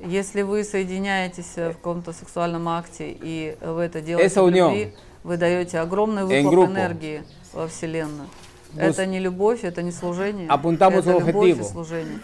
Если 0.01 0.43
вы 0.43 0.65
соединяетесь 0.65 1.53
э, 1.57 1.71
в 1.71 1.75
каком-то 1.77 2.13
сексуальном 2.13 2.69
акте 2.69 3.17
и 3.23 3.57
вы 3.61 3.83
это 3.83 4.01
делаете 4.01 4.35
Esa 4.35 4.43
в 4.43 4.51
любви, 4.51 4.93
вы 5.23 5.37
даете 5.37 5.79
огромный 5.79 6.25
выхлоп 6.25 6.71
энергии 6.71 7.23
во 7.53 7.69
Вселенную. 7.69 8.29
Это 8.77 9.07
не 9.07 9.19
любовь, 9.19 9.65
это 9.65 9.83
не 9.83 9.93
служение. 9.93 10.49
Apuntamos 10.49 11.01
это 11.07 11.19
любовь 11.19 11.49
и 11.49 11.53
objetivo. 11.53 11.65
служение. 11.65 12.19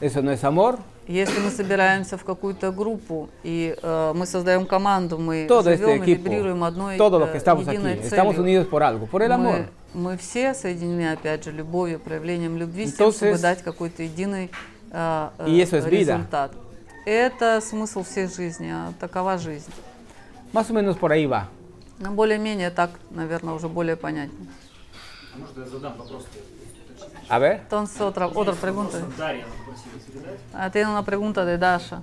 ¿Eso 0.00 0.20
no 0.22 0.32
es 0.32 0.42
amor? 0.42 0.78
Если 1.08 1.40
мы 1.40 1.50
собираемся 1.50 2.16
в 2.16 2.24
какую-то 2.24 2.70
группу 2.72 3.28
и 3.42 3.76
э, 3.82 4.12
мы 4.14 4.24
создаем 4.26 4.66
команду, 4.66 5.18
мы 5.18 5.46
Todo 5.48 5.70
este 5.70 5.84
живем 5.84 6.02
и 6.02 6.06
equipo, 6.06 6.28
вибрируем 6.28 6.62
одной 6.64 6.96
todo 6.96 7.18
lo 7.18 7.26
э, 7.26 7.32
que 7.32 7.38
estamos 7.38 7.66
aquí, 7.66 7.76
единой 7.76 8.00
estamos 8.00 8.36
целью. 8.36 8.42
unidos 8.42 8.66
por 8.68 8.82
algo, 8.82 9.06
por 9.06 9.22
el 9.22 9.32
amor. 9.32 9.66
Мы, 9.94 10.12
мы 10.12 10.16
все 10.16 10.54
соединены, 10.54 11.12
опять 11.12 11.44
же, 11.44 11.50
любовью, 11.50 11.98
проявлением 11.98 12.56
любви, 12.56 12.86
с 12.86 12.94
тем, 12.94 13.08
Entonces, 13.08 13.16
чтобы 13.16 13.38
дать 13.38 13.62
какой-то 13.62 14.02
единый 14.04 14.50
э, 14.92 15.28
э, 15.38 15.48
y 15.48 15.60
eso 15.60 15.76
es 15.76 15.84
vida. 15.86 16.14
результат. 16.16 16.52
Это 17.04 17.60
смысл 17.60 18.04
всей 18.04 18.28
жизни, 18.28 18.70
а 18.72 18.92
такова 19.00 19.38
жизнь. 19.38 19.70
Más 20.52 20.70
o 20.70 20.72
menos 20.74 20.96
por 20.96 21.10
ahí 21.12 21.26
va. 21.26 21.48
Ну, 21.98 22.10
более-менее 22.12 22.70
так, 22.70 22.90
наверное, 23.10 23.54
уже 23.54 23.68
более 23.68 23.96
понятно. 23.96 24.36
А 25.34 25.38
Может, 25.38 25.56
я 25.56 25.64
задам 25.64 25.96
вопрос? 25.96 26.24
A 27.28 27.38
ver. 27.38 27.62
Entonces, 27.62 28.00
otra, 28.00 28.28
otra 28.28 28.54
pregunta. 28.54 29.02
Дарья 29.16 29.44
попросила 29.58 29.98
передать. 30.06 30.38
А 30.52 30.70
tiene 30.70 30.90
una 30.90 31.02
pregunta 31.02 31.44
de 31.44 31.56
Dasha. 31.58 32.02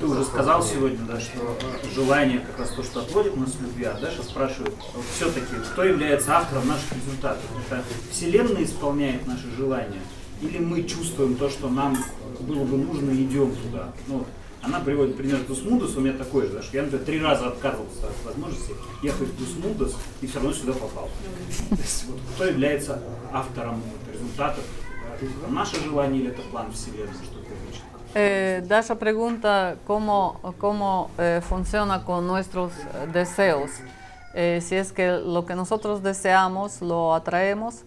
Ты 0.00 0.06
уже 0.06 0.24
сказал 0.24 0.62
сегодня, 0.62 1.04
да, 1.04 1.20
что 1.20 1.58
желание 1.94 2.40
как 2.40 2.60
раз 2.60 2.70
то, 2.70 2.82
что 2.82 3.00
отводит 3.00 3.36
нас 3.36 3.50
в 3.50 3.62
любви, 3.62 3.84
а 3.84 3.98
Даша 3.98 4.22
спрашивает, 4.22 4.74
все-таки, 5.14 5.54
кто 5.72 5.84
является 5.84 6.36
автором 6.36 6.68
наших 6.68 6.92
результатов? 6.92 7.42
Это 7.68 7.82
Вселенная 8.10 8.64
исполняет 8.64 9.26
наши 9.26 9.50
желания? 9.50 10.00
или 10.40 10.58
мы 10.58 10.84
чувствуем 10.84 11.36
то, 11.36 11.48
что 11.48 11.68
нам 11.68 11.96
было 12.40 12.64
бы 12.64 12.76
нужно, 12.76 13.10
и 13.10 13.24
идем 13.24 13.54
туда. 13.56 13.92
Ну, 14.06 14.24
она 14.68 14.80
приводит 14.80 15.16
пример 15.16 15.40
Тусмудус, 15.46 15.96
у 15.96 16.00
меня 16.00 16.12
такой 16.12 16.48
же, 16.48 16.62
что 16.62 16.76
я, 16.76 16.82
например, 16.82 17.04
три 17.04 17.22
раза 17.22 17.48
отказывался 17.48 18.06
от 18.06 18.24
возможности 18.24 18.74
ехать 19.02 19.28
в 19.28 19.38
Тусмудус 19.38 19.96
и 20.20 20.26
все 20.26 20.36
равно 20.36 20.52
сюда 20.52 20.72
попал. 20.74 21.08
Есть, 21.70 22.04
вот, 22.06 22.20
кто 22.34 22.44
является 22.44 23.02
автором 23.32 23.76
вот, 23.76 24.14
результатов? 24.14 24.64
Это 25.20 25.52
наше 25.52 25.82
желание 25.82 26.22
или 26.22 26.30
это 26.30 26.42
план 26.42 26.70
Вселенной? 26.72 27.12
Что 27.14 27.38
ты 27.40 27.48
хочешь? 27.66 27.82
Eh, 28.14 28.62
Dasha 28.66 28.94
pregunta 28.94 29.76
cómo, 29.86 30.40
cómo 30.58 31.10
eh, 31.18 31.40
funciona 31.46 32.04
con 32.04 32.26
nuestros 32.26 32.72
deseos. 33.12 33.70
Eh, 34.34 34.60
si 34.62 34.76
es 34.76 34.92
que 34.92 35.12
lo 35.12 35.44
que 35.44 35.54
nosotros 35.54 36.02
deseamos 36.02 36.80
lo 36.80 37.14
atraemos 37.14 37.84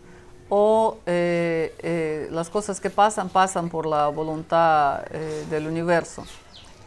o 0.49 0.97
las 1.05 2.49
cosas 2.49 2.81
que 2.81 2.89
pasan 2.89 3.29
pasan 3.29 3.69
por 3.69 3.85
la 3.85 4.09
voluntad 4.09 5.01
del 5.49 5.65
universo. 5.65 6.25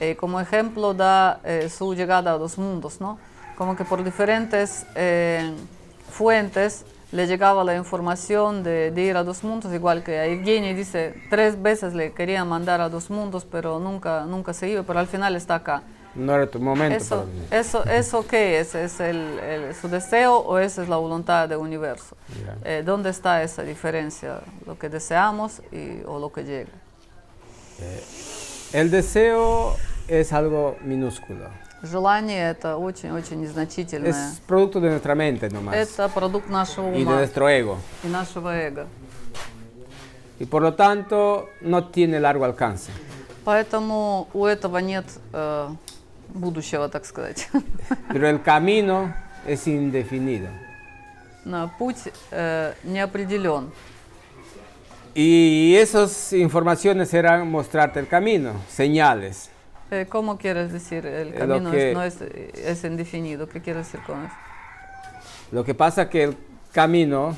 Eh, 0.00 0.16
como 0.16 0.40
ejemplo 0.40 0.92
da 0.94 1.40
eh, 1.44 1.68
su 1.68 1.94
llegada 1.94 2.32
a 2.34 2.36
los 2.38 2.58
mundos, 2.58 3.00
¿no? 3.00 3.18
Como 3.56 3.76
que 3.76 3.84
por 3.84 4.02
diferentes 4.02 4.84
eh, 4.96 5.52
fuentes 6.10 6.84
le 7.12 7.26
llegaba 7.28 7.62
la 7.62 7.76
información 7.76 8.64
de, 8.64 8.90
de 8.90 9.02
ir 9.02 9.16
a 9.16 9.22
dos 9.22 9.44
mundos, 9.44 9.72
igual 9.72 10.02
que 10.02 10.18
a 10.18 10.26
Evgeny 10.26 10.74
dice, 10.74 11.14
tres 11.30 11.60
veces 11.62 11.94
le 11.94 12.12
querían 12.12 12.48
mandar 12.48 12.80
a 12.80 12.88
dos 12.88 13.08
mundos, 13.08 13.44
pero 13.48 13.78
nunca, 13.78 14.24
nunca 14.24 14.52
se 14.52 14.68
iba, 14.68 14.82
pero 14.82 14.98
al 14.98 15.06
final 15.06 15.36
está 15.36 15.54
acá. 15.56 15.82
No 16.16 16.34
era 16.34 16.46
tu 16.48 16.58
momento. 16.60 16.96
Eso, 16.96 17.16
para 17.20 17.26
venir. 17.30 17.48
eso, 17.52 17.84
¿Eso 17.86 18.26
qué 18.26 18.58
es? 18.60 18.74
¿Es 18.74 18.98
el, 19.00 19.38
el- 19.38 19.74
su 19.74 19.88
deseo 19.88 20.38
o 20.38 20.58
esa 20.58 20.82
es 20.82 20.88
la 20.88 20.96
voluntad 20.96 21.48
del 21.48 21.58
universo? 21.58 22.16
Ya. 22.44 22.56
Eh, 22.68 22.82
¿Dónde 22.84 23.10
está 23.10 23.42
esa 23.44 23.62
diferencia? 23.62 24.40
¿Lo 24.66 24.76
que 24.78 24.88
deseamos 24.88 25.60
y, 25.72 26.02
o 26.06 26.18
lo 26.18 26.32
que 26.32 26.42
llega? 26.44 26.70
El 28.74 28.90
deseo 28.90 29.76
es 30.08 30.32
algo 30.32 30.76
minúsculo. 30.82 31.48
Желание 31.84 32.50
это 32.50 32.76
очень-очень 32.76 33.40
незначительное. 33.40 34.10
Es 34.10 34.40
producto 34.48 34.80
de 34.80 34.90
nuestra 34.90 35.14
mente 35.14 35.48
nomás. 35.48 35.76
Это 35.76 36.08
продукт 36.08 36.48
нашего 36.48 36.88
y 36.88 36.98
de 36.98 37.02
ума 37.04 37.14
nuestro 37.18 37.48
ego. 37.48 37.78
и 38.02 38.08
нашего 38.08 38.52
эго. 38.52 38.86
Y 40.40 40.46
por 40.46 40.62
lo 40.62 40.74
tanto 40.74 41.50
no 41.60 41.86
tiene 41.90 42.18
largo 42.18 42.44
alcance. 42.44 42.90
Поэтому 43.44 44.26
у 44.34 44.44
этого 44.44 44.78
нет 44.78 45.04
э, 45.32 45.68
будущего, 46.30 46.88
так 46.88 47.04
сказать. 47.06 47.48
Pero 48.12 48.26
el 48.28 48.42
camino 48.42 49.14
es 49.46 49.68
indefinido. 49.68 50.48
Но 51.44 51.70
Путь 51.78 52.10
э, 52.32 52.72
не 52.82 52.98
определен. 52.98 53.70
Y 55.14 55.76
esas 55.76 56.32
informaciones 56.32 57.14
eran 57.14 57.50
mostrarte 57.50 58.00
el 58.00 58.08
camino, 58.08 58.52
señales. 58.68 59.50
Э, 59.90 60.06
¿Cómo 60.08 60.38
quieres 60.38 60.72
decir? 60.72 61.06
El 61.06 61.28
Eh, 61.28 61.34
camino 61.38 61.70
que- 61.70 61.90
es- 61.90 61.94
no 61.94 62.02
es, 62.02 62.20
es 62.20 62.84
indefinido. 62.84 63.48
¿Qué 63.48 63.60
quieres 63.60 63.86
decir 63.86 64.00
con 64.06 64.24
eso? 64.24 64.34
Lo 65.52 65.64
que 65.64 65.74
pasa 65.74 66.08
que 66.10 66.24
el 66.24 66.36
camino 66.72 67.36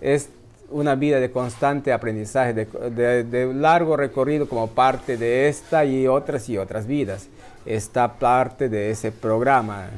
es 0.00 0.28
una 0.70 0.94
vida 0.94 1.18
de 1.18 1.32
constante 1.32 1.92
aprendizaje, 1.92 2.52
de, 2.52 2.66
de- 2.66 3.24
de 3.24 3.52
largo 3.52 3.96
recorrido 3.96 4.48
como 4.48 4.68
parte 4.68 5.16
de 5.16 5.48
esta 5.48 5.84
y 5.84 6.06
otras 6.06 6.48
y 6.48 6.56
otras 6.56 6.86
vidas. 6.86 7.28
Esta 7.66 8.12
parte 8.18 8.68
de 8.68 8.90
ese 8.90 9.10
programa 9.10 9.88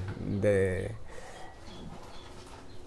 de, 0.41 0.91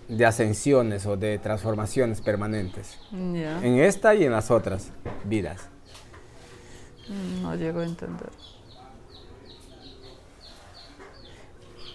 de 0.07 0.25
ascensiones 0.25 1.05
o 1.05 1.17
de 1.17 1.39
transformaciones 1.39 2.21
permanentes. 2.21 2.97
En 3.11 3.79
esta 3.79 4.13
y 4.15 4.23
en 4.23 4.31
las 4.31 4.51
otras 4.51 4.91
vidas. 5.23 5.67
Mm, 7.09 7.41
No 7.43 7.55
llego 7.55 7.79
a 7.79 7.85
entender. 7.85 8.29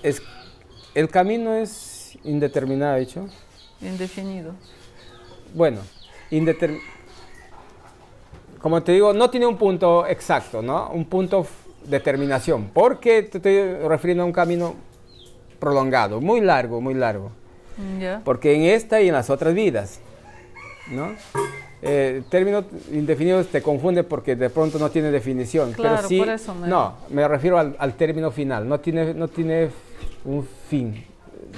Es, 0.02 0.22
el 0.94 1.08
camino 1.08 1.54
es 1.54 2.18
indeterminado, 2.24 2.96
hecho. 2.96 3.28
Indefinido. 3.80 4.54
Bueno, 5.54 5.80
indeterm- 6.30 6.80
como 8.60 8.82
te 8.82 8.92
digo, 8.92 9.12
no 9.12 9.30
tiene 9.30 9.46
un 9.46 9.56
punto 9.56 10.06
exacto, 10.06 10.62
¿no? 10.62 10.90
Un 10.90 11.04
punto 11.06 11.46
de 11.84 12.00
terminación, 12.00 12.70
porque 12.74 13.22
te 13.22 13.38
estoy 13.38 13.88
refiriendo 13.88 14.22
a 14.22 14.26
un 14.26 14.32
camino 14.32 14.74
prolongado, 15.58 16.20
muy 16.20 16.40
largo, 16.40 16.80
muy 16.80 16.94
largo. 16.94 17.32
Mm, 17.77 17.99
Ya. 17.99 18.21
Porque 18.23 18.53
en 18.55 18.63
esta 18.63 19.01
y 19.01 19.07
en 19.09 19.13
las 19.13 19.29
otras 19.29 19.53
vidas, 19.53 19.99
¿no? 20.89 21.11
Eh, 21.81 22.23
término 22.29 22.63
indefinido 22.91 23.43
te 23.45 23.61
confunde 23.61 24.03
porque 24.03 24.35
de 24.35 24.49
pronto 24.49 24.79
no 24.79 24.89
tiene 24.89 25.11
definición. 25.11 25.73
Claro, 25.73 25.97
pero 25.97 26.07
sí, 26.07 26.17
por 26.19 26.29
eso 26.29 26.55
me- 26.55 26.67
No, 26.67 26.95
me 27.09 27.27
refiero 27.27 27.59
al, 27.59 27.75
al 27.77 27.93
término 27.93 28.31
final. 28.31 28.67
No 28.67 28.79
tiene, 28.79 29.13
no 29.13 29.27
tiene 29.27 29.69
un 30.23 30.47
fin 30.69 31.05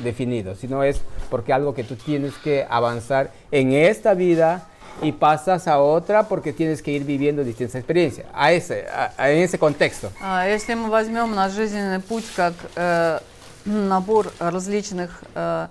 definido, 0.04 0.56
sino 0.56 0.84
es 0.84 1.02
porque 1.30 1.54
algo 1.54 1.74
que 1.74 1.84
tú 1.84 1.96
tienes 1.96 2.34
que 2.36 2.66
avanzar 2.70 3.32
en 3.52 3.72
esta 3.74 4.14
vida 4.16 4.68
y 5.02 5.12
pasas 5.12 5.68
a 5.68 5.80
otra 5.80 6.24
porque 6.28 6.52
tienes 6.52 6.82
que 6.82 6.92
ir 6.92 7.04
viviendo 7.06 7.44
distintas 7.44 7.76
experiencias. 7.76 8.28
A 8.34 8.52
ese, 8.52 8.86
a- 8.90 9.14
a- 9.18 9.32
en 9.32 9.38
ese 9.44 9.58
contexto. 9.60 10.12
А, 10.20 10.46
Если 10.48 10.74
мы 10.74 10.90
возьмем 10.90 11.34
наш 11.36 11.54
жизненный 11.54 12.00
путь 12.02 12.26
как 12.36 12.54
э, 12.76 13.20
набор 13.66 14.32
различных 14.40 15.22
э, 15.36 15.68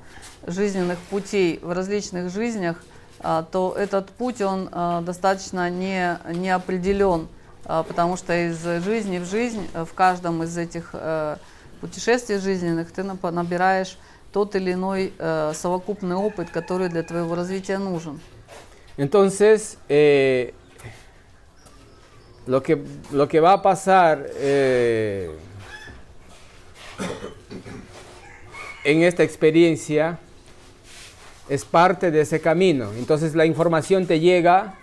жизненных 0.48 1.00
путей 1.10 1.60
в 1.62 1.72
различных 1.72 2.32
жизнях, 2.32 2.78
а, 3.20 3.44
то 3.44 3.76
этот 3.78 4.10
путь 4.10 4.42
он 4.42 4.70
э, 4.72 5.02
достаточно 5.06 5.70
не, 5.70 6.18
не 6.34 6.50
определен, 6.50 7.28
а, 7.66 7.84
потому 7.84 8.18
что 8.18 8.34
из 8.34 8.64
жизни 8.84 9.20
в 9.20 9.26
жизнь, 9.26 9.68
э, 9.74 9.86
в 9.86 9.94
каждом 9.94 10.42
из 10.44 10.58
этих 10.58 10.90
э, 10.94 11.38
путешествий 11.82 12.38
жизненных 12.38 12.92
ты 12.92 13.04
набираешь 13.04 13.98
тот 14.32 14.56
или 14.56 14.74
иной 14.74 15.14
э, 15.18 15.52
совокупный 15.54 16.16
опыт, 16.16 16.50
который 16.50 16.90
для 16.90 17.04
твоего 17.04 17.36
развития 17.36 17.78
нужен. 17.78 18.20
Entonces, 18.98 19.78
eh, 19.88 20.54
lo, 22.46 22.62
que, 22.62 22.84
lo 23.12 23.28
que 23.28 23.40
va 23.40 23.54
a 23.54 23.62
pasar 23.62 24.26
eh, 24.36 25.32
en 28.84 29.04
esta 29.04 29.24
experiencia 29.24 30.20
es 31.52 31.66
parte 31.66 32.12
de 32.12 32.22
ese 32.22 32.40
camino. 32.40 32.92
Entonces 32.98 33.36
la 33.36 33.46
información 33.46 34.08
te 34.08 34.22
llega 34.22 34.76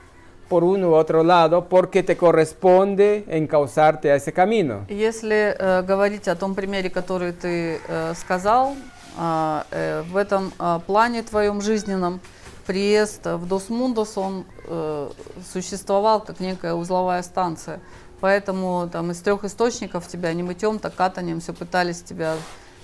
por 0.51 0.65
uno 0.65 0.91
u 0.91 0.95
otro 0.95 1.25
lado 1.25 1.65
porque 1.65 2.03
te 2.03 2.17
corresponde 2.17 3.25
encauzarte 3.29 4.11
a 4.11 4.17
ese 4.17 4.33
camino. 4.33 4.85
Если 4.89 5.57
э, 5.59 5.83
говорить 5.83 6.29
о 6.29 6.37
том 6.37 6.55
примере, 6.55 6.91
который 6.91 7.33
ты 7.33 7.81
э, 7.89 8.15
сказал, 8.15 8.77
а, 9.17 9.65
э, 9.71 10.03
в 10.03 10.17
этом 10.17 10.53
а, 10.59 10.79
плане 10.81 11.23
твоем 11.23 11.63
жизненном 11.63 12.21
приезд 12.67 13.25
в 13.25 13.47
Досмундос, 13.47 14.19
он 14.19 14.45
э, 14.67 15.09
существовал 15.51 16.21
как 16.21 16.39
некая 16.39 16.75
узловая 16.75 17.23
станция. 17.23 17.81
Поэтому 18.21 18.91
там 18.93 19.11
из 19.11 19.21
трех 19.21 19.45
источников 19.45 20.07
тебя 20.07 20.35
не 20.35 20.43
мытьем, 20.43 20.79
так 20.79 20.95
катанием 20.95 21.41
все 21.41 21.55
пытались 21.55 22.03
тебя 22.03 22.35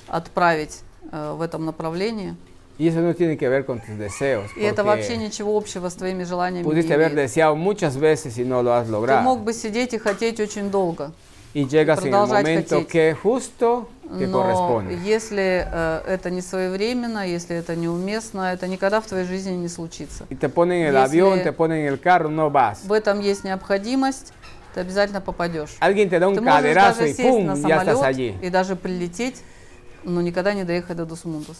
отправить 0.08 0.80
э, 1.12 1.34
в 1.36 1.42
этом 1.42 1.66
направлении. 1.66 2.34
Y 2.76 2.88
eso 2.88 3.00
no 3.00 3.14
tiene 3.14 3.36
que 3.36 3.48
ver 3.48 3.64
con 3.64 3.78
tus 3.80 3.96
deseos. 3.96 4.50
И 4.56 4.62
это 4.62 4.82
вообще 4.82 5.16
ничего 5.16 5.56
общего 5.56 5.88
с 5.88 5.94
твоими 5.94 6.24
желаниями 6.24 6.64
Pudiste 6.64 6.92
haber 6.94 7.14
deseado 7.14 7.54
muchas 7.54 7.96
veces 7.96 8.36
y 8.38 8.44
no 8.44 8.62
lo 8.62 8.72
has 8.74 8.86
Ты 8.86 8.92
logrado. 8.92 9.22
мог 9.22 9.40
бы 9.44 9.52
сидеть 9.52 9.94
и 9.94 9.98
хотеть 9.98 10.40
очень 10.40 10.70
долго. 10.70 11.12
Y 11.54 11.66
llegas 11.68 12.00
en 12.04 12.12
el 12.12 12.26
momento 12.26 12.78
хотеть. 12.80 12.88
que 12.88 13.14
justo 13.14 13.88
te 14.18 14.26
Но 14.26 14.38
corresponde. 14.42 14.98
если 15.04 15.64
э, 15.72 16.02
это 16.08 16.28
не 16.30 16.40
своевременно, 16.40 17.24
если 17.28 17.54
это 17.54 17.76
неуместно, 17.76 18.52
это 18.52 18.66
никогда 18.66 19.00
в 19.00 19.06
твоей 19.06 19.24
жизни 19.24 19.52
не 19.52 19.68
случится. 19.68 20.26
Y 20.30 20.34
te 20.34 20.48
ponen 20.48 20.82
en 20.82 20.86
el 20.88 20.94
Если- 20.96 21.20
avión, 21.20 21.42
te 21.44 21.52
ponen 21.52 21.86
en 21.86 21.92
el 21.92 22.00
carro, 22.00 22.28
no 22.28 22.50
vas. 22.50 22.84
В 22.84 22.92
этом 22.92 23.20
есть 23.20 23.44
необходимость, 23.44 24.32
ты 24.74 24.80
обязательно 24.80 25.20
попадешь. 25.20 25.76
Alguien 25.78 26.10
te 26.10 26.18
da 26.18 26.26
un 26.26 26.34
Ты 26.34 26.40
можешь 26.40 27.16
y 27.16 27.22
¡pum! 27.22 27.44
на 27.44 27.54
самолет 27.54 28.42
и 28.42 28.50
даже 28.50 28.74
прилететь, 28.74 29.36
но 30.02 30.20
никогда 30.22 30.54
не 30.54 30.64
доехать 30.64 30.96
до 30.96 31.06
Дусмундус. 31.06 31.58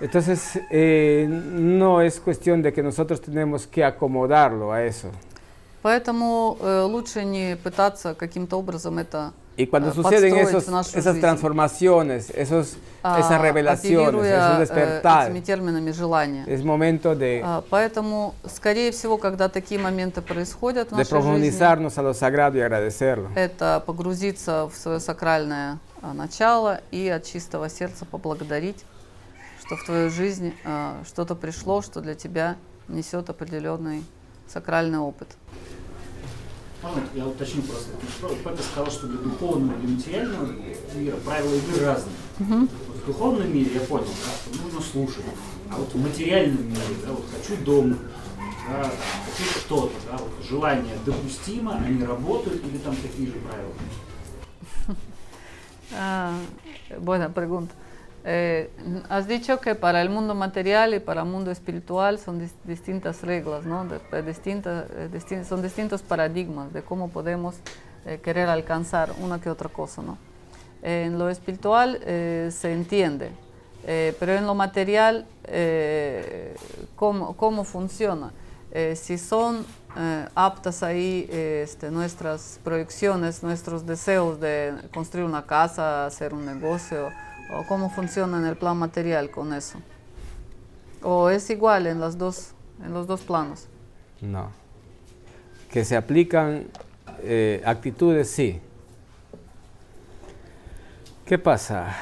Entonces, 0.00 0.58
eh, 0.70 1.26
no 1.28 2.00
es 2.00 2.20
cuestión 2.20 2.62
de 2.62 2.72
que 2.72 2.82
nosotros 2.82 3.20
tenemos 3.20 3.66
que 3.66 3.84
acomodarlo 3.84 4.72
a 4.72 4.82
eso. 4.84 5.10
Поэтому 5.82 6.56
э, 6.60 6.82
лучше 6.88 7.24
не 7.24 7.56
пытаться 7.56 8.14
каким-то 8.14 8.56
образом 8.58 8.98
это 8.98 9.32
Y 9.56 9.66
cuando 9.68 9.90
э, 9.90 9.94
suceden 9.94 10.34
esos, 10.36 10.66
esas 10.96 11.20
transformaciones, 11.20 12.30
esos, 12.30 12.76
А, 13.02 13.20
esas 13.20 13.40
revelaciones, 13.40 14.24
esos 14.26 14.56
э, 14.56 14.58
despertar, 14.60 15.30
этими 15.30 15.40
терминами 15.40 15.92
желания. 15.92 16.44
es 16.48 16.64
momento 16.64 17.14
de, 17.14 17.42
А, 17.44 17.62
Поэтому, 17.70 18.34
скорее 18.46 18.90
всего, 18.90 19.16
когда 19.16 19.48
такие 19.48 19.78
моменты 19.78 20.22
происходят 20.22 20.90
в 20.90 20.96
нашей 20.96 21.22
жизни, 21.22 21.62
a 21.62 22.02
lo 22.02 22.14
sagrado 22.14 22.58
y 22.58 22.62
agradecerlo. 22.62 23.28
это 23.36 23.82
погрузиться 23.86 24.68
в 24.68 24.76
свое 24.76 24.98
сакральное 24.98 25.78
а, 26.02 26.14
начало 26.14 26.80
и 26.90 27.08
от 27.08 27.24
чистого 27.24 27.68
сердца 27.68 28.04
поблагодарить, 28.06 28.84
что 29.64 29.76
в 29.76 29.84
твою 29.84 30.10
жизнь 30.10 30.52
а, 30.64 31.02
что-то 31.06 31.34
пришло, 31.34 31.80
что 31.80 32.00
для 32.00 32.14
тебя 32.14 32.56
несет 32.88 33.30
определенный 33.30 34.04
сакральный 34.46 34.98
опыт. 34.98 35.36
Можно 36.82 37.02
я 37.14 37.26
уточню 37.26 37.62
просто? 37.62 37.90
Пеппа 38.20 38.62
сказал, 38.62 38.90
что 38.90 39.06
для 39.06 39.18
духовного 39.18 39.80
и 39.80 39.86
материального 39.86 40.52
мира 40.94 41.16
правила 41.24 41.54
игры 41.54 41.86
разные. 41.86 42.14
Вот 42.38 42.68
в 43.02 43.06
духовном 43.06 43.54
мире 43.54 43.70
я 43.74 43.80
понял, 43.80 44.04
да, 44.04 44.52
что 44.52 44.62
нужно 44.62 44.80
слушать. 44.82 45.24
А 45.70 45.76
вот 45.76 45.94
в 45.94 45.96
материальном 45.96 46.68
мире, 46.68 46.96
да, 47.06 47.12
вот 47.12 47.24
хочу 47.34 47.56
дом, 47.64 47.96
да, 48.68 48.82
там, 48.82 48.92
хочу 49.24 49.60
что-то, 49.60 49.94
да, 50.10 50.18
вот 50.18 50.30
желания 50.46 50.92
допустимо, 51.06 51.76
они 51.76 52.04
работают 52.04 52.62
или 52.66 52.76
там 52.78 52.94
такие 52.96 53.28
же 53.28 53.38
правила? 53.38 53.72
Buena 56.98 57.28
pregunta. 57.28 57.72
Eh, 58.26 58.70
has 59.10 59.28
dicho 59.28 59.60
que 59.60 59.74
para 59.74 60.00
el 60.00 60.08
mundo 60.08 60.34
material 60.34 60.94
y 60.94 60.98
para 61.00 61.22
el 61.22 61.28
mundo 61.28 61.50
espiritual 61.50 62.18
son 62.18 62.40
dis- 62.40 62.54
distintas 62.64 63.22
reglas, 63.22 63.66
¿no? 63.66 63.84
De- 63.84 64.22
distinta- 64.22 64.86
eh, 64.96 65.08
distin- 65.12 65.44
son 65.44 65.60
distintos 65.62 66.00
paradigmas 66.02 66.72
de 66.72 66.82
cómo 66.82 67.10
podemos 67.10 67.56
eh, 68.06 68.20
querer 68.22 68.48
alcanzar 68.48 69.12
una 69.20 69.40
que 69.40 69.50
otra 69.50 69.68
cosa, 69.68 70.02
¿no? 70.02 70.16
en 70.82 71.18
lo 71.18 71.30
espiritual 71.30 71.98
eh, 72.04 72.50
se 72.52 72.70
entiende, 72.72 73.30
eh, 73.86 74.14
pero 74.20 74.32
en 74.34 74.46
lo 74.46 74.54
material, 74.54 75.24
eh, 75.44 76.54
¿cómo, 76.96 77.34
cómo 77.36 77.64
funciona? 77.64 78.32
Si 78.96 79.18
son 79.18 79.64
aptas 80.34 80.82
ahí 80.82 81.28
este, 81.30 81.90
nuestras 81.92 82.58
proyecciones, 82.64 83.42
nuestros 83.44 83.86
deseos 83.86 84.40
de 84.40 84.74
construir 84.92 85.24
una 85.24 85.46
casa, 85.46 86.04
hacer 86.06 86.34
un 86.34 86.44
negocio, 86.44 87.10
o 87.53 87.63
cómo 87.67 87.89
funciona 87.89 88.37
en 88.37 88.45
el 88.45 88.55
plan 88.55 88.77
material 88.77 89.29
con 89.31 89.53
eso. 89.53 89.79
O 91.01 91.29
es 91.29 91.49
igual 91.49 91.87
en, 91.87 91.99
las 91.99 92.17
dos, 92.17 92.51
en 92.83 92.93
los 92.93 93.07
dos 93.07 93.21
planos. 93.21 93.67
No. 94.21 94.51
Que 95.71 95.85
se 95.85 95.95
aplican 95.95 96.67
eh, 97.23 97.61
actitudes, 97.65 98.29
sí. 98.29 98.59
¿Qué 101.25 101.37
pasa? 101.37 101.95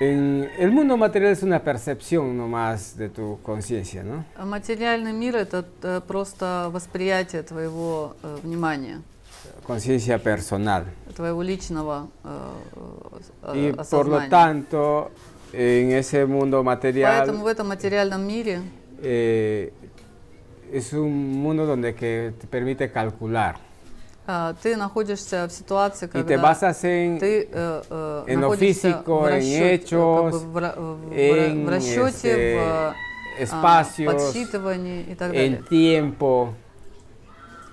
En 0.00 0.50
el 0.58 0.70
mundo 0.70 0.96
material 0.96 1.32
es 1.32 1.42
una 1.42 1.62
percepción 1.62 2.34
nomás 2.34 2.96
de 2.96 3.10
tu 3.10 3.38
conciencia, 3.42 4.02
¿no? 4.02 4.24
А 4.34 4.46
Материальный 4.46 5.12
мир 5.12 5.36
это 5.36 5.64
э, 5.82 6.00
просто 6.06 6.70
восприятие 6.72 7.42
твоего 7.42 8.16
э, 8.22 8.38
внимания, 8.42 9.02
Conciencia 9.67 10.17
personal. 10.19 10.83
твоего 11.15 11.41
личного 11.41 12.07
э, 12.23 12.29
э, 13.53 13.57
Y 13.57 13.79
осознания. 13.79 13.89
por 13.89 14.07
lo 14.07 14.29
tanto, 14.29 15.11
en 15.53 15.91
ese 15.93 16.25
mundo 16.25 16.63
material 16.63 17.25
Поэтому 17.25 17.43
в 17.43 17.47
этом 17.47 17.67
материальном 17.69 18.21
мире 18.27 18.61
eh, 19.01 19.71
es 20.71 20.91
un 20.93 21.41
mundo 21.41 21.65
donde 21.65 21.95
que 21.95 22.33
te 22.39 22.47
permite 22.47 22.91
calcular. 22.91 23.55
а, 24.27 24.55
ты 24.61 24.75
находишься 24.75 25.47
в 25.47 25.51
ситуации, 25.51 26.07
Y 26.07 26.09
когда 26.09 26.27
te 26.27 26.37
basas 26.37 26.83
en, 26.83 27.19
ты 27.19 27.47
э, 27.51 27.81
э, 27.89 28.23
en 28.27 28.41
lo 28.41 28.49
находишься 28.49 28.91
físico, 29.03 29.21
в 29.21 29.27
en 29.27 29.33
расчёте, 29.35 29.73
hechos, 29.75 30.31
как 30.31 30.33
бы 30.33 30.39
в, 30.51 30.57
ра- 30.57 30.75
в- 30.75 31.09
в- 31.09 31.13
en 31.17 31.65
в 31.65 31.69
расчете, 31.69 32.31
este, 32.31 32.55
в 32.55 32.59
а, 32.59 32.93
espacios, 33.39 34.13
подсчитывании 34.13 35.01
и 35.11 35.15
так 35.15 35.31
далее. 35.31 35.45
en 35.59 35.65
tiempo. 35.69 36.53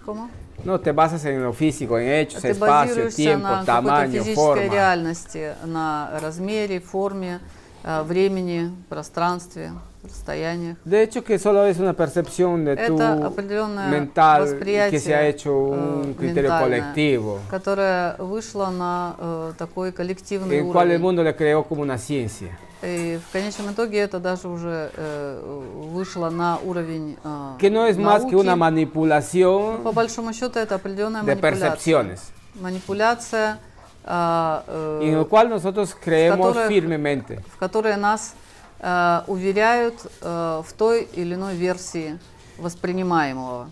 ¿Cómo? 0.04 0.28
No, 0.64 0.78
te 0.78 0.92
basas 0.92 1.24
en 1.24 1.42
lo 1.42 1.52
físico, 1.52 1.98
en 1.98 2.08
hechos, 2.08 2.42
Ты 2.42 2.50
espacio, 2.50 2.94
базируешься 2.94 3.16
tiempo, 3.16 3.48
на 3.48 3.64
tamaño, 3.64 4.22
физической 4.22 4.68
реальности, 4.68 5.52
на 5.64 6.10
размере, 6.20 6.80
форме, 6.80 7.40
э, 7.84 8.02
времени, 8.02 8.70
пространстве, 8.88 9.72
расстояниях. 10.04 10.76
De 10.84 11.02
hecho, 11.02 11.24
que 11.24 11.38
solo 11.38 11.64
es 11.66 11.78
una 11.78 11.94
percepción 11.94 12.64
de 12.64 12.76
tu 12.76 12.94
Это 12.94 13.26
определенное 13.26 13.88
mental 13.88 14.42
восприятие 14.42 14.90
que 14.90 15.00
se 15.00 15.14
ha 15.14 15.26
hecho 15.26 15.56
un 15.56 16.10
э, 16.10 16.14
criterio 16.16 16.50
colectivo, 16.58 17.40
которое 17.50 18.16
вышло 18.18 18.70
на 18.70 19.16
э, 19.18 19.52
такой 19.58 19.92
коллективный 19.92 20.58
en 20.58 20.72
cual 20.72 20.90
el 20.90 20.96
уровень. 20.96 21.00
mundo 21.00 21.22
le 21.22 21.34
creó 21.34 21.64
como 21.64 21.82
una 21.82 21.98
ciencia. 21.98 22.50
И 22.82 23.20
в 23.28 23.32
конечном 23.32 23.72
итоге 23.72 23.98
это 23.98 24.18
даже 24.18 24.48
уже 24.48 24.90
э, 24.96 25.60
вышло 25.92 26.30
на 26.30 26.58
уровень 26.58 27.16
э, 27.22 27.56
Que 27.60 27.70
no 27.70 27.86
es 27.86 27.96
más 27.96 28.24
que 28.24 28.34
una 28.34 28.56
manipulación 28.56 29.82
По 29.84 29.92
большому 29.92 30.32
счету 30.32 30.58
это 30.58 30.74
определенная 30.74 31.22
de 31.22 31.26
манипуляция. 31.36 31.70
percepciones, 31.70 32.20
Манипуляция, 32.60 33.58
а, 34.04 34.64
э, 34.66 35.00
y 35.04 35.08
en 35.10 35.14
lo 35.16 35.28
cual 35.28 35.48
nosotros 35.48 35.94
creemos 35.94 36.56
firmemente. 36.66 37.40
в 37.54 37.58
которой 37.58 37.96
нас 37.96 38.34
э, 38.80 39.20
уверяют 39.28 39.94
э, 40.20 40.62
в 40.66 40.72
той 40.72 41.08
или 41.14 41.34
иной 41.34 41.54
версии 41.54 42.18
воспринимаемого. 42.58 43.68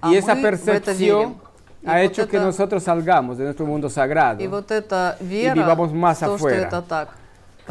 А 0.00 0.10
y 0.10 0.16
esa 0.16 0.34
мы 0.34 0.40
в 0.40 0.44
это 0.44 0.48
percepción 0.48 0.96
верим. 0.96 1.34
И 1.82 1.86
ha 1.86 1.92
вот 1.92 2.10
hecho 2.10 2.26
que 2.28 2.36
это- 2.38 2.46
nosotros 2.46 2.82
salgamos 2.84 3.36
de 3.36 3.44
nuestro 3.44 3.66
mundo 3.66 3.90
sagrado 3.90 4.42
И 4.42 4.46
вот 4.48 4.70
эта 4.70 5.16
вера, 5.20 5.54
vivamos 5.54 5.92
más 5.92 6.20
то, 6.20 6.36
что 6.38 6.46
afuera, 6.48 6.66
это 6.66 6.82
так, 6.82 7.08
э, 7.08 7.19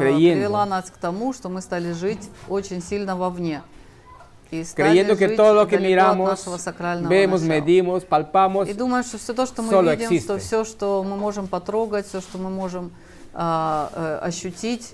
creyendo. 0.00 0.40
привела 0.40 0.66
нас 0.66 0.90
к 0.90 0.96
тому, 0.96 1.32
что 1.32 1.48
мы 1.48 1.60
стали 1.60 1.92
жить 1.92 2.28
очень 2.48 2.82
сильно 2.82 3.16
вовне. 3.16 3.62
И 4.50 4.64
creyendo 4.74 5.16
que 5.16 5.28
todo 5.28 5.54
lo 5.54 5.68
que 5.68 5.78
miramos, 5.78 6.44
vemos, 7.08 7.42
начала. 7.42 7.48
medimos, 7.48 8.04
palpamos, 8.04 8.68
И 8.68 8.74
думаем, 8.74 9.04
что 9.04 9.18
все 9.18 9.32
то, 9.32 9.46
что 9.46 9.62
мы 9.62 9.70
solo 9.70 9.92
видим, 9.94 10.20
что 10.20 10.34
existe. 10.34 10.38
все, 10.38 10.64
что 10.64 11.04
мы 11.04 11.16
можем 11.16 11.46
потрогать, 11.46 12.06
все, 12.08 12.20
что 12.20 12.38
мы 12.38 12.50
можем 12.50 12.90
а, 13.32 13.90
э, 13.94 14.26
ощутить, 14.26 14.92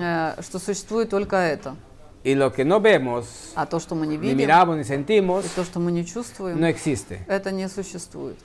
э, 0.00 0.34
что 0.42 0.58
существует 0.58 1.08
только 1.08 1.36
это. 1.36 1.76
y 2.22 2.34
lo 2.34 2.52
que 2.52 2.64
no 2.64 2.80
vemos, 2.80 3.26
А 3.54 3.66
то, 3.66 3.78
что 3.80 3.94
мы 3.94 4.06
не 4.06 4.16
ni 4.16 4.20
видим, 4.20 4.38
miramos, 4.38 4.76
ni 4.76 4.84
sentimos, 4.84 5.44
и 5.46 5.48
то, 5.54 5.64
что 5.64 5.78
мы 5.80 5.90
не 5.92 6.04
чувствуем, 6.04 6.58
no 6.58 6.66
existe. 6.68 7.20
это 7.26 7.52
не 7.52 7.68
существует. 7.68 8.36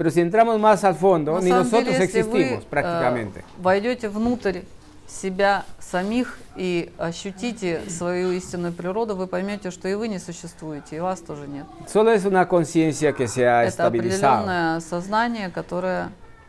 Pero 0.00 0.10
si 0.10 0.22
entramos 0.22 0.58
más 0.58 0.82
al 0.82 0.94
fondo, 0.94 1.34
На 1.34 1.40
ni 1.42 1.50
самом 1.50 1.64
nosotros 1.64 1.92
деле, 1.92 2.04
если 2.06 2.22
вы 2.22 2.40
existimos 2.40 2.64
prácticamente. 2.64 3.40
э, 3.40 3.42
войдете 3.62 4.08
внутрь 4.08 4.60
себя 5.06 5.66
самих 5.78 6.38
и 6.56 6.90
ощутите 6.96 7.82
свою 7.90 8.30
истинную 8.32 8.72
природу, 8.72 9.14
вы 9.14 9.26
поймете, 9.26 9.70
что 9.70 9.88
и 9.88 9.94
вы 9.94 10.08
не 10.08 10.18
существуете, 10.18 10.96
и 10.96 11.00
вас 11.00 11.20
тоже 11.20 11.46
нет. 11.46 11.66
Solo 11.86 12.12
es 12.12 12.24
una 12.24 12.48
conciencia 12.48 13.12
que 13.12 13.28
se 13.28 13.46
ha 13.46 13.62
Это 13.64 13.68
estabilizado. 13.68 14.44
определенное 14.44 14.80
сознание, 14.80 15.50
которое 15.50 16.08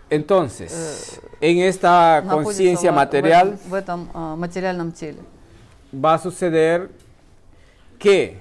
Entonces, 0.10 1.20
en 1.42 1.58
esta 1.60 2.22
находится 2.22 2.54
conciencia 2.64 2.92
в- 2.94 2.96
material 2.96 3.58
в, 3.66 3.70
в 3.72 3.74
этом 3.74 4.10
а, 4.14 4.38
материальном 4.38 4.94
теле. 4.94 5.18
va 5.92 6.14
a 6.14 6.20
suceder 6.20 6.90
que 8.00 8.30
Поэтому, 8.30 8.41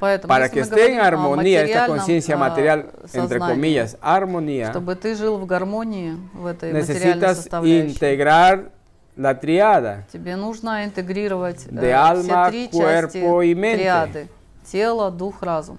para 0.00 0.44
если 0.44 0.54
que 0.54 0.60
мы 0.60 0.62
esté 0.62 0.86
en 0.86 0.96
говорим 0.96 1.00
о 1.00 1.06
armonía 1.06 1.62
esta 1.62 1.80
материальном, 1.80 1.98
conciencia 1.98 2.34
а, 2.34 2.38
material, 2.38 2.86
entre 3.12 3.38
сознании, 3.38 3.54
comillas, 3.54 3.96
armonía, 4.00 4.70
чтобы 4.70 4.96
ты 4.96 5.14
жил 5.14 5.36
в 5.36 5.46
гармонии 5.46 6.16
в 6.32 6.46
этой 6.46 6.72
материальной 6.72 6.80
necesitas 6.80 7.36
составляющей, 7.36 7.92
integrar 7.92 8.70
la 9.16 9.34
triada. 9.34 10.06
тебе 10.12 10.36
нужно 10.36 10.84
интегрировать 10.84 11.66
э, 11.66 11.80
De 11.80 11.92
alma, 11.92 12.48
все 12.48 12.50
три 12.50 12.68
cuerpo 12.68 13.42
y 13.42 13.50
части 13.50 13.60
mente. 13.60 13.78
триады. 13.78 14.28
Тело, 14.64 15.10
дух, 15.10 15.42
разум. 15.42 15.78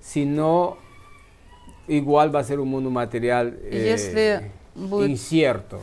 Si 0.00 0.26
no, 0.26 0.76
igual 1.88 2.34
va 2.34 2.40
a 2.40 2.44
ser 2.44 2.60
un 2.60 2.68
mundo 2.68 2.90
material 2.90 3.54
И 3.70 3.76
eh, 3.76 3.90
если 3.92 4.50
будет 4.74 5.08
incierto, 5.08 5.80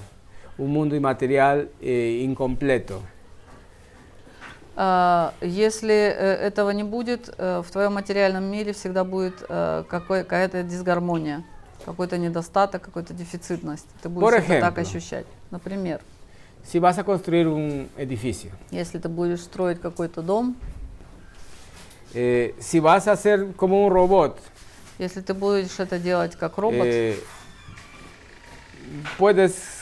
un 0.58 0.72
mundo 0.72 0.96
inmaterial 0.96 1.70
eh, 1.82 2.22
incompleto. 2.24 3.02
А, 4.84 5.36
Если 5.42 5.94
э, 5.94 6.48
этого 6.48 6.72
не 6.72 6.84
будет, 6.84 7.32
э, 7.38 7.62
в 7.64 7.70
твоем 7.70 7.94
материальном 7.94 8.46
мире 8.46 8.74
всегда 8.74 9.04
будет 9.04 9.36
э, 9.48 9.84
какая-то 9.88 10.64
дисгармония, 10.64 11.44
какой-то 11.86 12.18
недостаток, 12.18 12.82
какая-то 12.82 13.14
дефицитность. 13.14 13.86
Ты 14.02 14.10
будешь 14.10 14.24
Por 14.24 14.34
это 14.34 14.60
так 14.60 14.80
ejemplo. 14.80 14.82
ощущать. 14.82 15.28
Например, 15.52 16.02
Si 16.64 16.80
vas 16.80 16.98
a 16.98 17.04
construir 17.04 17.48
un 17.48 17.90
edificio, 17.96 18.50
если 18.72 18.98
ты 18.98 19.08
будешь 19.08 19.42
строить 19.42 19.80
какой-то 19.80 20.24
дом, 20.24 20.56
eh, 22.16 22.56
si 22.60 22.80
vas 22.80 23.08
a 23.08 23.12
hacer 23.12 23.54
como 23.54 23.86
un 23.86 23.94
robot, 23.94 24.40
если 24.98 25.22
ты 25.22 25.36
будешь 25.36 25.80
это 25.80 26.00
делать 26.00 26.36
как 26.36 26.58
робот, 26.58 26.88
eh, 26.88 27.20
puedes 29.20 29.81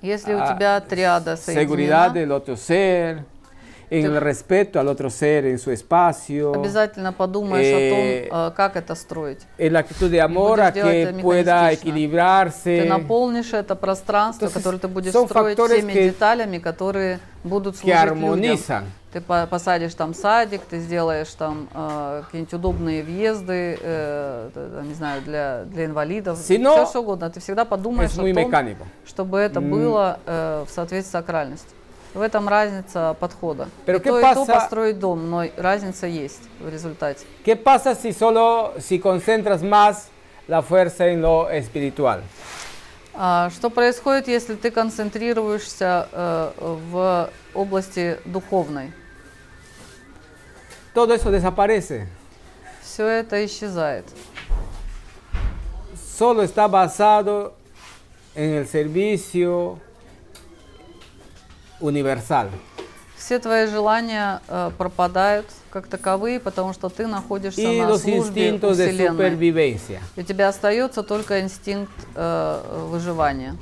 Если 0.00 0.32
у 0.34 0.38
ah, 0.38 0.54
тебя 0.54 0.80
триада 0.80 1.36
seguridad 1.36 2.12
соединена, 2.12 2.14
del 2.14 2.32
otro 2.32 2.56
ser, 2.56 3.24
en 3.90 4.04
el 4.04 4.20
respeto 4.20 4.78
al 4.78 4.86
otro 4.88 5.08
ser, 5.10 5.46
en 5.46 5.58
su 5.58 5.70
espacio, 5.70 6.52
Обязательно 6.54 7.12
подумаешь 7.12 7.66
Eh, 7.66 8.28
о 8.28 8.30
том, 8.30 8.52
э, 8.52 8.54
как 8.54 8.76
это 8.76 8.94
строить. 8.94 9.40
en 9.58 9.72
la 9.72 9.80
actitud 9.80 10.10
de 10.10 10.20
amor 10.20 10.60
a 10.60 10.72
que 10.72 11.14
pueda 11.22 11.72
equilibrarse. 11.72 12.82
Ты 12.82 12.88
наполнишь 12.88 13.52
это 13.54 13.74
пространство, 13.74 14.46
Entonces, 14.46 14.52
которое 14.52 14.78
ты 14.78 14.88
будешь 14.88 15.12
строить 15.12 15.56
теми 15.56 15.92
que- 15.92 16.10
деталями, 16.10 16.58
которые 16.58 17.18
будут 17.42 17.76
que 17.76 17.80
служить 17.80 18.14
людям. 18.14 18.84
Ты 19.12 19.22
по- 19.22 19.46
посадишь 19.46 19.94
там 19.94 20.12
садик, 20.12 20.60
ты 20.68 20.80
сделаешь 20.80 21.30
там 21.32 21.68
э, 21.72 22.22
какие-нибудь 22.26 22.52
удобные 22.52 23.02
въезды, 23.02 23.78
э, 23.80 24.82
не 24.84 24.92
знаю, 24.92 25.22
для, 25.22 25.62
для 25.64 25.86
инвалидов, 25.86 26.38
Si 26.38 26.58
no, 26.58 26.74
все 26.74 26.86
что 26.86 27.00
угодно. 27.00 27.30
Ты 27.30 27.40
всегда 27.40 27.64
подумаешь 27.64 28.12
о 28.12 28.16
том, 28.16 28.26
mecánico. 28.26 28.84
чтобы 29.06 29.38
это 29.38 29.60
М. 29.60 29.70
было 29.70 30.18
э, 30.26 30.64
в 30.68 30.70
соответствии 30.70 31.08
с 31.08 31.12
сакральностью. 31.12 31.70
В 32.12 32.20
этом 32.20 32.48
разница 32.48 33.14
подхода. 33.18 33.68
Pero 33.86 33.96
и 33.96 34.00
¿qué 34.00 34.10
то, 34.10 34.18
и 34.18 34.22
то 34.22 34.28
pasa- 34.44 34.52
построить 34.54 34.98
дом, 34.98 35.30
но 35.30 35.44
разница 35.56 36.06
есть 36.06 36.42
в 36.60 36.68
результате. 36.68 37.24
¿Qué 37.44 37.56
pasa 37.56 37.94
si 37.94 38.12
solo 38.12 38.74
si 38.78 38.98
concentras 38.98 39.62
más 39.62 40.08
la 40.48 40.60
fuerza 40.62 41.06
en 41.06 41.22
lo 41.22 41.48
espiritual? 41.50 42.22
А, 43.20 43.50
Что 43.50 43.68
происходит, 43.68 44.28
если 44.28 44.54
ты 44.54 44.70
концентрируешься 44.70 46.08
э, 46.12 46.52
в 46.56 47.30
области 47.52 48.20
духовной? 48.24 48.92
Todo 50.94 51.14
eso 51.14 51.28
desaparece. 51.32 52.06
Все 52.80 53.08
это 53.08 53.44
исчезает. 53.44 54.04
Solo 56.16 56.44
está 56.44 56.68
basado 56.68 57.54
en 58.36 58.54
el 58.54 58.68
servicio 58.68 59.80
universal. 61.80 62.50
Все 63.18 63.38
твои 63.38 63.66
желания 63.66 64.40
э, 64.48 64.70
пропадают 64.78 65.46
как 65.70 65.88
таковые, 65.88 66.40
потому 66.40 66.72
что 66.72 66.88
ты 66.88 67.06
находишься 67.06 67.60
Y 67.60 67.84
на 67.84 67.98
службе 67.98 68.52
у 68.52 68.72
Вселенной. 68.72 69.94
у 70.16 70.22
тебя 70.22 70.48
остается 70.48 71.02
только 71.02 71.40
инстинкт 71.40 71.92
э, 72.14 72.86
выживания. 72.90 73.56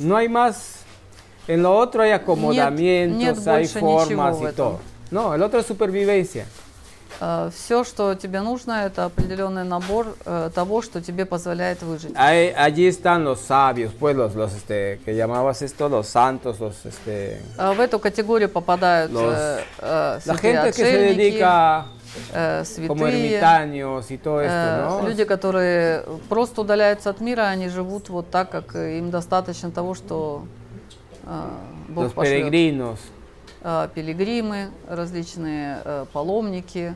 No 0.00 0.16
hay 0.16 0.28
más. 0.28 0.84
En 1.48 1.62
lo 1.62 1.76
otro 1.76 2.02
hay 2.02 2.12
acomodamientos, 2.12 3.18
нет 3.18 3.38
hay 3.38 3.66
больше 3.66 3.80
ничего 3.80 3.98
formas 4.00 4.36
y 4.42 4.54
todo. 4.54 4.80
No, 5.10 5.34
el 5.34 5.42
otro 5.42 5.58
es 5.58 5.66
supervivencia. 5.66 6.46
Все, 7.50 7.82
что 7.84 8.14
тебе 8.14 8.40
нужно, 8.40 8.84
это 8.86 9.06
определенный 9.06 9.64
набор 9.64 10.14
э, 10.24 10.50
того, 10.54 10.82
что 10.82 11.00
тебе 11.00 11.24
позволяет 11.26 11.82
выжить. 11.82 12.12
Ahí- 12.14 12.52
allí 12.56 12.86
están 12.86 13.24
los 13.24 13.40
sabios, 13.40 13.92
pues 13.98 14.14
los, 14.14 14.34
los 14.34 14.54
este, 14.54 15.00
que 15.04 15.14
llamabas 15.16 15.62
esto, 15.62 15.88
los 15.88 16.06
santos, 16.06 16.60
los 16.60 16.76
este, 16.84 17.40
А 17.56 17.72
В 17.72 17.80
эту 17.80 17.98
категорию 17.98 18.48
попадают 18.48 19.10
Los- 19.10 19.34
э, 19.34 19.60
э, 19.80 20.18
la 20.26 20.34
gente 20.36 20.66
que 20.68 20.72
se 20.72 20.98
dedica 20.98 21.86
э, 22.32 22.64
святые, 22.64 23.08
ermitaños 23.40 24.10
y 24.10 24.18
todo 24.18 24.40
esto, 24.40 24.52
э, 24.54 24.88
¿no? 24.88 25.08
люди, 25.08 25.24
которые 25.24 26.04
просто 26.28 26.60
удаляются 26.60 27.10
от 27.10 27.20
мира, 27.20 27.48
они 27.48 27.68
живут 27.68 28.08
вот 28.10 28.30
так, 28.30 28.50
как 28.50 28.76
э, 28.76 28.98
им 28.98 29.10
достаточно 29.10 29.70
того, 29.70 29.94
что 29.94 30.44
э, 31.24 31.42
Бог 31.88 32.04
Los 32.04 32.12
пошлет. 32.12 32.44
peregrinos. 32.44 32.98
Э, 33.62 33.88
пилигримы, 33.92 34.70
различные 34.88 35.82
э, 35.84 36.06
паломники, 36.12 36.94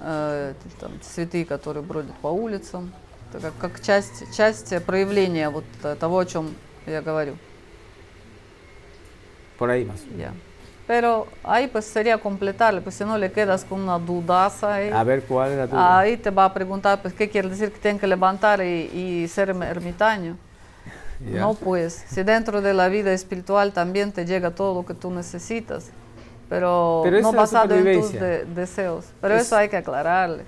э, 0.00 0.54
там, 0.80 0.92
святые, 1.02 1.44
которые 1.44 1.82
бродят 1.82 2.14
по 2.22 2.28
улицам. 2.28 2.92
Это 3.32 3.40
как, 3.40 3.58
как 3.58 3.82
часть, 3.82 4.24
часть 4.34 4.72
проявления 4.84 5.50
вот 5.50 5.64
э, 5.82 5.96
того, 5.96 6.18
о 6.20 6.24
чем 6.24 6.54
я 6.86 7.02
говорю. 7.02 7.36
Por 9.58 9.70
ahí 9.70 9.84
más. 9.84 9.98
Ya. 10.16 10.32
Pero 10.86 11.26
ahí 11.42 11.66
pues 11.66 11.84
sería 11.84 12.16
completarle, 12.16 12.80
pues 12.80 12.94
si 12.94 13.04
no 13.04 13.18
le 13.18 13.30
quedas 13.30 13.64
con 13.64 13.80
una 13.80 13.98
dudaza 13.98 14.74
ahí, 14.74 14.90
A 14.90 15.02
ver 15.04 15.22
cuál 15.24 15.50
era 15.52 15.66
tu 15.66 15.72
duda? 15.72 15.98
ahí 15.98 16.16
te 16.16 16.30
va 16.30 16.44
a 16.46 16.54
preguntar, 16.54 17.02
pues 17.02 17.12
qué 17.12 17.28
quiere 17.28 17.48
decir 17.50 17.72
que 17.72 17.78
tienen 17.78 17.98
que 17.98 18.06
levantar 18.06 18.62
y, 18.62 18.88
y 19.24 19.28
ser 19.28 19.50
erm- 19.54 19.64
ermitaño. 19.68 20.36
Ya. 21.31 21.39
No, 21.41 21.53
pues, 21.53 22.03
si 22.09 22.23
dentro 22.23 22.61
de 22.61 22.73
la 22.73 22.89
vida 22.89 23.13
espiritual 23.13 23.71
también 23.71 24.11
te 24.11 24.25
llega 24.25 24.51
todo 24.51 24.73
lo 24.73 24.85
que 24.85 24.93
tú 24.93 25.09
necesitas, 25.11 25.85
pero, 26.49 27.01
Pero 27.03 27.19
no 27.21 27.29
esa 27.29 27.29
es 27.29 27.33
la 27.35 27.39
basado 27.41 27.75
en 27.75 27.83
tus 27.99 28.07
supervivencia. 28.07 28.23
de- 28.23 28.45
deseos. 28.45 29.05
Pero 29.21 29.35
Es- 29.35 29.43
eso 29.43 29.55
hay 29.55 29.69
que 29.69 29.77
aclararle. 29.77 30.43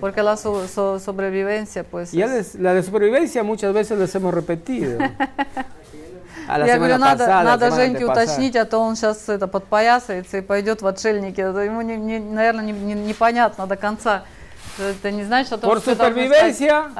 Porque 0.00 0.22
la 0.22 0.36
so- 0.36 0.66
so- 0.66 0.98
sobrevivencia, 0.98 1.84
pues... 1.84 2.12
Y 2.14 2.18
ya 2.18 2.24
es- 2.26 2.32
les- 2.32 2.54
la 2.56 2.74
de 2.74 2.82
supervivencia 2.82 3.42
muchas 3.42 3.72
veces 3.74 3.98
les 3.98 4.12
hemos 4.14 4.32
repetido. 4.34 4.98
A 6.48 6.58
la 6.58 6.66
Я 6.66 6.72
semana 6.74 6.96
говорю, 6.96 6.98
надо, 6.98 7.18
pasada, 7.18 7.44
la 7.44 7.50
надо 7.50 7.66
semana 7.66 7.76
Женьке 7.82 7.98
antepasada. 8.04 8.24
уточнить, 8.24 8.56
а 8.56 8.64
то 8.64 8.80
он 8.80 8.96
сейчас 8.96 9.28
это 9.28 9.46
подпоясается 9.46 10.38
и 10.38 10.40
пойдет 10.40 10.82
в 10.82 10.86
отшельники. 10.86 11.40
Это 11.40 11.60
ему, 11.60 11.82
не, 11.82 11.96
не- 11.96 12.18
наверное, 12.18 12.64
не- 12.64 12.72
не- 12.72 12.94
непонятно 12.94 13.66
до 13.68 13.76
конца. 13.76 14.24
Не 15.03 15.23
значит 15.23 15.53
о 15.53 15.57
том, 15.57 15.69
Por 15.71 15.81
supervivencia. 15.81 16.91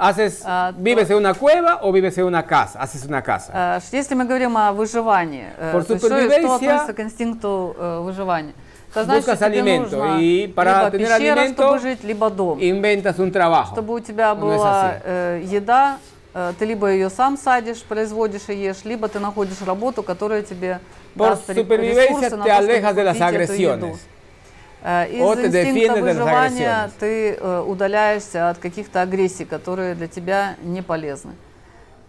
Haces, 0.00 0.42
А, 0.44 0.72
vives 0.76 1.10
en 1.10 1.16
una 1.16 1.34
cueva 1.34 1.80
o 1.82 1.90
vives 1.92 2.16
en 2.18 2.24
una 2.24 2.44
casa, 2.44 2.80
haces 2.80 3.04
una 3.06 3.22
casa. 3.22 3.50
А, 3.52 3.80
Если 3.90 4.14
мы 4.14 4.24
говорим 4.24 4.56
о 4.56 4.72
выживании, 4.72 5.46
э, 5.58 5.72
Por 5.72 5.84
то 5.84 5.94
есть 5.94 6.04
что, 6.04 6.14
что 6.14 6.18
supervivencia 6.18 6.54
относится 6.54 6.92
к 6.92 7.00
инстинкту 7.00 7.76
э, 7.78 8.00
выживания? 8.02 8.54
Это 8.94 9.04
значит, 9.04 9.26
Buscas 9.26 9.42
alimento, 9.42 10.16
y 10.20 10.48
para 10.48 10.90
tener 10.90 10.98
пещера, 10.98 11.40
alimento, 11.40 11.62
чтобы 11.62 11.78
жить, 11.80 12.04
либо 12.04 12.30
дом. 12.30 12.58
Inventas 12.60 13.18
un 13.18 13.32
trabajo. 13.32 13.72
Чтобы 13.74 13.94
у 13.94 14.00
тебя 14.00 14.32
No 14.34 14.52
es 14.52 14.58
была 14.58 14.94
э, 15.04 15.42
еда, 15.44 15.96
э, 16.34 16.52
ты 16.58 16.66
либо 16.66 16.88
ее 16.88 17.08
сам 17.10 17.36
садишь, 17.36 17.82
производишь 17.82 18.48
и 18.48 18.54
ешь, 18.54 18.84
либо 18.84 19.08
ты 19.08 19.18
находишь 19.18 19.60
работу, 19.66 20.02
которая 20.02 20.42
тебе 20.42 20.78
Por 21.16 21.30
даст 21.30 21.48
ре- 21.48 21.62
supervivencia 21.62 22.10
ресурсы 22.10 22.36
на 22.36 22.44
te 22.44 22.48
то, 22.48 22.62
чтобы 22.62 23.30
купить 23.32 23.50
эту 23.50 23.52
еду. 23.54 23.98
Э, 24.84 25.06
Из 25.08 25.22
te 25.38 25.46
инстинкта 25.46 26.00
выживания 26.00 26.90
ты 26.98 27.34
э, 27.34 27.64
удаляешься 27.66 28.50
от 28.50 28.58
каких-то 28.58 29.00
агрессий, 29.02 29.44
которые 29.44 29.94
для 29.94 30.08
тебя 30.08 30.56
не 30.62 30.82
полезны. 30.82 31.32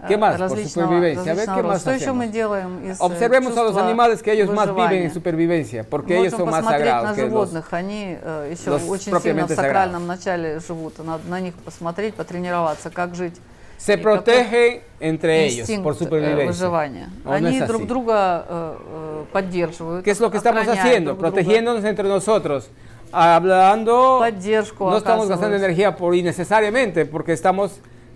¿Qué 0.07 0.17
más? 0.17 0.37
Por 0.37 0.67
supervivencia. 0.67 1.31
A 1.31 1.35
ver, 1.35 1.45
¿qué 1.45 1.63
más 1.63 1.81
Что 1.81 1.91
еще 1.91 2.11
мы 2.11 2.27
делаем 2.27 2.83
из 2.83 2.99
Observemos 2.99 3.55
a 3.57 3.63
los 3.63 3.77
animales 3.77 4.21
que 4.21 4.33
ellos 4.33 4.49
más 4.49 4.73
viven 4.75 5.03
en 5.03 5.13
supervivencia, 5.13 5.83
porque 5.83 6.17
ellos 6.17 6.33
son 6.33 6.49
más 6.49 6.65
sagrados 6.65 7.09
на 7.09 7.15
животных, 7.15 7.71
они 7.71 8.17
э, 8.21 8.49
еще 8.51 8.71
очень 8.71 9.19
сильно 9.21 9.47
в 9.47 9.51
сакральном 9.51 10.07
начале 10.07 10.59
живут. 10.59 10.97
Надо 10.97 11.27
на 11.29 11.39
них 11.39 11.53
посмотреть, 11.55 12.15
потренироваться, 12.15 12.89
как 12.89 13.15
жить. 13.15 13.39
Se 13.82 13.94
и 13.94 13.96
какой 13.96 14.02
protegen 14.02 14.80
entre 15.00 15.46
ellos 15.46 15.60
инстинкт, 15.68 15.84
por 15.84 15.92
э, 15.94 15.98
supervivencia. 15.98 16.46
выживания. 16.46 17.08
¿O 17.24 17.28
no 17.28 17.34
Они 17.34 17.58
es 17.58 17.66
друг 17.68 17.82
así? 17.82 17.88
друга 17.88 18.44
э, 18.48 18.76
э, 18.78 19.24
поддерживают. 19.32 20.04
¿Qué 20.04 20.10
es 20.10 20.20
lo 20.20 20.30
que 20.30 20.36
estamos 20.38 20.62
охраняют 20.62 20.86
haciendo? 20.86 21.10
друг 21.12 21.20
друга. 21.20 21.30
Protegiéndonos 21.30 21.84
entre 21.84 22.08
nosotros. 22.08 22.68
Hablando, 23.12 24.18
Поддержку 24.20 24.90
no 24.90 24.96
estamos 24.98 25.28
gastando 25.28 25.56
оказывают. 25.56 25.64
energía 25.64 25.96
por 25.96 26.14
innecesariamente, 26.14 27.06
porque 27.06 27.32
estamos 27.32 27.70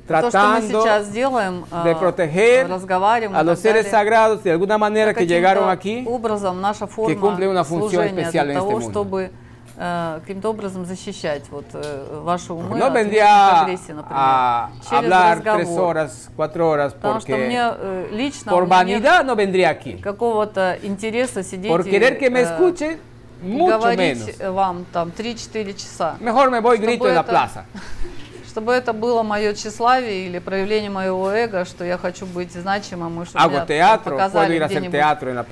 То, 0.09 0.19
что 0.19 0.24
мы 0.24 0.31
tratando 0.33 0.83
сейчас 0.83 1.11
делаем, 1.12 1.65
э, 1.70 1.85
de 1.85 1.95
proteger 1.95 2.69
разговариваем 2.69 3.37
и 3.37 3.39
a 3.39 3.43
los 3.45 3.59
так 3.61 3.62
seres 3.62 3.85
далее, 3.85 3.91
sagrados 3.91 4.43
de 4.43 4.51
alguna 4.51 4.77
manera 4.77 5.15
que 5.15 5.20
каким-то 5.20 5.33
llegaron 5.33 5.69
aquí. 5.70 6.05
образом 6.07 6.61
наша 6.61 6.87
форма 6.89 7.15
cumplen 7.20 7.49
una 7.51 7.62
función 7.65 8.03
служения 8.03 8.23
especial 8.23 8.47
для 8.47 8.55
en 8.55 8.59
того, 8.59 8.70
este 8.73 8.83
mundo. 8.83 9.31
Э, 9.78 10.20
каким-то 10.22 10.49
образом 10.49 10.86
защищать 10.86 11.44
вот, 11.52 11.66
э, 11.74 12.20
ваши 12.24 12.52
умы 12.52 12.78
No 12.78 12.88
от 12.88 12.95
агрессий, 12.95 13.94
например, 13.94 14.18
a 14.20 14.70
через 14.90 15.10
tres 15.10 15.38
разговор. 15.45 15.80
horas, 15.98 16.30
cuatro 16.36 16.68
horas, 16.68 16.94
Потому 16.94 17.20
что 17.22 17.38
мне 17.38 17.62
э, 17.78 18.08
лично 18.12 18.52
por 18.52 18.66
vanidad 18.68 19.24
no 19.26 19.36
vendría 19.36 19.70
aquí. 19.70 19.98
какого-то 20.02 20.78
интереса 20.84 21.44
сидеть 21.44 21.72
Por 21.72 21.82
и, 21.88 21.90
querer 21.91 22.18
que 22.18 22.30
me 22.30 22.41
escuchen, 22.41 22.99
mucho 23.41 23.78
говорить 23.80 24.38
menos. 24.40 24.54
вам 24.54 24.86
там 24.91 25.12
3-4 25.16 25.74
часа. 25.76 26.16
Mejor 26.20 26.49
me 26.49 26.60
voy 26.60 26.78
grito 26.80 27.06
Чтобы 27.06 27.10
en 27.10 27.16
la 27.16 27.22
это- 27.22 27.30
plaza. 27.32 27.66
Чтобы 28.48 28.74
это 28.74 28.91
было 28.91 29.22
мое 29.22 29.54
тщеславие 29.54 30.26
или 30.26 30.40
проявление 30.40 30.90
моего 30.90 31.30
эго, 31.30 31.64
что 31.64 31.84
я 31.86 31.99
хочу 31.99 32.26
быть 32.26 32.52
значимым, 32.54 33.22
и 33.22 33.26
что 33.26 33.38
Hago 33.38 33.52
меня 33.52 33.66
teatro, 33.68 34.10
показали 34.12 34.58
где-нибудь, 34.58 34.99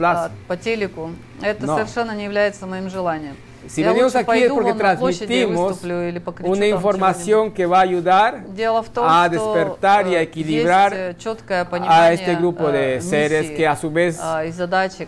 а, 0.01 0.31
по 0.47 0.57
телеку. 0.57 1.11
Это 1.39 1.67
No. 1.67 1.75
совершенно 1.75 2.13
не 2.15 2.23
является 2.23 2.65
моим 2.65 2.89
желанием. 2.89 3.35
Si 3.67 3.81
я 3.81 3.91
venimos 3.91 4.15
aquí 4.15 4.43
es 4.43 4.51
porque 4.51 4.73
transmitimos 4.73 5.83
или 5.83 6.19
покричу 6.19 6.51
una 6.51 6.67
información 6.67 7.51
que 7.51 7.65
va 7.65 7.79
a 7.79 7.81
ayudar 7.81 8.45
том, 8.93 9.05
a 9.07 9.29
despertar 9.29 10.07
y 10.07 10.15
a 10.15 10.21
э, 10.21 10.23
equilibrar 10.23 10.93
есть 10.93 11.43
э, 11.49 11.61
a 11.61 11.65
понимание 11.65 12.13
este 12.13 12.35
grupo 12.35 12.71
de 12.71 12.97
э, 12.97 13.01
seres 13.01 13.51
que 13.51 13.65
a 13.65 13.75
su 13.75 13.89
vez 13.89 14.19
а, 14.21 14.45
задачи, 14.51 15.07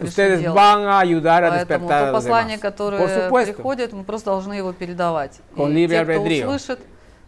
ustedes 0.00 0.40
делать. 0.40 0.54
van 0.54 0.86
a 0.86 0.98
ayudar 1.00 1.44
a 1.44 1.50
Поэтому 1.50 1.88
despertar 1.88 2.02
a 2.02 2.12
los 2.12 2.24
послание, 2.24 2.56
demás. 2.56 2.60
которое 2.60 2.98
Por 2.98 3.10
supuesto. 3.10 3.54
приходит, 3.54 3.92
мы 3.92 4.04
просто 4.04 4.30
должны 4.30 4.54
его 4.54 4.72
передавать. 4.72 5.40
Con 5.56 5.70
И 5.70 5.74
libre 5.74 6.04
те, 6.04 6.04
кто 6.04 6.22
услышит, 6.22 6.80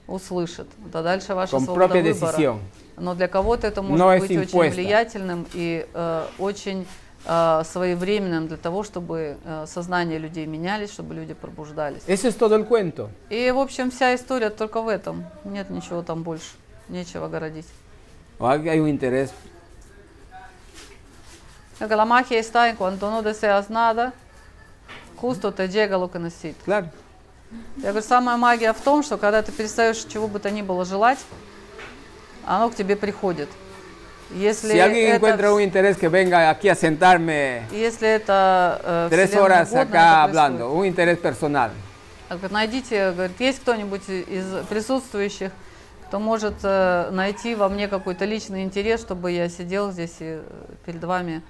услышит. 0.06 0.66
Это 0.88 1.02
дальше 1.02 1.34
ваша 1.34 1.56
Con 1.56 1.64
свобода 1.64 1.94
выбора. 1.94 2.02
decisión. 2.02 2.60
Но 2.98 3.14
для 3.14 3.28
кого-то 3.28 3.66
это 3.66 3.82
может 3.82 3.98
No 3.98 4.18
быть 4.18 4.30
очень 4.54 4.70
влиятельным 4.70 5.46
и 5.52 5.86
э, 5.92 6.24
очень 6.38 6.86
своевременным 7.26 8.46
для 8.46 8.56
того, 8.56 8.84
чтобы 8.84 9.38
э, 9.44 9.66
сознание 9.66 10.18
людей 10.18 10.46
менялись, 10.46 10.92
чтобы 10.92 11.14
люди 11.14 11.34
пробуждались. 11.34 12.02
Eso 12.06 12.28
es 12.28 12.36
todo 12.36 12.54
el 12.56 12.64
cuento. 12.64 13.10
И, 13.30 13.50
в 13.50 13.58
общем, 13.58 13.90
вся 13.90 14.14
история 14.14 14.50
только 14.50 14.80
в 14.80 14.88
этом. 14.88 15.24
Нет 15.44 15.70
ничего 15.70 16.02
там 16.02 16.22
больше. 16.22 16.52
Нечего 16.88 17.28
городить. 17.28 17.66
Hay 18.38 18.78
un 18.78 18.88
interés 18.88 19.32
la 21.80 22.04
magia 22.04 22.38
está 22.38 22.68
en 22.68 22.76
cuando 22.76 23.10
no 23.10 23.22
deseas 23.22 23.68
nada, 23.68 24.12
justo 25.16 25.52
te 25.52 25.68
llega 25.68 25.98
lo 25.98 26.10
que 26.10 26.18
necesitas. 26.18 26.64
Claro. 26.64 26.90
Я 27.76 27.90
говорю, 27.90 28.04
самая 28.04 28.36
магия 28.36 28.72
в 28.72 28.80
том, 28.80 29.02
что 29.02 29.18
когда 29.18 29.40
ты 29.40 29.52
перестаешь 29.52 29.98
чего 30.08 30.26
бы 30.26 30.40
то 30.40 30.50
ни 30.50 30.62
было 30.62 30.84
желать, 30.84 31.18
оно 32.44 32.70
к 32.70 32.74
тебе 32.74 32.96
приходит. 32.96 33.48
Если 34.34 34.72
Si 34.72 34.80
alguien 34.80 35.06
это, 35.06 35.16
encuentra 35.16 35.52
un 35.52 35.60
interés 35.60 35.96
que 35.96 36.08
venga 36.08 36.50
aquí 36.50 36.68
a 36.68 36.74
sentarme 36.74 37.62
если 37.70 38.08
это 38.08 38.80
э, 38.82 39.08
tres 39.10 39.30
Вселенной 39.30 39.44
horas 39.44 39.68
угодно, 39.68 39.82
acá 39.82 40.08
это 40.08 40.22
hablando, 40.24 40.72
un 40.72 40.84
interés 40.84 41.18
personal. 41.18 41.70
Говорит, 42.28 42.50
найдите, 42.50 43.12
говорит, 43.12 43.38
есть 43.38 43.60
кто-нибудь 43.60 44.08
из 44.08 44.66
присутствующих, 44.68 45.52
кто 46.08 46.18
может 46.18 46.54
э, 46.64 47.10
найти 47.12 47.54
во 47.54 47.68
мне 47.68 47.86
какой-то 47.86 48.24
личный 48.24 48.64
интерес, 48.64 49.00
чтобы 49.00 49.30
я 49.30 49.48
сидел 49.48 49.92
здесь 49.92 50.16
и 50.18 50.40
э, 50.40 50.42
перед 50.84 51.04
вами 51.04 51.42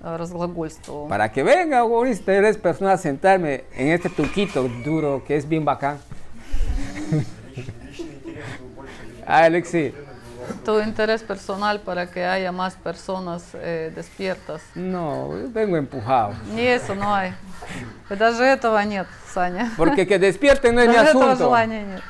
э, 0.00 0.16
разглагольствовал. 0.16 1.08
Para 1.08 1.30
que 1.30 1.42
venga 1.42 1.84
un 1.84 2.08
interés 2.08 2.58
personal 2.58 2.92
a 2.92 2.98
sentarme 2.98 3.64
en 3.74 3.88
este 3.88 4.10
turquito 4.10 4.68
duro 4.84 5.22
que 5.26 5.34
es 5.36 5.48
bien 5.48 5.64
bacán. 5.64 5.98
Ah, 9.30 9.44
Alexi. 9.44 9.92
Tu 10.65 10.79
interés 10.81 11.23
personal 11.23 11.79
para 11.79 12.07
que 12.09 12.25
haya 12.25 12.51
más 12.51 12.75
personas 12.75 13.43
eh, 13.53 13.91
despiertas. 13.95 14.61
No, 14.75 15.29
vengo 15.53 15.77
empujado. 15.77 16.33
Ni 16.53 16.61
eso 16.67 16.95
no 16.95 17.13
hay. 17.13 17.33
И 18.09 18.15
Даже 18.15 18.43
этого 18.43 18.77
нет, 18.83 19.07
Саня. 19.33 19.71
Porque 19.77 20.05
que 20.05 20.19
despierten 20.19 20.75
no 20.75 20.81
es 20.81 20.87
mi 20.89 20.95
Даже 20.95 21.09
этого 21.11 21.31
asunto. 21.31 21.45
желания 21.45 21.83
нет. 21.85 22.01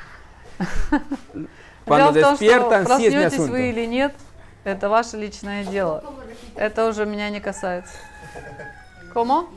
Cuando 1.85 2.11
Дело 2.11 2.11
в 2.11 2.21
том, 2.21 2.31
despiertan, 2.33 2.85
что 2.85 2.97
sí 2.97 3.05
es 3.07 3.13
mi 3.13 3.19
проснетесь 3.21 3.39
asunto. 3.39 3.51
вы 3.51 3.69
или 3.69 3.85
нет, 3.85 4.13
это 4.63 4.89
ваше 4.89 5.17
личное 5.17 5.65
дело. 5.65 6.03
Это 6.55 6.85
уже 6.87 7.05
меня 7.05 7.29
не 7.29 7.39
касается. 7.41 7.93
¿Cómo? 9.13 9.49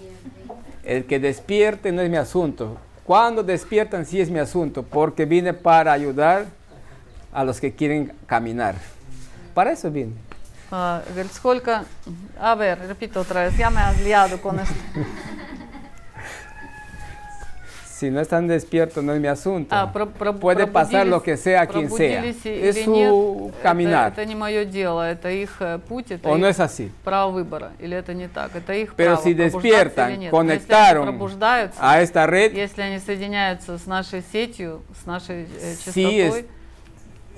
El 0.85 1.05
que 1.07 1.19
despierte 1.19 1.93
no 1.93 2.03
es 2.03 2.11
mi 2.11 2.17
asunto. 2.17 2.77
Cuando 3.05 3.43
despiertan 3.43 4.05
sí 4.05 4.21
es 4.21 4.29
mi 4.31 4.39
asunto, 4.41 4.83
porque 4.83 5.25
vine 5.25 5.53
para 5.55 5.93
ayudar 5.93 6.47
a 7.34 7.44
los 7.44 7.60
que 7.60 7.72
quieren 7.74 8.12
caminar. 8.28 8.76
Para 9.54 9.72
eso 9.72 9.90
vine. 9.92 10.14
А, 10.72 11.04
говорит, 11.10 11.34
сколько... 11.34 11.84
A 12.40 12.56
ver, 12.56 12.80
repito 12.88 13.20
otra 13.20 13.44
vez, 13.44 13.58
ya 13.58 13.70
me 13.70 13.82
has 13.82 14.02
liado 14.02 14.42
con 14.42 14.60
esto. 14.60 14.74
Si 18.02 18.10
no 18.10 18.20
están 18.20 18.48
despiertos 18.48 19.04
no 19.04 19.14
es 19.14 19.22
mi 19.22 19.28
asunto. 19.28 19.76
А, 19.76 19.86
про- 19.94 20.08
про- 20.08 20.34
Puede 20.34 20.66
pasar 20.66 21.06
lo 21.06 21.20
пробудились- 21.20 21.24
que 21.24 21.38
sea 21.38 21.62
a 21.62 21.68
quien 21.68 21.88
sea. 21.88 22.22
пробудились 22.22 22.46
и- 22.48 22.50
Es 22.50 22.76
или 22.78 22.86
su 22.86 22.92
нет, 22.96 23.62
caminar. 23.62 24.08
Это, 24.14 24.22
это 24.22 24.26
не 24.26 24.34
мое 24.34 24.66
дело, 24.66 25.04
это 25.08 25.30
их 25.30 25.58
э, 25.60 25.78
путь, 25.88 26.10
это 26.10 26.28
¿O 26.28 26.36
no 26.36 26.48
их 26.50 26.56
es 26.56 26.60
así? 26.60 26.92
право 27.04 27.30
выбора. 27.32 27.74
Или 27.78 27.96
это 27.96 28.16
не 28.16 28.28
так, 28.28 28.56
это 28.56 28.74
их 28.74 28.96
Pero 28.96 29.18
право 29.18 29.24
si 29.24 29.36
пробуждаться 29.36 29.60
despiertan, 29.60 30.10
или 30.14 30.18
нет. 30.18 30.32
Но 30.32 30.38
conectaron 30.40 30.56
если 30.56 30.98
они 30.98 31.06
пробуждаются, 31.20 31.80
a 31.80 32.02
esta 32.02 32.26
red, 32.26 32.54
если 32.56 32.82
они 32.82 32.98
соединяются 32.98 33.78
с 33.78 33.86
нашей 33.86 34.24
сетью, 34.34 34.82
с 35.00 35.06
нашей 35.06 35.44
э, 35.44 35.76
sí 35.94 36.20
es, 36.22 36.34
частотой, 36.34 36.46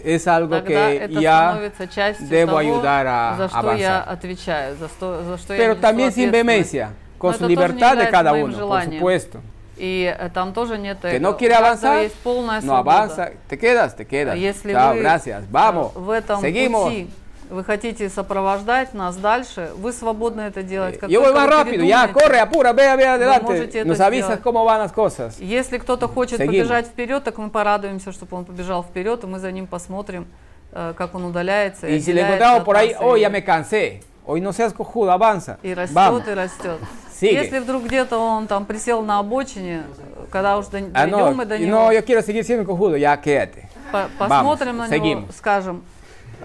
es 0.04 0.28
algo 0.28 0.56
тогда 0.62 0.90
que 0.90 0.98
это 0.98 1.20
ya 1.20 1.52
становится 1.52 1.88
частью 1.88 2.28
debo 2.28 2.48
того, 2.52 2.58
ayudar 2.60 3.08
a 3.08 3.36
за 3.38 3.50
что 3.50 3.74
я 3.74 4.02
avanzar. 4.02 4.14
отвечаю, 4.14 4.76
за 4.78 4.88
что, 4.90 5.24
за 5.24 5.38
что 5.38 5.54
я 5.54 5.60
Pero 5.60 5.74
несу 5.76 5.82
también 5.82 6.12
sin 6.12 6.30
ответственность. 6.30 6.32
vehemencia, 6.34 6.90
Но 6.90 7.20
con 7.20 7.30
это 7.32 7.38
su 7.38 7.40
тоже 7.40 7.48
не 7.48 7.56
libertad 7.56 7.92
de 7.98 8.04
является 8.04 8.12
cada 8.12 8.32
моим 8.32 8.46
uno, 8.46 8.52
por 8.54 8.60
желанием. 8.60 9.00
supuesto. 9.00 9.42
И 9.78 10.16
э, 10.20 10.30
там 10.30 10.54
тоже 10.54 10.78
нет 10.78 11.00
Que 11.02 11.08
этого. 11.18 11.32
no 11.34 11.38
quiere 11.38 11.56
У 11.56 11.60
каждого 11.60 11.94
avanzar, 11.94 12.04
есть 12.04 12.16
полная 12.24 12.60
no 12.62 12.66
свобода. 12.66 13.04
avanza, 13.04 13.32
te 13.48 13.58
quedas, 13.58 13.96
te 13.96 14.06
quedas. 14.06 14.38
Если 14.38 14.72
Chao, 14.74 14.94
вы 14.94 15.00
gracias, 15.00 15.44
э, 15.44 15.48
vamos, 15.50 15.94
в 15.96 16.10
этом 16.12 16.42
seguimos. 16.42 16.84
пути 16.90 17.10
вы 17.54 17.64
хотите 17.64 18.10
сопровождать 18.10 18.94
нас 18.94 19.16
дальше, 19.16 19.72
вы 19.78 19.94
свободны 19.94 20.42
это 20.42 20.64
делать. 20.64 21.00
Как 21.00 21.10
Yo 21.10 21.22
voy 21.22 21.34
más 21.34 21.48
rápido, 21.48 21.84
ya, 21.84 22.12
corre, 22.12 22.40
apura, 22.40 22.74
ve, 22.74 22.96
ve 22.96 23.06
adelante. 23.08 23.84
Nos 23.86 24.00
avisas 24.00 24.40
cómo 24.40 24.66
van 24.66 24.80
las 24.80 24.92
cosas. 24.92 25.38
Если 25.40 25.78
кто-то 25.78 26.08
хочет 26.08 26.40
Seguimos. 26.40 26.68
побежать 26.68 26.88
вперед, 26.88 27.24
так 27.24 27.38
мы 27.38 27.50
порадуемся, 27.50 28.12
чтобы 28.12 28.36
он 28.38 28.46
побежал 28.46 28.84
вперед, 28.84 29.24
и 29.24 29.28
мы 29.28 29.40
за 29.40 29.52
ним 29.52 29.68
посмотрим, 29.68 30.28
э, 30.72 30.94
как 30.98 31.14
он 31.16 31.26
удаляется. 31.26 31.88
Y 31.88 32.00
si 32.00 32.12
le 32.14 32.22
encontramos 32.22 32.64
por 32.64 32.76
ahí, 32.76 32.90
и- 32.90 33.20
ya 33.22 33.30
me 33.30 33.44
cansé. 33.44 34.02
Hoy 34.26 34.40
no 34.40 34.54
seas 34.54 34.74
cojudo, 34.74 35.12
avanza. 35.12 35.58
И 35.64 35.74
растет, 35.74 35.96
Vamos. 35.96 36.24
и 36.28 36.34
растет. 36.34 36.80
Sigue. 37.22 37.44
Если 37.44 37.60
вдруг 37.60 37.84
где-то 37.84 38.18
он 38.18 38.48
там 38.48 38.66
присел 38.66 39.02
на 39.04 39.20
обочине, 39.20 39.84
когда 40.32 40.58
уж 40.58 40.66
Ah, 40.68 40.80
no, 40.80 40.92
дойдем 40.92 41.36
мы 41.36 41.46
до 41.46 41.58
него, 41.60 41.72
no, 41.78 41.92
yo 41.92 42.02
quiero 42.04 42.22
seguir 42.22 42.44
siendo 42.44 42.66
cojudo, 42.66 42.96
ya 42.98 43.16
quédate. 43.22 43.68
по- 43.92 43.98
Vamos, 43.98 44.18
посмотрим 44.18 44.78
на 44.78 44.88
него, 44.88 44.96
seguimos. 44.96 45.36
скажем, 45.38 45.84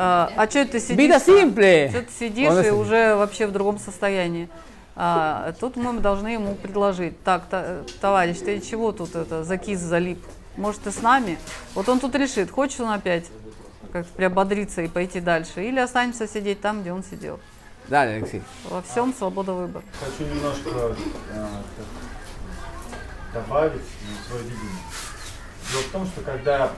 а, 0.01 0.31
а 0.37 0.49
что 0.49 0.65
ты 0.65 0.79
сидишь? 0.79 1.12
Simple. 1.16 1.91
Что 1.91 2.03
ты 2.03 2.12
сидишь 2.16 2.51
Он 2.51 2.65
и 2.65 2.70
уже 2.70 3.16
вообще 3.16 3.49
в 3.49 3.53
другом 3.53 3.81
состоянии. 3.81 4.49
А, 4.95 5.53
тут 5.59 5.75
мы 5.75 5.99
должны 5.99 6.29
ему 6.29 6.55
предложить, 6.55 7.20
так, 7.25 7.47
та- 7.47 7.83
товарищ, 8.01 8.39
ты 8.39 8.61
чего 8.61 8.93
тут 8.93 9.16
это, 9.16 9.43
закис 9.43 9.81
залип? 9.81 10.25
Может, 10.57 10.83
ты 10.83 10.93
с 10.93 11.03
нами? 11.03 11.37
Вот 11.75 11.89
он 11.89 11.99
тут 11.99 12.15
решит, 12.15 12.49
хочет 12.49 12.81
он 12.81 12.91
опять 12.91 13.27
как 13.93 14.07
приободриться 14.07 14.83
и 14.83 14.89
пойти 14.89 15.19
дальше, 15.19 15.65
или 15.65 15.81
останемся 15.81 16.29
сидеть 16.29 16.61
там, 16.61 16.83
где 16.83 16.93
он 16.93 17.03
сидел. 17.03 17.41
Dale, 17.89 18.20
Alexis. 18.20 18.43
Во 18.70 18.83
всем 18.83 19.12
свобода 19.12 19.53
выбора. 19.53 19.83
Хочу 19.99 20.31
немножко 20.33 20.70
э, 20.70 20.95
добавить 23.35 23.73
на 23.73 24.29
свое 24.29 24.45
видение. 24.45 24.83
Дело 25.73 25.83
в 25.83 25.91
том, 25.91 26.07
что 26.07 26.20
когда 26.20 26.70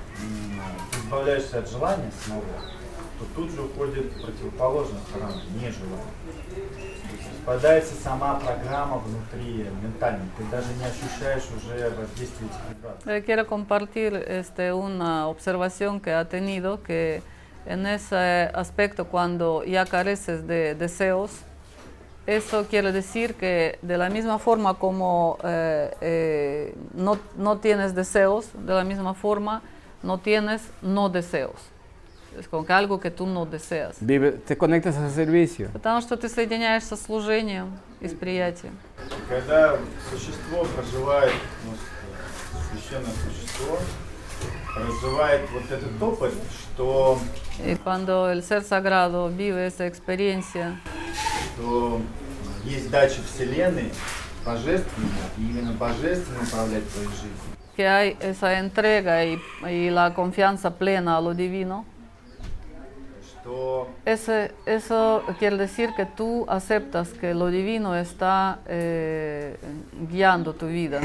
избавляешься 1.05 1.59
от 1.59 1.69
желания 1.69 2.11
снова, 2.25 2.45
то 3.20 3.26
тут 3.36 3.52
же 3.52 3.62
уходит 3.62 4.12
противоположная 4.22 5.02
сторона, 5.10 5.42
нежелание. 5.56 6.14
То 7.06 7.12
есть 7.12 7.30
распадается 7.46 7.96
сама 7.96 8.36
программа 8.36 8.98
внутри, 8.98 9.66
ментально. 9.82 10.26
Ты 10.38 10.44
даже 10.46 10.74
не 10.74 10.86
ощущаешь 10.86 11.44
уже 11.56 11.90
воздействие 11.90 12.50
этих 12.50 12.78
вибраций. 12.78 13.12
Eh, 13.12 13.22
Quiero 13.22 13.46
compartir 13.46 14.14
este, 14.16 14.74
una 14.74 15.28
observación 15.28 16.00
que 16.00 16.12
ha 16.12 16.26
tenido 16.26 16.82
que 16.82 17.22
en 17.66 17.86
ese 17.86 18.50
aspecto 18.54 19.06
cuando 19.06 19.64
ya 19.64 19.86
careces 19.86 20.46
de 20.48 20.76
deseos, 20.76 21.32
eso 22.28 22.66
quiere 22.68 22.92
decir 22.92 23.36
que 23.36 23.78
de 23.82 23.98
la 23.98 24.10
misma 24.10 24.40
forma 24.40 24.74
como 24.76 25.38
eh, 25.44 25.94
eh, 26.02 26.76
no, 26.96 27.20
no 27.38 27.58
tienes 27.60 27.94
deseos, 27.94 28.50
de 28.54 28.74
la 28.74 28.84
misma 28.84 29.14
forma 29.14 29.62
no 30.02 30.18
tienes 30.18 30.64
no 30.82 31.10
deseos. 31.10 31.56
Que 32.67 32.73
algo 32.73 33.01
que 33.01 33.11
tú 33.11 33.27
no 33.27 33.45
deseas. 33.45 33.97
Vive- 34.01 34.33
te 34.33 34.57
conectas 34.57 34.97
al 34.97 35.11
servicio. 35.11 35.69
Потому 35.73 36.01
что 36.01 36.17
ты 36.17 36.29
соединяешься 36.29 36.97
с 36.97 37.03
служением 37.03 37.73
и 38.01 38.09
с 38.09 38.15
приятием. 38.15 38.77
И 39.09 39.29
когда 39.29 39.77
существо 40.11 40.65
проживает, 40.77 41.35
ну, 41.65 41.73
священное 42.73 43.13
существо, 43.27 43.79
проживает 44.75 45.49
вот 45.51 45.71
этот 45.71 46.03
опыт, 46.03 46.33
что, 46.75 47.19
Y 47.67 47.75
cuando 47.77 48.31
el 48.31 48.43
ser 48.43 48.63
sagrado 48.63 49.29
vive 49.29 49.67
esa 49.67 49.87
experiencia, 49.87 50.77
что 51.55 52.01
есть 52.65 52.91
дача 52.91 53.21
Вселенной 53.23 53.93
божественная, 54.47 55.29
и 55.37 55.43
именно 55.43 55.73
божественно 55.73 56.41
управлять 56.43 56.89
твоей 56.91 57.09
жизнью. 57.09 57.57
que 57.77 57.87
hay 57.87 58.17
esa 58.21 58.59
entrega 58.59 59.25
y, 59.25 59.41
y 59.69 59.91
la 59.91 60.13
confianza 60.15 60.71
plena 60.77 61.17
a 61.17 61.21
lo 61.21 61.35
divino, 61.35 61.85
Ese, 64.05 64.53
eso 64.67 65.23
quiere 65.39 65.57
decir 65.57 65.91
que 65.97 66.07
tú 66.07 66.45
aceptas 66.49 67.11
que 67.11 67.35
lo 67.35 67.49
divino 67.49 67.97
está 67.97 68.61
eh, 68.67 69.57
guiando 70.11 70.55
tu 70.55 70.67
vida. 70.67 71.01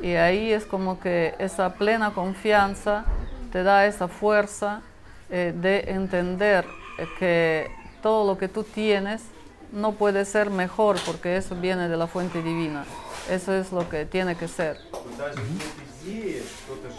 Y 0.00 0.14
ahí 0.14 0.52
es 0.52 0.66
como 0.66 1.00
que 1.00 1.34
esa 1.38 1.74
plena 1.74 2.12
confianza 2.12 3.04
te 3.52 3.62
da 3.62 3.86
esa 3.86 4.08
fuerza 4.08 4.82
eh, 5.30 5.54
de 5.54 5.84
entender 5.88 6.66
eh, 6.98 7.06
que 7.18 7.70
todo 8.02 8.26
lo 8.26 8.38
que 8.38 8.48
tú 8.48 8.64
tienes 8.64 9.22
no 9.72 9.92
puede 9.92 10.24
ser 10.24 10.50
mejor 10.50 10.96
porque 11.06 11.36
eso 11.36 11.54
viene 11.54 11.88
de 11.88 11.96
la 11.96 12.06
fuente 12.06 12.42
divina. 12.42 12.84
Eso 13.30 13.54
es 13.54 13.72
lo 13.72 13.88
que 13.88 14.04
tiene 14.04 14.36
que 14.36 14.48
ser. 14.48 14.78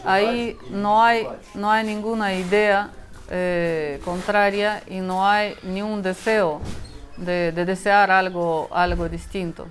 Ahí 0.03 0.57
no 0.69 1.03
hay, 1.03 1.27
no 1.53 1.71
hay 1.71 1.85
ninguna 1.85 2.33
idea 2.33 2.89
eh, 3.29 3.99
contraria 4.03 4.81
y 4.87 4.99
no 4.99 5.27
hay 5.27 5.55
ni 5.63 5.81
un 5.81 6.01
deseo 6.01 6.61
de, 7.17 7.51
de 7.51 7.65
desear 7.65 8.11
algo, 8.11 8.67
algo 8.71 9.07
distinto. 9.09 9.67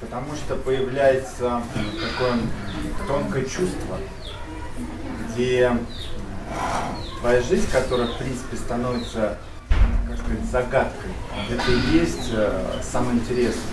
Потому 0.00 0.34
что 0.34 0.56
появляется 0.56 1.62
такое 2.00 2.38
тонкое 3.06 3.44
чувство, 3.44 3.98
где 5.28 5.70
твоя 7.20 7.40
жизнь, 7.42 7.70
которая 7.70 8.08
в 8.08 8.18
принципе 8.18 8.56
становится, 8.56 9.38
загадкой, 10.51 11.11
это 11.49 11.71
и 11.71 11.97
есть 11.97 12.31
э, 12.33 12.79
самое 12.81 13.17
интересное. 13.17 13.63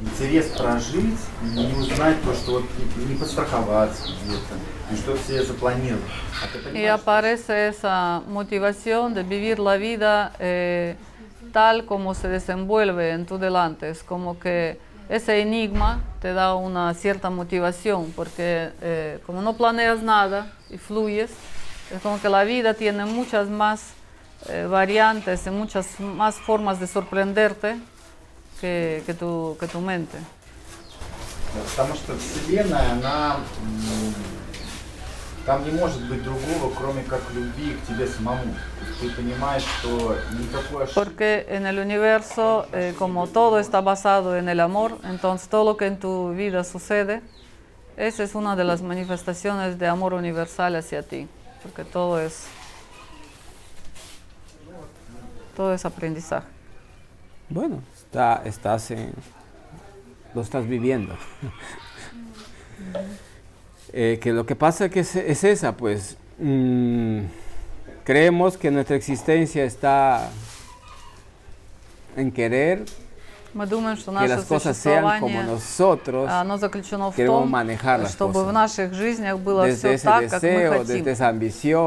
интерес 0.00 0.46
прожить, 0.56 1.18
не 1.42 1.72
узнать 1.74 2.22
то, 2.22 2.34
что 2.34 2.52
вот 2.52 2.64
не, 2.96 3.04
не 3.06 3.14
подстраховаться 3.14 4.08
где-то, 4.24 4.54
и 4.92 4.96
что 4.96 5.16
все 5.16 5.42
запланировано. 5.42 6.04
А 6.42 6.46
ты 6.46 6.58
Y 6.58 6.62
понимаешь, 6.62 6.90
aparece 6.90 7.68
esa 7.68 8.22
motivación 8.28 9.14
de 9.14 9.22
vivir 9.22 9.58
la 9.58 9.76
vida 9.76 10.32
eh, 10.38 10.96
tal 11.52 11.84
como 11.84 12.14
se 12.14 12.28
desenvuelve 12.28 13.10
en 13.10 13.26
tu 13.26 13.38
delante. 13.38 13.90
Es 13.90 14.02
como 14.02 14.38
que 14.38 14.78
ese 15.08 15.40
enigma 15.40 16.00
te 16.20 16.32
da 16.32 16.54
una 16.54 16.94
cierta 16.94 17.30
motivación, 17.30 18.12
porque 18.14 18.70
eh, 18.80 19.18
como 19.26 19.42
no 19.42 19.54
planeas 19.54 20.02
nada 20.02 20.52
y 20.70 20.78
fluyes, 20.78 21.30
es 21.90 22.00
como 22.02 22.20
que 22.20 22.28
la 22.28 22.44
vida 22.44 22.74
tiene 22.74 23.04
muchas 23.04 23.48
más 23.48 23.94
eh, 24.48 24.66
variantes 24.68 25.46
y 25.46 25.50
muchas 25.50 25.98
más 26.00 26.36
formas 26.36 26.78
de 26.80 26.86
sorprenderte 26.86 27.76
que, 28.60 29.02
que 29.06 29.14
tu, 29.14 29.56
que 29.58 29.66
tu 29.66 29.80
mente. 29.80 30.18
Потому 31.70 31.94
что 31.94 32.14
Вселенная, 32.18 32.92
она 32.92 33.36
м, 33.62 34.14
там 35.46 35.64
не 35.64 35.70
может 35.70 36.06
быть 36.08 36.22
другого, 36.22 36.72
кроме 36.78 37.02
как 37.04 37.22
любви 37.32 37.74
к 37.74 37.86
тебе 37.86 38.06
самому. 38.06 38.54
То 38.80 38.86
есть 38.86 39.00
ты 39.00 39.10
понимаешь, 39.10 39.64
что 39.80 40.14
никакой 40.38 40.84
ошибки 40.84 40.94
Porque 40.94 41.46
en 41.48 41.66
el 41.66 41.78
universo, 41.78 42.66
eh, 42.72 42.94
como 42.98 43.26
todo 43.26 43.58
está 43.58 43.80
basado 43.80 44.36
en 44.36 44.48
el 44.50 44.60
amor, 44.60 44.98
entonces 45.04 45.48
todo 45.48 45.64
lo 45.64 45.76
que 45.78 45.86
en 45.86 45.98
tu 45.98 46.32
vida 46.34 46.64
sucede, 46.64 47.22
esa 47.96 48.22
es 48.22 48.34
una 48.34 48.56
de 48.56 48.64
las 48.64 48.82
manifestaciones 48.82 49.78
de 49.78 49.88
amor 49.88 50.12
universal 50.12 50.76
hacia 50.76 51.02
ti, 51.02 51.26
porque 51.62 51.82
todo 51.84 52.20
es, 52.20 52.44
todo 55.55 55.73
es 55.73 55.85
aprendizaje. 55.85 56.47
Bueno, 57.49 57.81
está, 57.95 58.41
estás 58.45 58.91
en, 58.91 59.13
lo 60.33 60.41
estás 60.41 60.67
viviendo. 60.67 61.15
Eh, 63.95 64.17
que 64.19 64.33
lo 64.33 64.47
que 64.47 64.55
pasa 64.55 64.89
que 64.89 65.01
es, 65.01 65.15
es 65.15 65.43
esa, 65.43 65.77
pues 65.77 66.17
mm, 66.39 67.19
creemos 68.03 68.57
que 68.57 68.71
nuestra 68.71 68.95
existencia 68.95 69.63
está 69.63 70.31
en 72.17 72.31
querer 72.31 72.85
Мы 73.53 73.67
думаем, 73.67 73.97
что 73.97 74.11
наше 74.11 74.27
существование, 74.59 75.45
а, 76.27 76.41
оно 76.41 76.57
заключено 76.57 77.11
в 77.11 77.15
том, 77.15 77.55
чтобы 78.07 78.45
в 78.45 78.51
наших 78.51 78.93
жизнях 78.93 79.37
было 79.39 79.67
все 79.71 79.97
так, 79.97 80.29
как 80.29 80.41
мы 80.43 80.69
хотим. 80.69 81.05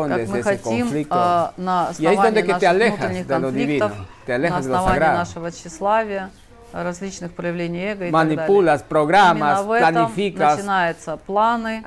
как 0.08 0.28
мы 0.28 0.42
хотим 0.42 0.86
а, 1.10 1.52
на 1.56 1.88
основании 1.88 2.42
наших 2.42 2.62
внутренних 2.90 3.26
конфликтов, 3.26 3.92
на 4.28 4.58
основании 4.58 4.98
нашего 5.18 5.50
тщеславия, 5.50 6.30
различных 6.72 7.32
проявлений 7.32 7.80
эго 7.92 8.06
и 8.08 8.12
так 8.12 8.26
Manipulas, 8.26 8.64
далее. 8.64 8.84
programas, 8.88 9.32
Именно 9.36 9.62
в 9.62 9.72
этом 9.72 10.12
начинаются 10.56 11.16
планы, 11.16 11.82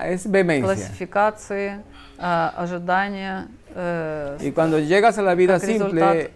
классификации, 0.64 1.80
а, 2.20 2.54
ожидания, 2.58 3.48
э, 3.76 4.38
Y 4.42 4.52
cuando 4.52 4.80
llegas 4.80 5.18
a 5.18 5.22
la 5.22 5.36
vida 5.36 5.60
simple, 5.60 6.32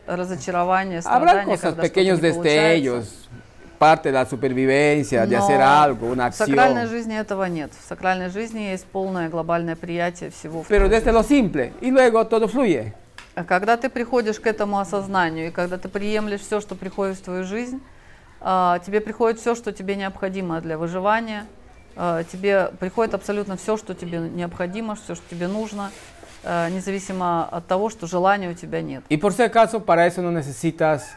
страдания, 1.01 1.45
cosas, 1.45 1.75
pequeños 1.75 2.21
destellos, 2.21 3.29
parte 3.77 4.09
de 4.09 4.13
la 4.13 4.25
supervivencia, 4.25 5.25
de 5.25 5.35
Но 5.35 5.43
hacer 5.43 5.61
algo, 5.61 6.07
una 6.07 6.29
в 6.29 6.35
сакральной 6.35 6.83
acción. 6.83 6.89
жизни 6.89 7.17
этого 7.17 7.43
нет. 7.45 7.71
В 7.73 7.87
сакральной 7.87 8.29
жизни 8.29 8.61
есть 8.71 8.85
полное 8.85 9.27
глобальное 9.29 9.75
приятие 9.75 10.29
всего. 10.29 10.63
в 10.63 10.67
Pero 10.69 10.87
desde 10.87 11.11
lo 11.11 11.23
simple, 11.23 11.73
y 11.81 11.91
luego 11.91 12.25
todo 12.27 12.47
fluye. 12.47 12.93
А 13.35 13.43
Когда 13.43 13.77
ты 13.77 13.89
приходишь 13.89 14.39
к 14.39 14.45
этому 14.47 14.79
осознанию, 14.79 15.47
и 15.47 15.51
когда 15.51 15.77
ты 15.77 15.89
приемлешь 15.89 16.41
все, 16.41 16.61
что 16.61 16.75
приходит 16.75 17.17
в 17.17 17.23
твою 17.23 17.43
жизнь, 17.43 17.81
а, 18.39 18.79
тебе 18.85 19.01
приходит 19.01 19.39
все, 19.39 19.55
что 19.55 19.71
тебе 19.71 19.95
необходимо 19.95 20.61
для 20.61 20.77
выживания, 20.77 21.45
тебе 22.31 22.69
приходит 22.79 23.13
абсолютно 23.13 23.57
все, 23.57 23.77
что 23.77 23.93
тебе 23.93 24.19
необходимо, 24.19 24.95
все, 24.95 25.15
что 25.15 25.23
тебе 25.29 25.47
нужно, 25.47 25.91
а, 26.43 26.69
независимо 26.69 27.45
от 27.45 27.67
того, 27.67 27.89
что 27.89 28.07
желания 28.07 28.49
у 28.49 28.53
тебя 28.53 28.81
нет. 28.81 29.03
Y 29.09 29.17
por 29.17 29.33
si 29.33 29.43
acaso, 29.43 29.79
para 29.85 30.05
eso 30.05 30.21
no 30.21 30.31
necesitas 30.31 31.15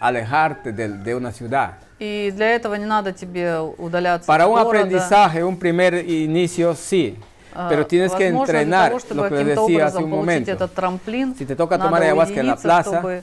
alejarte 0.00 0.72
de, 0.72 0.88
de 0.88 1.14
una 1.14 1.32
ciudad. 1.32 1.74
И 1.98 2.32
для 2.34 2.50
этого 2.56 2.74
не 2.74 2.86
надо 2.86 3.12
тебе 3.12 3.60
удаляться 3.60 4.26
Para 4.26 4.46
un 4.48 4.58
aprendizaje, 4.58 5.44
un 5.44 5.56
primer 5.56 5.94
inicio, 6.08 6.74
sí. 6.74 7.16
А, 7.54 7.68
Pero 7.68 7.86
tienes 7.86 8.12
que 8.12 8.28
entrenar 8.28 8.92
того, 8.92 9.14
lo 9.14 9.28
que 9.28 9.44
decía 9.44 9.86
hace 9.86 9.98
un 9.98 10.10
momento. 10.10 10.50
этот 10.50 10.72
трамплин, 10.72 11.36
Si 11.36 11.44
te 11.44 11.54
toca 11.54 11.78
tomar 11.78 12.02
ayahuasca 12.02 12.40
en 12.40 12.46
la 12.46 12.56
plaza, 12.56 12.98
чтобы 12.98 13.22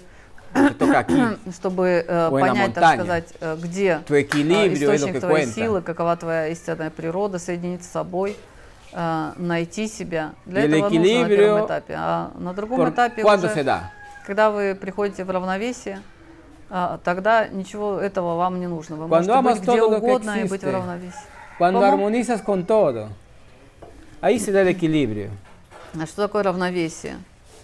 toca 0.77 0.99
aquí. 1.03 1.37
чтобы 1.51 2.05
э, 2.07 2.29
понять, 2.31 2.73
так 2.73 2.95
сказать, 2.95 3.33
э, 3.39 3.57
где 3.61 4.01
э, 4.07 4.21
источник 4.21 5.19
твоей 5.19 5.47
силы, 5.47 5.81
какова 5.81 6.15
твоя 6.17 6.47
истинная 6.47 6.89
природа, 6.89 7.39
соединиться 7.39 7.87
с 7.87 7.91
собой, 7.91 8.35
э, 8.93 9.31
найти 9.37 9.87
себя. 9.87 10.33
Для 10.45 10.63
этого 10.63 10.89
нужно 10.89 11.21
на 11.21 11.27
первом 11.27 11.65
этапе. 11.65 11.93
А 11.97 12.31
на 12.37 12.53
другом 12.53 12.89
этапе 12.89 13.21
¿cuándo 13.21 13.45
уже, 13.45 13.81
когда 14.25 14.51
вы 14.51 14.75
приходите 14.75 15.23
в 15.23 15.29
равновесие, 15.31 16.01
а, 16.69 16.99
тогда 17.03 17.47
ничего 17.47 17.99
этого 17.99 18.35
вам 18.35 18.59
не 18.59 18.67
нужно. 18.67 18.95
Вы 18.95 19.07
Cuando 19.07 19.41
можете 19.41 19.65
быть 19.65 19.69
где 19.69 19.81
угодно 19.81 20.31
и 20.39 20.43
быть 20.43 20.61
в 20.61 20.65
existe, 20.65 20.71
равновесии. 20.71 21.19
Cuando 21.57 21.81
armonizas 21.83 22.41
con 22.41 22.63
todo, 22.63 23.09
ahí 24.21 24.39
se 24.39 24.51
da 24.51 24.61
el 24.61 24.67
equilibrio. 24.67 25.31
А 25.99 26.05
что 26.05 26.27
такое 26.27 26.43
равновесие? 26.43 27.17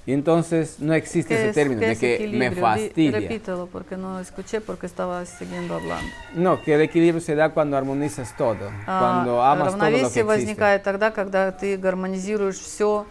Y 0.06 0.12
entonces 0.14 0.80
no 0.80 0.94
existe 0.94 1.34
¿Qué 1.34 1.40
ese 1.40 1.48
es- 1.50 1.54
término 1.54 1.80
qué 1.80 1.86
de 1.86 1.92
es 1.92 1.98
que 1.98 2.06
me 2.08 2.14
equilibrio? 2.14 2.50
Di- 2.50 2.60
fastidia. 2.60 3.20
Repítelo 3.20 3.66
porque 3.66 3.96
no 3.96 4.18
escuché 4.18 4.60
porque 4.60 4.86
estaba 4.86 5.24
siguiendo 5.26 5.74
hablando. 5.74 6.10
No, 6.34 6.60
que 6.62 6.74
el 6.74 6.80
equilibrio 6.80 7.20
se 7.20 7.34
da 7.34 7.50
cuando 7.50 7.76
armonizas 7.76 8.34
todo, 8.36 8.70
А, 8.86 8.98
cuando 8.98 9.42
amas 9.42 9.58
todo 9.58 9.64
lo 9.66 9.72
que 9.72 9.80
равновесие 9.84 10.04
existe. 10.06 10.24
возникает 10.24 10.82
тогда, 10.82 11.10
когда 11.12 11.52
ты 11.52 11.76
гармонизируешь 11.76 12.58
все, 12.58 13.04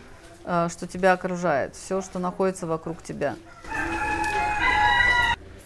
что 0.70 0.88
тебя 0.88 1.14
окружает, 1.14 1.76
все, 1.76 2.02
что 2.02 2.18
находится 2.20 2.66
вокруг 2.66 3.04
тебя. 3.04 3.36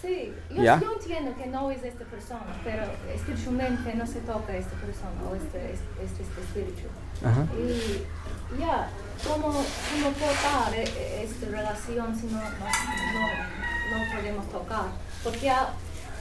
Sí, 0.02 0.34
yo, 0.50 0.62
¿Ya? 0.64 0.80
yo 0.82 0.92
entiendo 1.00 1.34
que 1.38 1.46
no 1.50 1.72
es 1.72 1.82
esta 1.84 2.04
persona, 2.06 2.46
pero 2.66 2.84
espiritualmente 3.16 3.94
no 3.96 4.06
se 4.06 4.20
toca 4.20 4.56
esta 4.58 4.76
persona 4.76 5.16
o 5.30 5.36
este, 5.36 5.72
este, 5.72 6.04
este, 6.04 6.24
este 6.24 6.42
espíritu. 6.42 6.88
Ajá. 7.24 7.46
Y 7.58 8.60
ya, 8.60 8.90
¿Cómo, 9.27 9.47
cómo 9.53 10.13
cortar 10.19 10.75
e- 10.75 10.83
e- 10.85 11.25
esta 11.25 11.47
relación 11.47 12.19
si 12.19 12.27
no, 12.27 12.41
no, 12.41 13.99
no, 13.99 14.15
podemos 14.15 14.49
tocar? 14.51 14.87
Porque 15.25 15.51
a, 15.51 15.69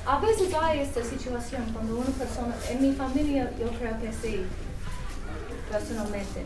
a 0.05 0.19
veces 0.19 0.53
hay 0.53 0.79
esta 0.79 1.03
situación 1.03 1.63
cuando 1.73 1.97
una 1.97 2.09
persona, 2.11 2.55
en 2.69 2.81
mi 2.81 2.93
familia 2.95 3.51
yo 3.59 3.67
creo 3.77 3.99
que 3.99 4.11
sí, 4.13 4.45
personalmente. 5.71 6.45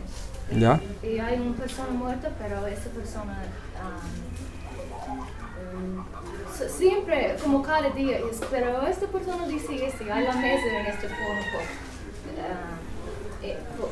Y, 0.50 0.60
Ya. 0.60 0.80
y 1.02 1.18
hay 1.18 1.38
una 1.40 1.56
persona 1.56 1.90
muerta, 1.90 2.30
pero 2.38 2.66
esa 2.66 2.90
persona 2.90 3.38
um, 5.08 5.98
um, 5.98 6.04
s- 6.52 6.68
siempre, 6.68 7.36
como 7.42 7.62
cada 7.62 7.88
día, 7.90 8.18
es, 8.18 8.40
pero 8.50 8.82
esta 8.86 9.06
persona 9.06 9.46
dice 9.46 9.86
esto, 9.86 10.04
y 10.04 10.10
hay 10.10 10.24
la 10.24 10.32
mesa 10.34 10.66
en 10.66 10.86
este 10.86 11.06
ah, 11.06 12.76
eh, 13.42 13.58
por- 13.78 13.90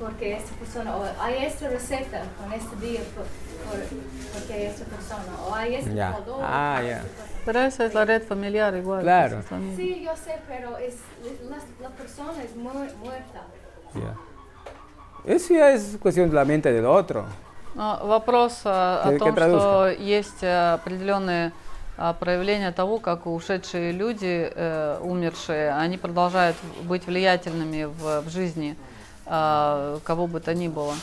porque 0.00 0.34
esta 0.36 0.52
persona, 0.56 0.96
o 0.96 1.04
hay 1.20 1.44
esta 1.44 1.68
receta 1.68 2.22
con 2.38 2.52
este 2.52 2.76
día 2.76 3.00
por, 3.14 3.24
por- 3.24 3.86
porque 4.34 4.66
esta 4.68 4.84
persona, 4.84 5.32
o 5.48 5.54
hay 5.54 5.74
este 5.76 5.94
Ya. 5.94 6.12
color. 6.12 6.40
Ah, 6.42 6.80
ya. 6.86 7.02
Pero 7.44 7.60
esa 7.60 7.84
es 7.86 7.94
la 7.94 8.04
red 8.04 8.22
familiar 8.22 8.74
igual. 8.76 9.02
Claro. 9.02 9.42
Sí, 9.76 10.02
yo 10.04 10.14
sé, 10.16 10.38
pero 10.48 10.76
es, 10.78 10.96
la, 11.48 11.56
la 11.88 11.94
persona 11.94 12.32
es 12.42 12.54
mu- 12.56 12.70
muerta. 13.04 13.42
Ya. 13.94 14.14
Eso 15.24 15.54
ya 15.54 15.70
es 15.72 15.96
cuestión 16.00 16.28
de 16.28 16.34
la 16.36 16.44
mente 16.44 16.72
del 16.72 16.86
otro. 16.86 17.24
Но 17.74 17.98
вопрос 18.06 18.62
а, 18.64 19.02
о 19.04 19.18
том, 19.18 19.34
traduzca. 19.34 19.60
что 19.60 19.88
есть 20.02 20.42
а, 20.42 20.74
определенные 20.74 21.52
а, 21.98 22.14
проявления 22.14 22.72
того, 22.72 22.98
как 23.00 23.26
ушедшие 23.26 23.92
люди, 23.92 24.50
э, 24.54 24.98
умершие, 25.02 25.72
они 25.72 25.98
продолжают 25.98 26.56
быть 26.84 27.06
влиятельными 27.06 27.84
в, 27.84 28.22
в 28.22 28.30
жизни 28.30 28.76
а, 28.78 28.95
кого 29.26 30.26
бы 30.28 30.40
то 30.40 30.54
ни 30.54 30.68
было. 30.68 30.94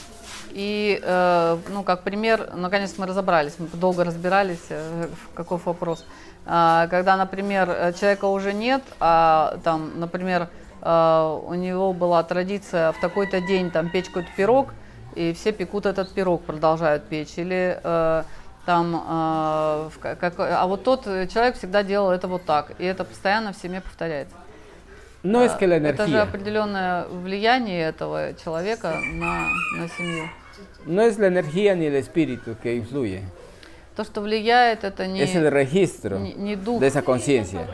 И, 0.53 0.99
э, 1.01 1.57
ну, 1.69 1.83
как 1.83 2.03
пример, 2.03 2.51
наконец 2.55 2.93
мы 2.97 3.07
разобрались, 3.07 3.53
мы 3.57 3.67
долго 3.73 4.03
разбирались, 4.03 4.63
э, 4.69 5.07
каков 5.33 5.65
вопрос. 5.65 6.05
А, 6.45 6.87
когда, 6.87 7.17
например, 7.17 7.93
человека 7.99 8.25
уже 8.25 8.53
нет, 8.53 8.83
а 8.99 9.57
там, 9.63 9.99
например, 9.99 10.49
э, 10.81 11.39
у 11.43 11.53
него 11.55 11.93
была 11.93 12.21
традиция 12.23 12.91
в 12.91 12.99
такой-то 12.99 13.41
день 13.41 13.71
там 13.71 13.89
печь 13.89 14.07
какой-то 14.07 14.29
пирог, 14.37 14.73
и 15.15 15.33
все 15.33 15.51
пекут 15.51 15.87
этот 15.87 16.13
пирог, 16.13 16.43
продолжают 16.43 17.05
печь. 17.05 17.37
Или 17.37 17.79
э, 17.83 18.23
там, 18.65 19.91
как, 20.01 20.35
а 20.39 20.65
вот 20.67 20.85
тот 20.85 21.03
человек 21.03 21.57
всегда 21.57 21.83
делал 21.83 22.11
это 22.11 22.29
вот 22.29 22.45
так, 22.45 22.71
и 22.79 22.85
это 22.85 23.03
постоянно 23.03 23.51
в 23.51 23.57
семье 23.57 23.81
повторяется. 23.81 24.35
Que 25.23 25.67
la 25.67 25.77
Это 25.77 26.07
же 26.07 26.19
определенное 26.19 27.05
влияние 27.07 27.81
этого 27.83 28.33
человека 28.33 28.99
на, 29.13 29.47
на 29.77 29.87
семью. 29.87 30.29
no 30.85 31.01
es 31.01 31.17
la 31.17 31.27
energía 31.27 31.75
ni 31.75 31.85
el 31.85 31.95
espíritu 31.95 32.55
que 32.61 32.75
influye. 32.75 33.23
То, 33.95 34.03
что 34.03 34.21
влияет, 34.21 34.83
это 34.83 35.05
не, 35.05 35.21
es 35.21 35.35
el 35.35 35.51
registro 35.51 36.17
не, 36.19 36.33
не 36.33 36.55
дух, 36.55 36.81
de 36.81 36.87
esa 36.87 37.03
conciencia, 37.03 37.67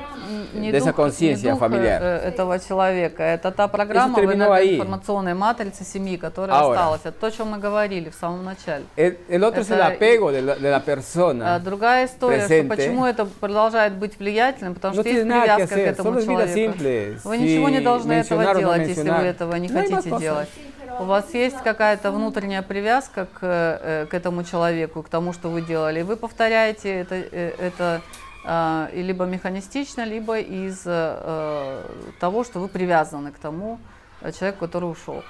не 0.54 0.70
de 0.70 0.78
esa 0.78 0.91
conciencia 0.91 1.56
familiar. 1.56 2.02
э, 2.02 2.28
этого 2.28 2.60
человека. 2.60 3.24
Это 3.24 3.52
та 3.52 3.70
программа 3.70 4.20
в 4.20 4.26
энергоинформационной 4.34 5.34
матрице 5.34 5.86
семьи, 5.86 6.18
которая 6.18 6.58
Ahora. 6.60 6.72
осталась. 6.72 7.02
Это 7.06 7.14
то, 7.14 7.28
о 7.28 7.32
чем 7.32 7.48
мы 7.52 7.58
говорили 7.58 8.10
в 8.10 8.16
самом 8.16 8.44
начале. 8.44 8.84
El, 8.98 9.18
el 9.30 9.44
otro 9.46 9.62
es 9.62 9.70
el 9.72 9.80
Это- 9.80 9.88
apego 9.98 10.30
de 10.34 10.41
la, 10.41 10.56
de 10.58 10.70
la 10.70 10.76
А 10.78 10.82
persona. 10.82 11.60
другая 11.60 12.06
история, 12.06 12.40
что 12.40 12.48
presente. 12.50 12.68
почему 12.76 13.06
это 13.06 13.26
продолжает 13.26 13.94
быть 13.94 14.20
влиятельным, 14.20 14.74
потому 14.74 14.96
No 14.98 15.00
что 15.02 15.10
есть 15.10 15.24
привязка 15.24 15.68
к 15.68 15.72
hacer, 15.72 15.86
этому 15.86 16.10
es 16.20 16.26
vida 16.26 16.48
человеку. 16.48 16.58
simple. 16.84 17.18
Вы 17.24 17.38
ничего 17.38 17.70
не 17.70 17.80
должны 17.80 18.12
этого 18.12 18.41
no 18.41 18.60
делать, 18.60 18.88
если 18.90 19.10
вы 19.10 19.24
этого 19.24 19.56
не 19.56 19.70
No 19.70 19.74
хотите 19.90 20.20
делать. 20.20 20.50
У 20.99 21.03
вас 21.03 21.34
есть 21.34 21.57
какая-то 21.64 22.11
внутренняя 22.11 22.61
привязка 22.61 23.26
к, 23.26 23.40
э, 23.41 24.06
к 24.10 24.14
этому 24.14 24.44
человеку, 24.44 25.03
к 25.03 25.10
тому, 25.10 25.34
что 25.34 25.49
вы 25.49 25.61
делали. 25.61 25.99
И 25.99 26.03
вы 26.03 26.16
повторяете 26.16 26.90
это, 27.02 27.16
э, 27.16 27.53
это 27.57 28.02
а, 28.45 28.90
и 28.94 29.03
либо 29.03 29.26
механистично, 29.26 30.06
либо 30.06 30.40
из 30.40 30.84
э, 30.86 31.84
того, 32.20 32.44
что 32.44 32.60
вы 32.60 32.68
привязаны 32.68 33.32
к 33.32 33.38
тому 33.38 33.80
э, 34.22 34.32
человеку, 34.32 34.60
который 34.60 34.86
ушел. 34.86 35.24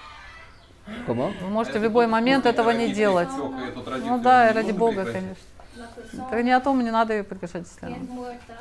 ¿Cómo? 1.05 1.31
Вы 1.41 1.49
можете 1.49 1.79
в 1.79 1.83
любой 1.83 2.07
момент 2.07 2.45
этого 2.45 2.71
не 2.71 2.93
делать. 2.93 3.29
Ну 3.33 4.19
да, 4.19 4.49
и 4.49 4.53
ради 4.53 4.71
Бога, 4.71 5.05
конечно. 5.05 5.43
La 5.75 5.87
persona 5.95 6.27
Это 6.31 6.43
не 6.43 6.51
о 6.51 6.59
том, 6.59 6.83
не 6.83 6.91
надо 6.91 7.13
ее 7.13 7.23
прекращать, 7.23 7.67
muerta, 7.81 8.57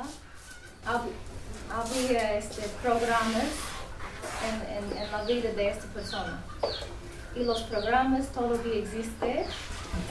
hab- 0.85 1.11
había 1.69 2.37
este, 2.37 2.61
programas 2.81 3.43
en, 4.47 4.77
en, 4.77 4.97
en 4.97 5.11
la 5.11 5.23
vida 5.23 5.51
de 5.51 5.69
esta 5.69 5.85
persona. 5.87 6.41
Y 7.35 7.43
los 7.43 7.61
programas 7.63 8.27
todavía 8.27 8.75
existen 8.75 9.45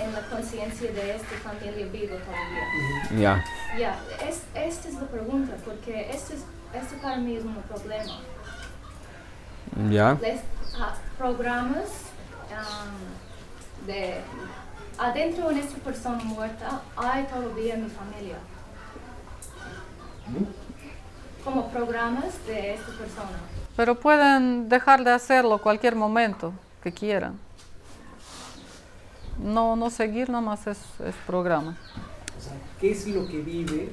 en 0.01 0.13
la 0.13 0.21
conciencia 0.29 0.93
de 0.93 1.17
esta 1.17 1.37
familia 1.43 1.87
viva 1.87 2.17
todavía. 2.17 2.65
Ya. 3.19 3.45
Ya, 3.79 3.99
es, 4.29 4.43
esta 4.55 4.89
es 4.89 4.95
la 4.95 5.07
pregunta, 5.07 5.55
porque 5.65 6.11
este, 6.11 6.35
es, 6.35 6.41
este 6.75 6.97
para 7.03 7.17
mí 7.17 7.37
es 7.37 7.45
un 7.45 7.55
problema. 7.63 8.21
Ya. 9.91 10.17
Les, 10.21 10.41
ah, 10.81 10.95
programas 11.17 11.89
am, 12.51 13.87
de 13.87 14.21
adentro 14.99 15.49
de 15.49 15.61
esta 15.61 15.77
persona 15.79 16.23
muerta 16.25 16.81
hay 16.97 17.25
todavía 17.25 17.77
mi 17.77 17.89
familia. 17.89 18.39
Como 21.49 21.71
programas 21.71 22.47
de 22.47 22.75
esta 22.75 22.93
persona. 22.93 23.39
Pero 23.75 23.99
pueden 23.99 24.69
dejar 24.69 25.03
de 25.03 25.13
hacerlo 25.13 25.57
cualquier 25.57 25.97
momento 25.97 26.53
que 26.83 26.93
quieran. 26.93 27.39
No, 29.43 29.75
no 29.75 29.89
seguir 29.89 30.29
nomás 30.29 30.67
es, 30.67 30.77
es 31.07 31.15
programa. 31.27 31.75
O 32.37 32.43
sea, 32.43 32.53
¿qué 32.79 32.91
es 32.91 33.07
lo 33.07 33.27
que 33.27 33.39
vive 33.39 33.89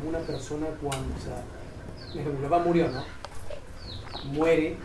en 0.00 0.08
una 0.08 0.20
persona 0.20 0.68
cuando, 0.80 1.14
o 1.14 1.20
sea, 1.20 1.42
por 2.08 2.20
ejemplo, 2.22 2.40
mi 2.40 2.48
papá 2.48 2.64
murió, 2.64 2.88
¿no? 2.88 3.04
Muere, 4.32 4.78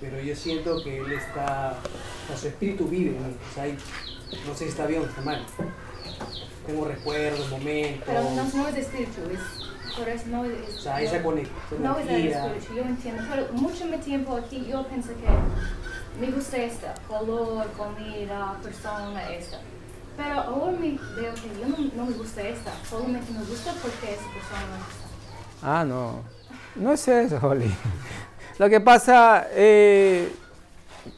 pero 0.00 0.20
yo 0.20 0.36
siento 0.36 0.84
que 0.84 0.98
él 0.98 1.10
está, 1.14 1.78
o 2.26 2.28
sea, 2.28 2.36
su 2.36 2.46
espíritu 2.46 2.84
vive 2.86 3.10
mí, 3.10 3.36
o 3.50 3.54
sea, 3.56 3.66
no 4.46 4.54
sé 4.54 4.66
si 4.66 4.70
está 4.70 4.86
bien 4.86 5.02
o 5.02 5.06
está 5.06 5.20
mal. 5.22 5.44
Tengo 6.64 6.84
recuerdos, 6.84 7.50
momentos, 7.50 8.04
Pero 8.06 8.22
no, 8.22 8.44
no 8.54 8.68
es 8.68 8.76
espíritu, 8.76 9.20
es, 9.32 9.61
por 9.96 10.08
eso 10.08 10.24
no 10.28 10.44
es... 10.44 10.76
o 10.76 10.80
sea, 10.80 11.00
esa 11.00 11.22
conexión, 11.22 11.56
No 11.80 11.98
es 11.98 12.08
espíritu, 12.08 12.74
yo 12.74 12.82
entiendo, 12.82 13.22
pero 13.30 13.52
mucho 13.52 13.84
mi 13.86 13.98
tiempo 13.98 14.36
aquí 14.36 14.66
yo 14.70 14.86
pensé 14.86 15.14
que 15.14 16.20
me 16.20 16.30
gusta 16.30 16.56
esta, 16.58 16.94
color, 17.08 17.66
comida, 17.72 18.56
persona, 18.62 19.30
esta. 19.30 19.58
Pero 20.16 20.40
ahora 20.40 20.72
me 20.72 20.90
veo 20.90 21.34
que 21.34 21.60
yo 21.60 21.68
no, 21.68 21.76
no 21.96 22.06
me 22.06 22.12
gusta 22.12 22.42
esta, 22.42 22.70
solamente 22.88 23.32
me 23.32 23.44
gusta 23.44 23.72
porque 23.82 24.14
esa 24.14 24.30
persona 24.32 24.66
me 24.70 24.78
gusta. 24.78 25.02
Ah, 25.62 25.84
no. 25.84 26.22
No 26.74 26.92
es 26.92 27.06
eso, 27.08 27.38
Oli. 27.42 27.72
Lo 28.58 28.68
que 28.68 28.80
pasa, 28.80 29.46
eh, 29.50 30.32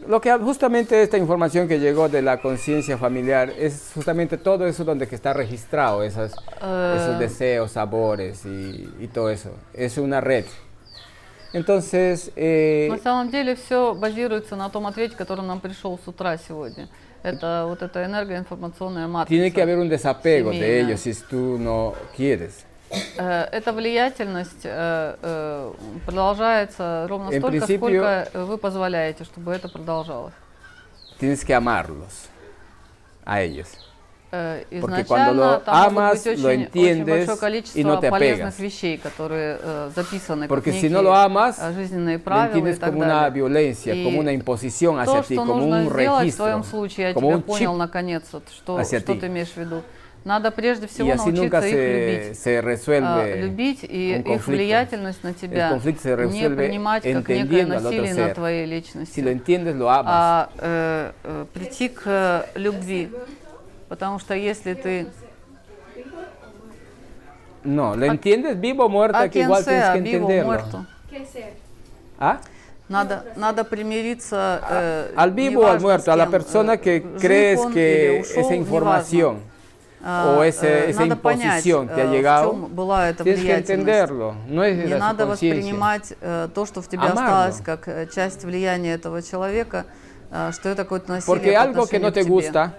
lo 0.07 0.21
que 0.21 0.31
justamente 0.37 1.01
esta 1.01 1.17
información 1.17 1.67
que 1.67 1.79
llegó 1.79 2.09
de 2.09 2.21
la 2.21 2.41
conciencia 2.41 2.97
familiar 2.97 3.49
es 3.57 3.91
justamente 3.93 4.37
todo 4.37 4.67
eso 4.67 4.83
donde 4.83 5.07
que 5.07 5.15
está 5.15 5.33
registrado, 5.33 6.03
esas, 6.03 6.31
esos 6.31 7.15
Э, 7.15 7.17
deseos, 7.19 7.71
sabores 7.71 8.45
y, 8.45 8.87
y 8.99 9.07
todo 9.07 9.29
eso. 9.29 9.51
Es 9.73 9.97
una 9.97 10.21
red. 10.21 10.45
Entonces, 11.53 12.31
eh, 12.35 12.87
На 12.91 12.99
самом 12.99 13.31
деле 13.31 13.55
все 13.55 13.95
базируется 13.95 14.55
на 14.55 14.69
том 14.69 14.85
ответе, 14.85 15.15
который 15.15 15.43
нам 15.43 15.59
пришел 15.59 15.97
с 16.03 16.07
утра 16.07 16.37
сегодня. 16.37 16.87
Это 17.23 17.65
вот 17.67 17.81
эта 17.81 18.05
энергоинформационная 18.05 19.07
матрица. 19.07 19.29
tiene 19.29 19.51
que 19.51 19.61
haber 19.61 19.77
un 19.79 19.89
desapego 19.89 20.51
de 20.51 20.57
семейная. 20.57 20.81
ellos 20.81 20.99
si 21.01 21.13
tú 21.29 21.57
no 21.59 21.93
quieres. 22.15 22.65
Э, 23.18 23.48
Эта 23.52 23.72
влиятельность 23.72 24.64
э, 24.64 25.16
э, 25.20 25.72
продолжается 26.06 27.06
ровно 27.08 27.30
En 27.30 27.40
столько, 27.40 27.66
сколько 27.66 28.28
вы 28.34 28.58
позволяете, 28.58 29.24
чтобы 29.24 29.52
это 29.52 29.68
продолжалось. 29.68 30.34
Tienes 31.18 31.44
que 31.44 31.54
amarlos 31.54 32.28
a 33.24 33.40
ellos. 33.40 33.68
Porque 34.80 35.04
cuando 35.04 35.32
lo 35.32 35.62
amas, 35.64 36.26
lo 36.26 36.32
очень, 36.32 36.44
очень 36.44 36.62
entiendes 36.64 37.26
большое 37.28 37.62
y 37.76 37.84
no 37.84 38.00
te 38.00 38.08
apegas. 38.08 38.58
вещей, 38.58 38.98
которые 38.98 39.58
записаны 39.94 40.48
Porque 40.48 40.72
si 40.72 40.88
no 40.88 41.02
lo 41.02 41.14
amas, 41.14 41.60
lo 41.60 42.42
entiendes 42.42 42.80
como 42.80 42.98
una 42.98 43.30
violencia, 43.30 43.94
como 44.02 44.18
una 44.18 44.32
imposición 44.32 44.98
hacia 44.98 45.22
ti, 45.22 45.36
como 45.36 45.54
un 45.54 45.88
registro, 45.88 46.62
como 47.14 47.28
un 47.28 47.44
chip 47.46 47.68
hacia 48.76 49.04
ti. 49.04 49.20
Надо 50.24 50.50
прежде 50.50 50.86
Y 50.86 50.88
всего 50.88 51.08
nunca 51.08 51.60
научиться 51.60 51.66
их 51.66 51.74
se, 51.74 51.92
любить. 51.92 52.38
se 52.38 52.58
А, 52.58 52.62
resuelve 52.62 53.40
любить 53.42 53.84
и 53.84 54.22
их 54.24 54.46
влиятельность 54.46 55.22
на 55.22 55.34
тебя 55.34 55.68
El 55.68 55.74
conflicto 55.74 56.02
se 56.02 56.28
не 56.28 56.48
принимать 56.48 57.02
как 57.02 57.28
некое 57.28 57.66
насилие 57.66 58.14
ser. 58.14 58.34
твоей 58.34 58.64
Si 58.64 58.70
личностью, 58.70 59.24
lo 59.24 59.30
entiendes, 59.30 59.76
lo 59.76 59.90
amas. 59.90 60.06
а 60.08 60.48
э, 60.58 61.12
э, 61.24 61.44
прийти 61.52 61.88
к 61.90 62.02
э, 62.06 62.44
любви. 62.54 63.10
Потому 63.88 64.18
что 64.18 64.34
если 64.34 64.72
ты, 64.72 65.06
No, 67.64 67.96
lo 67.96 68.04
entiendes 68.04 68.60
vivo 68.60 68.84
o 68.84 68.88
muerto, 68.90 69.16
а 69.18 69.28
que 69.28 69.40
igual 69.40 69.64
tienes 69.64 69.90
que 69.90 69.98
entenderlo. 69.98 70.86
¿Ah? 72.18 72.40
надо, 72.88 73.24
надо 73.36 73.64
примириться 73.64 74.60
э, 74.70 75.12
Al 75.16 75.30
vivo 75.32 75.62
o 75.62 75.66
al 75.66 75.80
muerto, 75.80 76.12
a 76.12 76.16
la 76.16 76.28
persona 76.28 76.74
э, 76.74 76.80
que 76.80 77.02
crees 77.18 77.60
que 77.72 78.20
esa 78.20 78.54
información 78.54 79.34
неважно. 79.36 79.53
А, 80.06 80.36
o 80.38 80.44
ese- 80.44 80.66
э, 80.66 80.90
esa 80.90 81.00
надо 81.06 81.16
понять, 81.16 81.64
imposición 81.64 81.88
te 81.88 82.00
ha 82.02 82.04
э, 82.04 82.06
в 82.08 82.10
llegado, 82.12 82.50
чем 82.52 82.66
была 82.74 83.08
эта 83.08 83.24
tienes 83.24 83.40
que 83.40 83.46
влиятельность. 83.46 83.70
entenderlo. 83.70 84.34
No 84.50 84.62
es 84.62 84.76
Не 84.76 84.82
de 84.84 84.88
su 84.90 84.98
надо 84.98 85.24
conciencia. 85.24 85.48
воспринимать 85.54 86.12
э, 86.20 86.48
то, 86.54 86.66
что 86.66 86.82
в 86.82 86.88
тебе 86.88 87.04
Amarlo. 87.04 87.12
осталось, 87.14 87.60
как 87.64 87.88
э, 87.88 88.06
часть 88.14 88.44
влияния 88.44 88.92
этого 88.94 89.22
человека, 89.22 89.86
э, 90.30 90.50
что 90.52 90.68
это 90.68 90.84
какое-то 90.84 91.10
насилие 91.10 91.34
Porque 91.34 91.52
по 91.54 91.62
algo 91.62 91.86
que 91.88 91.98
no 91.98 92.08
отношению 92.08 92.12
te 92.12 92.20
к 92.20 92.24
тебе. 92.24 92.30
gusta, 92.34 92.70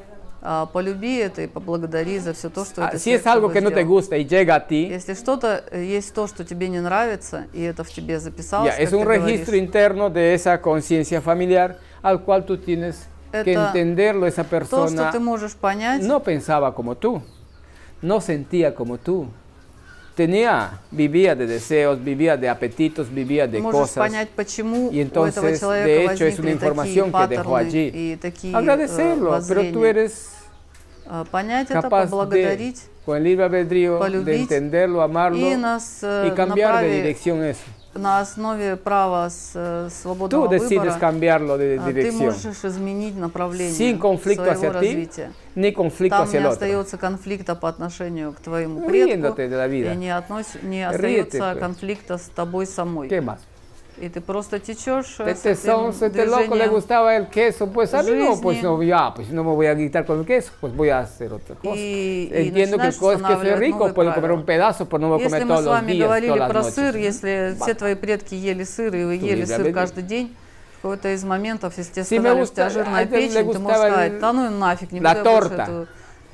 А, 0.47 0.67
полюби 0.67 1.15
это 1.17 1.41
и 1.41 1.47
поблагодари 1.47 2.19
за 2.19 2.33
все 2.33 2.51
то, 2.51 2.63
что 2.65 2.83
ah, 2.83 2.89
это 2.89 2.97
si 2.99 3.09
es 3.09 3.23
сердце 3.23 3.33
algo 3.33 3.47
бы 3.47 3.53
que 3.53 3.61
no 3.61 3.71
te 3.71 3.81
сделало. 3.81 3.87
gusta 3.87 4.15
y 4.15 4.25
llega 4.27 4.53
a 4.53 4.67
ti, 4.67 4.87
Если 4.91 5.15
что-то 5.15 5.63
э, 5.71 5.83
есть 5.83 6.13
то, 6.13 6.27
что 6.27 6.43
тебе 6.45 6.69
не 6.69 6.79
нравится, 6.81 7.45
и 7.51 7.63
это 7.63 7.83
в 7.83 7.89
тебе 7.89 8.19
записалось, 8.19 8.67
ya, 8.67 8.77
как 8.77 8.81
es 8.81 8.89
ты 8.91 8.95
un 8.95 9.03
говоришь, 9.03 9.23
registro 9.25 9.55
interno 9.55 10.11
de 10.11 10.35
esa 10.35 10.61
conciencia 10.61 11.19
familiar 11.21 11.77
al 12.03 12.21
cual 12.23 12.45
tú 12.45 12.57
tienes 12.59 13.07
que 13.34 13.52
Это 13.52 13.68
entenderlo. 13.68 14.26
Esa 14.26 14.42
то, 14.44 14.48
что 14.48 14.58
persona 14.58 15.12
ты 15.12 15.20
можешь 15.20 15.54
понять, 15.54 16.02
no 16.02 16.20
pensaba 16.22 16.74
como 16.74 16.96
tú, 16.96 17.22
no 18.02 18.20
sentía 18.20 18.74
como 18.74 18.98
tú. 18.98 19.28
Tenía, 20.16 20.80
vivía 20.90 21.34
de 21.34 21.46
deseos, 21.46 22.02
vivía 22.02 22.36
de 22.36 22.48
apetitos, 22.48 23.08
vivía 23.08 23.46
de 23.46 23.60
можешь 23.60 23.80
cosas. 23.80 23.96
понять, 23.96 24.28
почему 24.30 24.90
Y 24.92 24.98
у 24.98 25.06
этого 25.06 25.26
entonces, 25.28 25.60
человека 25.60 25.86
de 25.86 26.04
hecho, 26.04 26.24
es 26.26 26.38
una 26.38 26.50
возникли 26.50 26.52
información 26.52 27.12
такие 27.12 27.28
que 27.28 27.36
dejó 27.36 27.50
паттерны 27.52 27.68
allí. 27.68 27.90
и 27.94 28.16
такие 28.16 28.52
э, 28.52 28.56
Agradecerlo, 28.56 29.40
pero 29.48 29.60
tú 29.72 29.80
воззрения. 29.80 29.88
eres 29.88 30.30
А, 31.06 31.24
Понять 31.24 31.70
это, 31.70 31.82
capaz 31.82 32.04
de, 32.04 32.10
поблагодарить, 32.10 32.82
con 33.04 33.16
el 33.16 33.24
libre 33.24 33.44
albedrío, 33.44 33.94
de 33.94 33.98
полюбить 33.98 34.40
entenderlo, 34.42 35.00
amarlo 35.02 35.38
и 35.38 35.56
нас 35.56 36.00
э, 36.02 36.28
y 36.28 36.30
cambiar 36.36 36.74
de 36.80 36.88
направи 36.88 36.96
dirección 37.02 37.42
eso. 37.42 37.64
На 37.95 38.19
основе 38.19 38.75
права 38.75 39.29
с, 39.29 39.51
э, 39.55 39.87
Tú 39.89 40.01
свободного 40.01 40.47
decides 40.49 40.69
выбора, 40.69 40.99
cambiarlo 40.99 41.57
de 41.57 41.77
а, 41.79 41.85
ты 41.85 41.93
dirección, 41.93 42.25
можешь 42.33 42.63
изменить 42.63 43.15
направление 43.15 43.73
sin 43.73 43.97
conflicto 43.99 44.43
своего 44.43 44.51
hacia 44.53 44.69
ti, 44.69 44.73
развития. 44.73 45.31
ni 45.55 45.71
conflicto 45.73 46.17
Там 46.17 46.27
hacia 46.27 46.41
не 46.41 46.47
остается 46.47 46.97
конфликта 46.97 47.55
по 47.55 47.69
отношению 47.69 48.33
к 48.33 48.39
твоему 48.41 48.81
предку, 48.85 49.35
de 49.35 49.49
la 49.49 49.67
vida. 49.67 49.93
и 49.93 49.95
не, 49.95 50.09
относ- 50.09 50.61
не 50.63 50.83
Ríete, 50.83 50.95
остается 50.95 51.37
pues. 51.53 51.59
конфликта 51.59 52.17
с 52.17 52.23
тобой 52.35 52.65
самой. 52.67 53.07
¿Qué 53.07 53.21
más? 53.21 53.39
И 53.97 54.09
ты 54.09 54.19
просто 54.19 54.59
течешь 54.59 55.15
э, 55.19 55.33
с 55.33 55.45
Este 55.45 55.55
sonso, 55.55 56.05
este 56.05 56.25
loco 56.25 56.53
le 56.55 56.67
gustaba 56.67 57.15
el 57.15 57.27
queso, 57.27 57.67
pues 57.67 57.93
a 57.93 58.03
mí 58.03 58.11
no, 58.11 58.39
pues 58.41 58.61
no, 58.61 58.81
ya, 58.83 59.13
pues 59.13 59.29
no 59.29 59.43
me 59.43 59.51
voy 59.53 59.67
a 59.67 59.75
quitar 59.75 60.05
con 60.05 60.19
el 60.19 60.25
queso, 60.25 60.51
pues 60.59 60.75
voy 60.75 60.89
a 60.89 60.99
hacer 60.99 61.31
otra 61.31 61.55
cosa. 61.55 61.75
Y 61.79 62.29
Entiendo 62.33 62.77
que 62.77 62.87
el 62.87 62.93
queso 62.93 63.41
es 63.41 63.57
rico, 63.59 63.93
puedo 63.93 64.13
comer 64.13 64.31
un 64.33 64.43
pedazo, 64.43 64.85
pero 64.85 64.99
no 64.99 65.07
voy 65.09 65.21
a 65.21 65.23
Если 65.23 65.39
comer 65.39 65.45
мы 65.45 65.47
todos 65.47 65.61
с 65.61 65.65
los 65.65 65.73
вами 65.73 65.91
días, 65.93 66.07
говорили 66.07 66.33
todas 66.33 66.39
las 66.39 66.49
про 66.49 66.59
noches. 66.61 66.75
сыр, 66.75 66.95
если 66.97 67.55
все 67.61 67.73
твои 67.73 67.95
предки 67.95 68.35
ели 68.35 68.63
сыр, 68.65 68.93
и 68.95 69.05
вы 69.05 69.15
ели 69.15 69.45
сыр 69.45 69.71
каждый 69.73 70.03
день, 70.03 70.35
какой-то 70.81 71.13
из 71.13 71.23
моментов, 71.23 71.77
если 71.77 71.93
тебе 71.93 72.03
сказали, 72.03 72.43
что 72.43 72.51
у 72.51 72.55
тебя 72.55 72.69
жирная 72.69 73.05
печень, 73.05 73.51
ты 73.53 73.59
можешь 73.59 73.77
сказать, 73.79 74.19
да 74.19 74.33
ну 74.33 74.45
и 74.47 74.49
нафиг, 74.49 74.91
не 74.91 74.99
буду 74.99 75.09
я 75.09 75.23
больше 75.23 75.49
torta. 75.49 75.87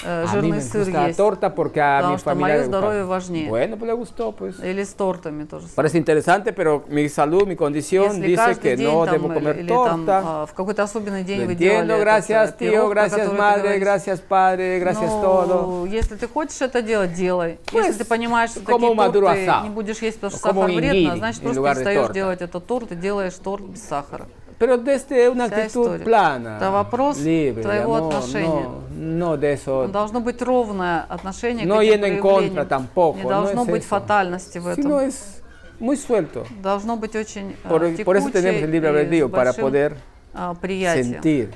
Э, 0.03 0.26
me 0.26 0.28
жирный 0.32 0.61
сыр 0.61 0.88
la 0.90 1.07
есть. 1.07 1.18
torta 1.18 1.49
porque 1.49 1.80
a 1.80 1.99
Потому 2.02 2.18
что 2.18 2.36
мое 2.36 2.64
здоровье 2.64 3.06
важнее. 3.06 3.49
Bueno, 3.49 3.78
pues 3.78 3.88
le 3.90 3.94
gustó, 3.94 4.32
pues. 4.32 4.60
Или 4.64 4.84
с 4.84 4.94
тортами 4.94 5.45
тоже. 5.45 5.68
Parece 5.76 5.98
interesante, 5.98 6.53
pero 6.53 6.84
mi 6.88 7.07
salud, 7.10 7.45
mi 7.48 7.56
condición 7.56 8.19
dice 8.22 8.57
que 8.61 8.76
день 8.76 8.88
no 8.88 9.06
там, 9.06 9.14
debo 9.14 9.34
comer 9.34 9.60
или 9.60 9.68
там, 9.68 10.06
torta. 10.06 10.23
а, 10.26 10.45
в 10.45 10.53
какой-то 10.53 10.84
особенный 10.84 11.23
день 11.23 11.41
Lo 11.41 11.45
вы 11.48 11.56
делали 11.56 11.82
entiendo, 11.82 11.94
этот, 11.95 12.03
gracias 12.03 12.49
э, 12.49 12.56
tío, 12.57 12.72
пирог, 12.72 12.91
gracias 12.91 13.34
madre, 13.34 13.80
gracias 13.80 14.19
padre, 14.22 14.80
gracias 14.80 15.11
Ну, 15.11 15.22
todo. 15.22 15.86
Если 15.88 16.15
ты 16.15 16.28
хочешь 16.28 16.61
это 16.61 16.82
делать, 16.82 17.14
делай. 17.14 17.60
Pues, 17.72 17.88
если 17.88 18.03
ты 18.03 18.06
понимаешь, 18.06 18.52
что 18.52 18.61
такие 18.61 18.95
торты 18.95 19.19
asado. 19.28 19.64
не 19.64 19.69
будешь 19.69 19.99
есть, 20.02 20.19
потому 20.19 20.38
что 20.38 20.49
O 20.49 20.52
como 20.53 20.61
сахар 20.68 20.76
вредно, 20.76 21.18
значит 21.18 21.41
просто 21.41 21.61
перестаешь 21.61 22.10
делать 22.11 22.41
этот 22.41 22.65
торт 22.65 22.91
и 22.91 22.95
делаешь 22.95 23.34
торт 23.36 23.64
без 23.65 23.84
сахара. 23.84 24.28
Pero 24.60 24.78
desde 24.78 25.28
una 25.28 25.47
Вся 25.48 25.56
actitud 25.56 25.82
история. 25.84 26.05
plana, 26.05 26.56
Это 26.56 26.70
вопрос 26.70 27.18
libre, 27.18 27.62
твоего 27.62 27.98
no, 27.98 28.06
отношения. 28.09 28.68
no, 28.90 29.28
no 29.28 29.36
de 29.36 29.52
eso. 29.52 29.86
Должно 29.88 30.20
быть 30.20 30.40
ровное 30.40 31.02
отношение 31.02 31.66
No 31.66 31.76
к 31.76 31.82
этим 31.82 31.90
yendo 31.93 32.06
en 32.06 32.20
проявлениям. 32.20 32.55
contra 32.56 32.64
tampoco, 32.66 33.16
Не 33.18 33.22
no 33.24 33.28
должно 33.28 33.62
es 33.64 33.68
быть 33.68 33.82
eso. 33.84 33.88
фатальности 33.88 34.59
в 34.59 34.66
этом. 34.68 34.82
Sino 34.82 35.01
es 35.01 35.43
muy 35.78 35.97
suelto. 35.98 36.47
Должно 36.62 36.97
быть 36.97 37.14
очень 37.14 37.52
э, 37.52 37.68
Por, 37.68 37.80
por 38.05 38.16
eso 38.16 38.28
текучее 38.28 38.32
tenemos 38.32 38.62
el 38.62 38.70
libre 38.70 38.88
и 38.88 38.93
с 38.93 38.97
albedrío, 38.97 39.28
para 39.28 39.51
большим, 39.52 39.62
poder 39.62 39.97
а, 40.32 40.55
приятием. 40.55 41.12
sentir. 41.20 41.51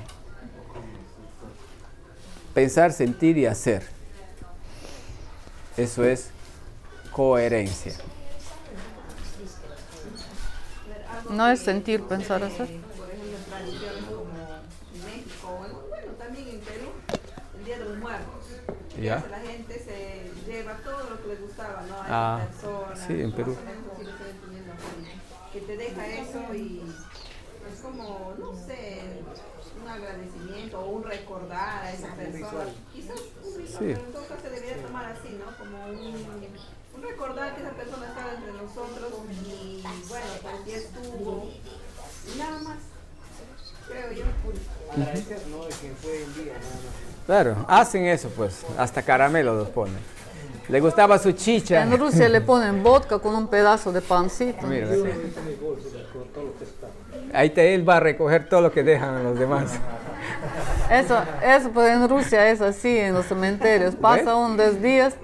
Pensar, 2.53 2.91
sentir 2.91 3.35
y 3.37 3.45
hacer. 3.47 3.81
Eso 5.75 6.03
es 6.03 6.29
coherencia. 7.11 7.93
No 11.29 11.47
es 11.47 11.61
sentir, 11.61 12.01
pensar, 12.03 12.43
hacer. 12.43 12.67
tradiciones 13.58 14.04
como 14.04 14.22
en 14.94 15.04
México, 15.04 15.48
o 15.48 15.88
bueno, 15.88 16.08
también 16.18 16.48
en 16.48 16.60
Perú, 16.60 16.88
el 17.58 17.64
Día 17.64 17.78
de 17.78 17.84
los 17.84 17.98
Muertos. 17.98 18.44
Ya. 19.00 19.16
Entonces, 19.16 19.30
La 19.30 19.38
gente 19.40 19.78
se 19.78 20.50
lleva 20.50 20.72
todo 20.78 21.10
lo 21.10 21.22
que 21.22 21.28
le 21.28 21.36
gustaba, 21.36 21.82
¿no? 21.88 21.96
A 21.96 22.06
Ah, 22.08 22.42
esa 22.44 22.50
persona, 22.68 23.06
sí, 23.06 23.20
en 23.20 23.32
Perú. 23.32 23.56
menos 23.64 24.76
Que 25.52 25.60
te 25.60 25.76
deja 25.76 26.06
eso 26.06 26.54
y 26.54 26.82
es 27.72 27.80
como, 27.80 28.34
no 28.38 28.54
sé, 28.66 29.02
un 29.82 29.88
agradecimiento 29.88 30.80
o 30.80 30.86
un 30.90 31.02
recordar 31.04 31.84
a 31.84 31.92
esa 31.92 32.14
persona. 32.14 32.64
Quizás 32.92 33.20
un 33.44 33.56
ritual, 33.58 33.68
Sí. 33.68 33.94
pero 33.94 34.00
en 34.00 34.12
todo 34.12 34.26
caso 34.28 34.42
se 34.42 34.50
debería 34.50 34.82
tomar 34.82 35.04
así, 35.12 35.28
¿no? 35.38 35.56
Como 35.58 35.84
un, 35.86 36.16
un 36.94 37.02
recordar 37.02 37.54
que 37.54 37.62
esa 37.62 37.72
persona 37.72 38.06
estaba 38.08 38.32
entre 38.34 38.52
nosotros 38.52 39.12
y 39.46 39.82
bueno, 40.08 40.26
pues 40.42 40.64
ya 40.66 40.76
estuvo. 40.76 41.50
Y 42.34 42.38
nada 42.38 42.58
más, 42.62 42.78
creo 43.88 44.12
yo. 44.12 44.24
Agradecer, 44.92 45.38
¿no? 45.50 45.64
De 45.64 45.70
que 45.70 45.92
fue 46.00 46.22
el 46.22 46.34
día, 46.34 46.52
nada 46.54 46.74
más. 46.74 47.26
Claro, 47.26 47.66
hacen 47.68 48.06
eso 48.06 48.30
pues, 48.36 48.64
hasta 48.78 49.02
caramelo 49.02 49.54
los 49.54 49.68
ponen. 49.68 49.98
Le 50.68 50.80
gustaba 50.80 51.18
su 51.18 51.32
chicha. 51.32 51.82
En 51.82 51.96
Rusia 51.96 52.28
le 52.28 52.40
ponen 52.40 52.82
vodka 52.82 53.18
con 53.18 53.34
un 53.34 53.48
pedazo 53.48 53.92
de 53.92 54.00
pancito. 54.00 54.66
Mira, 54.66 54.88
ahí 57.32 57.50
te, 57.50 57.74
él 57.74 57.88
va 57.88 57.96
a 57.98 58.00
recoger 58.00 58.48
todo 58.48 58.60
lo 58.62 58.72
que 58.72 58.82
dejan 58.82 59.22
los 59.22 59.38
demás. 59.38 59.72
Eso, 60.90 61.18
eso 61.42 61.70
pues 61.70 61.90
en 61.90 62.08
Rusia 62.08 62.48
es 62.50 62.60
así 62.60 62.98
en 62.98 63.14
los 63.14 63.26
cementerios. 63.26 63.94
Pasa 63.94 64.34
un 64.36 64.56
dos 64.56 64.80
días 64.80 65.14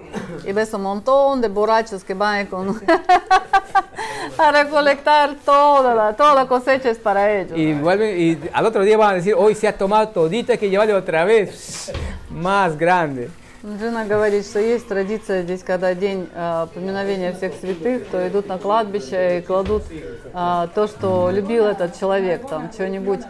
y 0.44 0.53
ves 0.53 0.73
un 0.74 0.82
montón 0.82 1.40
de 1.40 1.49
borrachos 1.49 2.05
que 2.05 2.15
van 2.15 2.47
con 2.47 2.81
a 4.39 4.53
recolectar 4.53 5.36
toda 5.44 5.94
la, 5.94 6.12
toda 6.15 6.35
la 6.35 6.47
cosecha 6.47 6.90
es 6.90 6.99
para 6.99 7.31
ellos. 7.31 7.57
Y 7.57 7.73
vuelven 7.74 8.20
y 8.20 8.39
al 8.53 8.66
otro 8.66 8.82
día 8.82 8.97
van 8.97 9.11
a 9.11 9.15
decir, 9.15 9.35
hoy 9.36 9.55
se 9.55 9.69
ha 9.69 9.77
tomado 9.77 10.09
todita, 10.09 10.53
hay 10.53 10.59
que 10.59 10.70
llevarle 10.70 10.94
otra 10.94 11.24
vez. 11.24 11.93
Más 12.31 12.77
grande. 12.77 13.31
Джина 13.64 14.05
говорит, 14.05 14.44
что 14.44 14.59
есть 14.59 14.89
традиция 14.89 15.43
здесь, 15.43 15.62
когда 15.62 15.94
день 15.94 16.28
э, 16.34 16.66
поминовения 16.74 17.32
всех 17.32 17.52
святых, 17.60 18.09
то 18.09 18.26
идут 18.26 18.48
на 18.48 18.59
кладбище 18.59 19.39
и 19.39 19.43
кладут 19.43 19.84
э, 19.90 20.68
то, 20.74 20.89
что 20.89 21.30
любил 21.30 21.66
этот 21.66 21.97
человек, 21.98 22.48
там 22.48 22.72
что-нибудь, 22.72 23.20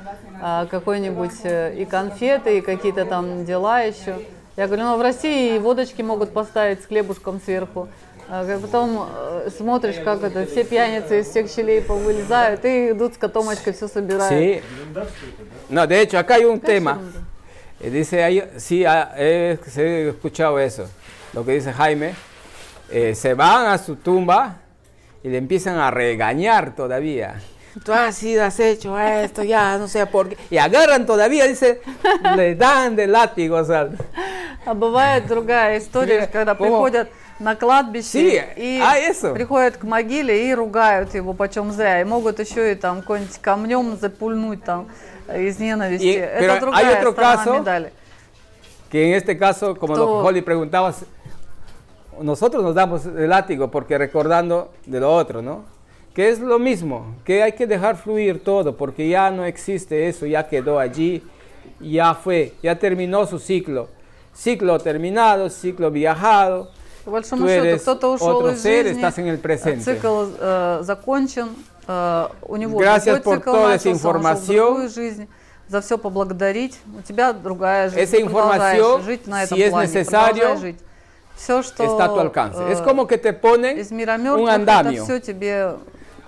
э, 0.42 0.66
какой-нибудь 0.70 1.34
э, 1.42 1.74
и 1.74 1.84
конфеты, 1.84 2.58
и 2.58 2.60
какие-то 2.62 3.04
там 3.04 3.44
дела 3.44 3.82
еще. 3.82 4.20
Я 4.56 4.68
говорю, 4.68 4.84
ну 4.84 4.96
в 4.96 5.02
России 5.02 5.56
и 5.56 5.58
водочки 5.58 6.00
могут 6.00 6.32
поставить 6.32 6.82
с 6.82 6.86
хлебушком 6.86 7.38
сверху. 7.44 7.88
А 8.30 8.58
Потом 8.58 9.06
э, 9.14 9.50
смотришь, 9.54 9.96
как 10.02 10.22
это, 10.22 10.46
все 10.46 10.64
пьяницы 10.64 11.20
из 11.20 11.28
всех 11.28 11.50
щелей 11.50 11.82
повылезают 11.82 12.64
и 12.64 12.92
идут 12.92 13.14
с 13.14 13.16
котомочкой 13.18 13.74
все 13.74 13.86
собирают. 13.86 14.32
Sí. 14.32 14.62
No, 15.68 15.86
de 15.86 16.00
hecho, 16.00 16.18
acá 16.18 16.36
hay 16.36 16.46
un 16.46 16.58
tema. 16.58 16.98
Eh, 17.81 17.89
Dice, 17.89 18.23
ahí, 18.23 18.43
sí, 18.57 18.85
ah, 18.85 19.13
he, 19.17 19.57
he 19.77 20.09
escuchado 20.09 20.59
eso. 20.59 20.89
Lo 21.33 21.45
que 21.45 21.53
dice 21.53 21.71
Jaime. 21.73 22.13
eh, 22.89 23.13
se 23.15 23.33
van 23.33 23.67
a 23.67 23.77
su 23.77 23.97
tumba 23.97 24.57
y 25.23 25.27
le 25.29 25.37
empiezan 25.37 25.77
a 25.77 25.91
regañar 25.91 26.73
todavía. 26.75 27.35
Tú 27.83 27.91
has 27.93 28.15
sido, 28.15 28.43
has 28.43 28.59
hecho 28.59 28.97
esto, 28.97 29.43
ya 29.43 29.77
no 29.77 29.87
sé 29.87 30.05
por 30.07 30.29
qué. 30.29 30.37
Y 30.49 30.57
agarran 30.57 31.05
todavía, 31.05 31.45
dice, 31.45 31.81
le 32.35 32.55
dan 32.55 32.95
de 32.95 33.05
látigos 33.07 33.69
al. 33.69 33.97
А 34.65 34.73
бывает 34.73 35.27
другая 35.27 35.77
история, 35.77 36.21
Мira, 36.21 36.27
когда 36.31 36.55
cómo- 36.55 36.59
приходят 36.81 37.09
на 37.39 37.55
кладбище 37.55 38.19
Sí, 38.19 38.41
и 38.57 38.79
а 38.81 38.97
eso. 38.97 39.33
приходят 39.33 39.77
к 39.77 39.83
могиле 39.83 40.49
и 40.49 40.53
ругают 40.55 41.13
его 41.13 41.33
почем 41.33 41.71
зря. 41.71 42.01
И 42.01 42.03
могут 42.03 42.39
еще 42.39 42.71
и 42.71 42.75
там 42.75 43.01
какой-нибудь 43.01 43.37
камнем 43.41 43.95
запульнуть 43.97 44.63
там 44.63 44.87
э, 44.87 45.10
из 45.37 45.59
ненависти. 45.59 46.05
Y- 46.05 46.19
pero 46.39 46.53
Это 46.53 46.59
другая 46.61 46.87
hay 46.87 46.95
otro 46.95 47.11
сторона 47.11 47.35
caso 47.35 47.53
медали. 47.59 47.91
Que 48.89 49.09
en 49.09 49.13
este 49.15 49.37
caso, 49.37 49.75
como 49.75 49.95
lo 49.95 50.05
Tú- 50.05 50.21
que 50.21 50.27
Holly 50.27 50.41
preguntabas, 50.41 51.05
nosotros 52.21 52.63
nos 52.63 52.73
damos 52.75 53.05
el 53.05 53.29
látigo 53.29 53.69
porque 53.69 53.97
recordando 53.97 54.71
de 54.85 54.99
lo 54.99 55.13
otro, 55.13 55.41
¿no? 55.41 55.63
Que 56.13 56.29
es 56.29 56.39
lo 56.39 56.57
mismo, 56.57 57.15
que 57.23 57.43
hay 57.43 57.51
que 57.51 57.67
dejar 57.67 57.95
fluir 57.95 58.43
todo 58.43 58.75
porque 58.75 59.07
ya 59.07 59.29
no 59.29 59.45
existe 59.45 60.07
eso, 60.07 60.25
ya 60.25 60.47
quedó 60.47 60.79
allí, 60.79 61.21
ya 61.79 62.15
fue, 62.15 62.53
ya 62.63 62.77
terminó 62.79 63.25
su 63.27 63.37
ciclo. 63.37 63.89
Ciclo 64.33 64.79
terminado, 64.79 65.49
ciclo 65.49 65.91
viajado. 65.91 66.69
По 67.05 67.11
большому 67.11 67.43
Tú 67.43 67.47
счету, 67.49 67.65
eres 67.65 67.81
кто-то 67.83 68.11
ушел 68.13 68.35
otro 68.35 68.51
из 68.51 68.61
ser, 68.61 68.85
жизни, 68.85 69.01
estás 69.01 69.17
en 69.19 69.27
el 69.27 69.39
presente. 69.39 69.83
цикл 69.95 70.25
э, 70.41 70.79
закончен, 70.83 71.49
э, 71.86 72.28
у 72.42 72.56
него 72.56 72.80
Gracias 72.80 73.22
другой 73.22 73.38
цикл 73.38 73.52
начался, 73.52 73.60
он 73.60 73.74
ушел 73.74 73.92
в 73.92 73.96
información. 73.96 74.66
другую 74.66 74.88
жизнь. 74.88 75.28
За 75.68 75.80
все 75.80 75.96
поблагодарить. 75.96 76.78
У 76.98 77.02
тебя 77.02 77.32
другая 77.32 77.88
жизнь. 77.88 78.02
Esa 78.02 78.28
продолжаешь 78.28 79.02
жить 79.04 79.26
на 79.26 79.44
этом 79.44 79.58
si 79.58 79.70
плане, 79.70 80.04
продолжай 80.04 80.56
жить. 80.58 80.78
Все, 81.36 81.62
что 81.62 81.84
está 81.84 82.04
a 82.04 82.08
tu 82.08 82.20
alcance. 82.20 82.58
э, 82.58 82.72
es 82.72 82.80
como 82.82 83.06
que 83.06 83.16
te 83.16 83.32
ponen 83.32 83.78
из 83.78 83.90
мира 83.90 84.16
мертвых, 84.16 84.48
это 84.48 84.92
все 85.04 85.18
тебе 85.20 85.76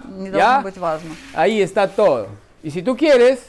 не 0.04 0.28
¿Ya? 0.30 0.32
должно 0.32 0.62
быть 0.62 0.78
важно. 0.78 1.10
Ahí 1.34 1.60
está 1.60 1.86
todo. 1.88 2.28
Y 2.62 2.70
si 2.70 2.82
tú 2.82 2.96
quieres, 2.96 3.40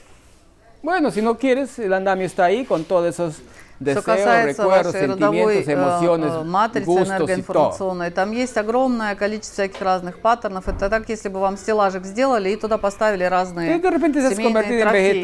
bueno, 0.84 1.11
si 1.11 1.22
no 1.22 1.38
quieres, 1.38 1.80
el 1.80 1.94
andamio 1.94 2.26
está 2.26 2.45
ahí 2.45 2.65
con 2.65 2.84
todos 2.84 3.07
esos 3.07 3.36
Что 3.81 4.02
касается 4.02 4.64
recuerdos, 4.64 4.84
вашей 4.85 5.06
родовой 5.07 5.64
э, 5.64 6.43
матрицы 6.43 6.89
энергоинформационной, 6.89 8.10
там 8.10 8.31
есть 8.31 8.56
огромное 8.56 9.15
количество 9.15 9.65
всяких 9.65 9.81
разных 9.81 10.19
паттернов. 10.19 10.68
Это 10.69 10.89
так, 10.89 11.10
если 11.10 11.27
бы 11.27 11.39
вам 11.39 11.57
стеллажик 11.57 12.06
сделали 12.06 12.52
и 12.52 12.56
туда 12.56 12.77
поставили 12.77 13.26
разные 13.26 13.81
семейные 13.81 14.81
трофеи. 14.81 15.22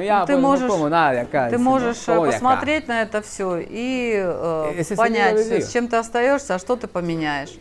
ya, 0.00 0.20
Ну, 0.20 0.26
ты 0.26 0.32
pues, 0.34 0.40
можешь, 0.40 0.70
ты 0.70 1.56
dice, 1.56 1.58
можешь 1.58 2.04
э, 2.06 2.26
посмотреть 2.26 2.86
на 2.86 3.02
это 3.02 3.20
все 3.20 3.58
и 3.58 4.14
э, 4.16 4.84
понять, 4.96 5.38
с 5.38 5.72
чем 5.72 5.88
ты 5.88 5.96
остаешься, 5.96 6.54
а 6.54 6.58
что 6.60 6.76
ты 6.76 6.86
поменяешь. 6.86 7.54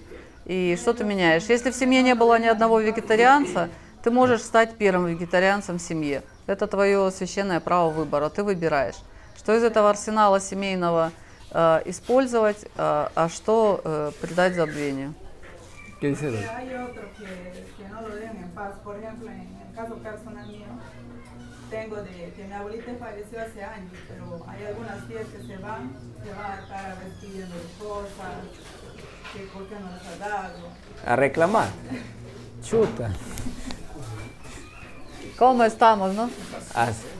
И 0.45 0.77
что 0.79 0.93
ты 0.93 1.03
меняешь. 1.03 1.43
Если 1.49 1.71
в 1.71 1.75
семье 1.75 2.03
не 2.03 2.13
было 2.13 2.39
ни 2.39 2.45
одного 2.45 2.79
вегетарианца, 2.79 3.69
ты 4.03 4.11
можешь 4.11 4.41
стать 4.41 4.75
первым 4.77 5.07
вегетарианцем 5.07 5.79
в 5.79 5.81
семье. 5.81 6.21
Это 6.45 6.67
твое 6.67 7.11
священное 7.11 7.59
право 7.59 7.89
выбора, 7.89 8.29
ты 8.29 8.43
выбираешь. 8.43 8.95
Что 9.47 9.55
из 9.55 9.63
этого 9.63 9.89
арсенала 9.89 10.41
семейного 10.41 11.13
э, 11.51 11.81
использовать, 11.85 12.65
э, 12.65 12.67
а 12.75 13.29
что 13.29 13.79
э, 13.81 14.11
предать 14.19 14.55
забвению. 14.55 15.13
¿Qué 16.01 16.09
dice? 16.09 16.27
Hay 16.49 16.75
otro 16.75 17.03
que, 17.17 17.65
que 17.77 17.87
no 17.87 18.01
lo 18.01 18.13
dejan 18.13 18.35
en 18.43 18.49
paz. 18.49 18.73
Por 18.83 18.97
ejemplo, 18.97 19.29
en 19.29 19.57
el 19.65 19.73
caso 19.73 19.95
personal 19.99 20.49
mío, 20.49 20.67
tengo 21.69 21.95
de 21.95 22.33
que 22.35 22.43
mi 22.43 22.51
abuelita 22.51 22.91
falleció 22.99 23.39
hace 23.39 23.63
años, 23.63 23.93
pero 24.09 24.45
hay 24.49 24.65
algunas 24.65 25.07
tías 25.07 25.25
que 25.27 25.41
se 25.41 25.57
van, 25.59 25.95
se 26.21 26.33
van 26.33 26.51
a 26.51 26.61
estar 26.61 26.97
pidiendo 27.21 27.55
cosas, 27.79 28.43
que 29.31 29.39
por 29.53 29.65
qué 29.69 29.75
no 29.75 29.91
les 29.93 30.21
ha 30.21 30.27
dado. 30.27 30.57
A 31.05 31.15
reclamar. 31.15 31.69
Chuta. 32.61 33.11
¿Cómo 35.39 35.63
estamos, 35.63 36.13
no? 36.13 36.29
Haz. 36.75 37.16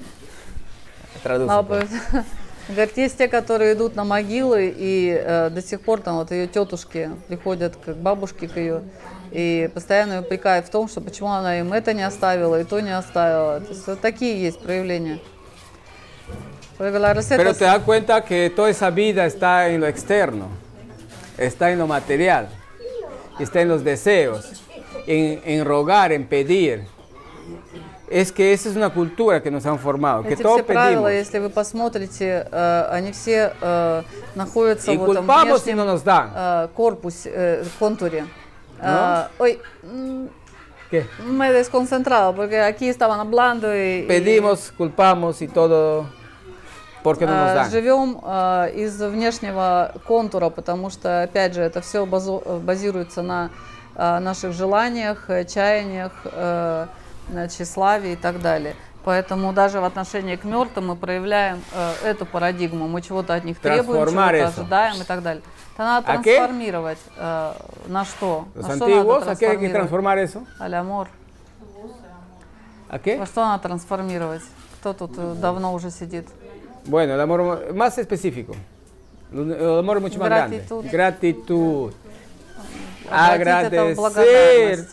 Pues, 1.24 1.90
Говорит, 2.70 2.98
есть 2.98 3.18
те, 3.18 3.30
которые 3.30 3.74
идут 3.74 3.96
на 3.96 4.04
могилы, 4.04 4.74
и 4.76 5.18
э, 5.18 5.50
до 5.50 5.62
сих 5.62 5.80
пор 5.80 6.02
там 6.02 6.18
вот 6.18 6.32
ее 6.32 6.48
тетушки 6.48 7.12
приходят 7.30 7.78
к 7.78 7.94
бабушке 7.94 8.50
к 8.50 8.58
ее, 8.58 8.82
и 9.32 9.70
постоянно 9.74 10.14
ее 10.14 10.20
упрекают 10.20 10.68
в 10.68 10.70
том, 10.70 10.90
что 10.90 11.00
почему 11.00 11.30
она 11.30 11.60
им 11.60 11.72
это 11.72 11.94
не 11.94 12.06
оставила, 12.06 12.60
и 12.60 12.66
то 12.66 12.82
не 12.82 12.96
оставила. 12.96 13.62
То 13.62 13.70
есть 13.70 13.88
вот 13.88 14.02
такие 14.02 14.42
есть 14.42 14.60
проявления. 14.60 15.20
Pero 16.78 17.56
te 17.56 17.66
das 17.66 17.82
cuenta 17.84 18.24
que 18.24 18.52
toda 18.52 18.70
esa 18.70 18.92
vida 18.92 19.26
está 19.26 19.68
en 19.70 19.80
lo 19.80 19.88
externo, 19.88 20.48
está 21.36 21.72
en 21.72 21.80
lo 21.80 21.88
material, 21.88 22.50
está 23.40 23.62
en 23.62 23.70
los 23.70 23.84
deseos, 23.84 24.62
en, 25.08 25.42
en 25.44 25.66
rogar, 25.66 26.12
en 26.12 26.28
pedir. 26.28 26.86
Es 28.10 28.32
que 28.32 28.54
esa 28.54 28.70
es 28.70 28.76
una 28.78 28.90
cultura 28.90 29.42
que 29.42 29.52
nos 29.52 29.66
han 29.66 29.78
formado, 29.80 30.24
que 30.24 30.34
Эти 30.34 30.42
todo 30.44 30.56
все 30.56 30.64
правила, 30.64 31.10
pedimos. 31.10 31.12
если 31.12 31.40
вы 31.40 31.50
посмотрите, 31.50 32.48
э, 32.50 32.88
они 32.92 33.12
все 33.12 33.52
э, 33.62 34.04
находятся 34.36 34.92
Y 34.94 34.98
в 34.98 35.04
этом 35.04 35.26
culpamos 35.26 35.68
y 35.68 35.74
внешнем 35.74 35.78
no 35.80 35.86
nos 35.86 36.04
dan. 36.06 36.32
э, 36.34 36.68
корпусе, 36.74 37.32
э, 37.34 37.64
контуре. 37.78 38.22
¿No? 38.82 38.88
Э, 38.88 39.28
ой, 39.40 39.60
м, 39.84 40.30
¿Qué? 40.90 41.06
me 41.26 41.50
he 41.50 41.52
desconcentrado 41.54 42.34
porque 42.34 42.62
aquí 42.62 42.88
estaban 42.88 43.20
hablando 43.20 43.76
y... 43.76 44.04
y, 44.04 44.08
Pedimos, 44.08 44.72
culpamos 44.78 45.42
y 45.42 45.50
todo 45.50 46.06
porque 47.04 47.26
no 47.26 47.34
nos 47.36 47.52
э, 47.52 47.56
dan. 47.56 47.70
живем 47.72 48.22
э, 48.24 48.72
из 48.76 49.02
внешнего 49.02 49.92
контура, 50.08 50.50
потому 50.50 50.90
что, 50.90 51.24
опять 51.24 51.54
же, 51.56 51.62
это 51.62 51.82
все 51.82 52.06
базируется 52.06 53.22
на 53.22 53.50
э, 53.98 54.20
наших 54.20 54.54
желаниях, 54.54 55.26
э, 55.30 55.44
чаяниях, 55.44 56.14
э, 56.24 56.88
на 57.30 57.48
тщеславии 57.48 58.14
и 58.14 58.16
так 58.16 58.42
далее. 58.42 58.76
Поэтому 59.04 59.54
даже 59.54 59.80
в 59.80 59.86
отношении 59.86 60.36
к 60.36 60.44
мертвым 60.44 60.88
мы 60.88 60.96
проявляем 60.98 61.62
э, 61.74 61.94
эту 62.04 62.26
парадигму. 62.26 62.90
Мы 62.90 63.02
чего-то 63.02 63.36
от 63.36 63.46
них 63.46 63.58
требуем, 63.58 64.06
чего-то 64.06 64.48
ожидаем 64.48 65.02
и 65.02 65.06
так 65.06 65.24
далее. 65.24 65.44
Это 65.76 65.84
надо 65.84 66.08
трансформировать. 66.08 66.98
э, 67.16 67.54
на 67.88 68.04
что? 68.04 68.48
На 68.54 68.76
что 68.76 68.88
надо 68.88 69.32
¿a 69.32 69.36
qué 69.36 69.48
hay 69.48 69.58
que 69.58 69.70
трансформировать? 69.70 70.36
qué? 73.00 73.18
Во 73.18 73.26
что 73.26 73.46
надо 73.46 73.64
трансформировать? 73.64 74.42
Кто 74.80 74.94
тут 74.94 75.14
э, 75.18 75.36
давно 75.40 75.74
уже 75.74 75.90
сидит? 75.90 76.28
Bueno, 76.86 77.14
el 77.14 77.22
amor 77.22 77.74
más 77.74 77.98
específico. 77.98 78.56
El 79.32 79.80
amor 79.80 80.02
mucho 80.02 80.20
más 80.20 80.30
grande. 80.30 80.66
Gratitud. 80.92 81.94
Обратить 83.10 84.88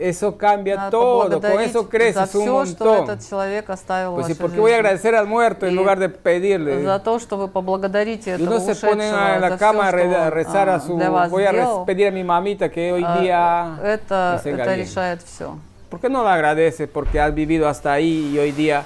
это 0.00 0.30
в 0.30 0.30
Agradecer. 0.30 0.30
благодарность. 0.30 0.30
Eso 0.30 0.36
cambia 0.38 0.76
Надо 0.76 0.90
todo. 0.90 1.22
Con 1.22 1.30
поблагодарить 1.40 1.70
eso 1.70 1.82
за 1.82 1.88
creces 1.88 2.34
un 2.34 2.40
все, 2.42 2.66
что 2.66 2.84
montón. 2.84 3.04
этот 3.04 3.28
человек 3.28 3.70
оставил 3.70 4.14
Pues 4.14 4.26
в 4.26 4.30
¿y 4.30 4.32
вашей 4.32 4.40
por 4.40 4.50
qué 4.52 4.60
voy 4.60 4.70
a 4.72 4.74
жизни. 4.76 4.86
agradecer 4.88 5.14
al 5.14 5.26
muerto 5.26 5.66
en 5.66 5.72
Y 5.72 5.76
lugar 5.76 5.98
de 5.98 6.08
pedirle? 6.08 6.82
За 6.84 6.98
то, 6.98 7.18
что 7.18 7.36
вы 7.36 7.48
поблагодарите 7.48 8.30
Y 8.30 8.34
этого 8.34 8.56
uno 8.56 8.60
se 8.60 8.74
pone 8.74 9.08
ушедшего 9.08 9.34
en 9.34 9.40
за 9.40 9.40
la 9.40 9.48
всё, 9.48 9.58
cama 9.58 9.84
a 9.84 9.88
что 9.88 9.96
re- 9.96 10.16
a 10.16 10.22
он, 10.26 10.30
rezar 10.32 10.68
а, 10.68 10.74
a 10.76 10.80
su. 10.80 10.96
для 10.96 11.10
вас 11.10 11.30
Voy 11.30 11.44
a 11.44 11.52
res- 11.52 11.60
сделал. 11.66 11.84
pedir 11.86 12.08
a 12.08 12.10
mi 12.10 12.24
mamita 12.24 12.68
que 12.70 12.92
hoy 12.92 13.04
А, 13.06 13.18
día. 13.20 13.78
это, 13.84 14.36
me 14.36 14.42
tenga 14.50 14.64
это 14.64 14.74
bien. 14.74 14.86
решает 14.86 15.22
все. 15.22 15.50
¿Por 15.90 16.00
qué 16.00 16.08
no 16.08 16.22
la 16.24 16.34
agradeces? 16.34 16.88
Porque 16.88 17.20
has 17.20 17.34
vivido 17.34 17.68
hasta 17.68 17.92
ahí 17.92 18.30
y 18.34 18.38
hoy 18.38 18.52
día 18.52 18.84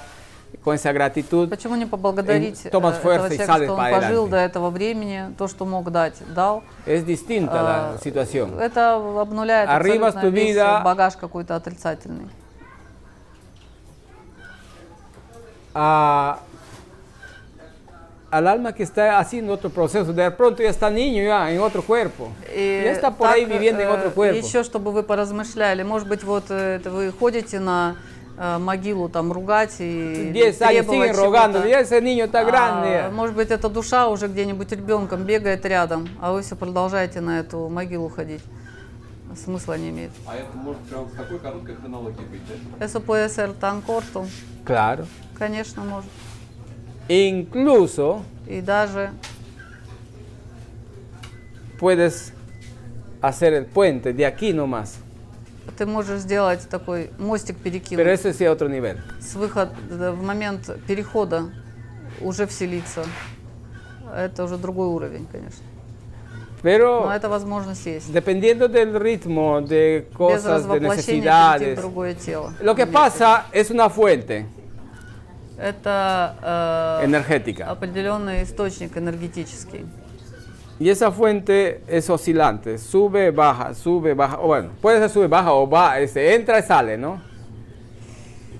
esa 0.73 0.91
gratitud 0.91 1.49
Почему 1.49 1.75
не 1.75 1.85
поблагодарить 1.85 2.69
tomas 2.71 2.95
э, 2.95 2.99
этого 2.99 3.29
человека, 3.29 3.63
что 3.63 3.73
он 3.75 3.91
пожил 3.91 4.27
до 4.27 4.37
этого 4.37 4.69
времени, 4.69 5.33
то, 5.37 5.47
что 5.47 5.65
мог 5.65 5.91
дать, 5.91 6.15
дал. 6.33 6.63
es 6.85 7.05
distinta 7.05 7.59
А, 7.59 7.63
la 7.63 8.01
situación. 8.03 8.59
Это 8.59 8.95
обнуляет 9.21 9.69
Arribas 9.69 10.15
tu 10.15 10.29
vida. 10.31 10.81
багаж 10.83 11.15
какой-то 11.15 11.55
отрицательный. 11.55 12.29
a- 15.73 16.39
al 18.31 18.47
alma 18.47 18.73
que 18.73 18.83
está 18.83 19.19
haciendo 19.19 19.53
otro 19.53 19.69
proceso. 19.69 20.11
De 20.13 20.29
pronto 20.31 20.63
ya 20.63 20.69
está 20.69 20.89
niño 20.89 21.23
ya 21.23 21.51
en 21.51 21.59
otro 21.59 21.81
cuerpo. 21.83 22.29
И 22.53 22.81
ya 22.85 22.91
está 22.91 23.11
por 23.11 23.27
так, 23.27 23.35
ahí 23.35 23.45
viviendo 23.45 23.81
en 23.81 23.89
э, 23.89 23.91
otro 23.91 24.11
cuerpo. 24.11 24.37
Еще, 24.37 24.63
чтобы 24.63 24.91
вы 24.91 25.03
поразмышляли, 25.03 25.83
может 25.83 26.07
быть, 26.07 26.23
вот 26.23 26.45
э, 26.49 26.77
это 26.77 26.89
вы 26.91 27.11
ходите 27.11 27.59
на 27.59 27.95
э, 27.97 28.14
могилу 28.37 29.07
там 29.09 29.31
ругать 29.31 29.75
и 29.79 30.31
10 30.33 30.61
años 30.61 30.85
требовать 30.85 31.65
ese 31.81 32.01
niño 32.01 32.25
está 32.25 32.41
А, 32.41 32.45
grande. 32.45 33.11
может 33.11 33.35
быть, 33.35 33.49
эта 33.51 33.69
душа 33.69 34.07
уже 34.09 34.27
где-нибудь 34.27 34.71
ребенком 34.71 35.23
бегает 35.23 35.65
рядом, 35.65 36.07
а 36.21 36.33
вы 36.33 36.41
все 36.41 36.55
продолжаете 36.55 37.21
на 37.21 37.39
эту 37.39 37.69
могилу 37.69 38.09
ходить. 38.09 38.41
Смысла 39.35 39.77
не 39.77 39.89
имеет. 39.89 40.11
А 40.27 40.35
это 40.35 40.55
может 40.55 40.81
прям 40.83 41.05
в 41.05 41.15
такой 41.15 41.39
короткой 41.39 41.75
хронологии 41.75 42.23
быть, 42.31 42.41
да? 42.79 42.85
Eso 42.85 42.99
puede 43.01 43.27
ser 43.29 43.53
tan 43.53 43.81
corto, 43.81 44.25
Claro. 44.65 45.05
конечно, 45.37 45.83
может. 45.83 46.09
Incluso 47.09 48.21
И 48.47 48.61
даже 48.61 49.11
puedes 51.79 52.33
hacer 53.21 53.53
el 53.53 53.65
puente 53.65 54.13
de 54.13 54.25
aquí 54.25 54.53
nomás. 54.53 54.99
Ты 55.77 55.85
можешь 55.85 56.19
сделать 56.21 56.67
такой 56.69 57.09
мостик 57.17 57.57
перекинуть. 57.57 58.03
Pero 58.05 58.11
ese 58.11 58.33
sí 58.33 58.43
es 58.45 58.51
otro 58.51 58.67
nivel. 58.69 58.97
с 59.19 59.35
выход 59.35 59.69
в 59.89 60.21
момент 60.23 60.69
перехода 60.87 61.49
уже 62.21 62.45
вселиться. 62.47 63.03
Это 64.15 64.43
уже 64.43 64.57
другой 64.57 64.87
уровень, 64.87 65.27
конечно. 65.31 65.63
Pero 66.63 67.05
Но 67.05 67.13
эта 67.13 67.29
возможность 67.29 67.85
есть. 67.85 68.11
dependiendo 68.11 68.67
del 68.67 68.93
ritmo, 68.99 69.61
de 69.61 70.07
Без 70.09 70.17
cosas, 70.17 70.67
de 70.67 70.79
necesidades. 70.79 71.75
другое 71.77 72.15
тело. 72.15 72.53
Lo 72.61 72.73
que 72.75 72.87
pasa 72.87 73.45
es 73.51 73.69
una 73.69 73.89
fuente 73.89 74.45
Это 75.57 76.35
э, 77.01 77.61
определенный 77.63 78.43
источник 78.43 78.97
энергетический. 78.97 79.85
Y 80.78 80.88
esa 80.88 81.10
fuente 81.10 81.82
es 81.86 82.08
oscilante, 82.08 82.78
sube, 82.78 83.30
baja, 83.32 83.74
sube, 83.74 84.14
baja. 84.14 84.38
O 84.40 84.46
bueno, 84.46 84.70
puede 84.80 84.98
ser 84.98 85.10
sube, 85.10 85.26
baja 85.28 85.52
o 85.52 85.68
va, 85.68 85.98
este, 85.98 86.34
entra 86.34 86.58
y 86.58 86.62
sale, 86.62 86.96
¿no? 86.96 87.20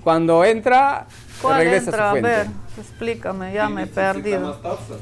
Cuando 0.03 0.43
entra, 0.43 1.05
¿Cuál 1.41 1.57
regresa 1.59 1.85
entra? 1.89 2.05
a 2.09 2.11
A 2.11 2.15
su 2.15 2.21
ver, 2.21 2.45
fuente. 2.45 2.81
explícame, 2.81 3.53
ya 3.53 3.69
me 3.69 3.81
he 3.81 3.85
Или 3.85 3.91
всегда 3.91 4.13
perdido. 4.13 4.49
остаться? 4.51 4.97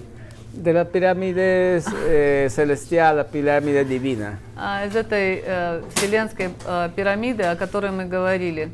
De 0.53 0.73
la 0.73 0.85
pirámide 0.85 1.79
eh, 2.07 2.47
celestial, 2.49 3.17
la 3.17 3.23
pirámide 3.27 3.85
divina. 3.85 4.39
А, 4.57 4.85
из 4.85 4.95
этой 4.95 5.43
э, 5.45 5.81
вселенской 5.95 6.49
э, 6.65 6.89
пирамиды, 6.95 7.43
о 7.43 7.55
которой 7.55 7.91
мы 7.91 8.05
говорили 8.05 8.69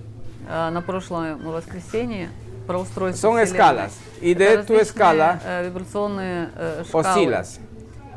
э, 0.50 0.70
на 0.70 0.82
прошлом 0.82 1.44
воскресенье, 1.44 2.30
про 2.66 2.80
устройство 2.80 3.28
Son 3.28 3.44
Вселенной. 3.44 3.46
escalas. 3.46 3.92
Y 4.22 4.34
de 4.36 4.46
Это 4.46 4.64
tu 4.64 4.74
различные, 4.74 4.82
escala 4.82 5.40
э, 5.46 5.66
вибрационные 5.66 6.50
э, 6.56 6.84
шкалы. 6.88 7.04
Oscilas. 7.08 7.60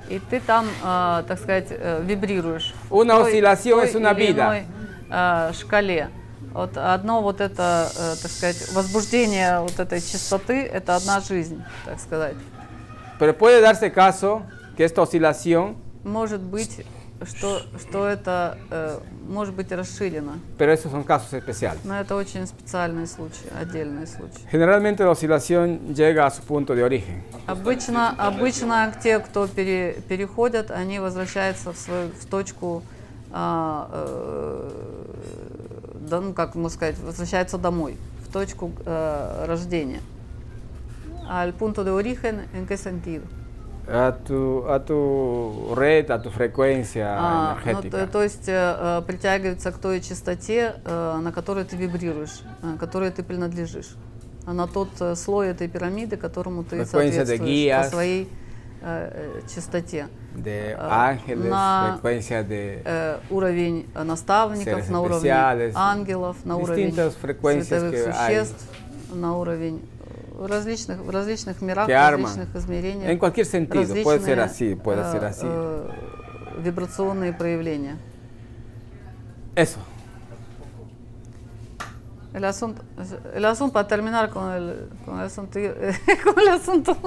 И 0.09 0.19
ты 0.19 0.39
там, 0.39 0.65
э, 0.83 1.23
так 1.27 1.39
сказать, 1.39 1.67
э, 1.69 2.01
вибрируешь. 2.03 2.73
Una 2.89 3.15
той- 3.17 3.31
oscilación 3.31 3.79
той 3.79 3.89
es 3.89 3.95
una 3.95 4.13
vida. 4.13 4.43
иной, 4.43 4.63
э, 5.09 5.51
шкале. 5.53 6.09
Вот 6.53 6.77
одно 6.77 7.21
вот 7.21 7.41
это, 7.41 7.89
э, 7.97 8.15
так 8.21 8.29
сказать, 8.31 8.71
возбуждение 8.73 9.59
вот 9.61 9.79
этой 9.79 9.99
частоты, 10.01 10.61
это 10.65 10.95
одна 10.95 11.19
жизнь, 11.21 11.63
так 11.85 11.99
сказать. 11.99 12.35
Pero 13.19 13.33
puede 13.37 13.61
darse 13.61 13.91
caso 13.91 14.43
que 14.77 14.83
esta 14.83 15.01
oscilación, 15.01 15.75
Может 16.03 16.41
быть, 16.41 16.85
что, 17.25 17.61
что 17.79 18.07
это 18.07 18.57
э, 18.69 18.99
может 19.27 19.53
быть 19.55 19.71
расширено. 19.71 20.39
pero 20.57 20.71
esos 20.73 20.91
son 20.91 21.03
casos 21.03 21.33
especiales. 21.33 21.79
Но 21.83 21.99
это 21.99 22.15
очень 22.15 22.45
специальный 22.47 23.07
случай, 23.07 23.47
отдельный 23.59 24.05
случай. 24.07 24.39
Generalmente 24.51 25.03
la 25.03 25.11
oscilación 25.11 25.93
llega 25.93 26.25
a 26.25 26.29
su 26.31 26.41
punto 26.43 26.75
de 26.75 26.83
origen. 26.83 27.23
Обычно, 27.47 28.09
обычно 28.17 28.93
те, 29.01 29.19
кто 29.19 29.47
пере- 29.47 30.01
переходят, 30.07 30.71
они 30.71 30.99
возвращаются 30.99 31.71
в 31.73 31.77
свою 31.77 32.09
в 32.09 32.25
точку, 32.25 32.83
а, 33.31 33.89
э, 33.91 34.69
да, 36.09 36.21
ну 36.21 36.33
как 36.33 36.55
можно 36.55 36.69
сказать, 36.69 36.97
возвращаются 36.99 37.57
домой, 37.57 37.97
в 38.27 38.31
точку 38.31 38.71
э, 38.85 39.45
рождения. 39.47 40.01
Al 41.29 41.53
punto 41.53 41.83
de 41.85 41.91
origen, 41.91 42.41
¿en 42.53 42.67
qué 42.67 42.75
sentido? 42.77 43.23
A 43.87 44.11
tu, 44.11 44.63
a 44.67 44.79
tu 44.79 45.73
red, 45.75 46.09
a 46.09 46.17
tu 46.17 46.29
frecuencia 46.29 47.15
А, 47.19 47.57
ну, 47.65 47.71
energética. 47.71 47.97
то, 47.97 48.07
то 48.07 48.23
есть 48.23 48.47
э, 48.47 48.53
э, 48.79 49.01
притягивается 49.05 49.71
к 49.73 49.77
той 49.77 49.99
частоте, 49.99 50.75
э, 50.85 51.19
на 51.21 51.31
которой 51.33 51.65
ты 51.65 51.75
вибрируешь, 51.75 52.43
э, 52.61 52.77
которой 52.79 53.11
ты 53.11 53.23
принадлежишь, 53.23 53.95
а 54.45 54.53
на 54.53 54.67
тот 54.67 54.89
э, 55.01 55.15
слой 55.15 55.49
этой 55.49 55.67
пирамиды, 55.67 56.15
которому 56.15 56.63
ты 56.63 56.77
de 56.77 56.85
соответствуешь 56.85 57.83
по 57.83 57.89
своей 57.89 58.29
э, 58.81 59.41
э, 59.41 59.41
частоте. 59.53 60.07
de 60.35 60.75
а, 60.79 61.09
ángeles, 61.11 61.49
на 61.49 61.99
frecuencia 62.01 62.43
de 62.43 62.81
э, 62.83 63.19
уровень 63.29 63.89
э, 63.93 64.03
наставников, 64.03 64.89
на 64.89 65.01
уровень 65.01 65.71
ангелов, 65.75 66.37
на 66.45 66.57
уровень 66.57 66.93
световых 66.93 67.93
que 67.93 68.07
hay. 68.07 68.27
существ, 68.27 68.65
на 69.13 69.37
уровень 69.37 69.81
э, 70.37 70.45
различных, 70.47 70.99
в 70.99 71.09
различных 71.09 71.61
мирах, 71.61 71.87
в 71.87 71.91
arman. 71.91 72.23
различных 72.23 72.55
измерениях. 72.55 73.09
En 73.09 73.19
cualquier 73.19 73.45
sentido, 73.45 73.95
puede 74.03 74.19
ser 74.19 74.39
así, 74.39 74.75
puede 74.75 75.01
э, 75.01 75.11
ser 75.11 75.25
así. 75.25 75.45
э, 75.45 75.89
вибрационные 76.59 77.33
проявления. 77.33 77.97
Eso. 79.55 79.79
El 82.33 82.45
asunto, 82.45 82.81
el 83.35 83.45
asunto 83.45 83.73
para 83.73 83.87
terminar 83.87 84.31
con 84.31 84.51
el, 84.51 84.89
con 85.05 85.19
el 85.19 85.25
asunto, 85.25 85.59
con 86.23 86.39
el 86.39 86.47
asunto. 86.47 86.97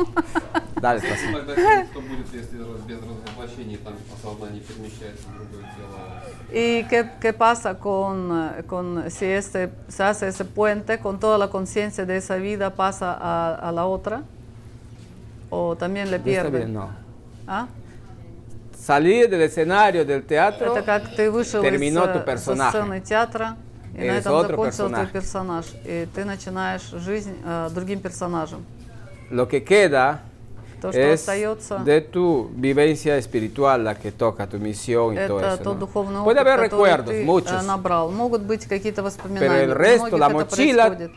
Dale, 0.80 1.00
спасибо. 1.00 1.40
Что 1.42 2.00
будет, 2.00 2.32
если 2.32 2.58
без 2.86 2.98
развоплощений 3.00 3.76
там 3.78 3.94
осознание 4.14 4.60
перемещается 4.62 5.26
в 5.26 5.34
другое 5.34 5.68
тело? 5.74 6.22
¿Y 6.53 6.83
qué, 6.85 7.09
qué 7.21 7.31
pasa 7.33 7.75
con, 7.75 8.51
eh, 8.57 8.63
con 8.67 9.09
si 9.09 9.25
este, 9.25 9.69
se 9.87 10.03
hace 10.03 10.27
ese 10.27 10.43
puente, 10.43 10.99
con 10.99 11.17
toda 11.19 11.37
la 11.37 11.47
conciencia 11.49 12.05
de 12.05 12.17
esa 12.17 12.35
vida 12.35 12.71
pasa 12.71 13.13
a, 13.19 13.55
a 13.55 13.71
la 13.71 13.85
otra? 13.85 14.21
o 15.53 15.75
también 15.75 16.05
le 16.09 16.17
No 16.17 16.23
está 16.23 16.23
pierde. 16.43 16.57
bien, 16.59 16.73
no. 16.73 16.89
¿Ah? 17.47 17.67
Salir 18.77 19.29
del 19.29 19.41
escenario 19.41 20.05
del 20.05 20.23
teatro, 20.23 20.73
Это 20.75 20.81
как 20.81 21.13
ты 21.15 21.29
вышел 21.29 21.61
terminó 21.61 22.05
из, 22.05 22.11
tu 22.13 22.17
э, 22.17 22.19
со 22.19 22.25
personaje. 22.25 22.71
сцены 22.71 23.01
театра, 23.01 23.57
и 23.93 23.97
на 23.97 24.01
Eres 24.03 24.25
этом 24.25 24.33
otro 24.33 24.47
закончил 24.55 24.87
твой 24.89 25.05
personaje. 25.07 25.11
персонаж. 25.11 25.65
И 25.85 26.07
ты 26.15 26.23
начинаешь 26.25 26.89
жизнь 26.91 27.35
э, 27.45 27.69
другим 27.73 27.99
персонажем. 27.99 28.65
Lo 29.29 29.47
que 29.47 29.59
queda 29.61 30.21
То, 30.80 30.92
что 30.92 31.00
es 31.00 31.20
остается, 31.20 31.78
de 31.78 32.00
tu 32.00 32.50
vivencia 32.54 33.16
espiritual 33.16 33.84
la 33.84 33.94
que 33.94 34.12
toca 34.12 34.46
tu 34.46 34.58
misión 34.58 35.14
y 35.14 35.26
todo 35.26 35.40
это 35.40 35.54
eso. 35.54 35.62
тот 35.62 35.78
духовный 35.78 36.22
Puede 36.22 36.40
опыт, 36.40 36.46
haber 36.46 36.68
который 36.68 36.70
recuerdos, 36.70 37.10
ты 37.10 37.22
э, 37.22 37.24
muchos, 37.24 37.66
набрал. 37.66 38.10
Могут 38.10 38.42
быть 38.42 38.66
какие-то 38.66 39.02
воспоминания. 39.02 39.48
pero 39.48 39.54
el 39.60 39.74
resto, 39.74 40.18
la 40.18 40.26
это 40.26 40.34
mochila, 40.34 40.86
происходит. 40.86 41.12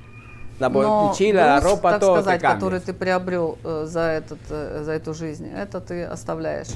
la 0.59 0.69
Но 0.69 1.07
mochila, 1.09 1.45
la 1.45 1.59
груз, 1.59 1.71
ropa, 1.73 1.91
так 1.91 1.99
todo 2.01 2.21
сказать, 2.21 2.41
который 2.41 2.79
ты 2.79 2.93
приобрел 2.93 3.57
э, 3.63 3.85
за, 3.85 4.01
этот, 4.01 4.39
э, 4.49 4.83
за 4.83 4.91
эту 4.93 5.13
жизнь, 5.13 5.47
это 5.47 5.79
ты 5.81 6.03
оставляешь. 6.03 6.69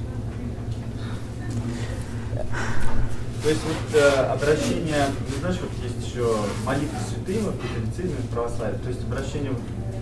То 3.44 3.50
есть 3.50 3.62
вот 3.66 4.00
э, 4.02 4.10
обращение, 4.32 5.06
ну, 5.30 5.36
знаешь, 5.42 5.58
вот 5.62 5.72
есть 5.84 6.08
еще 6.08 6.34
молитвы 6.66 6.98
святым 7.10 7.52
в 7.52 7.62
католицизме, 7.62 8.16
в 8.24 8.34
православии, 8.34 8.78
то 8.78 8.90
есть 8.90 9.04
обращение 9.04 9.52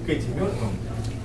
к 0.05 0.09
этим 0.09 0.35
мертвым, 0.35 0.69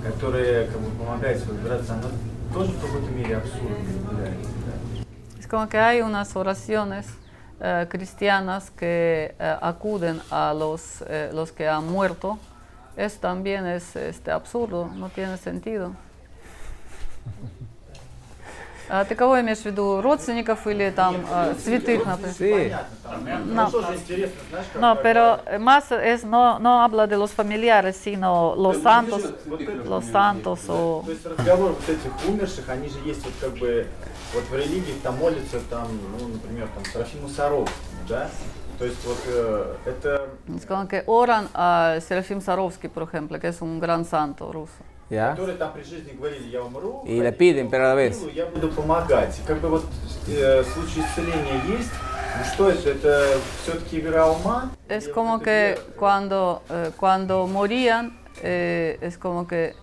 которые 0.04 0.68
как 0.68 0.80
бы 0.80 0.90
помогают 0.92 1.44
выбираться, 1.46 1.94
оно 1.94 2.10
тоже 2.54 2.72
в 2.72 2.82
какой-то 2.82 3.12
мере 3.12 3.38
абсурдно 3.38 3.76
является. 4.12 4.50
Да? 4.66 5.02
Es 5.40 5.48
como 5.48 5.68
que 5.68 5.78
hay 5.78 6.02
unas 6.02 6.36
oraciones 6.36 7.08
eh, 7.60 7.88
cristianas 7.90 8.72
que 8.72 9.36
eh, 9.38 9.58
acuden 9.62 10.22
a 10.30 10.54
los, 10.54 11.04
eh, 11.08 11.30
los 11.34 11.52
que 11.52 11.68
han 11.68 11.88
muerto. 11.88 12.40
Eso 12.96 13.20
también 13.20 13.66
es 13.66 13.96
este, 13.96 14.32
absurdo, 14.32 14.90
no 14.96 15.10
tiene 15.10 15.38
sentido. 15.38 15.94
А 18.89 19.05
ты 19.05 19.15
кого 19.15 19.41
имеешь 19.41 19.59
в 19.59 19.67
виду? 19.67 20.01
Родственников 20.01 20.67
или 20.67 20.91
там 20.91 21.17
э, 21.29 21.55
святых, 21.63 22.07
например? 22.07 22.87
No, 23.55 23.71
как, 24.95 25.03
pero 25.03 25.41
más 25.59 25.91
es 25.93 26.25
no, 26.25 26.59
no 26.59 26.83
habla 26.83 27.07
de 27.07 27.17
los 27.17 27.31
familiares, 27.31 27.97
sino 27.97 28.55
los 28.57 28.79
santos, 28.79 29.33
los 29.85 30.05
santos 30.05 30.69
o 30.69 31.03
То 31.05 31.13
есть 31.13 31.27
разговор 31.27 31.73
вот 31.73 31.89
этих 31.89 32.29
умерших, 32.29 32.69
они 32.69 32.89
же 32.89 32.99
есть 33.05 33.25
вот 33.25 33.33
как 33.41 33.53
бы, 33.59 33.87
вот 34.35 34.45
в 34.45 34.55
религиях 34.55 34.99
там 35.03 35.19
молятся 35.19 35.61
там, 35.71 35.89
ну, 36.19 36.29
например, 36.29 36.69
там 36.75 36.85
Серафиму 36.85 37.29
Саровскому, 37.29 37.69
да? 38.09 38.29
То 38.79 38.85
есть 38.85 39.05
вот 39.07 39.19
э, 39.27 39.75
это... 39.87 40.29
como 40.69 40.87
que 40.87 41.03
oran 41.07 41.49
a 41.55 41.99
Serafim 42.01 42.41
Sarovsky, 42.41 42.89
por 42.89 43.05
ejemplo, 43.05 43.39
que 43.39 43.49
es 43.49 43.63
un 43.63 43.81
gran 43.81 44.05
santo 44.05 44.53
ruso. 44.53 44.96
¿Ya? 45.10 45.32
Которые 45.32 45.58
там 45.58 45.74
при 45.74 45.84
жизни 45.84 46.14
говорили, 46.14 46.48
я 46.50 46.64
умру, 46.64 47.04
Y 47.06 47.20
le 47.20 47.34
piden, 47.34 47.70
pero 47.70 47.86
a 47.86 47.90
la 47.90 47.96
vez. 47.96 48.18
силу, 48.18 48.32
я 48.32 48.46
буду 48.46 48.70
помогать. 48.70 49.38
И 49.40 49.42
как 49.46 49.58
бы 49.60 49.68
вот 49.68 49.86
э, 50.28 50.64
случай 50.64 51.02
исцеления 51.02 51.62
есть, 51.78 51.92
ну 52.38 52.44
что 52.46 52.70
это, 52.70 52.90
это 52.92 53.26
все-таки 53.62 54.00
игра 54.00 54.32
ума? 54.32 54.72
Es 54.88 55.10
como 55.10 55.40
que 55.42 55.78
cuando, 55.98 56.62
eh, 56.70 56.92
cuando 56.98 57.46
morían, 57.48 58.18
eh, 58.42 58.98
es 59.02 59.18
como 59.18 59.48
que 59.48 59.76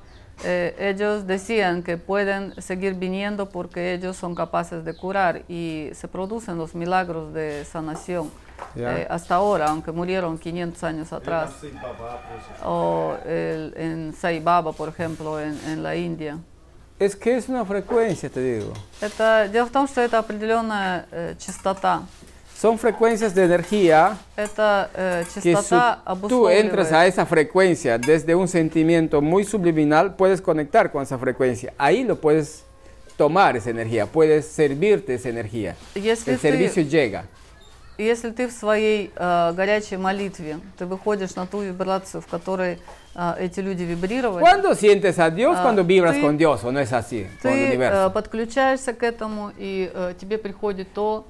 eh, 0.45 0.75
ellos 0.79 1.27
decían 1.27 1.83
que 1.83 1.99
pueden 1.99 2.55
seguir 2.63 2.95
viniendo 2.95 3.51
porque 3.51 3.93
ellos 3.93 4.17
son 4.17 4.35
capaces 4.35 4.83
de 4.85 4.95
curar 4.95 5.43
y 5.49 5.91
se 5.93 6.09
producen 6.09 6.57
los 6.57 6.75
milagros 6.75 7.35
de 7.35 7.67
sanación. 7.67 8.31
Ya. 8.75 8.99
eh, 8.99 9.07
hasta 9.09 9.37
ahora, 9.37 9.67
aunque 9.69 9.93
murieron 9.93 10.37
500 10.39 10.83
años 10.85 11.13
atrás. 11.13 11.51
Или 11.63 11.71
там 11.71 11.81
Сын 11.81 11.83
Баба 11.83 12.21
просит. 12.29 12.65
O 12.65 13.17
el- 13.27 13.75
en 13.77 14.15
Sai 14.15 14.41
Baba, 14.41 14.73
por 14.73 14.89
ejemplo, 14.89 15.41
en, 15.41 15.59
en 15.67 15.83
la 15.83 15.95
India. 15.97 16.39
Es 16.99 17.15
que 17.15 17.37
es 17.37 17.49
una 17.49 17.65
frecuencia, 17.65 18.29
te 18.29 18.41
digo. 18.41 18.73
Это, 19.01 19.47
дело 19.49 19.67
в 19.67 19.71
том, 19.71 19.87
что 19.87 20.01
это 20.01 20.19
определенная 20.19 21.07
э, 21.13 21.35
частота. 21.39 22.03
Son 22.61 22.77
frecuencias 22.77 23.33
de 23.37 23.45
energía 23.45 24.17
Это 24.37 24.91
э, 24.93 25.25
que 25.33 25.41
su- 25.41 25.53
частота 25.53 26.03
tú 26.29 26.49
entras 26.49 26.91
a 26.93 27.03
обусловливает. 27.03 27.09
esa 27.15 27.25
frecuencia 27.27 27.99
desde 27.99 28.35
un 28.35 28.49
sentimiento 28.49 29.23
muy 29.23 29.45
subliminal, 29.45 30.17
puedes 30.17 30.41
conectar 30.43 30.91
con 30.91 31.05
esa 31.05 31.17
frecuencia. 31.19 31.73
Ahí 31.79 32.03
lo 32.03 32.21
puedes 32.21 32.65
tomar 33.17 33.57
esa 33.57 33.71
energía, 33.71 34.07
puedes 34.07 34.47
servirte 34.49 35.15
esa 35.15 35.29
energía. 35.29 35.77
Если 35.95 36.33
El 36.33 36.39
ты- 36.41 36.49
servicio 36.51 36.83
llega. 36.83 37.25
Если 37.98 38.32
ты 38.32 38.48
в 38.48 38.52
своей 38.52 39.12
э, 39.16 39.54
горячей 39.54 39.98
молитве, 39.98 40.60
ты 40.78 40.86
выходишь 40.88 41.36
на 41.36 41.46
ту 41.46 41.60
вибрацию, 41.62 42.22
в 42.22 42.28
которой 42.28 42.80
э, 43.16 43.34
эти 43.40 43.60
люди 43.60 43.84
вибрировали, 43.84 44.42
¿Cuándo 44.44 44.74
sientes 44.74 45.20
a 45.20 45.30
Dios? 45.30 45.60
Cuando 45.60 45.84
vibras 45.84 46.16
tú- 46.16 46.22
con 46.22 46.38
Dios, 46.38 46.64
¿o 46.64 46.72
no 46.72 46.80
es 46.80 46.92
así? 46.92 47.28
Con 47.44 47.52
el 47.52 47.58
ты 47.60 47.68
universo. 47.76 48.08
э, 48.08 48.10
подключаешься 48.10 48.94
к 48.94 49.04
этому, 49.04 49.52
и 49.58 49.92
э, 49.94 50.14
тебе 50.20 50.40
приходит 50.40 50.92
то, 50.94 51.26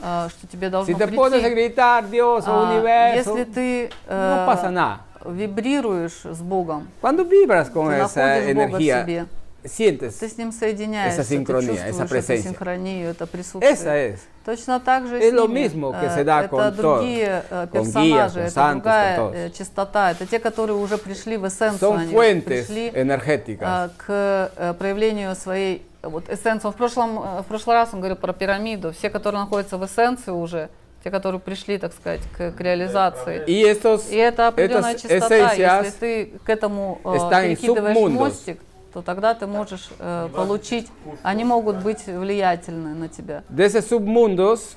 э, 0.00 0.28
что 0.30 0.46
тебе 0.46 0.70
должно 0.70 0.94
Si 0.94 0.96
te 0.96 1.04
прийти. 1.06 1.16
pones 1.16 1.44
a 1.44 1.48
gritar 1.48 2.08
Dios 2.08 2.44
А, 2.46 2.62
universo, 2.72 3.36
Если 3.36 3.44
ты 3.44 3.90
no 4.08 4.46
pasa 4.46 4.70
nada. 4.70 5.00
вибрируешь 5.24 6.20
с 6.24 6.40
Богом, 6.40 6.86
Cuando 7.02 7.24
vibras 7.24 7.70
con 7.70 7.88
ты 7.88 7.96
esa 7.96 8.20
находишь 8.24 8.54
Бога 8.54 8.66
в 8.66 8.74
energía, 8.76 9.02
себе, 9.04 9.26
sientes 9.64 10.14
ты 10.14 10.28
с 10.28 10.36
Ним 10.38 10.52
соединяешься, 10.52 11.22
esa 11.22 11.28
ты 11.28 11.34
esa 11.34 11.46
чувствуешь 11.46 11.80
эту 11.80 12.14
presencia. 12.14 12.42
синхронию, 12.42 13.10
это 13.10 13.26
присутствие. 13.26 13.72
Esa 13.72 13.96
es. 13.96 14.18
Точно 14.44 14.78
так 14.78 15.06
же 15.06 15.18
и 15.18 15.22
Es 15.22 15.32
lo 15.32 15.48
mismo 15.48 15.92
que 15.92 16.06
Э, 16.06 16.14
se 16.14 16.24
da 16.24 16.40
это 16.40 16.48
con 16.48 16.76
todo, 16.76 16.98
другие 16.98 17.42
э, 17.48 17.66
персонажи, 17.72 18.10
guías, 18.10 18.36
это 18.36 18.60
santos, 18.60 18.74
другая 18.74 19.30
э, 19.32 19.50
частота, 19.50 20.10
это 20.10 20.26
те, 20.26 20.38
которые 20.38 20.76
уже 20.76 20.98
пришли 20.98 21.36
в 21.38 21.48
эссенцию, 21.48 21.90
Son 21.90 21.96
они 21.96 22.40
пришли 22.42 22.90
к 22.90 24.50
проявлению 24.78 25.34
своей 25.34 25.86
вот 26.02 26.28
эссенции. 26.28 26.68
В 26.68 26.74
прошлом, 26.74 27.42
в 27.42 27.44
прошлый 27.48 27.76
раз 27.76 27.90
он 27.94 28.00
говорил 28.00 28.16
про 28.16 28.34
пирамиду. 28.34 28.92
Все, 28.92 29.08
которые 29.08 29.40
находятся 29.40 29.78
в 29.78 29.86
эссенции 29.86 30.30
уже, 30.30 30.68
те, 31.02 31.10
которые 31.10 31.40
пришли, 31.40 31.78
так 31.78 31.92
сказать, 31.92 32.20
к, 32.36 32.52
к 32.52 32.60
реализации. 32.60 33.44
Y 33.46 33.62
estos, 33.70 34.10
И 34.10 34.16
это 34.16 34.48
определенная 34.48 34.94
частота. 34.94 35.54
Если 35.54 35.90
ты 35.98 36.32
к 36.44 36.50
этому 36.50 37.00
э, 37.04 37.16
перекидываешь 37.30 38.12
мостик, 38.12 38.60
то 38.94 39.02
тогда 39.02 39.34
ты 39.34 39.48
можешь 39.48 39.90
э, 39.98 40.28
получить, 40.32 40.86
они 41.24 41.42
могут 41.44 41.82
быть 41.82 42.06
влиятельны 42.06 42.94
на 42.94 43.08
тебя. 43.08 43.42
de 43.50 43.64
esos 43.66 43.86
submundos, 43.86 44.76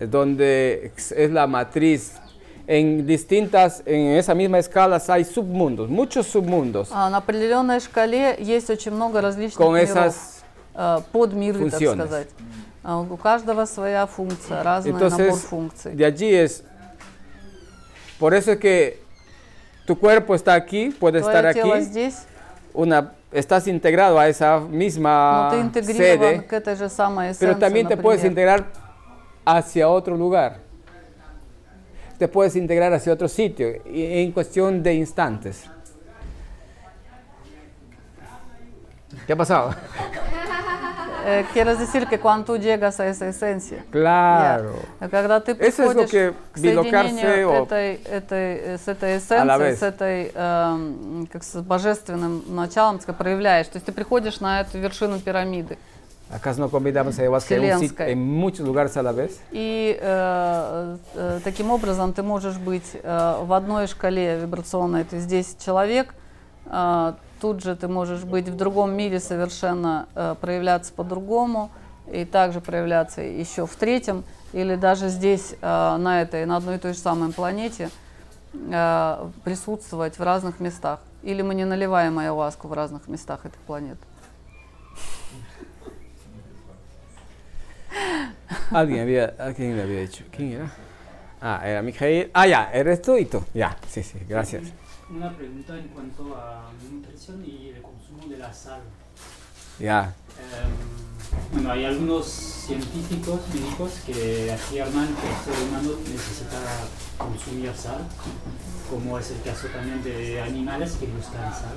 donde 0.00 0.92
es 0.96 1.30
la 1.30 1.46
matriz, 1.46 2.14
en 2.66 3.06
distintas, 3.06 3.82
en 3.86 4.16
esa 4.18 4.34
misma 4.34 4.58
escala 4.58 5.00
hay 5.08 5.24
submundos, 5.24 5.88
muchos 5.88 6.26
submundos, 6.26 6.88
А, 6.90 7.08
на 7.08 7.18
определенной 7.18 7.78
шкале 7.78 8.36
есть 8.40 8.68
очень 8.68 8.90
много 8.92 9.20
различных 9.20 9.58
con 9.64 9.74
миров, 9.74 9.90
esas 9.90 10.42
э, 10.74 10.98
подмиры, 11.12 11.70
так 11.70 11.80
funciones. 11.80 12.04
сказать. 12.04 12.28
А 12.82 12.98
У 12.98 13.16
каждого 13.16 13.64
своя 13.66 14.06
функция, 14.06 14.62
разный 14.64 14.92
набор 14.92 15.08
Entonces, 15.12 15.40
функций. 15.44 15.94
de 15.94 16.04
allí 16.04 16.34
es, 16.34 16.64
por 18.18 18.34
eso 18.34 18.52
es 18.52 18.58
que 18.58 18.98
tu 19.86 19.96
cuerpo 19.96 20.34
está 20.34 20.54
aquí, 20.54 20.90
puede 20.90 21.20
estar 21.20 21.42
Твое 21.42 21.54
тело 21.54 21.74
aquí, 21.74 21.82
здесь, 21.84 22.16
una, 22.74 23.12
estás 23.31 23.67
integrado 23.67 24.17
a 24.19 24.27
esa 24.27 24.59
но 24.59 24.67
misma 24.69 25.49
ты 25.51 25.59
интегрирован 25.59 26.19
sede, 26.35 26.47
к 26.47 26.53
этой 26.53 26.75
же 26.75 26.89
самой 26.89 27.33
pero 27.39 27.51
эссенции, 27.51 27.59
también 27.59 27.87
te 27.87 27.97
puedes 27.97 28.23
например. 28.23 28.59
integrar 28.59 28.85
hacia 29.45 29.89
otro 29.89 30.15
lugar. 30.15 30.57
Te 32.17 32.27
puedes 32.29 32.55
integrar 32.55 32.93
hacia 32.93 33.11
otro 33.11 33.27
sitio 33.27 33.67
y- 33.85 34.21
en 34.23 34.31
cuestión 34.31 34.81
de 34.81 34.93
instantes. 34.93 35.65
¿Qué 39.27 39.33
ha 39.33 39.35
pasado? 39.35 39.73
Э, 41.24 41.44
Quiero 41.52 41.76
decir 41.76 42.06
que 42.06 42.18
cuando 42.18 42.44
tú 42.46 42.56
llegas 42.58 42.98
a 43.00 43.06
esa 43.06 43.26
esencia, 43.28 43.84
Claro. 43.92 44.72
я- 45.00 45.08
когда 45.08 45.40
ты 45.40 45.52
Eso 45.52 45.84
es 45.84 45.94
lo 45.94 46.06
que 46.06 46.32
bilocarse 46.56 47.44
o- 47.44 47.64
этой, 47.64 47.94
этой, 48.04 48.56
э, 48.74 48.78
с 48.78 48.88
этой 48.88 49.14
a 49.14 49.16
эссенцией, 49.18 49.76
с 49.76 49.82
этой, 49.82 50.32
эм, 50.34 51.26
как 51.32 51.42
с 51.42 51.60
божественным 51.62 52.42
началом, 52.48 52.98
так 52.98 53.16
проявляешь. 53.16 53.66
То 53.68 53.76
есть 53.76 53.86
ты 53.86 53.92
приходишь 53.92 54.40
на 54.40 54.60
эту 54.60 54.78
вершину 54.78 55.18
пирамиды. 55.20 55.76
¿Acaso 56.32 56.60
no 56.60 56.70
combinamos 56.70 57.18
ayahuasca 57.18 57.56
en, 57.56 57.60
un 57.62 57.66
sit- 57.66 57.74
Вселенская. 57.76 58.08
en 58.10 58.18
muchos 58.20 58.64
lugares 58.64 58.96
a 58.96 59.02
la 59.02 59.12
vez? 59.12 59.32
И 59.50 59.98
э, 60.00 60.96
э, 61.16 61.40
таким 61.42 61.72
образом 61.72 62.12
ты 62.12 62.22
можешь 62.22 62.56
быть 62.56 62.88
э, 63.02 63.36
в 63.42 63.52
одной 63.52 63.88
шкале 63.88 64.38
вибрационной, 64.38 65.02
ты 65.02 65.18
здесь 65.18 65.56
человек, 65.58 66.14
э, 66.66 67.12
тут 67.40 67.62
же 67.62 67.74
ты 67.74 67.88
можешь 67.88 68.24
быть 68.24 68.48
в 68.48 68.56
другом 68.56 68.92
мире 68.92 69.20
совершенно 69.20 70.08
э, 70.14 70.34
проявляться 70.40 70.92
по-другому 70.92 71.70
и 72.12 72.24
также 72.24 72.60
проявляться 72.60 73.22
еще 73.22 73.66
в 73.66 73.74
третьем, 73.76 74.24
или 74.52 74.74
даже 74.74 75.08
здесь 75.08 75.54
э, 75.60 75.96
на 75.96 76.22
этой, 76.22 76.44
на 76.44 76.56
одной 76.56 76.76
и 76.76 76.78
той 76.78 76.92
же 76.92 76.98
самой 76.98 77.32
планете 77.32 77.90
э, 78.52 79.28
присутствовать 79.44 80.18
в 80.18 80.22
разных 80.22 80.60
местах. 80.60 81.00
Или 81.22 81.42
мы 81.42 81.54
не 81.54 81.64
наливаем 81.64 82.18
ayahuasку 82.18 82.68
в 82.68 82.72
разных 82.72 83.08
местах 83.08 83.40
этой 83.44 83.58
планеты. 83.66 83.98
Alguien 88.70 89.00
había, 89.00 89.34
alguien 89.38 89.78
había 89.78 90.00
dicho. 90.00 90.24
¿Quién 90.30 90.52
era? 90.52 90.70
Ah, 91.40 91.60
era 91.64 91.82
Mijail. 91.82 92.30
Ah, 92.32 92.46
ya, 92.46 92.70
eres 92.72 93.02
tú 93.02 93.16
y 93.16 93.24
tú. 93.24 93.42
Ya, 93.52 93.76
sí, 93.88 94.02
sí, 94.02 94.18
gracias. 94.28 94.62
Una 95.14 95.36
pregunta 95.36 95.76
en 95.76 95.88
cuanto 95.88 96.36
a 96.36 96.70
nutrición 96.88 97.44
y 97.44 97.70
el 97.74 97.82
consumo 97.82 98.28
de 98.28 98.38
la 98.38 98.52
sal. 98.52 98.80
Ya. 99.80 100.14
Em, 100.38 101.52
bueno, 101.52 101.72
hay 101.72 101.84
algunos 101.84 102.26
científicos 102.26 103.40
médicos 103.52 103.92
que 104.06 104.52
afirman 104.52 105.08
que 105.16 105.28
el 105.28 105.56
ser 105.56 105.68
humano 105.68 105.98
necesita 106.06 106.60
consumir 107.18 107.74
sal, 107.74 108.06
como 108.88 109.18
es 109.18 109.32
el 109.32 109.42
caso 109.42 109.66
también 109.68 110.00
de 110.04 110.40
animales 110.40 110.92
que 110.92 111.06
gustan 111.06 111.52
sal. 111.52 111.74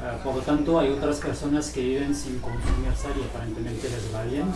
Ah, 0.00 0.18
por 0.24 0.34
lo 0.34 0.40
tanto, 0.40 0.80
hay 0.80 0.90
otras 0.90 1.18
personas 1.20 1.70
que 1.70 1.80
viven 1.80 2.14
sin 2.14 2.40
consumir 2.40 2.92
sal 2.96 3.12
y 3.20 3.22
aparentemente 3.22 3.88
les 3.88 4.12
va 4.12 4.24
bien. 4.24 4.46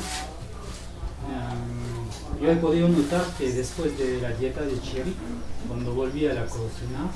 Em, 1.30 2.42
yo 2.42 2.52
he 2.52 2.56
podido 2.56 2.88
notar 2.88 3.24
que 3.38 3.52
después 3.52 3.98
de 3.98 4.22
la 4.22 4.30
dieta 4.32 4.62
de 4.62 4.80
Cherry, 4.82 5.14
cuando 5.68 5.94
volví 5.94 6.26
a 6.28 6.34
la 6.34 6.46
cocina, 6.46 7.12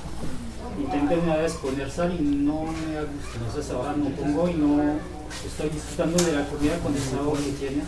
intenté 0.77 1.17
una 1.17 1.37
vez 1.37 1.53
poner 1.53 1.89
sal 1.89 2.13
y 2.19 2.21
no 2.21 2.63
me 2.63 2.97
ha 2.97 3.01
gustado. 3.03 3.35
Entonces 3.45 3.71
ahora 3.71 3.93
no 3.95 4.09
pongo 4.09 4.49
y 4.49 4.53
no 4.55 4.99
estoy 5.45 5.69
disfrutando 5.69 6.21
de 6.23 6.33
la 6.33 6.45
comida 6.45 6.77
con 6.79 6.93
el 6.93 7.01
sabor 7.01 7.37
que 7.37 7.51
tiene. 7.53 7.83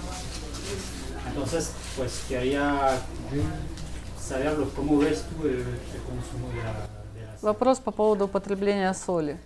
Entonces, 1.28 1.72
pues 1.98 2.24
quería 2.30 3.00
saberlo, 4.20 4.70
cómo 4.76 4.98
ves 5.00 5.24
tú 5.24 5.48
el, 5.48 5.56
el 5.60 6.02
consumo 6.08 6.50
de 6.50 6.64
la, 6.64 6.72
de 7.14 7.26
la 7.28 7.38
sal. 7.38 7.42
Вопрос 7.44 7.80
по 7.80 7.92
поводу 7.92 8.26
употребления 8.26 8.94
соли. 8.94 9.38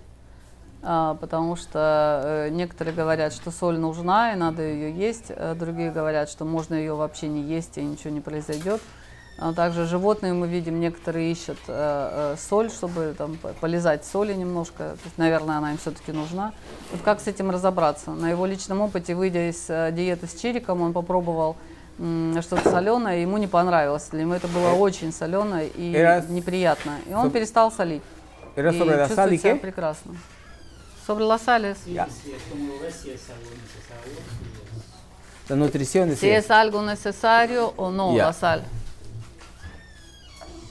А, 0.86 1.14
потому 1.14 1.56
что 1.56 2.20
э, 2.22 2.48
некоторые 2.50 2.94
говорят, 2.94 3.32
что 3.32 3.50
соль 3.50 3.78
нужна 3.78 4.34
и 4.34 4.36
надо 4.36 4.62
ее 4.62 4.92
есть, 4.92 5.30
а 5.30 5.54
другие 5.54 5.90
говорят, 5.90 6.28
что 6.28 6.44
можно 6.44 6.74
ее 6.74 6.94
вообще 6.94 7.26
не 7.28 7.40
есть 7.40 7.78
и 7.78 7.82
ничего 7.82 8.10
не 8.10 8.20
произойдет. 8.20 8.82
А 9.38 9.54
также 9.54 9.86
животные 9.86 10.34
мы 10.34 10.46
видим, 10.46 10.78
некоторые 10.80 11.32
ищут 11.32 11.56
э, 11.68 12.34
э, 12.34 12.36
соль, 12.38 12.70
чтобы 12.70 13.14
там 13.16 13.38
по- 13.38 13.48
полизать 13.54 14.04
соли 14.04 14.34
немножко. 14.34 14.76
То 14.76 15.04
есть, 15.04 15.16
наверное, 15.16 15.56
она 15.56 15.72
им 15.72 15.78
все-таки 15.78 16.12
нужна. 16.12 16.52
Вот 16.92 17.00
как 17.02 17.20
с 17.20 17.26
этим 17.28 17.50
разобраться? 17.50 18.10
На 18.10 18.28
его 18.28 18.44
личном 18.44 18.82
опыте, 18.82 19.14
выйдя 19.14 19.48
из 19.48 19.66
диеты 19.66 20.26
с 20.26 20.34
чириком, 20.34 20.82
он 20.82 20.92
попробовал 20.92 21.56
что-то 21.96 22.70
соленое, 22.70 23.22
ему 23.22 23.38
не 23.38 23.46
понравилось. 23.46 24.08
Для 24.10 24.22
него 24.22 24.34
это 24.34 24.48
было 24.48 24.72
очень 24.72 25.12
соленое 25.12 25.68
и 25.74 25.92
неприятно. 26.28 26.98
И 27.08 27.14
он 27.14 27.30
перестал 27.30 27.72
солить. 27.72 28.02
И 28.82 28.90
чувствует 29.08 29.30
себя 29.40 29.50
прекрасно. 29.62 30.12
Sobre 31.05 31.25
la 31.25 31.37
sal 31.37 31.65
es- 31.65 31.79
Sí, 31.79 31.93
sí, 32.23 32.31
es 32.35 32.43
como 32.51 32.73
lo 32.73 32.79
ves, 32.81 32.95
si 32.95 33.11
es 33.11 33.29
algo 33.29 33.49
necesario. 33.49 34.13
si 34.13 34.19
es- 35.45 35.49
La 35.49 35.55
nutrición, 35.55 36.05
si 36.09 36.11
decía. 36.11 36.37
es 36.37 36.51
algo 36.51 36.81
necesario 36.83 37.73
o 37.77 37.89
no 37.91 38.15
Ya. 38.15 38.25
la 38.27 38.33
sal. 38.33 38.63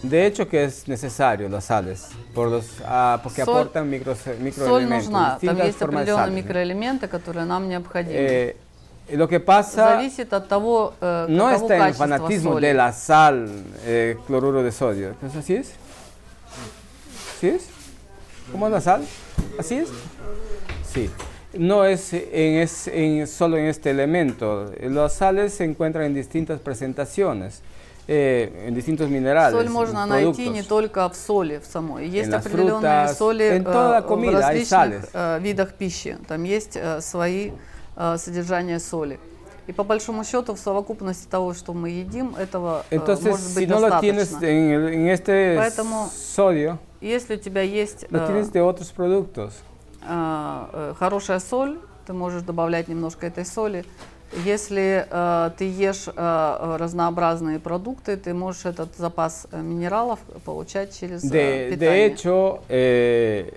De 0.03 0.27
hecho 0.27 0.49
que 0.49 0.63
es 0.63 0.87
necesario 0.87 1.49
las 1.49 1.65
sales, 1.65 2.07
por 2.33 2.49
los, 2.49 2.67
ah, 2.87 3.19
porque 3.21 3.43
Соль- 3.45 3.51
aportan 3.63 3.91
micros, 3.91 4.19
Соль 4.19 4.39
microelementos. 4.39 5.09
нужна. 5.11 5.39
Там 5.41 5.57
distintas 5.57 5.67
есть 5.67 5.79
formas 5.81 6.05
de 6.07 6.13
определенные 6.13 6.27
sal. 6.27 6.31
микроэлементы, 6.31 7.09
которые 7.09 7.45
нам 7.45 7.69
необходимы. 7.69 8.15
Eh, 8.15 8.57
lo 9.11 9.27
que 9.27 9.41
pasa 9.41 9.97
Зависит 9.99 10.33
от 10.33 10.47
того, 10.47 10.95
э, 11.01 11.27
no 11.29 11.47
каково 11.49 11.57
está 11.57 11.75
en 11.75 11.83
el 11.83 11.87
качество 11.89 12.05
fanatismo 12.07 12.53
соли. 12.53 12.67
de 12.69 12.75
la 12.75 12.93
sal, 12.93 13.49
eh, 13.85 14.17
cloruro 14.29 14.63
de 14.63 14.71
sodio. 14.71 15.17
¿Es 15.21 15.35
así 15.35 15.55
es? 15.57 15.73
¿Sí 17.41 17.49
es? 17.49 17.67
¿Cómo 18.53 18.67
es 18.67 18.73
la 18.73 18.81
sal? 18.81 19.05
¿Así 19.59 19.75
es? 19.79 19.89
Sí. 20.94 21.10
No 21.58 21.86
es, 21.86 22.14
en, 22.14 22.58
es 22.62 22.88
en- 22.88 23.28
solo 23.28 23.58
en 23.58 23.66
este 23.66 23.92
elemento. 23.92 24.72
Las 24.82 25.14
sales 25.14 25.54
se 25.54 25.64
encuentran 25.64 26.06
en 26.06 26.14
distintas 26.16 26.60
presentaciones, 26.60 27.62
eh, 28.08 28.66
en 28.68 28.74
distintos 28.74 29.08
minerales. 29.10 29.54
Соль 29.60 29.70
можно 29.70 30.06
найти 30.08 30.50
не 30.50 30.64
только 30.64 31.08
в 31.10 31.16
соли 31.16 31.60
в 31.60 31.66
самой. 31.66 32.08
Есть 32.10 32.32
определенные 32.34 33.06
frutas, 33.08 33.16
соли 33.18 33.46
э, 33.46 33.60
в 33.62 34.08
comida 34.08 34.40
hay 34.40 34.66
различных 34.66 35.10
э, 35.14 35.40
видах 35.42 35.74
пищи. 35.76 36.18
Там 36.28 36.44
есть 36.44 36.76
э, 36.76 37.02
свои 37.02 37.52
э, 37.96 38.18
содержания 38.18 38.80
соли. 38.80 39.20
И 39.68 39.72
по 39.72 39.84
большому 39.84 40.26
счету 40.26 40.56
в 40.56 40.60
совокупности 40.60 41.28
того, 41.30 41.54
что 41.54 41.74
мы 41.74 41.90
едим, 41.92 42.36
этого 42.36 42.84
э, 42.90 42.98
Entonces, 42.98 43.30
может 43.30 43.46
si 43.46 43.56
быть 43.60 43.70
no 43.70 43.80
lo 43.80 43.90
достаточно. 43.90 44.02
tienes 44.02 44.34
en, 44.42 44.94
en 44.94 45.08
este 45.08 45.56
Поэтому- 45.56 46.10
sodio, 46.36 46.80
Если 47.00 47.36
у 47.36 47.38
тебя 47.40 47.62
есть 47.62 48.08
lo 48.10 48.24
э, 48.24 48.28
tienes 48.28 48.52
de 48.52 48.62
otros 48.62 48.92
productos. 48.92 49.54
Э, 50.08 50.66
э, 50.74 50.94
хорошая 51.00 51.40
соль, 51.40 51.78
ты 52.06 52.14
можешь 52.14 52.42
добавлять 52.44 52.88
немножко 52.88 53.28
этой 53.28 53.46
соли. 53.46 53.86
Если 54.46 55.06
э, 55.10 55.52
ты 55.58 55.66
ешь 55.66 56.06
э, 56.08 56.76
разнообразные 56.80 57.60
продукты, 57.60 58.18
ты 58.18 58.34
можешь 58.34 58.66
этот 58.66 58.96
запас 58.98 59.46
э, 59.52 59.62
минералов 59.62 60.20
получать 60.44 60.98
через 61.00 61.24
э, 61.24 61.30
De, 61.30 61.70
питание. 61.72 61.78
de 61.78 62.06
hecho, 62.08 62.60
eh, 62.68 63.54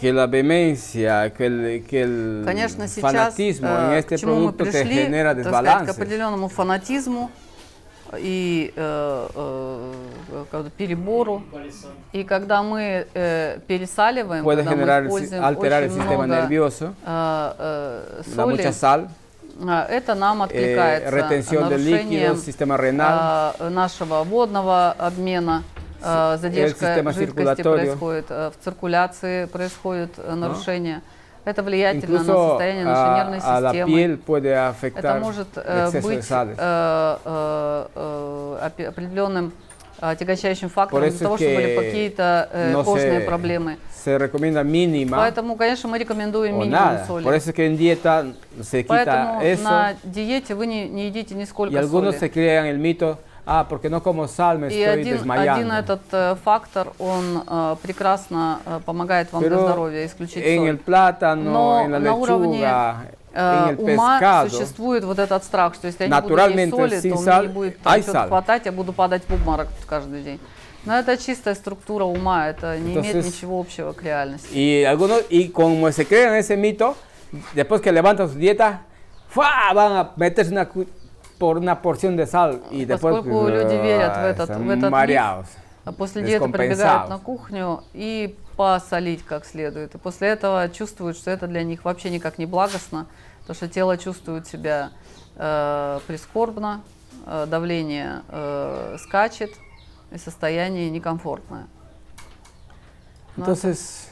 que 0.00 0.12
la 0.12 0.26
vehemencia, 0.28 1.30
que 1.36 1.44
el, 1.46 1.84
que 1.90 2.02
el 2.02 2.42
Конечно, 2.46 2.86
сейчас 2.86 3.02
fanatismo 3.02 3.66
en 3.68 3.90
э, 3.92 3.98
este 3.98 4.16
к 4.16 4.20
чему 4.20 4.34
мы 4.36 4.52
producto 4.52 4.64
te 4.64 4.70
пришли, 4.70 4.94
genera 4.94 5.32
сказать, 5.34 5.42
к 5.42 5.88
desbalance. 5.88 5.90
определенному 5.90 6.48
фанатизму 6.48 7.30
и 8.16 8.72
э, 8.74 9.28
э, 10.52 10.64
перебору. 10.76 11.42
И 12.12 12.24
когда 12.24 12.62
мы 12.62 13.06
э, 13.12 13.58
пересаливаем, 13.66 14.44
Puede 14.44 14.64
когда 14.64 15.00
мы 15.00 15.06
используем 15.08 15.44
alterar 15.44 15.82
el 15.82 15.90
очень 15.90 16.00
sistema 16.00 16.26
много 16.26 16.36
nervioso, 16.36 16.94
э, 17.04 17.52
э, 17.58 18.22
соли, 18.34 18.62
sal, 18.72 19.08
а, 19.60 19.84
это 19.86 20.14
нам 20.14 20.42
eh, 20.42 20.44
откликается 20.44 21.50
de 21.50 21.58
нарушением 21.60 22.76
renal, 22.76 23.54
а, 23.58 23.70
нашего 23.70 24.22
водного 24.22 24.92
обмена, 24.92 25.64
а, 26.00 26.36
задержка 26.36 26.86
система 26.86 27.12
жидкости 27.12 27.62
происходит, 27.62 28.26
а, 28.30 28.50
в 28.50 28.64
циркуляции 28.64 29.46
происходит 29.46 30.12
а, 30.18 30.36
нарушение. 30.36 31.02
Это 31.48 31.62
влиятельно 31.62 32.18
на 32.18 32.24
состояние 32.24 32.84
нашей 32.84 33.10
a, 33.10 33.16
нервной 33.16 33.38
la 33.38 33.70
системы. 33.72 33.88
piel 33.90 34.16
puede 34.18 34.48
Это 34.94 35.18
может 35.20 35.48
э, 35.56 36.00
быть 36.02 36.26
э, 36.30 37.16
э, 37.24 37.86
э, 37.94 38.86
определенным 38.88 39.52
э, 40.00 40.10
отягощающим 40.10 40.68
фактором 40.68 41.08
для 41.08 41.18
того, 41.18 41.36
чтобы 41.38 41.54
были 41.54 41.76
какие-то 41.76 42.48
э, 42.52 42.72
no 42.74 42.84
кожные 42.84 43.20
se, 43.20 43.24
проблемы. 43.26 43.78
se 44.04 44.18
recomienda 44.18 44.62
mínima 44.62 45.16
Поэтому, 45.16 45.56
конечно, 45.56 45.88
мы 45.88 45.98
рекомендуем 45.98 46.58
минимум 46.60 46.98
соли. 47.06 47.24
Por 47.24 47.34
eso 47.34 47.50
es 47.50 47.56
que 47.56 47.66
en 47.66 47.76
dieta 47.78 48.26
se 48.62 48.82
quita 48.84 48.88
Поэтому 48.88 49.40
eso 49.42 49.64
на 49.64 49.94
диете 50.04 50.54
вы 50.54 50.66
не, 50.66 50.86
не 50.88 51.06
едите 51.06 51.34
y 51.34 51.36
нисколько 51.38 51.78
algunos 51.78 52.14
соли. 52.16 52.28
se 52.28 52.30
crean 52.30 52.66
el 52.66 52.78
mito, 52.78 53.18
porque 53.68 53.88
no 53.88 54.02
como 54.02 54.28
sal 54.28 54.58
me 54.58 54.68
И 54.72 54.82
один, 54.82 55.16
desmayando. 55.16 55.52
один 55.54 55.72
этот 55.72 56.00
э, 56.12 56.36
фактор, 56.44 56.92
он 56.98 57.42
э, 57.46 57.76
прекрасно 57.82 58.60
э, 58.66 58.80
помогает 58.84 59.32
вам 59.32 59.42
для 59.42 59.50
Pero 59.56 59.64
здоровья 59.66 60.04
исключить 60.06 60.44
en 60.44 60.58
соль. 60.58 60.68
el 60.68 60.78
plátano, 60.78 61.50
Но 61.50 61.80
en 61.84 61.92
la 61.92 61.98
на 61.98 62.14
уровне 62.14 62.58
lechuga, 62.60 62.96
э, 63.32 63.64
en 63.64 63.68
el 63.70 63.94
ума 63.94 64.18
pescado, 64.20 64.50
существует 64.50 65.04
вот 65.04 65.18
этот 65.18 65.42
страх, 65.44 65.74
что 65.74 65.86
если 65.86 66.04
я 66.04 66.08
не 66.08 66.20
буду 66.20 66.36
есть 66.36 66.70
соли, 66.70 67.00
то 67.00 67.16
мне 67.16 67.40
не 67.42 67.48
будет 67.48 67.78
что-то 68.02 68.26
хватать, 68.28 68.66
я 68.66 68.72
буду 68.72 68.92
падать 68.92 69.22
в 69.26 69.32
обморок 69.32 69.68
каждый 69.86 70.22
день. 70.22 70.40
Но 70.84 70.98
это 70.98 71.16
чистая 71.16 71.54
структура 71.54 72.04
ума, 72.04 72.48
это 72.48 72.78
не 72.78 72.92
имеет 72.94 73.16
Entonces- 73.16 73.26
ничего 73.26 73.60
общего 73.60 73.92
к 73.92 74.02
реальности. 74.02 74.48
Y 74.54 74.84
algunos, 74.84 75.22
y 75.30 75.48
como 75.48 75.90
se 75.90 76.04
crean 76.06 76.34
ese 76.34 76.56
mito, 76.56 76.94
después 77.54 77.80
que 77.80 77.92
levantan 77.92 78.28
su 78.28 78.36
dieta, 78.38 78.82
¡fua! 79.30 79.72
van 79.74 79.92
a 79.92 80.10
meterse 80.16 80.52
una, 80.52 80.68
por 81.38 81.58
una 81.58 81.80
porción 81.80 82.16
de 82.16 82.24
y 82.70 82.84
después 82.84 83.14
Поскольку 83.14 83.48
люди 83.48 83.74
верят 83.74 84.16
в 84.16 84.20
ah, 84.20 84.30
этот, 84.30 84.50
в 84.50 84.70
этот 84.70 84.92
миф, 84.92 85.46
а 85.84 85.92
после 85.92 86.22
диеты 86.22 86.48
прибегают 86.50 87.08
на 87.08 87.18
кухню 87.18 87.82
и 87.94 88.36
посолить 88.56 89.24
как 89.24 89.46
следует. 89.46 89.94
И 89.94 89.98
после 89.98 90.28
этого 90.28 90.68
чувствуют, 90.68 91.16
что 91.16 91.30
это 91.30 91.46
для 91.46 91.62
них 91.62 91.84
вообще 91.84 92.10
никак 92.10 92.38
не 92.38 92.44
благостно, 92.44 93.06
потому 93.40 93.54
что 93.54 93.68
тело 93.68 93.96
чувствует 93.96 94.46
себя 94.46 94.90
э, 95.36 96.00
прискорбно, 96.06 96.82
э, 97.24 97.46
давление 97.48 98.22
э, 98.28 98.96
скачет, 98.98 99.54
и 100.10 100.18
состояние 100.18 100.90
некомфортное. 100.90 101.66
Ну, 103.36 103.44
Entonces, 103.44 104.08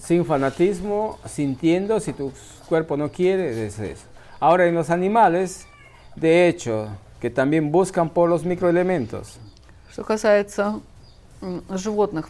sin 0.00 0.24
fanatismo, 0.24 1.18
sintiendo, 1.26 2.00
si 2.00 2.12
tu 2.12 2.32
cuerpo 2.68 2.96
no 2.96 3.10
quiere, 3.10 3.66
es 3.66 3.78
eso. 3.78 4.13
Ahora, 4.39 4.65
en 4.67 4.75
los 4.75 4.89
animales, 4.89 5.67
de 6.15 6.47
hecho, 6.47 6.87
que 7.19 7.29
también 7.29 7.71
buscan 7.71 8.09
por 8.09 8.29
los 8.29 8.43
microelementos. 8.45 9.37
Что 9.91 10.03
касается 10.03 10.79
м, 11.41 11.61
животных, 11.77 12.29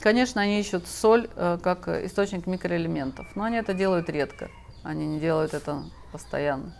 конечно, 0.00 0.40
они 0.42 0.58
ищут 0.60 0.86
соль 0.86 1.28
э, 1.36 1.58
как 1.62 1.86
э, 1.88 2.06
источник 2.06 2.46
микроэлементов, 2.46 3.26
но 3.36 3.44
они 3.44 3.56
это 3.58 3.74
делают 3.74 4.08
редко. 4.10 4.48
Они 4.82 5.06
не 5.06 5.18
делают 5.20 5.54
это 5.54 5.82
постоянно. 6.12 6.74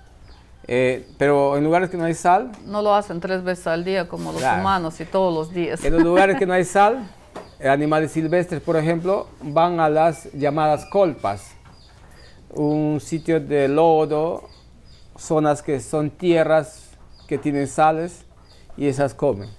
Eh, 0.66 1.06
pero 1.18 1.56
en 1.58 1.64
lugares 1.64 1.90
que 1.90 1.96
no 1.96 2.04
hay 2.04 2.14
sal, 2.14 2.50
No 2.64 2.80
lo 2.82 2.94
hacen 2.94 3.20
tres 3.20 3.42
veces 3.44 3.66
al 3.66 3.84
día 3.84 4.08
como 4.08 4.32
los 4.32 4.40
Claro. 4.40 4.60
humanos 4.60 4.98
y 5.00 5.04
todos 5.04 5.32
los 5.32 5.52
días. 5.54 5.84
en 5.84 5.92
los 5.92 6.02
lugares 6.02 6.38
que 6.38 6.46
no 6.46 6.54
hay 6.54 6.64
sal, 6.64 7.06
eh, 7.60 7.68
animales 7.68 8.12
silvestres, 8.12 8.60
por 8.62 8.76
ejemplo, 8.76 9.26
van 9.42 9.78
a 9.78 9.88
las 9.90 10.28
llamadas 10.32 10.86
colpas, 10.86 11.52
un 12.50 12.98
sitio 13.00 13.40
de 13.40 13.68
lodo, 13.68 14.48
zonas 15.19 15.61
que 15.61 15.79
son 15.79 16.09
tierras 16.09 16.89
que 17.27 17.37
tienen 17.37 17.67
sales 17.67 18.23
y 18.77 18.87
esas 18.87 19.13
comen. 19.13 19.49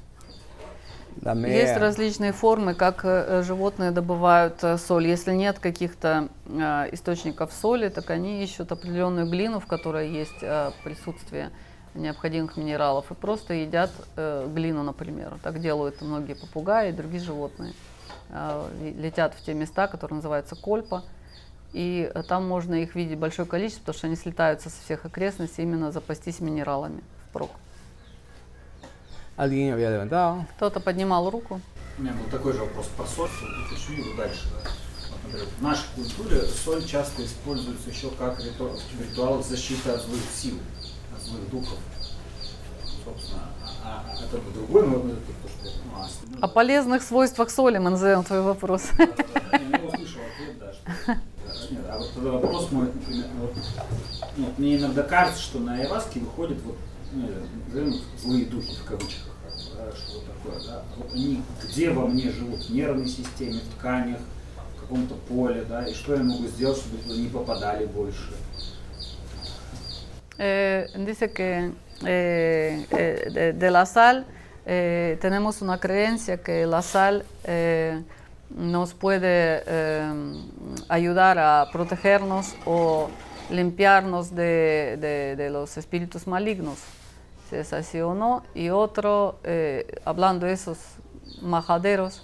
Есть 1.22 1.76
различные 1.76 2.32
формы, 2.32 2.74
как 2.74 3.04
э, 3.04 3.42
животные 3.42 3.90
добывают 3.90 4.62
э, 4.64 4.78
соль. 4.78 5.06
Если 5.06 5.32
нет 5.32 5.58
каких-то 5.58 6.28
э, 6.46 6.88
источников 6.92 7.52
соли, 7.52 7.90
так 7.90 8.08
они 8.10 8.42
ищут 8.42 8.72
определенную 8.72 9.28
глину, 9.28 9.60
в 9.60 9.66
которой 9.66 10.08
есть 10.08 10.40
присутствие 10.82 11.50
необходимых 11.94 12.56
минералов, 12.56 13.10
и 13.10 13.14
просто 13.14 13.52
едят 13.52 13.90
глину, 14.16 14.82
например. 14.82 15.34
Так 15.42 15.60
делают 15.60 16.00
многие 16.00 16.34
попугаи 16.34 16.90
и 16.90 16.92
другие 16.92 17.20
животные. 17.20 17.74
И 18.80 18.94
летят 18.96 19.34
в 19.34 19.44
те 19.44 19.54
места, 19.54 19.88
которые 19.88 20.16
называются 20.16 20.54
кольпа, 20.54 21.02
и 21.72 22.10
э, 22.14 22.22
там 22.22 22.46
можно 22.46 22.74
их 22.74 22.94
видеть 22.94 23.18
большое 23.18 23.46
количество, 23.46 23.80
потому 23.82 23.98
что 23.98 24.06
они 24.08 24.16
слетаются 24.16 24.70
со 24.70 24.82
всех 24.82 25.04
окрестностей 25.04 25.62
именно 25.64 25.92
запастись 25.92 26.40
минералами 26.40 27.02
впрок. 27.30 27.50
Кто-то 30.56 30.80
поднимал 30.80 31.30
руку. 31.30 31.60
У 31.98 32.02
меня 32.02 32.12
был 32.12 32.24
такой 32.30 32.52
же 32.52 32.60
вопрос 32.60 32.86
про 32.96 33.06
соль, 33.06 33.30
уточню 33.66 34.04
его 34.04 34.16
дальше. 34.16 34.48
Да. 34.52 34.70
Вот, 35.10 35.18
например, 35.24 35.46
в 35.58 35.62
нашей 35.62 35.84
культуре 35.94 36.42
соль 36.42 36.84
часто 36.84 37.24
используется 37.24 37.90
еще 37.90 38.10
как 38.10 38.38
риту- 38.40 38.76
в 38.96 39.00
ритуалах 39.10 39.44
защиты 39.46 39.90
от 39.90 40.00
злых 40.02 40.20
сил, 40.34 40.58
от 41.16 41.22
злых 41.22 41.48
духов. 41.50 41.78
Собственно, 43.04 43.48
а, 43.84 44.04
а 44.08 44.12
это 44.22 44.38
другой, 44.54 44.86
но 44.86 44.96
это 44.98 45.16
то, 45.42 45.48
что 45.48 45.78
ну, 45.86 46.00
а 46.00 46.04
остальное- 46.04 46.40
О 46.40 46.48
полезных 46.48 47.02
свойствах 47.02 47.50
соли 47.50 47.78
мы 47.78 47.90
назовем 47.90 48.24
твой 48.24 48.42
вопрос. 48.42 48.82
Я 48.98 49.58
не 49.58 49.74
услышал 49.86 50.20
ответ, 50.20 50.58
да, 50.58 50.72
что- 50.72 51.20
Нет, 51.70 51.82
а 51.88 51.98
вот 51.98 52.12
тогда 52.12 52.30
вопрос 52.32 52.72
мой, 52.72 52.86
например, 52.86 53.26
вот, 53.40 53.54
ну, 54.36 54.46
вот 54.46 54.58
мне 54.58 54.76
иногда 54.76 55.02
кажется, 55.04 55.40
что 55.40 55.60
на 55.60 55.74
Айваске 55.74 56.20
выходят 56.20 56.58
вот, 56.64 56.76
ну, 57.12 57.28
назовем 57.68 58.00
злые 58.20 58.46
духи 58.46 58.74
в 58.74 58.84
кавычках, 58.84 59.32
да, 59.76 59.92
что 59.96 60.20
такое, 60.20 60.60
да. 60.66 60.82
Вот 60.96 61.14
они 61.14 61.42
где 61.62 61.90
во 61.90 62.06
мне 62.06 62.30
живут? 62.30 62.64
В 62.64 62.70
нервной 62.70 63.06
системе, 63.06 63.60
в 63.60 63.78
тканях, 63.78 64.18
в 64.76 64.80
каком-то 64.80 65.14
поле, 65.28 65.64
да, 65.68 65.86
и 65.86 65.94
что 65.94 66.14
я 66.14 66.22
могу 66.22 66.46
сделать, 66.46 66.78
чтобы 66.78 66.98
туда 66.98 67.14
не 67.14 67.28
попадали 67.28 67.86
больше? 67.86 68.32
Eh, 70.42 70.88
dice 70.96 71.30
que 71.30 71.70
eh, 72.02 72.86
eh, 72.90 73.30
de, 73.30 73.52
de 73.52 73.70
la 73.70 73.84
sal 73.84 74.24
eh, 74.64 75.18
tenemos 75.20 75.60
una 75.60 75.78
creencia 75.78 76.38
que 76.38 76.64
la 76.64 76.80
sal 76.80 77.26
eh, 77.44 78.02
nos 78.56 78.94
puede 78.94 79.62
eh, 79.66 80.12
ayudar 80.88 81.38
a 81.38 81.68
protegernos 81.72 82.54
o 82.66 83.08
limpiarnos 83.50 84.34
de, 84.34 84.96
de- 85.36 85.50
los 85.50 85.76
espíritus 85.76 86.26
malignos, 86.26 86.78
si 87.48 87.56
es 87.56 87.72
así 87.72 88.00
o 88.00 88.14
no. 88.14 88.42
Y 88.54 88.70
otro, 88.70 89.38
eh, 89.44 89.86
hablando 90.04 90.46
de 90.46 90.52
esos 90.52 90.78
majaderos, 91.42 92.22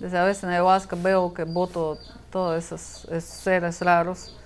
desde 0.00 0.18
a 0.18 0.24
veces 0.24 0.44
en 0.44 0.50
ayahuasca 0.50 0.96
veo 0.96 1.32
que 1.32 1.44
voto 1.44 1.98
todos 2.30 2.64
esos, 2.64 3.06
seres 3.24 3.80
raros 3.80 4.36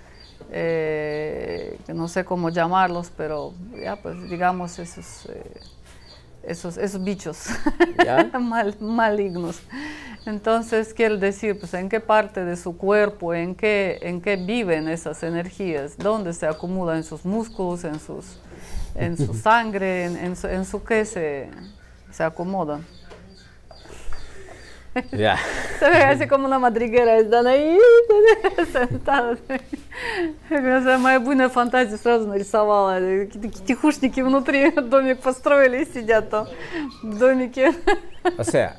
eh, 0.50 1.78
que 1.86 1.94
no 1.94 2.08
sé 2.08 2.24
cómo 2.24 2.50
llamarlos, 2.50 3.10
pero 3.16 3.52
ya 3.82 3.96
pues 3.96 4.28
digamos 4.28 4.78
esos, 4.78 5.28
esos, 6.48 6.76
esos 6.78 7.02
bichos 7.02 7.46
mal- 8.40 8.76
malignos. 8.80 9.60
Entonces 10.26 10.92
quiero 10.92 11.16
decir, 11.16 11.58
pues 11.58 11.72
en 11.74 11.88
qué 11.88 12.00
parte 12.00 12.44
de 12.44 12.56
su 12.56 12.76
cuerpo, 12.76 13.32
en 13.34 13.54
qué, 13.54 13.98
en 14.02 14.20
qué 14.20 14.36
viven 14.36 14.88
esas 14.88 15.22
energías, 15.22 15.96
dónde 15.96 16.32
se 16.34 16.46
acumulan 16.46 16.98
en 16.98 17.04
sus 17.04 17.24
músculos, 17.24 17.84
en, 17.84 17.98
sus, 18.00 18.38
en 18.94 19.16
su 19.16 19.32
sangre, 19.48 20.04
en, 20.04 20.16
en 20.16 20.36
su, 20.36 20.46
en 20.48 20.64
su 20.64 20.82
qué 20.84 21.04
se, 21.04 21.48
se 22.10 22.22
acomodan. 22.24 22.84
Ya. 25.12 25.36
Se 25.78 25.88
ve 25.90 26.02
así 26.02 26.26
como 26.26 26.46
una 26.46 26.58
madriguera, 26.58 27.16
están 27.18 27.46
ahí 27.46 27.78
сentados. 28.72 29.38
Я 30.50 30.98
моя 30.98 31.18
буйная 31.20 31.48
фантазия 31.48 31.96
сразу 31.98 32.26
нарисовала. 32.28 33.00
э, 33.00 33.26
Какие-то 33.26 33.64
тихушники 33.64 34.20
внутри 34.20 34.70
домик 34.70 35.20
построили 35.20 35.82
и 35.82 35.86
сидят 35.92 36.30
там 36.30 36.46
в 37.02 37.18
домике. 37.18 37.74
O 38.38 38.44
sea, 38.44 38.76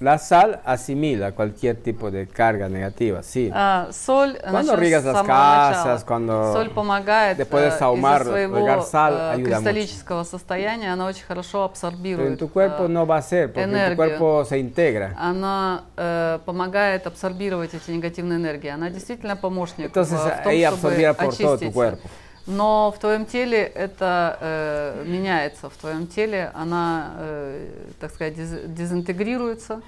la 0.00 0.18
sal 0.18 0.60
asimila 0.64 1.32
cualquier 1.32 1.76
tipo 1.76 2.10
de 2.10 2.26
carga 2.28 2.68
negativa, 2.68 3.22
sí. 3.22 3.50
А, 3.52 3.88
соль, 3.92 4.38
Cuando 4.40 4.72
начнем 4.72 4.80
riegas 4.80 5.02
с 5.02 5.06
las 5.06 5.16
самого 5.16 5.26
casas, 5.28 5.84
начала. 5.84 6.06
cuando 6.06 6.52
соль 6.52 6.70
помогает 6.70 7.36
después 7.38 7.62
de 7.64 7.68
э, 7.70 7.78
sahumar, 7.78 8.20
из-за 8.22 8.30
своего 8.30 8.56
regar 8.56 8.82
sal 8.82 9.14
э, 9.14 9.30
ayuda 9.32 9.60
mucho. 9.60 9.64
кристаллического 9.64 10.24
состояния, 10.24 10.92
она 10.92 11.06
очень 11.06 11.24
хорошо 11.24 11.58
Pero 11.58 11.64
абсорбирует 11.64 12.28
en 12.32 12.36
tu 12.36 12.48
cuerpo 12.52 12.84
э, 12.84 12.88
no 12.88 13.06
va 13.06 13.16
a 13.18 13.22
ser, 13.22 13.48
porque 13.52 13.62
en 13.62 13.70
tu 13.70 13.76
энергию. 13.76 13.96
cuerpo 13.96 14.44
se 14.44 14.58
integra. 14.58 15.14
Она 15.18 15.84
э, 15.96 16.38
помогает 16.44 17.06
абсорбировать 17.06 17.74
эти 17.74 17.90
негативные 17.90 18.38
энергии. 18.38 18.68
Она 18.68 18.90
действительно 18.90 19.36
помощник 19.36 19.86
Entonces, 19.86 20.18
в, 20.20 20.24
в 20.40 20.42
том, 20.42 20.52
ahí 20.52 20.62
чтобы 20.64 20.74
absorbida 20.76 21.14
por 21.14 21.34
todo 21.36 21.48
tu 21.48 21.54
очистить. 21.54 21.72
cuerpo. 21.74 22.08
Но 22.46 22.92
в 22.94 22.98
твоем 22.98 23.24
теле 23.24 23.62
это 23.74 24.36
э, 24.40 25.04
меняется. 25.06 25.70
В 25.70 25.76
твоем 25.76 26.06
теле 26.06 26.50
она, 26.54 27.14
э, 27.18 27.68
так 27.98 28.10
сказать, 28.12 28.34
дез- 28.36 28.66
дезинтегрируется, 28.66 29.80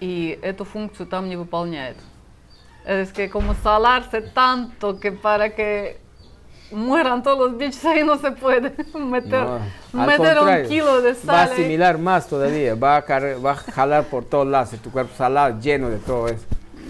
и 0.00 0.38
эту 0.42 0.64
функцию 0.64 1.06
там 1.06 1.28
не 1.28 1.36
выполняет. 1.36 1.96
Es 2.84 3.12
que 3.12 3.28
como 3.30 3.54
salarse 3.62 4.20
tanto 4.34 4.98
que 4.98 5.12
para 5.12 5.50
que 5.50 5.98
mueran 6.72 7.22
todos 7.22 7.38
los 7.50 7.56
bichos 7.56 7.84
ahí 7.84 8.02
no 8.02 8.18
se 8.18 8.32
puede 8.32 8.72
meter, 8.94 9.44
No, 9.92 10.06
meter 10.06 10.38
un 10.40 10.66
kilo 10.66 11.00
de 11.00 11.12
va 11.12 11.42
a 11.42 11.46
sal. 11.46 11.52
asimilar 11.52 11.98
más 11.98 12.26
todavía, 12.26 12.74
va 12.74 12.96
a, 12.96 13.02
va 13.38 13.50
a 13.52 13.54
jalar 13.54 14.04
por 14.06 14.24
todos 14.24 14.48
lados, 14.48 14.70
tu 14.82 14.90
cuerpo 14.90 15.12
salado 15.16 15.60
lleno 15.60 15.88
de 15.90 15.98
todo 15.98 16.26
eso. 16.26 16.44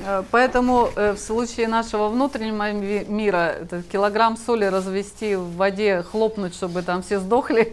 Э, 0.05 0.23
Поэтому 0.31 0.89
э, 0.97 1.13
в 1.13 1.19
случае 1.19 1.69
нашего 1.69 2.09
внутреннего 2.09 2.73
ми- 2.73 3.05
мира 3.05 3.55
килограмм 3.91 4.37
соли 4.37 4.65
развести 4.65 5.37
в 5.37 5.57
воде, 5.57 6.03
хлопнуть, 6.03 6.55
чтобы 6.55 6.83
там 6.83 7.03
все 7.03 7.21
сдохли, 7.21 7.73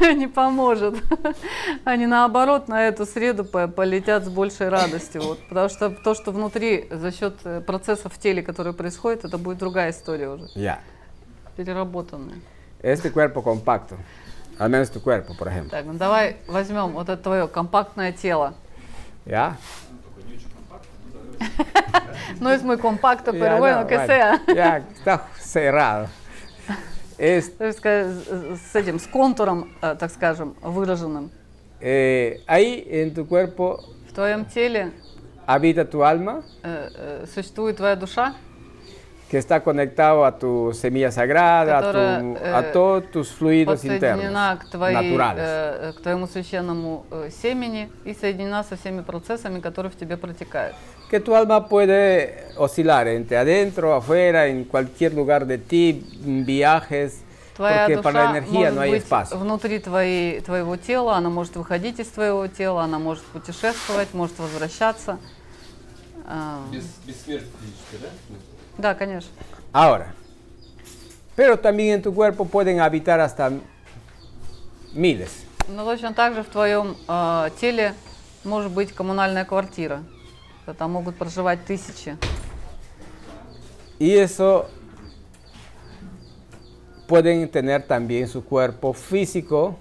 не 0.14 0.26
поможет. 0.26 0.94
Они 1.84 2.06
наоборот 2.06 2.68
на 2.68 2.86
эту 2.88 3.06
среду 3.06 3.44
по- 3.44 3.68
полетят 3.68 4.24
с 4.24 4.28
большей 4.28 4.68
радостью. 4.68 5.22
Вот, 5.22 5.38
потому 5.48 5.68
что 5.68 5.90
то, 5.90 6.14
что 6.14 6.32
внутри 6.32 6.86
за 6.90 7.12
счет 7.12 7.34
э, 7.44 7.60
процессов 7.60 8.12
в 8.14 8.18
теле, 8.18 8.42
которые 8.42 8.74
происходят, 8.74 9.24
это 9.24 9.38
будет 9.38 9.58
другая 9.58 9.90
история 9.90 10.28
уже, 10.28 10.46
Ya. 10.54 10.78
переработанная. 11.56 12.38
Este 12.82 13.10
cuerpo 13.10 13.42
compacto, 13.42 13.96
al 14.58 14.70
menos 14.70 14.90
tu 14.90 15.00
cuerpo, 15.02 15.34
por 15.38 15.48
ejemplo. 15.48 15.70
Так, 15.70 15.84
ну 15.84 15.94
давай 15.94 16.36
возьмем 16.46 16.92
вот 16.92 17.08
это 17.08 17.22
твое 17.22 17.46
компактное 17.48 18.12
тело. 18.12 18.54
¿Ya? 19.26 19.56
No 22.40 22.50
es 22.50 22.62
muy 22.62 22.78
compacto, 22.78 23.32
Ya, 23.32 23.38
pero 23.38 23.58
bueno, 23.58 23.80
no, 23.82 23.86
que 23.86 23.96
bueno, 23.96 24.06
sea. 24.12 24.40
Ya, 24.54 24.76
está 24.78 25.26
cerrado. 25.38 26.08
Есть, 27.18 27.58
ска- 27.60 28.56
с 28.56 28.74
этим, 28.74 28.98
с 28.98 29.06
контуром, 29.06 29.70
э, 29.82 29.94
так 29.98 30.10
скажем, 30.10 30.54
выраженным. 30.62 31.30
eh, 31.80 32.42
ahí 32.46 32.86
en 32.90 33.12
tu 33.14 33.26
cuerpo 33.26 33.80
В 34.08 34.12
твоем 34.12 34.44
теле 34.46 34.92
habita 35.46 35.84
tu 35.84 36.02
alma, 36.02 36.42
э, 36.62 36.88
э, 36.94 37.26
существует 37.32 37.76
твоя 37.76 37.94
душа, 37.96 38.34
que 39.30 39.38
está 39.38 39.60
conectado 39.62 40.24
a 40.24 40.32
tu 40.36 40.72
semilla 40.74 41.12
sagrada, 41.12 41.78
a, 41.78 41.80
Которая, 41.82 42.20
tu- 42.20 42.36
э, 42.42 42.52
a 42.52 42.72
todos 42.72 43.10
tus 43.12 43.28
fluidos 43.30 43.84
internos, 43.84 44.58
к, 44.58 44.70
твоей, 44.70 44.96
naturales. 44.96 45.44
э, 45.46 45.92
к 45.96 46.00
твоему 46.02 46.26
священному 46.26 47.06
э, 47.12 47.30
семени 47.30 47.88
и 48.04 48.12
соединена 48.12 48.64
со 48.64 48.76
всеми 48.76 49.02
процессами, 49.02 49.60
которые 49.60 49.92
в 49.92 49.96
тебе 49.96 50.16
протекают. 50.16 50.74
Que 51.08 51.20
tu 51.20 51.34
alma 51.36 51.68
puede 51.68 52.44
oscilar 52.56 53.06
entre 53.08 53.36
adentro, 53.36 53.94
afuera, 53.94 54.48
en 54.48 54.64
cualquier 54.64 55.14
lugar 55.14 55.46
de 55.46 55.58
ti, 55.58 56.04
viajes, 56.24 57.22
Твоя 57.56 57.86
porque 57.86 57.96
душа 57.96 58.02
para 58.02 58.24
la 58.24 58.30
energía 58.38 58.70
no 58.72 58.80
hay 58.80 58.94
espacio. 58.94 59.36
внутри 59.38 59.78
твоей, 59.80 60.40
твоего 60.40 60.76
тела, 60.76 61.16
она 61.16 61.28
может 61.30 61.54
выходить 61.54 62.00
из 62.00 62.08
твоего 62.08 62.46
тела, 62.48 62.82
она 62.82 62.98
может 62.98 63.22
путешествовать, 63.24 64.12
может 64.12 64.38
возвращаться. 64.40 65.18
А, 66.26 66.62
Без, 66.72 66.84
бессмертие 67.06 67.48
физическое, 67.60 68.08
да? 68.08 68.36
В 68.80 68.82
смысле? 68.82 68.82
Да, 68.82 68.94
конечно. 68.94 69.30
Ahora, 69.72 70.14
pero 71.36 71.58
también 71.58 71.94
en 71.96 72.02
tu 72.02 72.12
cuerpo 72.14 72.44
pueden 72.44 72.80
habitar 72.80 73.20
hasta 73.20 73.52
miles. 74.92 75.44
Но 75.68 75.84
точно 75.84 76.12
так 76.14 76.34
же 76.34 76.42
в 76.42 76.48
твоем 76.48 76.96
э, 77.06 77.50
теле 77.60 77.94
может 78.44 78.72
быть 78.72 78.92
коммунальная 78.92 79.44
квартира. 79.44 80.02
Там 80.78 80.92
могут 80.92 81.16
проживать 81.16 81.64
тысячи. 81.64 82.16
Y 83.98 84.16
eso 84.16 84.68
pueden 87.06 87.48
tener 87.50 87.82
también 87.86 88.28
su 88.28 88.44
cuerpo 88.44 88.92
físico 88.92 89.76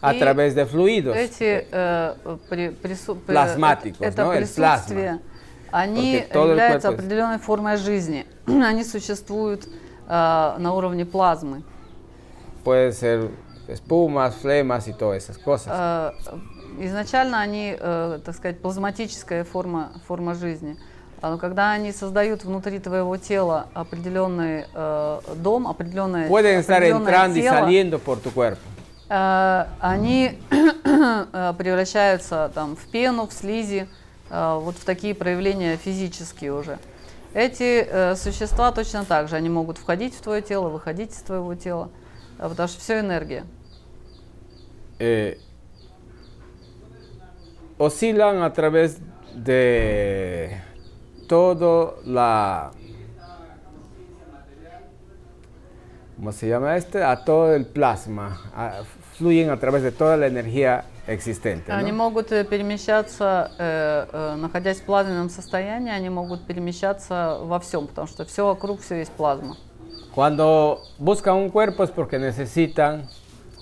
a 0.00 0.14
Y 0.14 0.18
través 0.20 0.54
de 0.54 0.64
fluidos. 0.66 1.16
Эти 1.16 1.66
э, 1.70 2.14
при- 2.48 2.70
прису- 2.70 3.16
при- 3.16 3.34
Плазматикos, 3.34 4.00
это 4.06 4.24
¿no? 4.24 4.32
El 4.32 4.38
присутствие, 4.44 5.18
они 5.70 6.24
являются 6.32 6.88
определенной 6.88 7.38
формой 7.38 7.76
жизни. 7.76 8.26
они 8.46 8.84
существуют 8.84 9.66
э, 9.66 10.54
на 10.58 10.72
уровне 10.74 11.04
плазмы. 11.04 11.62
puede 12.64 12.92
ser 12.92 13.30
espumas, 13.68 14.34
flemas 14.34 14.88
y 14.88 14.92
todas 14.92 15.22
esas 15.22 15.38
cosas. 15.38 15.72
Э, 15.72 16.10
Изначально 16.78 17.40
они, 17.40 17.74
э, 17.78 18.18
так 18.24 18.34
сказать, 18.34 18.60
плазматическая 18.60 19.44
форма, 19.44 19.92
форма 20.06 20.34
жизни. 20.34 20.76
А, 21.22 21.30
Но 21.30 21.38
когда 21.38 21.70
они 21.70 21.92
создают 21.92 22.44
внутри 22.44 22.78
твоего 22.78 23.16
тела 23.16 23.68
определенный 23.72 24.66
э, 24.74 25.20
дом, 25.36 25.66
определенное, 25.68 26.28
Pueden 26.28 26.60
estar 26.60 26.76
определенное 26.82 27.08
entrando 27.08 27.38
y 27.38 27.42
тело, 27.42 27.54
saliendo 27.54 27.98
por 27.98 28.18
tu 28.20 28.30
cuerpo. 28.34 28.58
э, 29.08 29.64
они 29.80 30.38
превращаются 31.58 32.50
там, 32.54 32.76
в 32.76 32.86
пену, 32.90 33.26
в 33.26 33.32
слизи, 33.32 33.88
вот 34.30 34.76
в 34.76 34.84
такие 34.84 35.14
проявления 35.14 35.76
физические 35.76 36.52
уже. 36.52 36.78
Эти 37.34 37.86
э, 37.88 38.16
существа 38.16 38.72
точно 38.72 39.04
так 39.04 39.28
же, 39.28 39.36
они 39.36 39.48
могут 39.48 39.78
входить 39.78 40.14
в 40.14 40.20
твое 40.22 40.40
тело, 40.42 40.68
выходить 40.68 41.12
из 41.12 41.18
твоего 41.20 41.54
тела, 41.54 41.90
э, 42.38 42.48
потому 42.48 42.68
что 42.68 42.80
все 42.80 43.00
энергия. 43.00 43.44
Eh, 44.98 45.38
oscilan 47.78 48.42
a 48.42 48.50
través 48.54 48.98
de 49.34 50.58
todo 51.28 51.98
la 52.06 52.70
¿cómo 56.16 56.32
se 56.32 56.48
llama 56.48 56.76
este? 56.78 57.02
A 57.02 57.22
todo 57.24 57.54
el 57.54 57.66
plasma, 57.66 58.40
a- 58.54 58.82
fluyen 59.18 59.50
a 59.50 59.58
través 59.58 59.82
de 59.82 59.92
toda 59.92 60.16
la 60.16 60.26
energía 60.26 60.84
¿no? 61.06 61.74
Они 61.74 61.92
могут 61.92 62.32
э, 62.32 62.44
перемещаться, 62.44 63.50
э, 63.58 64.06
э, 64.12 64.34
находясь 64.36 64.78
в 64.78 64.82
плазменном 64.82 65.30
состоянии, 65.30 65.92
они 65.92 66.08
могут 66.10 66.46
перемещаться 66.46 67.38
во 67.42 67.60
всем, 67.60 67.86
потому 67.86 68.06
что 68.08 68.24
все 68.24 68.46
вокруг, 68.46 68.80
все 68.80 68.96
есть 68.96 69.12
плазма. 69.12 69.56
Cuando 70.14 70.80
buscan 70.98 71.36
un 71.36 71.50
cuerpo 71.50 71.84
es 71.84 71.90
porque 71.90 72.18
necesitan 72.18 73.06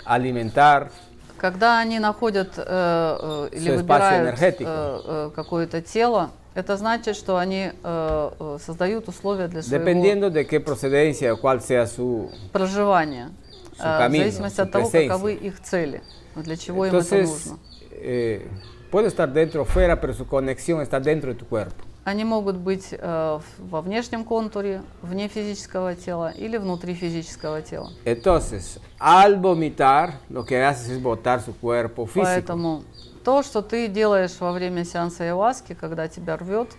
alimentar 0.05 0.89
Когда 1.37 1.79
они 1.79 1.99
находят 1.99 2.53
э, 2.57 2.63
э, 2.65 3.49
или 3.51 3.75
выбирают 3.75 4.39
э, 4.39 4.55
э, 4.59 5.31
какое-то 5.35 5.81
тело, 5.81 6.31
это 6.55 6.77
значит, 6.77 7.17
что 7.17 7.35
они 7.37 7.71
э, 7.83 8.31
э, 8.39 8.57
создают 8.65 9.09
условия 9.09 9.47
для 9.49 9.61
своего 9.61 9.83
dependiendo 9.83 10.31
de 10.31 10.45
qué 10.45 10.61
procedencia 10.61 11.35
cuál 11.35 11.59
sea 11.61 11.85
su 11.85 12.31
проживания, 12.53 13.29
Su 13.77 13.83
э, 13.83 13.97
в 13.97 13.99
camino, 13.99 14.23
зависимости 14.23 14.57
su 14.61 14.63
от 14.63 14.71
того, 14.71 14.89
presencia. 14.89 15.09
каковы 15.09 15.33
их 15.33 15.61
цели, 15.61 16.01
для 16.35 16.57
чего 16.57 16.85
им 16.85 16.95
это 16.95 17.03
Entonces, 17.03 17.47
нужно. 17.47 17.59
eh, 17.91 18.47
puede 18.91 19.07
estar 19.07 19.31
dentro 19.31 19.61
o 19.61 19.65
fuera, 19.65 19.99
pero 19.99 20.13
su 20.13 20.25
conexión 20.27 20.81
está 20.81 20.99
dentro 20.99 21.31
de 21.33 21.39
tu 21.39 21.45
cuerpo. 21.45 21.83
Они 22.05 22.23
могут 22.23 22.57
быть 22.57 22.89
э, 22.91 23.39
во 23.57 23.81
внешнем 23.81 24.25
контуре, 24.25 24.83
вне 25.01 25.27
физического 25.27 25.95
тела 25.95 26.29
или 26.29 26.57
внутри 26.57 26.93
физического 26.93 27.63
тела. 27.63 27.89
Entonces, 28.05 28.79
al 28.99 29.37
vomitar, 29.37 30.19
lo 30.29 30.45
que 30.45 30.63
haces 30.63 30.89
es 30.89 31.01
botar 31.01 31.41
su 31.41 31.53
cuerpo 31.55 32.05
físico. 32.05 32.25
Поэтому 32.25 32.83
то, 33.23 33.41
что 33.41 33.63
ты 33.63 33.87
делаешь 33.87 34.35
во 34.39 34.51
время 34.51 34.85
сеанса 34.85 35.23
ayahuasca, 35.23 35.73
когда 35.73 36.07
тебя 36.07 36.37
рвет, 36.37 36.69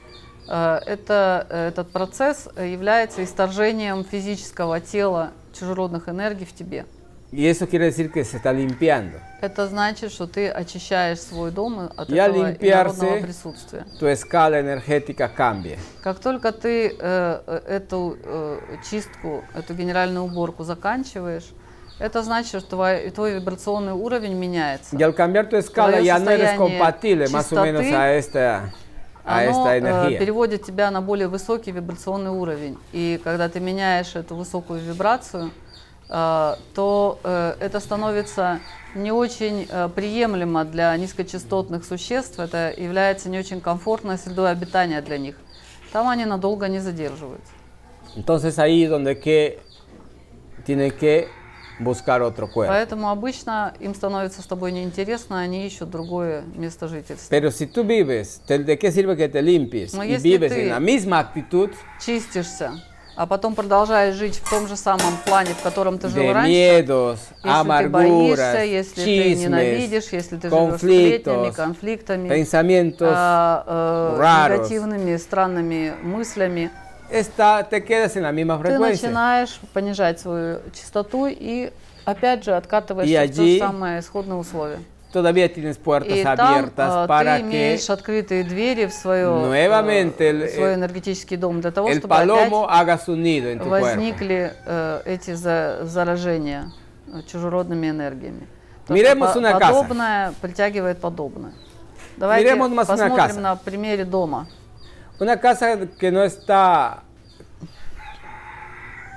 э, 0.49 0.79
это, 0.87 1.45
э, 1.51 1.69
этот 1.71 1.91
процесс 1.91 2.49
является 2.57 3.25
исторжением 3.25 4.05
физического 4.05 4.79
тела 4.81 5.33
чужеродных 5.53 6.09
энергий 6.09 6.47
в 6.47 6.53
тебе. 6.55 6.87
Y 7.33 7.49
eso 7.49 7.67
quiere 7.69 7.87
decir 7.87 8.11
que 8.13 8.25
se 8.25 8.37
está 8.37 8.53
limpiando. 8.53 9.19
Это 9.41 9.67
значит, 9.67 10.13
что 10.13 10.27
ты 10.27 10.49
очищаешь 10.49 11.21
свой 11.21 11.51
дом 11.51 11.91
от 11.97 12.09
Y 12.09 12.17
этого 12.19 12.53
инородного 12.53 13.21
присутствия. 13.21 13.85
tu 13.99 14.07
escala 14.07 14.59
energética 14.59 15.29
cambia. 15.29 15.79
Как 16.03 16.21
только 16.21 16.53
ты 16.53 16.97
э, 16.99 17.41
э, 17.47 17.61
эту 17.69 18.17
э, 18.23 18.59
чистку, 18.89 19.45
эту 19.55 19.75
генеральную 19.75 20.25
уборку 20.25 20.65
заканчиваешь, 20.65 21.53
это 21.99 22.23
значит, 22.23 22.61
что 22.61 22.71
твой, 22.71 23.11
твой 23.11 23.35
вибрационный 23.35 23.93
уровень 23.93 24.35
меняется. 24.35 24.97
Y 24.97 25.03
al 25.03 25.15
cambiar 25.15 25.49
tu 25.49 25.57
escala 25.57 25.99
ya 26.01 26.19
no 26.19 26.31
eres 26.31 26.57
compatible 26.57 27.29
más 27.29 27.53
o 27.53 27.63
menos 27.63 27.85
a 27.87 28.13
esta, 28.13 28.73
оно 29.25 29.51
esta 29.51 29.75
э, 29.75 29.79
energía. 29.79 30.19
переводит 30.19 30.65
тебя 30.65 30.91
на 30.91 31.01
более 31.03 31.29
высокий 31.29 31.73
вибрационный 31.73 32.31
уровень. 32.31 32.79
И 32.93 33.21
когда 33.25 33.49
ты 33.49 33.61
меняешь 33.61 34.15
эту 34.15 34.37
высокую 34.37 34.81
вибрацию, 34.81 35.51
то 36.09 37.19
э, 37.25 37.55
это 37.61 37.81
становится 37.81 38.61
не 38.95 39.13
очень 39.13 39.67
э, 39.69 39.89
приемлемо 39.95 40.65
для 40.65 40.97
низкочастотных 40.97 41.85
существ, 41.85 42.39
это 42.39 42.73
является 42.77 43.29
не 43.29 43.39
очень 43.39 43.61
комфортной 43.61 44.17
средой 44.17 44.51
обитания 44.51 45.01
для 45.03 45.19
них. 45.19 45.37
Там 45.93 46.09
они 46.09 46.25
надолго 46.25 46.69
не 46.69 46.79
задерживаются. 46.79 47.53
Entonces 48.17 48.59
ahí 48.59 48.85
es 48.85 48.91
donde 48.91 49.19
que 49.21 49.59
tiene 50.65 50.91
que 50.91 51.29
buscar 51.79 52.23
otro 52.23 52.49
cuerpo. 52.51 52.73
Поэтому 52.73 53.11
обычно 53.11 53.75
им 53.81 53.95
становится 53.95 54.43
с 54.43 54.47
тобой 54.47 54.73
неинтересно, 54.73 55.39
они 55.39 55.67
ищут 55.67 55.91
другое 55.91 56.45
место 56.55 56.89
жительства. 56.89 57.29
Pero 57.31 57.51
si 57.51 57.67
tú 57.67 57.85
vives, 57.85 58.43
¿de 58.47 58.79
qué 58.79 58.91
sirve 58.91 59.17
que 59.17 59.29
te 59.29 59.43
limpies? 59.43 59.93
Но 59.93 60.03
Y 60.03 60.17
vives 60.17 60.53
ты 60.53 60.63
en 60.63 60.71
la 60.71 60.81
misma 60.81 61.19
actitud 61.19 61.71
чистишься, 62.01 62.73
а 63.17 63.27
потом 63.27 63.55
продолжаешь 63.55 64.15
жить 64.15 64.37
в 64.37 64.51
том 64.51 64.69
же 64.69 64.77
самом 64.77 65.17
плане, 65.25 65.55
в 65.55 65.63
котором 65.63 65.99
ты 65.99 66.09
жил 66.09 66.23
de 66.23 66.33
раньше, 66.33 66.51
miedos, 66.51 67.19
если 67.43 67.83
ты 67.83 67.89
боишься, 67.89 68.43
amarguras, 68.43 68.67
если 68.67 69.05
ты 69.05 69.35
ненавидишь, 69.35 70.05
chismes, 70.05 70.13
если 70.13 70.37
ты 70.37 70.51
живешь 70.51 70.77
сплетнями, 70.77 71.51
конфликтами, 71.51 72.47
а, 73.01 73.65
э, 73.67 74.55
негативными, 74.55 75.17
странными 75.17 75.95
мыслями, 76.03 76.71
está, 77.11 77.63
te 77.63 77.83
quedas 77.83 78.17
en 78.17 78.25
la 78.25 78.33
misma 78.33 78.63
ты 78.63 78.79
начинаешь 78.79 79.61
понижать 79.73 80.21
свою 80.21 80.61
частоту 80.75 81.27
и 81.27 81.73
опять 82.05 82.45
же 82.45 82.55
откатываешься 82.55 83.13
Y 83.13 83.27
в 83.27 83.37
то 83.37 83.43
allí 83.43 83.59
самое 83.59 84.01
исходное 84.01 84.37
условие. 84.37 84.79
Todavía 85.17 85.51
tienes 85.51 85.79
puertas 85.79 86.23
там 86.23 86.39
abiertas 86.39 86.93
а, 86.93 87.07
para 87.07 87.37
ты 87.39 87.45
que 87.45 87.49
имеешь 87.49 87.89
открытые 87.89 88.45
двери 88.45 88.85
в, 88.85 88.93
свое, 88.93 89.29
nuevamente 89.31 90.29
el, 90.29 90.47
в 90.47 90.51
свой 90.51 90.75
энергетический 90.75 91.39
дом 91.39 91.63
для 91.63 91.71
того, 91.71 91.89
el 91.89 92.01
чтобы 92.01 92.09
palomo 92.15 92.69
haga 92.69 92.99
su 92.99 93.17
nido 93.17 93.49
en 93.49 93.59
tu 93.59 93.67
возникли 93.71 94.53
э, 94.67 95.01
эти 95.07 95.33
за- 95.33 95.87
заражения 95.87 96.71
э, 97.11 97.23
чужеродными 97.27 97.87
энергиями. 97.89 98.47
Miremos 98.91 99.31
что 99.31 99.39
una 99.41 99.53
по- 99.53 99.59
casa. 99.59 99.73
подобное 99.73 100.33
притягивает 100.43 100.99
подобное. 101.01 101.53
Давайте 102.19 102.45
Miremos 102.51 102.71
más 102.73 102.87
una 102.91 103.09
посмотрим 103.09 103.17
casa. 103.17 103.41
на 103.41 103.57
примере 103.57 104.05
дома. 104.05 104.47
Una 105.19 105.41
casa 105.41 105.79
que 105.99 106.11
no 106.13 106.23
está 106.25 107.03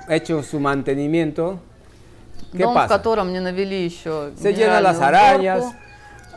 hecho 0.08 0.42
su 0.42 0.58
mantenimiento, 0.60 1.60
¿qué 2.52 2.62
Дом, 2.64 2.72
в 2.72 2.74
pasa? 2.74 2.88
котором 2.88 3.32
не 3.34 3.40
навели 3.40 3.84
еще 3.86 4.32
Se 4.34 4.54
llenan 4.54 4.82
las 4.82 4.98
arañas, 5.00 5.62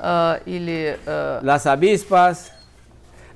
э, 0.03 0.39
или 0.45 0.97
э, 1.05 1.39
las 1.41 1.65
avispas, 1.65 2.51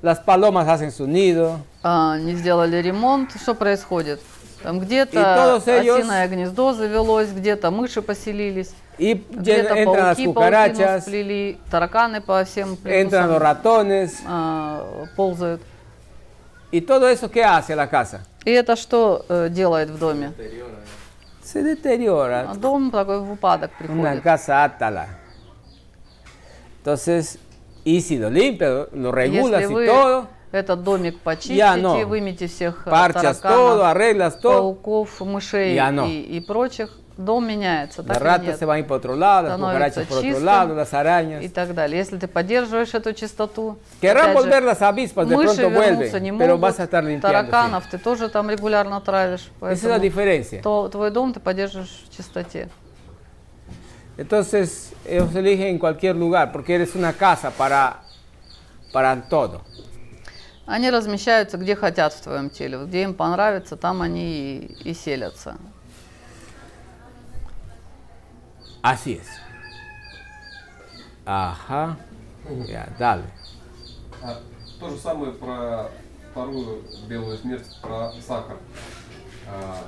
las 0.02 0.20
palomas 0.20 0.68
hacen 0.68 0.92
su 0.92 1.06
nido, 1.06 1.58
а, 1.82 2.16
не 2.18 2.34
сделали 2.34 2.76
ремонт, 2.82 3.30
что 3.40 3.54
происходит? 3.54 4.20
Там 4.62 4.78
И 4.78 4.80
где-то 4.80 5.18
ellos- 5.18 5.98
осиное 5.98 6.26
гнездо 6.28 6.72
завелось, 6.72 7.28
где-то 7.30 7.70
мыши 7.70 8.02
поселились, 8.02 8.72
y 8.98 9.14
где-то 9.14 9.74
пауки 9.84 10.26
паутину 10.32 11.00
сплели, 11.00 11.58
тараканы 11.70 12.20
по 12.20 12.44
всем 12.44 12.76
entran 12.84 13.28
los 13.30 13.40
ratones, 13.40 14.20
а, 14.26 15.04
ползают. 15.16 15.62
y 16.70 16.80
todo 16.82 17.08
eso 17.08 17.30
¿qué 17.30 17.42
hace 17.44 17.74
la 17.74 17.88
casa? 17.88 18.20
И 18.44 18.50
это 18.50 18.76
что 18.76 19.24
э, 19.28 19.48
делает 19.48 19.90
в 19.90 19.98
доме? 19.98 20.32
Se 21.42 21.62
deteriora. 21.62 22.54
Дом 22.56 22.90
такой 22.90 23.20
в 23.20 23.32
упадок 23.32 23.70
Una 23.80 23.86
приходит. 24.18 24.22
casa 24.22 24.64
átala. 24.64 25.06
Entonces, 26.88 27.38
y 27.84 28.00
si 28.00 28.16
lo 28.16 28.30
limpias, 28.30 28.86
lo 28.94 29.12
regulas 29.12 29.60
Если 29.60 29.84
y 29.84 29.86
todo, 29.86 30.26
этот 30.50 30.82
домик 30.82 31.18
почистите, 31.18 31.56
Ya 31.56 31.76
no. 31.76 32.06
вымете 32.06 32.46
всех 32.46 32.86
э, 32.86 32.90
тараканов, 32.90 34.40
todo, 34.40 34.72
пауков, 34.72 35.20
мышей 35.20 35.74
Ya 35.74 35.90
no. 35.92 36.08
и, 36.08 36.22
и 36.22 36.40
прочих, 36.40 36.88
дом 37.18 37.46
меняется, 37.46 38.02
так 38.02 38.22
нет? 38.40 38.58
se 38.58 38.64
van 38.64 38.82
por 38.86 38.96
otro 38.96 39.16
lado, 39.16 39.48
Становится 39.48 40.00
por 40.06 40.16
otro 40.16 40.40
lado, 40.40 40.74
las 40.74 40.94
arañas. 40.94 41.44
и 41.44 41.48
так 41.50 41.74
далее. 41.74 41.98
Если 41.98 42.16
ты 42.16 42.26
поддерживаешь 42.26 42.94
эту 42.94 43.12
чистоту, 43.12 43.76
Querrán 44.00 44.32
volver 44.32 44.62
las 44.62 44.80
avispas, 44.80 45.28
de 45.28 45.36
pronto 45.36 45.68
vuelven, 45.68 46.22
не 46.22 46.32
pero 46.32 46.56
могут, 46.56 46.60
vas 46.62 46.80
a 46.80 46.84
estar 46.84 47.20
тараканов 47.20 47.86
ты 47.90 47.98
тоже 47.98 48.30
там 48.30 48.48
регулярно 48.48 48.98
травишь, 49.02 49.50
поэтому 49.60 50.00
то, 50.62 50.88
твой 50.88 51.10
дом 51.10 51.34
ты 51.34 51.40
поддерживаешь 51.40 52.06
в 52.08 52.16
чистоте. 52.16 52.70
Entonces, 54.18 54.92
ellos 55.06 55.34
eligen 55.34 55.68
en 55.68 55.78
cualquier 55.78 56.16
lugar, 56.16 56.50
porque 56.52 56.74
eres 56.74 56.94
una 56.96 57.12
casa 57.12 57.50
para, 57.52 58.02
para 58.92 59.22
todo. 59.28 59.62
Они 60.66 60.90
размещаются 60.90 61.56
где 61.56 61.74
хотят 61.76 62.12
в 62.12 62.20
твоем 62.20 62.50
теле, 62.50 62.84
где 62.84 63.04
им 63.04 63.14
понравится, 63.14 63.76
там 63.76 64.02
они 64.02 64.58
и, 64.84 64.90
и 64.90 64.92
селятся. 64.92 65.56
Así 68.82 69.14
es. 69.14 69.26
Ajá. 71.24 71.96
Ya, 72.66 72.88
dale. 72.98 73.24
А, 74.22 74.40
то 74.80 74.90
же 74.90 74.96
самое 74.98 75.32
про 75.32 75.90
вторую 76.30 76.82
белую 77.08 77.38
смерть, 77.38 77.66
про 77.82 78.12
сахар. 78.26 78.56
А, 79.48 79.84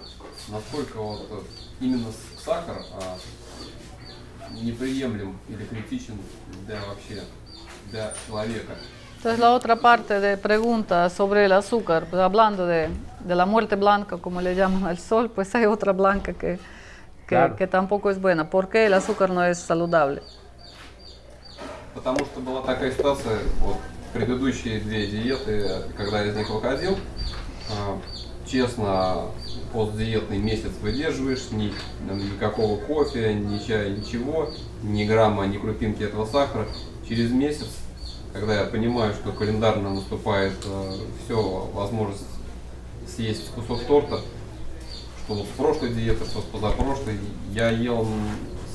насколько 0.48 0.98
вот 0.98 1.44
именно 1.80 2.08
с- 2.10 2.42
сахар 2.44 2.82
а, 2.94 3.16
неприемлем 4.54 5.38
или 5.48 5.64
критичен 5.64 6.14
для 6.66 6.80
вообще 6.86 7.22
для 7.90 8.12
человека. 8.26 8.74
Entonces 9.16 9.38
la 9.38 9.52
otra 9.52 9.76
parte 9.76 10.18
de 10.18 10.38
pregunta 10.38 11.10
sobre 11.10 11.44
el 11.44 11.52
azúcar, 11.52 12.06
pues, 12.08 12.22
hablando 12.22 12.66
de, 12.66 12.88
de 13.20 13.34
la 13.34 13.44
muerte 13.44 13.76
blanca, 13.76 14.16
como 14.16 14.40
le 14.40 14.54
llaman 14.54 14.86
al 14.86 14.98
sol, 14.98 15.30
pues 15.30 15.54
hay 15.54 15.66
otra 15.66 15.92
blanca 15.92 16.32
que, 16.32 16.58
que, 16.58 16.60
Claro. 17.26 17.54
que 17.56 17.66
tampoco 17.66 18.10
es 18.10 18.18
buena. 18.20 18.48
¿Por 18.48 18.68
qué 18.70 18.86
el 18.86 18.94
azúcar 18.94 19.30
no 19.30 19.44
es 19.44 19.58
saludable? 19.58 20.22
Потому 21.94 22.24
что 22.24 22.40
была 22.40 22.62
такая 22.62 22.92
ситуация, 22.92 23.40
вот 23.60 23.76
предыдущие 24.14 24.80
две 24.80 25.06
диеты, 25.06 25.68
когда 25.96 26.22
я 26.22 26.30
из 26.30 26.36
них 26.36 26.48
выходил, 26.48 26.96
а, 27.70 27.98
честно, 28.50 29.26
постдиетный 29.72 30.38
месяц 30.38 30.72
выдерживаешь, 30.82 31.50
ни, 31.52 31.72
никакого 32.12 32.76
кофе, 32.78 33.34
ни 33.34 33.58
чая, 33.66 33.90
ничего, 33.90 34.50
ни 34.82 35.04
грамма, 35.04 35.46
ни 35.46 35.58
крупинки 35.58 36.02
этого 36.02 36.26
сахара. 36.26 36.66
Через 37.08 37.30
месяц, 37.30 37.68
когда 38.32 38.60
я 38.60 38.66
понимаю, 38.66 39.14
что 39.14 39.32
календарно 39.32 39.94
наступает 39.94 40.54
все, 41.24 41.70
возможность 41.72 42.24
съесть 43.08 43.50
кусок 43.50 43.84
торта, 43.84 44.20
что 45.24 45.34
вот 45.34 45.46
с 45.46 45.56
прошлой 45.56 45.90
диеты, 45.90 46.24
что 46.24 46.40
с 46.40 46.44
позапрошлой, 46.44 47.18
я 47.52 47.70
ел 47.70 48.06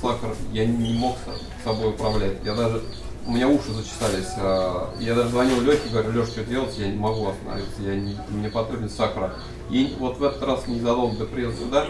сахар, 0.01 0.35
я 0.51 0.65
не 0.65 0.93
мог 0.93 1.15
с 1.61 1.63
собой 1.63 1.89
управлять. 1.89 2.37
Я 2.43 2.55
даже, 2.55 2.81
у 3.25 3.31
меня 3.31 3.47
уши 3.47 3.71
зачесались. 3.73 4.33
а, 4.37 4.93
Я 4.99 5.15
даже 5.15 5.29
звонил 5.29 5.61
Лехе, 5.61 5.89
говорю, 5.89 6.11
Леш, 6.19 6.29
что 6.29 6.43
делать, 6.43 6.77
я 6.77 6.87
не 6.87 6.97
могу 6.97 7.27
остановиться, 7.27 7.81
я 7.81 7.95
не, 7.95 8.15
мне 8.29 8.49
потребен 8.49 8.89
сахара. 8.89 9.33
И 9.69 9.95
вот 9.99 10.17
в 10.17 10.23
этот 10.23 10.43
раз, 10.43 10.67
незадолго 10.67 11.17
до 11.17 11.25
приезда 11.25 11.57
сюда, 11.65 11.87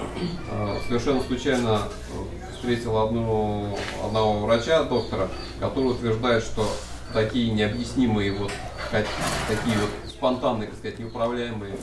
а, 0.50 0.78
совершенно 0.88 1.22
случайно 1.22 1.82
э, 2.12 2.54
встретил 2.56 2.98
одну, 2.98 3.78
одного 4.04 4.40
врача, 4.46 4.84
доктора, 4.84 5.28
который 5.60 5.92
утверждает, 5.92 6.44
что 6.44 6.66
такие 7.14 7.52
необъяснимые 7.52 8.32
вот, 8.32 8.52
такие 8.92 9.78
вот 9.78 9.90
спонтанные, 10.10 10.70
так 10.70 10.78
сказать, 10.78 11.00
неуправляемые 11.00 11.76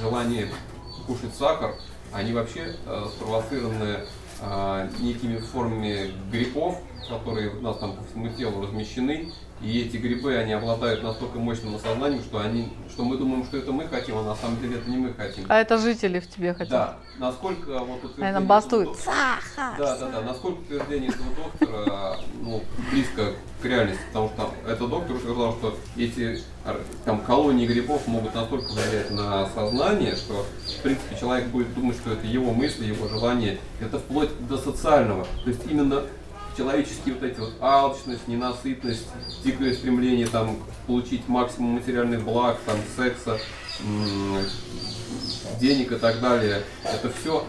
желания 0.00 0.48
кушать 1.06 1.34
сахар, 1.38 1.74
они 2.12 2.32
вообще 2.34 2.74
э, 2.86 3.06
спровоцированы 3.16 4.00
э, 4.40 4.88
некими 5.00 5.38
формами 5.38 6.12
грибов, 6.30 6.76
которые 7.08 7.50
у 7.50 7.60
нас 7.60 7.78
там 7.78 7.94
по 7.94 8.04
всему 8.04 8.28
телу 8.30 8.62
размещены. 8.62 9.32
И 9.62 9.82
эти 9.82 9.98
грибы, 9.98 10.36
они 10.36 10.54
обладают 10.54 11.02
настолько 11.02 11.38
мощным 11.38 11.74
осознанием, 11.74 12.22
что, 12.22 12.40
они, 12.40 12.72
что 12.88 13.04
мы 13.04 13.18
думаем, 13.18 13.44
что 13.44 13.58
это 13.58 13.72
мы 13.72 13.86
хотим, 13.86 14.16
а 14.16 14.22
на 14.22 14.34
самом 14.34 14.58
деле 14.58 14.76
это 14.76 14.88
не 14.88 14.96
мы 14.96 15.12
хотим. 15.12 15.44
А 15.48 15.60
это 15.60 15.76
жители 15.76 16.18
в 16.18 16.30
тебе 16.30 16.54
хотят. 16.54 16.70
Да, 16.70 16.98
насколько 17.18 17.78
вот 17.80 17.98
утверждение... 17.98 18.32
Наверное, 18.32 18.48
Сахар! 18.94 19.78
Да, 19.78 19.98
да, 19.98 20.10
да. 20.12 20.20
Насколько 20.22 20.60
утверждение 20.60 21.10
этого 21.10 21.28
доктора 21.34 22.16
ну, 22.40 22.62
близко 22.90 23.34
к 23.60 23.64
реальности, 23.66 24.02
потому 24.08 24.28
что 24.28 24.36
там, 24.36 24.50
этот 24.66 24.88
доктор 24.88 25.16
утверждал, 25.16 25.52
что 25.52 25.78
эти 25.98 26.40
там, 27.04 27.20
колонии 27.20 27.66
грибов 27.66 28.06
могут 28.06 28.34
настолько 28.34 28.72
влиять 28.72 29.10
на 29.10 29.46
сознание, 29.50 30.16
что 30.16 30.46
в 30.78 30.82
принципе 30.82 31.18
человек 31.20 31.48
будет 31.48 31.74
думать, 31.74 31.96
что 31.96 32.12
это 32.12 32.26
его 32.26 32.52
мысли, 32.52 32.86
его 32.86 33.08
желания, 33.08 33.58
это 33.78 33.98
вплоть 33.98 34.30
до 34.48 34.56
социального. 34.56 35.26
То 35.44 35.50
есть 35.50 35.60
именно 35.70 36.02
человеческие 36.60 37.14
вот 37.14 37.22
эти 37.22 37.40
вот 37.40 37.54
алчность, 37.62 38.28
ненасытность, 38.28 39.06
дикое 39.42 39.72
стремление 39.72 40.26
там 40.26 40.58
получить 40.86 41.26
максимум 41.26 41.76
материальных 41.76 42.22
благ, 42.22 42.58
там 42.66 42.76
секса, 42.96 43.38
денег 45.58 45.92
и 45.92 45.96
так 45.96 46.20
далее. 46.20 46.62
Это 46.84 47.10
все 47.10 47.46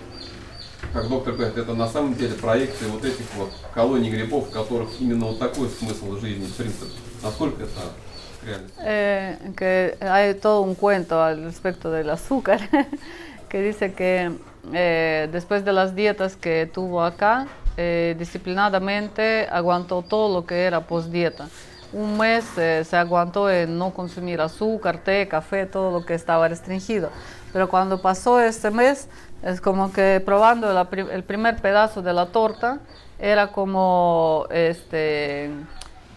как 0.93 1.09
доктор 1.09 1.33
говорит, 1.33 1.57
это 1.57 1.73
на 1.73 1.88
самом 1.88 2.15
деле 2.15 2.33
проекция 2.35 2.88
вот 2.88 3.03
этих 3.06 3.25
вот 3.35 3.51
колоний 3.73 4.09
грибов, 4.09 4.48
у 4.49 4.51
которых 4.51 4.90
именно 4.99 5.25
вот 5.25 5.40
такой 5.40 5.69
смысл 5.69 6.17
жизни, 6.17 6.48
принцип. 6.57 6.90
Насколько 7.22 7.64
это? 7.64 8.61
Eh, 8.80 9.38
que 9.56 9.95
hay 10.01 10.33
todo 10.33 10.61
un 10.61 10.75
cuento 10.75 11.22
al 11.22 11.43
respecto 11.43 11.91
del 11.91 12.09
azúcar, 12.09 12.59
que 13.49 13.61
dice 13.61 13.93
que 13.93 14.31
eh, 14.73 15.30
después 15.31 15.64
de 15.64 15.73
las 15.73 15.95
dietas 15.95 16.35
que 16.35 16.65
tuvo 16.65 17.03
acá, 17.03 17.48
eh, 17.77 18.16
disciplinadamente 18.17 19.48
aguantó 19.51 20.01
todo 20.01 20.33
lo 20.33 20.45
que 20.45 20.64
era 20.64 20.82
postdieta. 20.82 21.48
Un 21.93 22.17
mes 22.17 22.45
eh, 22.58 22.83
se 22.85 22.95
aguantó 22.95 23.50
en 23.50 23.77
no 23.77 23.93
consumir 23.93 24.40
azúcar, 24.40 25.00
té, 25.00 25.27
café, 25.27 25.66
todo 25.66 25.91
lo 25.91 26.06
que 26.06 26.14
estaba 26.14 26.48
restringido. 26.48 27.09
Pero 27.51 27.69
cuando 27.69 28.01
pasó 28.01 28.40
este 28.40 28.72
mes, 28.72 29.09
es 29.43 29.59
como 29.59 29.91
que 29.91 30.22
probando 30.25 30.72
la 30.74 30.88
el 30.91 31.24
primer 31.24 31.58
pedazo 31.58 32.01
de 32.01 32.14
la 32.14 32.27
torta, 32.27 32.80
era 33.19 33.51
como 33.51 34.48
este, 34.50 35.51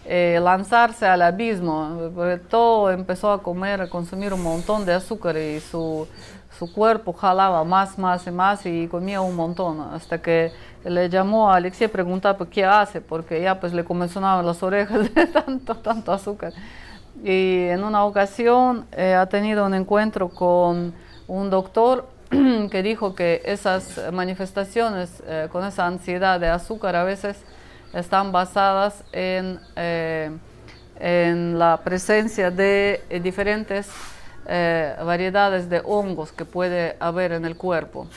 eh, 0.05 0.39
lanzarse 0.41 1.05
al 1.05 1.21
abismo, 1.21 2.11
todo 2.49 2.91
empezó 2.91 3.31
a 3.31 3.43
comer, 3.43 3.81
a 3.81 3.89
consumir 3.89 4.33
un 4.33 4.43
montón 4.43 4.85
de 4.85 4.93
azúcar 4.93 5.37
y 5.37 5.59
su, 5.59 6.07
su 6.57 6.71
cuerpo 6.71 7.13
jalaba 7.13 7.63
más, 7.63 7.97
más 7.97 8.25
y 8.27 8.31
más 8.31 8.65
y 8.65 8.87
comía 8.87 9.21
un 9.21 9.35
montón, 9.35 9.81
hasta 9.93 10.21
que 10.21 10.51
le 10.85 11.09
llamó 11.09 11.51
a 11.51 11.57
Alexei 11.57 11.87
preguntaba 11.87 12.37
pues, 12.37 12.49
qué 12.49 12.63
hace, 12.63 13.01
porque 13.01 13.41
ya 13.41 13.59
pues 13.59 13.73
le 13.73 13.83
comenzaban 13.83 14.45
las 14.45 14.63
orejas 14.63 15.13
de 15.13 15.25
tanto, 15.27 15.75
tanto 15.77 16.11
azúcar. 16.11 16.53
Y 17.23 17.67
en 17.67 17.83
una 17.83 18.05
ocasión 18.05 18.85
eh, 18.91 19.13
ha 19.13 19.25
tenido 19.27 19.65
un 19.65 19.73
encuentro 19.73 20.29
con 20.29 20.93
un 21.27 21.49
doctor 21.49 22.07
que 22.29 22.83
dijo 22.83 23.15
que 23.15 23.41
esas 23.45 23.99
manifestaciones 24.11 25.23
eh, 25.27 25.47
con 25.51 25.65
esa 25.65 25.87
ansiedad 25.87 26.39
de 26.39 26.49
azúcar 26.49 26.95
a 26.95 27.03
veces 27.03 27.37
están 27.93 28.31
basadas 28.31 29.03
en, 29.11 29.59
eh, 29.75 30.29
en 30.99 31.57
la 31.57 31.81
presencia 31.83 32.51
de 32.51 33.03
diferentes 33.23 33.89
eh, 34.47 34.95
variedades 35.03 35.69
de 35.69 35.81
hongos 35.83 36.31
que 36.31 36.45
puede 36.45 36.97
haber 36.99 37.31
en 37.31 37.45
el 37.45 37.55
cuerpo, 37.55 38.07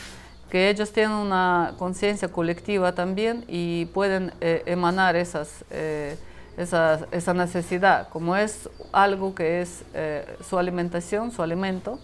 que 0.51 0.71
ellos 0.71 0.93
tienen 0.93 1.15
una 1.17 1.75
conciencia 1.79 2.29
colectiva 2.29 2.95
también 2.95 3.45
y 3.49 3.87
pueden 3.87 4.33
eh, 4.41 4.63
emanar 4.67 5.15
esas, 5.17 5.65
eh, 5.71 6.17
esa 6.57 7.35
necesidad, 7.35 8.09
como 8.09 8.35
es 8.35 8.69
algo 8.93 9.35
que 9.35 9.61
es 9.61 9.83
eh, 9.95 10.25
su 10.49 10.59
alimentación, 10.59 11.31
su 11.31 11.43
alimento, 11.43 11.99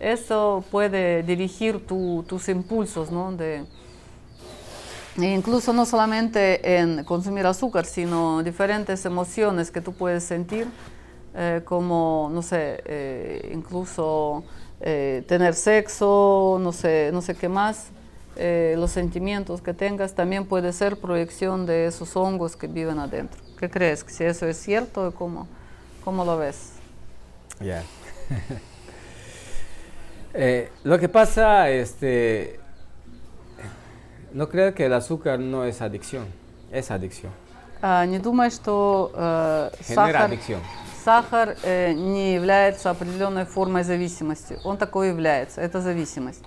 eso 0.00 0.64
puede 0.70 1.22
dirigir 1.22 1.86
tu- 1.86 2.24
tus 2.26 2.48
impulsos, 2.48 3.10
¿no? 3.12 3.30
De, 3.32 3.64
e 5.20 5.26
incluso 5.34 5.72
no 5.74 5.84
solamente 5.84 6.78
en 6.78 7.04
consumir 7.04 7.46
azúcar, 7.46 7.84
sino 7.84 8.42
diferentes 8.42 9.04
emociones 9.04 9.70
que 9.70 9.80
tú 9.82 9.92
puedes 9.92 10.24
sentir, 10.24 10.66
eh, 11.34 11.60
como, 11.64 12.30
no 12.32 12.42
sé, 12.42 13.50
incluso 13.52 14.42
eh, 14.81 15.23
tener 15.27 15.53
sexo, 15.53 16.57
no 16.61 16.71
sé, 16.71 17.09
no 17.13 17.21
sé 17.21 17.35
qué 17.35 17.49
más, 17.49 17.87
eh, 18.35 18.75
los 18.77 18.91
sentimientos 18.91 19.61
que 19.61 19.73
tengas, 19.73 20.13
también 20.13 20.45
puede 20.45 20.71
ser 20.73 20.97
proyección 20.97 21.65
de 21.65 21.87
esos 21.87 22.15
hongos 22.15 22.55
que 22.55 22.67
viven 22.67 22.99
adentro. 22.99 23.41
¿Qué 23.59 23.69
crees? 23.69 24.05
Si 24.07 24.23
eso 24.23 24.45
es 24.45 24.57
cierto, 24.57 25.13
¿cómo, 25.17 25.47
cómo 26.03 26.23
lo 26.23 26.37
ves? 26.37 26.73
Ya. 27.59 27.83
Eh, 30.39 30.69
lo 30.83 30.99
que 30.99 31.09
pasa, 31.09 31.67
este, 31.71 32.59
no 34.33 34.47
creo 34.49 34.75
que 34.75 34.85
el 34.85 34.93
azúcar 34.93 35.39
no 35.39 35.63
es 35.63 35.81
adicción, 35.81 36.27
es 36.71 36.91
adicción. 36.91 37.31
А, 37.81 38.05
не 38.05 38.19
думай, 38.19 38.49
что 38.49 39.11
э, 39.15 39.69
Genera 39.83 40.07
сахар, 40.07 40.21
adicción. 40.23 40.61
Сахар 41.04 41.56
э, 41.62 41.92
не 41.92 42.34
является 42.34 42.90
определенной 42.90 43.44
формой 43.44 43.84
зависимости. 43.84 44.58
Он 44.64 44.76
такой 44.76 45.08
является. 45.08 45.60
Это 45.60 45.80
зависимость. 45.80 46.42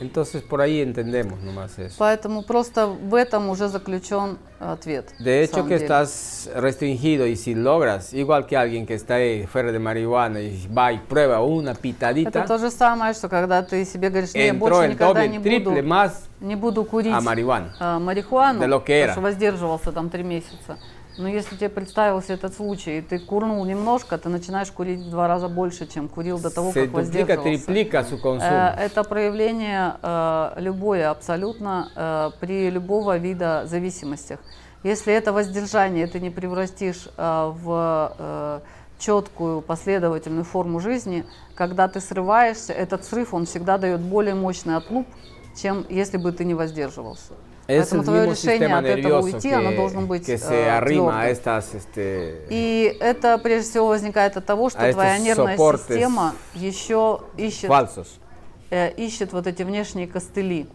Entonces 0.00 0.40
por 0.42 0.62
ahí 0.62 0.80
entendemos 0.80 1.42
nomás 1.42 1.78
eso. 1.78 1.94
Поэтому 1.98 2.42
просто 2.42 2.86
в 2.86 3.14
этом 3.14 3.50
уже 3.50 3.68
заключен 3.68 4.38
ответ. 4.58 5.12
De 5.18 5.42
hecho 5.42 5.64
que 5.64 5.74
деле. 5.74 5.84
estás 5.84 6.48
restringido 6.54 7.26
y 7.26 7.36
si 7.36 7.54
logras, 7.54 8.14
igual 8.14 8.46
que 8.46 8.56
alguien 8.56 8.86
que 8.86 8.94
está 8.94 9.16
ahí 9.16 9.46
fuera 9.46 9.70
de 9.72 9.78
marihuana 9.78 10.40
y 10.40 10.66
va 10.68 10.92
y 10.92 10.98
prueba 10.98 11.42
una 11.42 11.72
Это 11.72 11.80
pitadita, 11.82 12.46
то 12.46 12.56
же 12.56 12.70
самое, 12.70 13.12
что 13.12 13.28
когда 13.28 13.62
ты 13.62 13.84
себе 13.84 14.08
говоришь, 14.08 14.32
не, 14.32 14.54
больше 14.54 14.88
никогда 14.88 15.26
не 15.26 15.38
буду, 15.38 15.82
más 15.82 16.30
не 16.40 16.56
буду 16.56 16.84
курить 16.84 17.12
а, 17.12 17.20
марихуану, 17.20 18.60
De 18.60 18.68
lo 18.68 18.82
que 18.82 18.94
потому 18.94 19.04
era. 19.04 19.12
что 19.12 19.20
воздерживался 19.20 19.92
там 19.92 20.08
три 20.08 20.22
месяца. 20.22 20.78
Но 21.20 21.28
если 21.28 21.54
тебе 21.56 21.68
представился 21.68 22.32
этот 22.32 22.54
случай, 22.54 22.98
и 22.98 23.00
ты 23.02 23.18
курнул 23.18 23.64
немножко, 23.64 24.16
ты 24.16 24.28
начинаешь 24.28 24.70
курить 24.70 25.00
в 25.00 25.10
два 25.10 25.28
раза 25.28 25.48
больше, 25.48 25.86
чем 25.86 26.08
курил 26.08 26.38
до 26.38 26.50
того, 26.50 26.70
Se 26.70 26.86
как 26.86 26.92
воздерживался. 26.92 27.48
su 28.04 28.18
Э. 28.40 28.74
Это 28.86 29.04
проявление 29.04 29.96
э, 30.02 30.52
любое 30.56 31.10
абсолютно 31.10 31.90
э, 31.94 32.30
при 32.40 32.70
любого 32.70 33.18
вида 33.18 33.66
зависимостях. 33.66 34.40
Если 34.82 35.12
это 35.12 35.32
воздержание 35.32 36.06
ты 36.06 36.20
не 36.20 36.30
превратишь 36.30 37.08
э, 37.16 37.52
в 37.54 38.14
э, 38.18 38.60
четкую 38.98 39.60
последовательную 39.60 40.44
форму 40.44 40.80
жизни, 40.80 41.24
когда 41.54 41.86
ты 41.88 42.00
срываешься, 42.00 42.72
этот 42.72 43.04
срыв 43.04 43.34
он 43.34 43.44
всегда 43.44 43.76
дает 43.76 44.00
более 44.00 44.34
мощный 44.34 44.76
отлуп, 44.76 45.06
чем 45.54 45.84
если 45.90 46.16
бы 46.16 46.32
ты 46.32 46.44
не 46.44 46.54
воздерживался. 46.54 47.34
Es 47.70 47.90
Поэтому 47.90 48.02
твое 48.02 48.30
решение 48.30 48.74
от 48.74 48.84
этого 48.84 49.22
уйти, 49.22 49.52
оно 49.52 49.70
que, 49.70 49.76
должно 49.76 50.02
быть 50.02 50.26
que 50.26 50.32
э, 50.32 50.38
se 50.38 50.68
arrima 50.68 51.20
a 51.20 51.26
твёрдым. 51.26 51.30
estas 51.30 51.74
este, 51.74 52.46
И 52.50 52.96
это 52.98 53.38
прежде 53.38 53.70
всего 53.70 53.86
возникает 53.86 54.36
от 54.36 54.44
того, 54.44 54.70
что 54.70 54.80
А 54.80 54.92
твоя 54.92 55.18
нервная 55.18 55.56
система 55.56 56.34
еще 56.54 57.20
ищет, 57.36 57.70
э, 58.70 58.92
ищет 58.96 59.32
вот 59.32 59.46
эти 59.46 59.62
внешние 59.62 60.08
костыли 60.08 60.66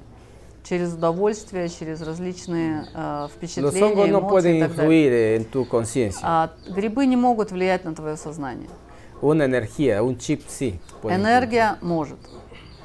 через 0.63 0.93
удовольствие, 0.93 1.67
через 1.67 2.01
различные 2.01 2.87
э, 2.93 3.27
впечатления, 3.35 3.93
no 3.93 4.21
эмоции 4.21 4.57
и 4.57 4.61
так 4.61 4.75
далее. 4.75 5.37
influir 5.37 5.37
en 5.37 5.45
tu. 5.51 6.13
А 6.23 6.51
грибы 6.69 7.05
не 7.07 7.17
могут 7.17 7.51
влиять 7.51 7.83
на 7.83 7.93
твое 7.93 8.15
сознание. 8.15 8.69
Una 9.21 9.43
energía, 9.45 10.01
un 10.01 10.17
chip 10.17 10.43
sí. 10.47 10.79
Энергия 11.03 11.77
может. 11.81 12.19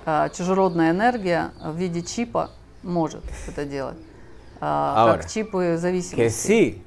А, 0.06 0.28
чужеродная 0.30 0.90
энергия 0.90 1.50
в 1.62 1.76
виде 1.76 2.02
чипа 2.02 2.50
может 2.82 3.22
это 3.46 3.64
делать. 3.64 3.96
А, 4.60 4.94
Ahora, 5.06 5.18
как 5.22 5.30
чипы 5.30 5.74
Que 5.74 5.76
зависимости. 5.78 6.82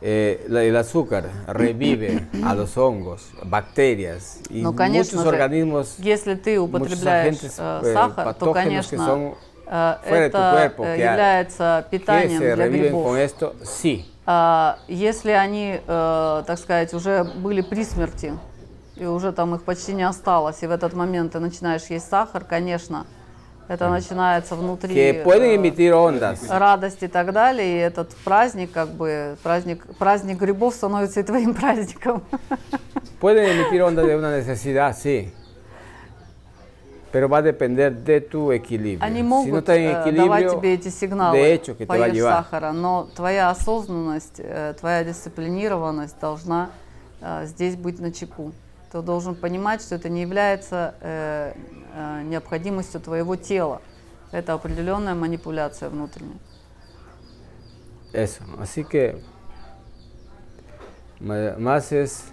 eh, 0.00 0.46
el 0.48 0.76
azúcar 0.76 1.30
revive 1.48 2.28
a 2.44 2.54
los 2.54 2.76
hongos, 2.76 3.30
bacterias 3.42 4.40
y 4.50 4.62
Ну, 4.62 4.72
конечно 4.74 5.18
muchos 5.18 5.22
же, 5.24 5.28
organismos, 5.36 5.94
если 5.98 6.34
ты 6.34 6.58
употребляешь 6.58 7.26
agentes 7.36 7.54
э, 7.58 7.80
eh, 7.82 7.94
сахар, 7.94 8.34
то, 8.34 8.52
конечно, 8.52 9.34
э, 9.66 9.96
это 10.04 10.52
cuerpo, 10.54 10.84
э, 10.84 10.96
ha- 10.96 11.10
является 11.12 11.86
питанием 11.90 12.40
для 12.40 12.68
грибов. 12.68 13.16
esto, 13.16 13.56
sí. 13.64 14.04
А, 14.26 14.78
если 14.88 15.30
они, 15.30 15.80
э, 15.86 16.42
так 16.46 16.58
сказать, 16.58 16.92
уже 16.94 17.24
были 17.24 17.60
при 17.60 17.84
смерти, 17.84 18.32
и 18.96 19.04
уже 19.06 19.32
там 19.32 19.54
их 19.54 19.62
почти 19.62 19.92
не 19.94 20.02
осталось, 20.02 20.62
и 20.62 20.66
в 20.66 20.70
этот 20.70 20.94
момент 20.94 21.32
ты 21.32 21.38
начинаешь 21.38 21.84
есть 21.86 22.08
сахар, 22.08 22.44
конечно, 22.44 23.06
это 23.68 23.88
начинается 23.88 24.54
внутри 24.56 24.94
Que 24.94 25.22
pueden 25.24 25.50
э, 25.50 25.54
emitir 25.56 25.92
ondas. 25.94 26.46
радость 26.48 27.02
и 27.02 27.08
так 27.08 27.32
далее, 27.32 27.66
и 27.66 27.78
этот 27.78 28.14
праздник, 28.24 28.72
как 28.72 28.88
бы, 28.90 29.36
праздник, 29.42 29.84
праздник 29.98 30.38
грибов 30.38 30.74
становится 30.74 31.20
и 31.20 31.22
твоим 31.22 31.54
праздником. 31.60 32.22
Pueden 33.20 33.44
emitir 33.46 33.82
ondas 33.82 34.06
de 34.06 34.16
una 34.16 34.30
necesidad, 34.30 34.96
sí. 34.96 35.32
Pero 37.12 37.28
va 37.28 37.38
a 37.38 37.42
depender 37.42 37.94
de 37.94 38.20
tu 38.20 38.52
equilibrio. 38.52 39.02
Они 39.02 39.20
si 39.20 39.22
no 39.22 39.28
могут 39.28 39.60
está 39.60 39.76
en 39.76 39.86
э, 39.88 40.12
давать 40.12 40.42
equilibrio, 40.44 40.50
тебе 40.60 40.74
эти 40.74 40.88
сигналы, 40.88 41.38
de 41.38 41.54
hecho, 41.54 41.76
que 41.76 41.86
te 41.86 41.88
va 41.88 41.94
a 41.94 41.98
поешь 42.08 42.14
llevar. 42.14 42.32
сахара, 42.44 42.72
но 42.72 43.08
твоя 43.14 43.48
осознанность, 43.50 44.38
э, 44.38 44.74
твоя 44.78 45.02
дисциплинированность 45.04 46.16
должна 46.20 46.70
здесь 47.44 47.76
быть 47.76 47.98
на 47.98 48.12
чеку. 48.12 48.52
Ты 48.92 49.00
должен 49.00 49.34
понимать, 49.34 49.80
что 49.80 49.94
это 49.94 50.10
не 50.10 50.20
является 50.20 50.94
необходимостью 52.24 53.00
твоего 53.00 53.36
тела. 53.36 53.80
Это 54.32 54.52
определенная 54.54 55.14
манипуляция 55.14 55.88
внутренняя. 55.88 56.38
Eso, 58.12 58.42
así 58.58 58.82
que 58.84 59.20
más 61.20 61.92
es 61.92 62.24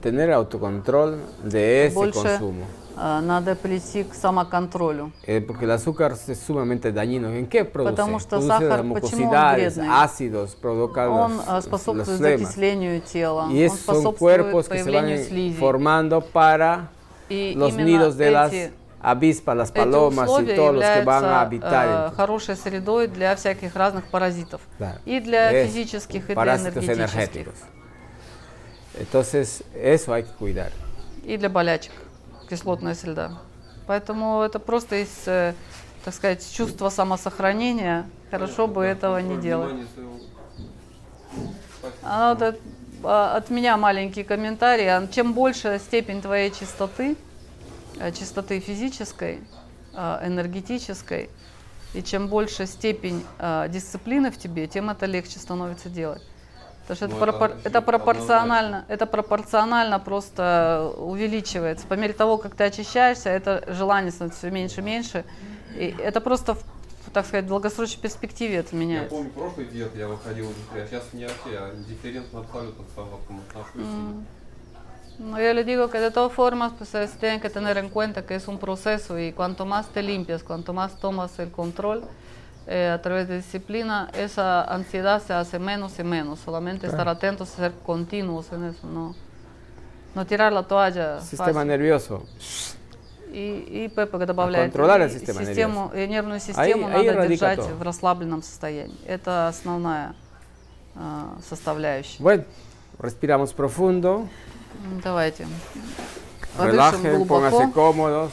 tener 0.00 0.30
autocontrol 0.32 1.18
de 1.42 1.86
ese 1.86 1.94
Больше 1.94 2.20
consumo. 2.22 2.64
э, 2.96 3.20
надо 3.20 3.56
прийти 3.56 4.04
к 4.04 4.14
самоконтролю. 4.14 5.10
Eh, 5.26 5.40
porque 5.40 5.64
el 5.64 5.70
azúcar 5.72 6.12
es 6.12 6.38
sumamente 6.38 6.92
dañino. 6.92 7.28
¿En 7.32 7.46
qué 7.46 7.64
produce? 7.64 7.90
Потому 7.92 8.18
что 8.20 8.36
produce 8.40 8.46
сахар, 8.46 8.84
почему 8.92 9.30
он 9.30 9.54
вредный? 9.54 9.88
ácidos, 9.90 10.54
provoca 10.54 11.08
Он 11.08 11.36
los, 11.38 11.46
э, 11.46 11.52
los 11.52 11.64
способствует 11.64 12.18
flemas. 12.20 12.40
закислению 12.40 13.00
тела, 13.00 13.48
Y 13.50 13.64
он 13.64 13.70
son 13.70 13.78
способствует 13.78 14.18
cuerpos 14.18 14.68
que 14.68 14.84
se 14.84 14.90
van 14.90 15.06
слизи. 15.24 15.58
formando 15.58 16.20
para 16.20 16.90
И 17.28 17.54
los 17.54 17.74
nidos 17.74 18.16
de 18.16 18.30
las 18.30 18.52
avispas, 19.00 19.56
las 19.56 19.70
palomas 19.72 20.28
условия 20.28 20.54
todos 20.56 20.74
los 20.74 20.84
que 20.84 21.02
van 21.04 21.24
a 21.24 21.40
habitar. 21.42 22.10
э, 22.12 22.16
хорошей 22.16 22.56
средой 22.56 23.08
для 23.08 23.34
всяких 23.36 23.74
разных 23.76 24.04
паразитов. 24.06 24.60
Да. 24.78 24.98
И 25.04 25.20
для 25.20 25.52
Es 25.52 25.66
физических, 25.68 26.30
и 26.30 26.34
для 26.34 26.56
энергетических. 26.56 27.48
Entonces, 28.98 29.64
eso 29.74 30.12
hay 30.12 30.22
que 30.22 30.32
cuidar. 30.38 30.70
И 31.24 31.36
для 31.36 31.48
болячек. 31.48 31.92
Кислотная 32.48 32.94
среда. 32.94 33.32
Поэтому 33.86 34.42
это 34.42 34.58
просто 34.58 34.96
из, 35.02 35.26
э, 35.26 35.54
так 36.04 36.14
сказать, 36.14 36.46
чувства 36.54 36.88
самосохранения. 36.90 38.06
Хорошо 38.30 38.66
бы 38.66 38.84
этого 38.84 39.18
не 39.18 39.36
делать. 39.36 39.74
А 42.02 42.34
вот 42.34 42.58
от, 43.04 43.06
а, 43.06 43.36
от 43.36 43.50
меня 43.50 43.76
маленький 43.76 44.24
комментарий. 44.24 44.88
А 44.88 45.06
Чем 45.06 45.32
больше 45.34 45.80
степень 45.84 46.22
твоей 46.22 46.50
чистоты, 46.50 47.16
э, 48.00 48.12
чистоты 48.12 48.60
физической, 48.60 49.40
э, 49.94 50.26
энергетической, 50.26 51.30
и 51.94 52.02
чем 52.02 52.26
больше 52.28 52.66
степень 52.66 53.24
дисциплины 53.68 54.32
в 54.32 54.36
тебе, 54.36 54.66
тем 54.66 54.90
это 54.90 55.06
легче 55.06 55.38
становится 55.38 55.88
делать. 55.88 56.22
Потому 56.82 56.96
что 56.96 57.04
это, 57.06 57.14
Ну, 57.14 57.22
это 57.22 57.26
пропор- 57.32 57.50
это 57.50 57.78
однозначно. 57.78 57.82
пропорционально, 57.82 58.84
это 58.88 59.06
пропорционально 59.06 60.00
просто 60.00 60.92
увеличивается. 60.98 61.86
По 61.86 61.94
мере 61.94 62.12
того, 62.12 62.36
как 62.36 62.56
ты 62.56 62.64
очищаешься, 62.64 63.30
это 63.30 63.62
желание 63.68 64.10
становится 64.10 64.40
все 64.40 64.50
меньше 64.50 64.80
и 64.80 64.84
меньше. 64.84 65.24
И 65.76 65.94
это 65.98 66.20
просто, 66.20 66.56
так 67.13 67.25
сказать, 67.25 67.45
в 67.45 67.47
долгосрочной 67.49 68.01
перспективе 68.01 68.57
это 68.57 68.75
Я 68.75 68.79
меняется. 68.81 69.09
помню 69.15 69.31
прошлый 69.31 69.65
диет, 69.67 69.95
я 69.95 70.07
выходил 70.07 70.45
из 70.49 70.55
а 70.73 70.85
сейчас 70.87 71.03
не 71.13 71.25
вообще, 71.25 71.53
я 71.53 71.69
индифферентно 71.75 72.39
абсолютно 72.41 72.83
к 72.85 72.87
салатам 72.95 73.41
отношусь. 73.49 73.81
Mm. 73.87 74.23
No, 75.21 75.37
yo 75.37 75.53
le 75.53 75.65
digo 75.65 75.89
que 75.89 75.99
de 75.99 76.11
todas 76.11 76.31
formas 76.31 76.71
pues 76.77 76.89
se 76.91 77.05
tienen 77.19 77.41
que 77.41 77.49
tener 77.49 77.77
en 77.77 77.89
cuenta 77.89 78.25
que 78.25 78.35
es 78.35 78.47
un 78.47 78.57
proceso 78.57 79.19
y 79.19 79.33
cuanto 79.33 79.65
más 79.65 79.89
te 79.89 80.01
limpias, 80.01 80.43
cuanto 80.43 80.71
más 80.71 80.97
tomas 80.97 81.37
el 81.39 81.51
control 81.51 82.05
eh, 82.67 82.87
a 82.93 83.01
través 83.01 83.27
de 83.27 83.35
disciplina, 83.37 84.09
esa 84.13 84.63
ansiedad 84.63 85.21
se 85.21 85.33
hace 85.33 85.59
menos 85.59 85.99
y 85.99 86.03
menos. 86.03 86.39
Solamente 86.39 86.85
estar 86.85 87.03
Claro. 87.03 87.17
atentos 87.17 87.49
y 87.53 87.57
ser 87.57 87.73
continuos 87.85 88.49
en 88.53 88.63
eso, 88.63 88.87
no, 88.87 89.13
no 90.15 90.25
tirar 90.25 90.53
la 90.53 90.63
toalla. 90.63 91.19
Sistema 91.19 91.51
fácil. 91.51 91.67
nervioso. 91.67 92.23
И, 93.34 93.84
и 93.84 93.88
Пеппа 93.88 94.18
добавляет, 94.24 94.72
контролировать 94.72 95.12
и 95.12 95.18
систему 95.26 95.90
и 95.92 96.06
нервную 96.06 96.38
Ahí- 96.38 96.46
систему 96.46 96.86
ahí 96.86 97.06
надо 97.08 97.18
radica 97.18 97.28
держать 97.28 97.70
в 97.70 97.82
расслабленном 97.82 98.42
состоянии. 98.44 98.96
Это 99.06 99.48
основная 99.48 100.14
а, 100.94 101.36
составляющая. 101.48 102.22
Bueno, 102.22 102.44
respiramos 103.00 103.52
profundo. 103.52 104.28
Давайте. 105.02 105.48
Relajen, 106.56 107.26
pónganse 107.26 107.72
cómodos. 107.72 108.30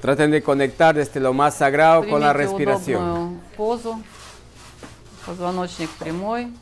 Traten 0.00 0.30
de 0.30 0.42
conectar 0.42 0.94
desde 0.94 1.18
lo 1.18 1.32
más 1.32 1.56
sagrado 1.56 2.08
con 2.08 2.20
la 2.20 2.32
Примите 2.32 2.52
respiración. 2.64 3.40
позу. 3.56 4.00
Позвоночник 5.26 5.90
прямой. 5.98 6.52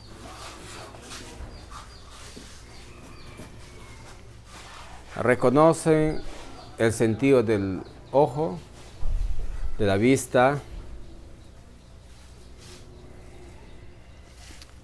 Reconocen 5.19 6.21
el 6.77 6.93
sentido 6.93 7.43
del 7.43 7.81
ojo, 8.11 8.57
de 9.77 9.85
la 9.85 9.97
vista, 9.97 10.59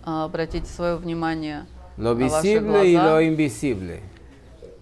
А, 0.07 0.25
Обратите 0.25 0.67
свое 0.69 0.97
внимание 0.97 1.65
lo 1.97 2.13
на 2.13 2.27
ваши 2.27 2.47
visible 2.59 2.85
y 2.85 2.93
lo 2.93 3.01
глаза. 3.01 3.21
invisible. 3.23 4.01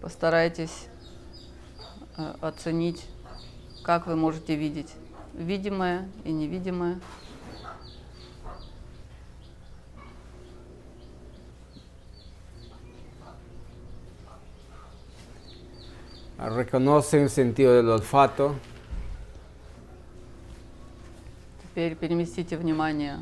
Постарайтесь 0.01 0.87
э, 2.17 2.33
оценить, 2.41 3.05
как 3.85 4.05
вы 4.07 4.17
можете 4.17 4.55
видеть 4.55 4.91
видимое 5.33 6.09
и 6.25 6.31
невидимое. 6.33 6.99
Reconocen 16.42 17.22
el 17.22 17.30
sentido 17.30 17.74
del 17.74 17.88
olfato, 17.88 18.54
Теперь 21.62 21.94
переместите 21.96 22.56
внимание 22.56 23.18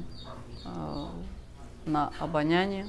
э, 0.65 1.07
на 1.87 2.11
обоняние. 2.21 2.87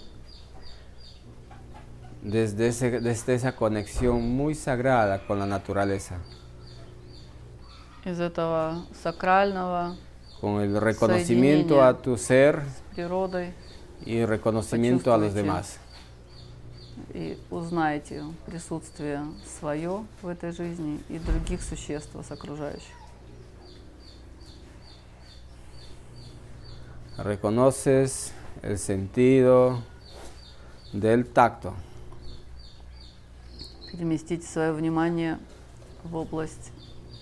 desde, 2.21 2.67
ese- 2.69 2.99
desde 2.99 3.35
esa 3.35 3.55
conexión 3.55 4.21
muy 4.35 4.55
sagrada 4.55 5.19
con 5.27 5.39
la 5.39 5.45
naturaleza, 5.45 6.17
Из 8.05 8.19
этого 8.19 8.85
сакрального 8.93 9.95
con 10.39 10.61
el 10.61 10.79
reconocimiento 10.79 11.83
a 11.83 11.93
tu 12.01 12.17
ser 12.17 12.61
с 12.61 12.95
природой 12.95 13.53
y 14.05 14.23
reconocimiento 14.25 15.13
a 15.13 15.17
los 15.17 15.33
Почувствуйте. 15.33 15.41
demás. 15.43 15.79
И 17.12 17.38
узнайте 17.50 18.24
присутствие 18.46 19.24
свое 19.58 20.04
в 20.22 20.28
этой 20.28 20.52
жизни 20.52 21.00
и 21.08 21.18
других 21.18 21.62
существ 21.62 22.14
вас 22.14 22.30
окружающих. 22.30 22.94
Reconoces 27.18 28.32
el 28.62 28.78
sentido 28.78 29.82
del 30.92 31.26
tacto. 31.26 31.74
Переместите 33.90 34.46
свое 34.46 34.72
внимание 34.72 35.38
в 36.04 36.16
область 36.16 36.72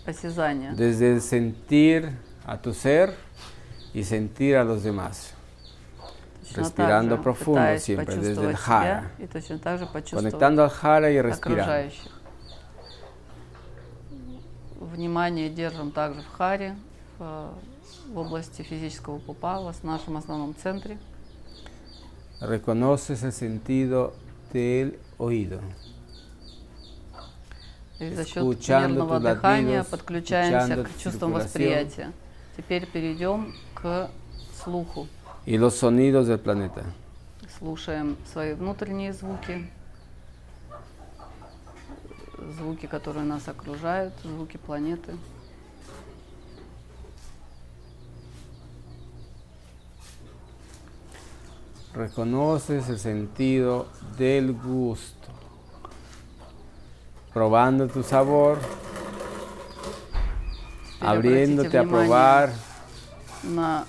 осязания. 0.06 0.72
Desde 0.72 1.20
sentir 1.20 2.12
a 2.46 2.56
tu 2.56 2.72
ser 2.72 3.16
y 3.92 4.04
sentir 4.04 4.56
a 4.56 4.62
los 4.62 4.84
demás. 4.84 5.34
Точно 6.54 6.62
Respirando 6.62 7.16
так 7.16 7.18
же, 7.18 7.22
profundo 7.22 7.78
siempre, 7.78 8.16
desde 8.16 8.50
el 8.50 8.56
себя 8.56 9.04
и 9.18 9.26
точно 9.26 9.58
так 9.58 9.78
же 9.78 9.86
почувствовать 9.86 10.34
Conectando 10.34 10.64
al 10.64 10.70
jara 10.70 11.10
y 11.10 11.20
respirando. 11.20 11.62
окружающих. 11.62 12.10
Внимание 14.80 15.48
держим 15.48 15.92
также 15.92 16.22
в 16.22 16.28
харе, 16.36 16.76
в, 17.18 17.50
в 18.08 18.18
области 18.18 18.62
физического 18.62 19.18
пупа, 19.18 19.60
в 19.60 19.84
нашем 19.84 20.16
основном 20.16 20.54
центре. 20.56 20.98
Reconoces 22.40 23.22
el 23.22 23.32
sentido 23.32 24.12
del 24.52 24.98
oído. 25.18 25.60
И 28.00 28.14
за 28.14 28.24
счет 28.24 28.38
Escuchando 28.42 28.88
мерного 28.88 29.18
tus 29.18 29.22
дыхания 29.22 29.78
latidos, 29.78 29.86
подключаемся 29.90 30.74
escuchando 30.74 30.84
к 30.84 30.88
tu 30.88 31.02
чувствам 31.02 31.30
circulación. 31.32 31.44
восприятия. 31.44 32.12
Теперь 32.56 32.86
перейдем 32.86 33.54
к 33.74 34.10
слуху. 34.64 35.06
Y 35.46 35.58
los 35.58 35.74
sonidos 35.74 36.26
del 36.26 36.38
planeta. 36.38 36.82
Слушаем 37.58 38.16
свои 38.32 38.54
внутренние 38.54 39.12
звуки, 39.12 39.70
звуки, 42.56 42.86
которые 42.86 43.24
нас 43.24 43.48
окружают, 43.48 44.14
звуки 44.22 44.56
планеты. 44.56 45.14
Reconoces 51.92 52.88
el 52.88 52.98
sentido 53.00 53.88
del 54.16 54.52
gusto, 54.52 55.28
probando 57.34 57.88
tu 57.88 58.04
sabor, 58.04 58.58
Теперь 61.00 61.08
abriéndote 61.08 61.78
a 61.78 61.80
обратите 61.80 61.82
внимание 61.82 62.08
probar 62.08 62.50
на 63.42 63.86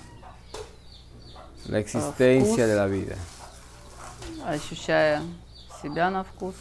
la 1.69 1.79
existencia 1.79 2.65
вкус. 2.65 2.69
de 2.71 2.75
la 2.77 2.87
vida. 2.87 3.17
ощущая 4.47 5.23
себя 5.83 6.11
на 6.11 6.23
вкус. 6.25 6.55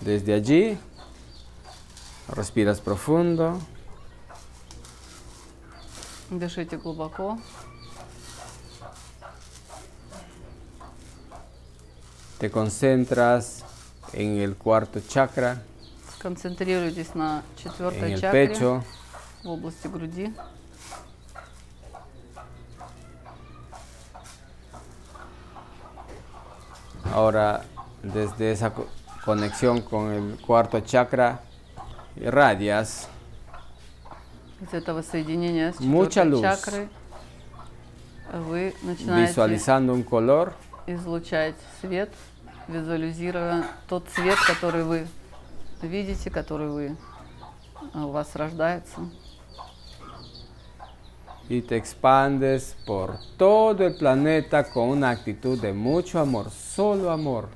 Desde 0.00 0.34
allí, 0.34 0.78
respiras 2.28 2.80
profundo, 2.80 3.58
Дышите 6.30 6.76
глубоко. 6.76 7.38
te 12.38 12.50
concentras 12.50 13.64
en 14.12 14.38
el 14.38 14.56
cuarto 14.56 15.00
chakra, 15.00 15.62
Концентрируйтесь 16.18 17.14
на 17.14 17.42
en 17.56 17.62
четвертой 17.62 18.12
el 18.12 18.20
чакре 18.20 18.48
pecho, 18.48 18.82
В 19.43 19.49
области 19.49 19.87
груди. 19.87 20.33
Ahora, 27.13 27.63
desde 28.03 28.51
esa 28.51 28.73
co- 28.73 28.87
conexión 29.25 29.81
con 29.81 30.11
el 30.11 30.37
cuarto 30.45 30.79
chakra, 30.81 31.41
irradias 32.15 33.07
Из 34.61 34.73
этого 34.75 35.01
соединения 35.01 35.73
с 35.73 35.79
Mucha 35.79 36.23
luz. 36.23 36.41
чакрой 36.41 36.87
вы 38.31 38.75
начинаете 38.83 39.31
visualizando 39.31 39.93
un 39.93 40.03
color 40.03 40.53
излучать 40.85 41.55
свет, 41.81 42.11
визуализируя 42.67 43.65
тот 43.87 44.07
цвет, 44.09 44.37
который 44.45 44.83
вы 44.83 45.07
видите, 45.81 46.29
который 46.29 46.69
вы, 46.69 46.95
а, 47.93 48.05
у 48.05 48.11
вас 48.11 48.35
рождается. 48.35 49.09
Y 51.51 51.61
te 51.61 51.75
expandes 51.75 52.77
por 52.85 53.17
todo 53.35 53.85
el 53.85 53.95
planeta 53.95 54.63
con 54.63 54.87
una 54.87 55.09
actitud 55.09 55.59
de 55.59 55.73
mucho 55.73 56.17
amor, 56.17 56.49
solo 56.49 57.11
amor. 57.11 57.49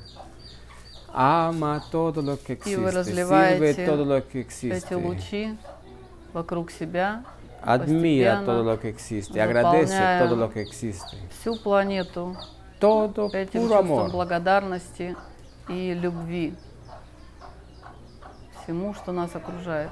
Ama 1.13 1.81
todo 1.89 2.21
lo 2.21 2.37
que 2.37 2.53
existe, 2.53 3.03
sirve 3.05 3.73
todo 3.85 4.03
lo 4.03 4.27
que 4.27 4.41
existe, 4.41 5.55
вокруг 6.33 6.71
себя, 6.71 7.23
admira 7.61 8.43
todo 8.43 8.63
lo 8.63 8.77
que 8.77 8.89
existe, 8.89 9.41
agradece 9.41 9.97
todo 10.19 10.35
lo 10.35 10.51
que 10.51 10.61
existe. 10.61 11.15
всю 11.29 11.55
планету 11.55 12.35
Todo 12.81 13.29
этим 13.33 13.61
puro 13.61 13.77
amor. 13.77 14.11
благодарности 14.11 15.15
и 15.69 15.93
любви 15.93 16.53
всему, 18.61 18.93
что 18.93 19.13
нас 19.13 19.33
окружает. 19.33 19.89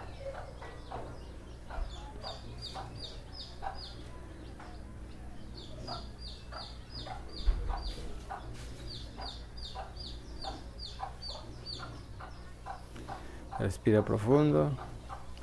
Respira 13.63 14.03
profundo. 14.03 14.71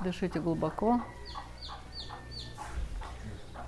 Дышите 0.03 0.39
глубоко. 0.39 1.01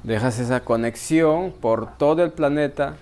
Dejas 0.04 0.40
esa 0.40 0.60
conexión 0.62 1.52
por 1.52 1.98
todo 1.98 2.24
el 2.24 2.32
planeta 2.32 2.96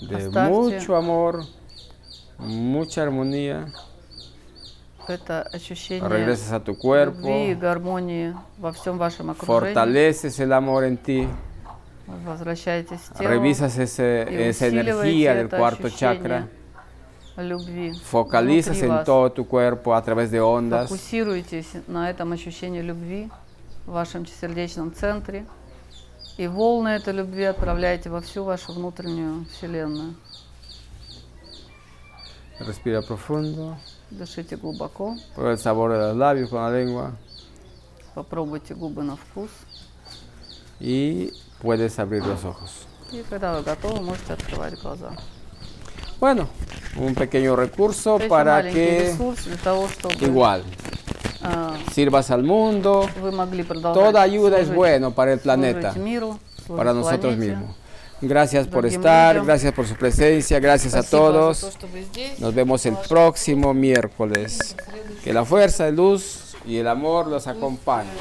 de 0.00 0.16
Оставьте. 0.16 0.50
mucho 0.52 0.96
amor, 0.96 1.44
mucha 2.38 3.02
armonía. 3.02 3.66
Это 5.08 5.42
ощущение 5.52 6.08
Regresas 6.08 6.52
a 6.52 6.60
tu 6.64 6.76
cuerpo, 6.78 7.18
любви 7.28 7.50
и 7.50 7.54
гармонии 7.54 8.34
во 8.58 8.72
всем 8.72 8.96
вашем 8.96 9.30
окружении. 9.30 9.74
fortaleces 9.74 10.38
el 10.40 10.52
amor 10.52 10.84
en 10.84 10.96
ti, 10.98 11.28
Возвращайтесь 12.06 13.00
в 13.10 13.18
тело 13.18 13.30
revisas 13.30 13.76
ese- 13.78 14.26
и 14.30 14.34
esa 14.50 14.66
усиливаете 14.66 14.80
energía 14.80 15.34
del 15.34 15.46
это 15.48 15.58
cuarto 15.58 15.86
ощущение 15.88 16.18
chakra, 16.20 16.48
Любви 17.47 17.93
внутри 18.11 18.61
en 18.81 19.03
todo 19.03 19.31
tu 19.31 19.47
cuerpo 19.47 19.93
a 19.93 20.01
través 20.01 20.31
de 20.31 20.41
ondas. 20.41 20.89
Фокусируйтесь 20.89 21.71
на 21.87 22.09
этом 22.09 22.31
ощущении 22.31 22.81
любви 22.81 23.29
в 23.85 23.91
вашем 23.91 24.25
сердечном 24.25 24.93
центре. 24.93 25.45
И 26.37 26.47
волны 26.47 26.89
этой 26.89 27.13
любви 27.13 27.43
отправляйте 27.43 28.09
во 28.09 28.21
всю 28.21 28.43
вашу 28.43 28.73
внутреннюю 28.73 29.45
вселенную. 29.51 30.15
Respira 32.59 33.01
profundo, 33.01 33.75
Дышите 34.11 34.57
глубоко, 34.57 35.15
prueba 35.35 35.51
el 35.51 35.57
sabor 35.57 35.93
de 35.93 35.99
los 35.99 36.17
labios 36.17 36.49
con 36.49 36.61
la 36.61 36.71
lengua 36.71 37.13
попробуйте 38.15 38.73
губы 38.75 39.03
на 39.03 39.15
вкус. 39.15 39.49
y 40.79 41.31
puedes 41.61 41.99
abrir 41.99 42.25
los 42.25 42.43
ojos. 42.43 42.85
И 43.11 43.23
когда 43.29 43.57
вы 43.57 43.63
готовы, 43.63 44.01
можете 44.01 44.33
открывать 44.33 44.79
глаза. 44.81 45.11
Bueno, 46.19 46.49
un 46.97 47.15
pequeño 47.15 47.55
recurso 47.55 48.19
para 48.27 48.63
que 48.63 49.15
igual 50.21 50.63
sirvas 51.93 52.31
al 52.31 52.43
mundo. 52.43 53.09
Toda 53.93 54.21
ayuda 54.21 54.59
es 54.59 54.73
bueno 54.73 55.11
para 55.11 55.33
el 55.33 55.39
planeta, 55.39 55.93
para 56.75 56.93
nosotros 56.93 57.37
mismos. 57.37 57.75
Gracias 58.21 58.67
por 58.67 58.85
estar, 58.85 59.45
gracias 59.45 59.73
por 59.73 59.87
su 59.87 59.95
presencia, 59.95 60.59
gracias 60.59 60.93
a 60.93 61.03
todos. 61.03 61.77
Nos 62.39 62.53
vemos 62.53 62.85
el 62.85 62.97
próximo 63.07 63.73
miércoles. 63.73 64.75
Que 65.23 65.31
la 65.31 65.45
fuerza, 65.45 65.85
la 65.85 65.91
luz 65.91 66.55
y 66.65 66.77
el 66.77 66.87
amor 66.87 67.27
los 67.27 67.47
acompañen. 67.47 68.11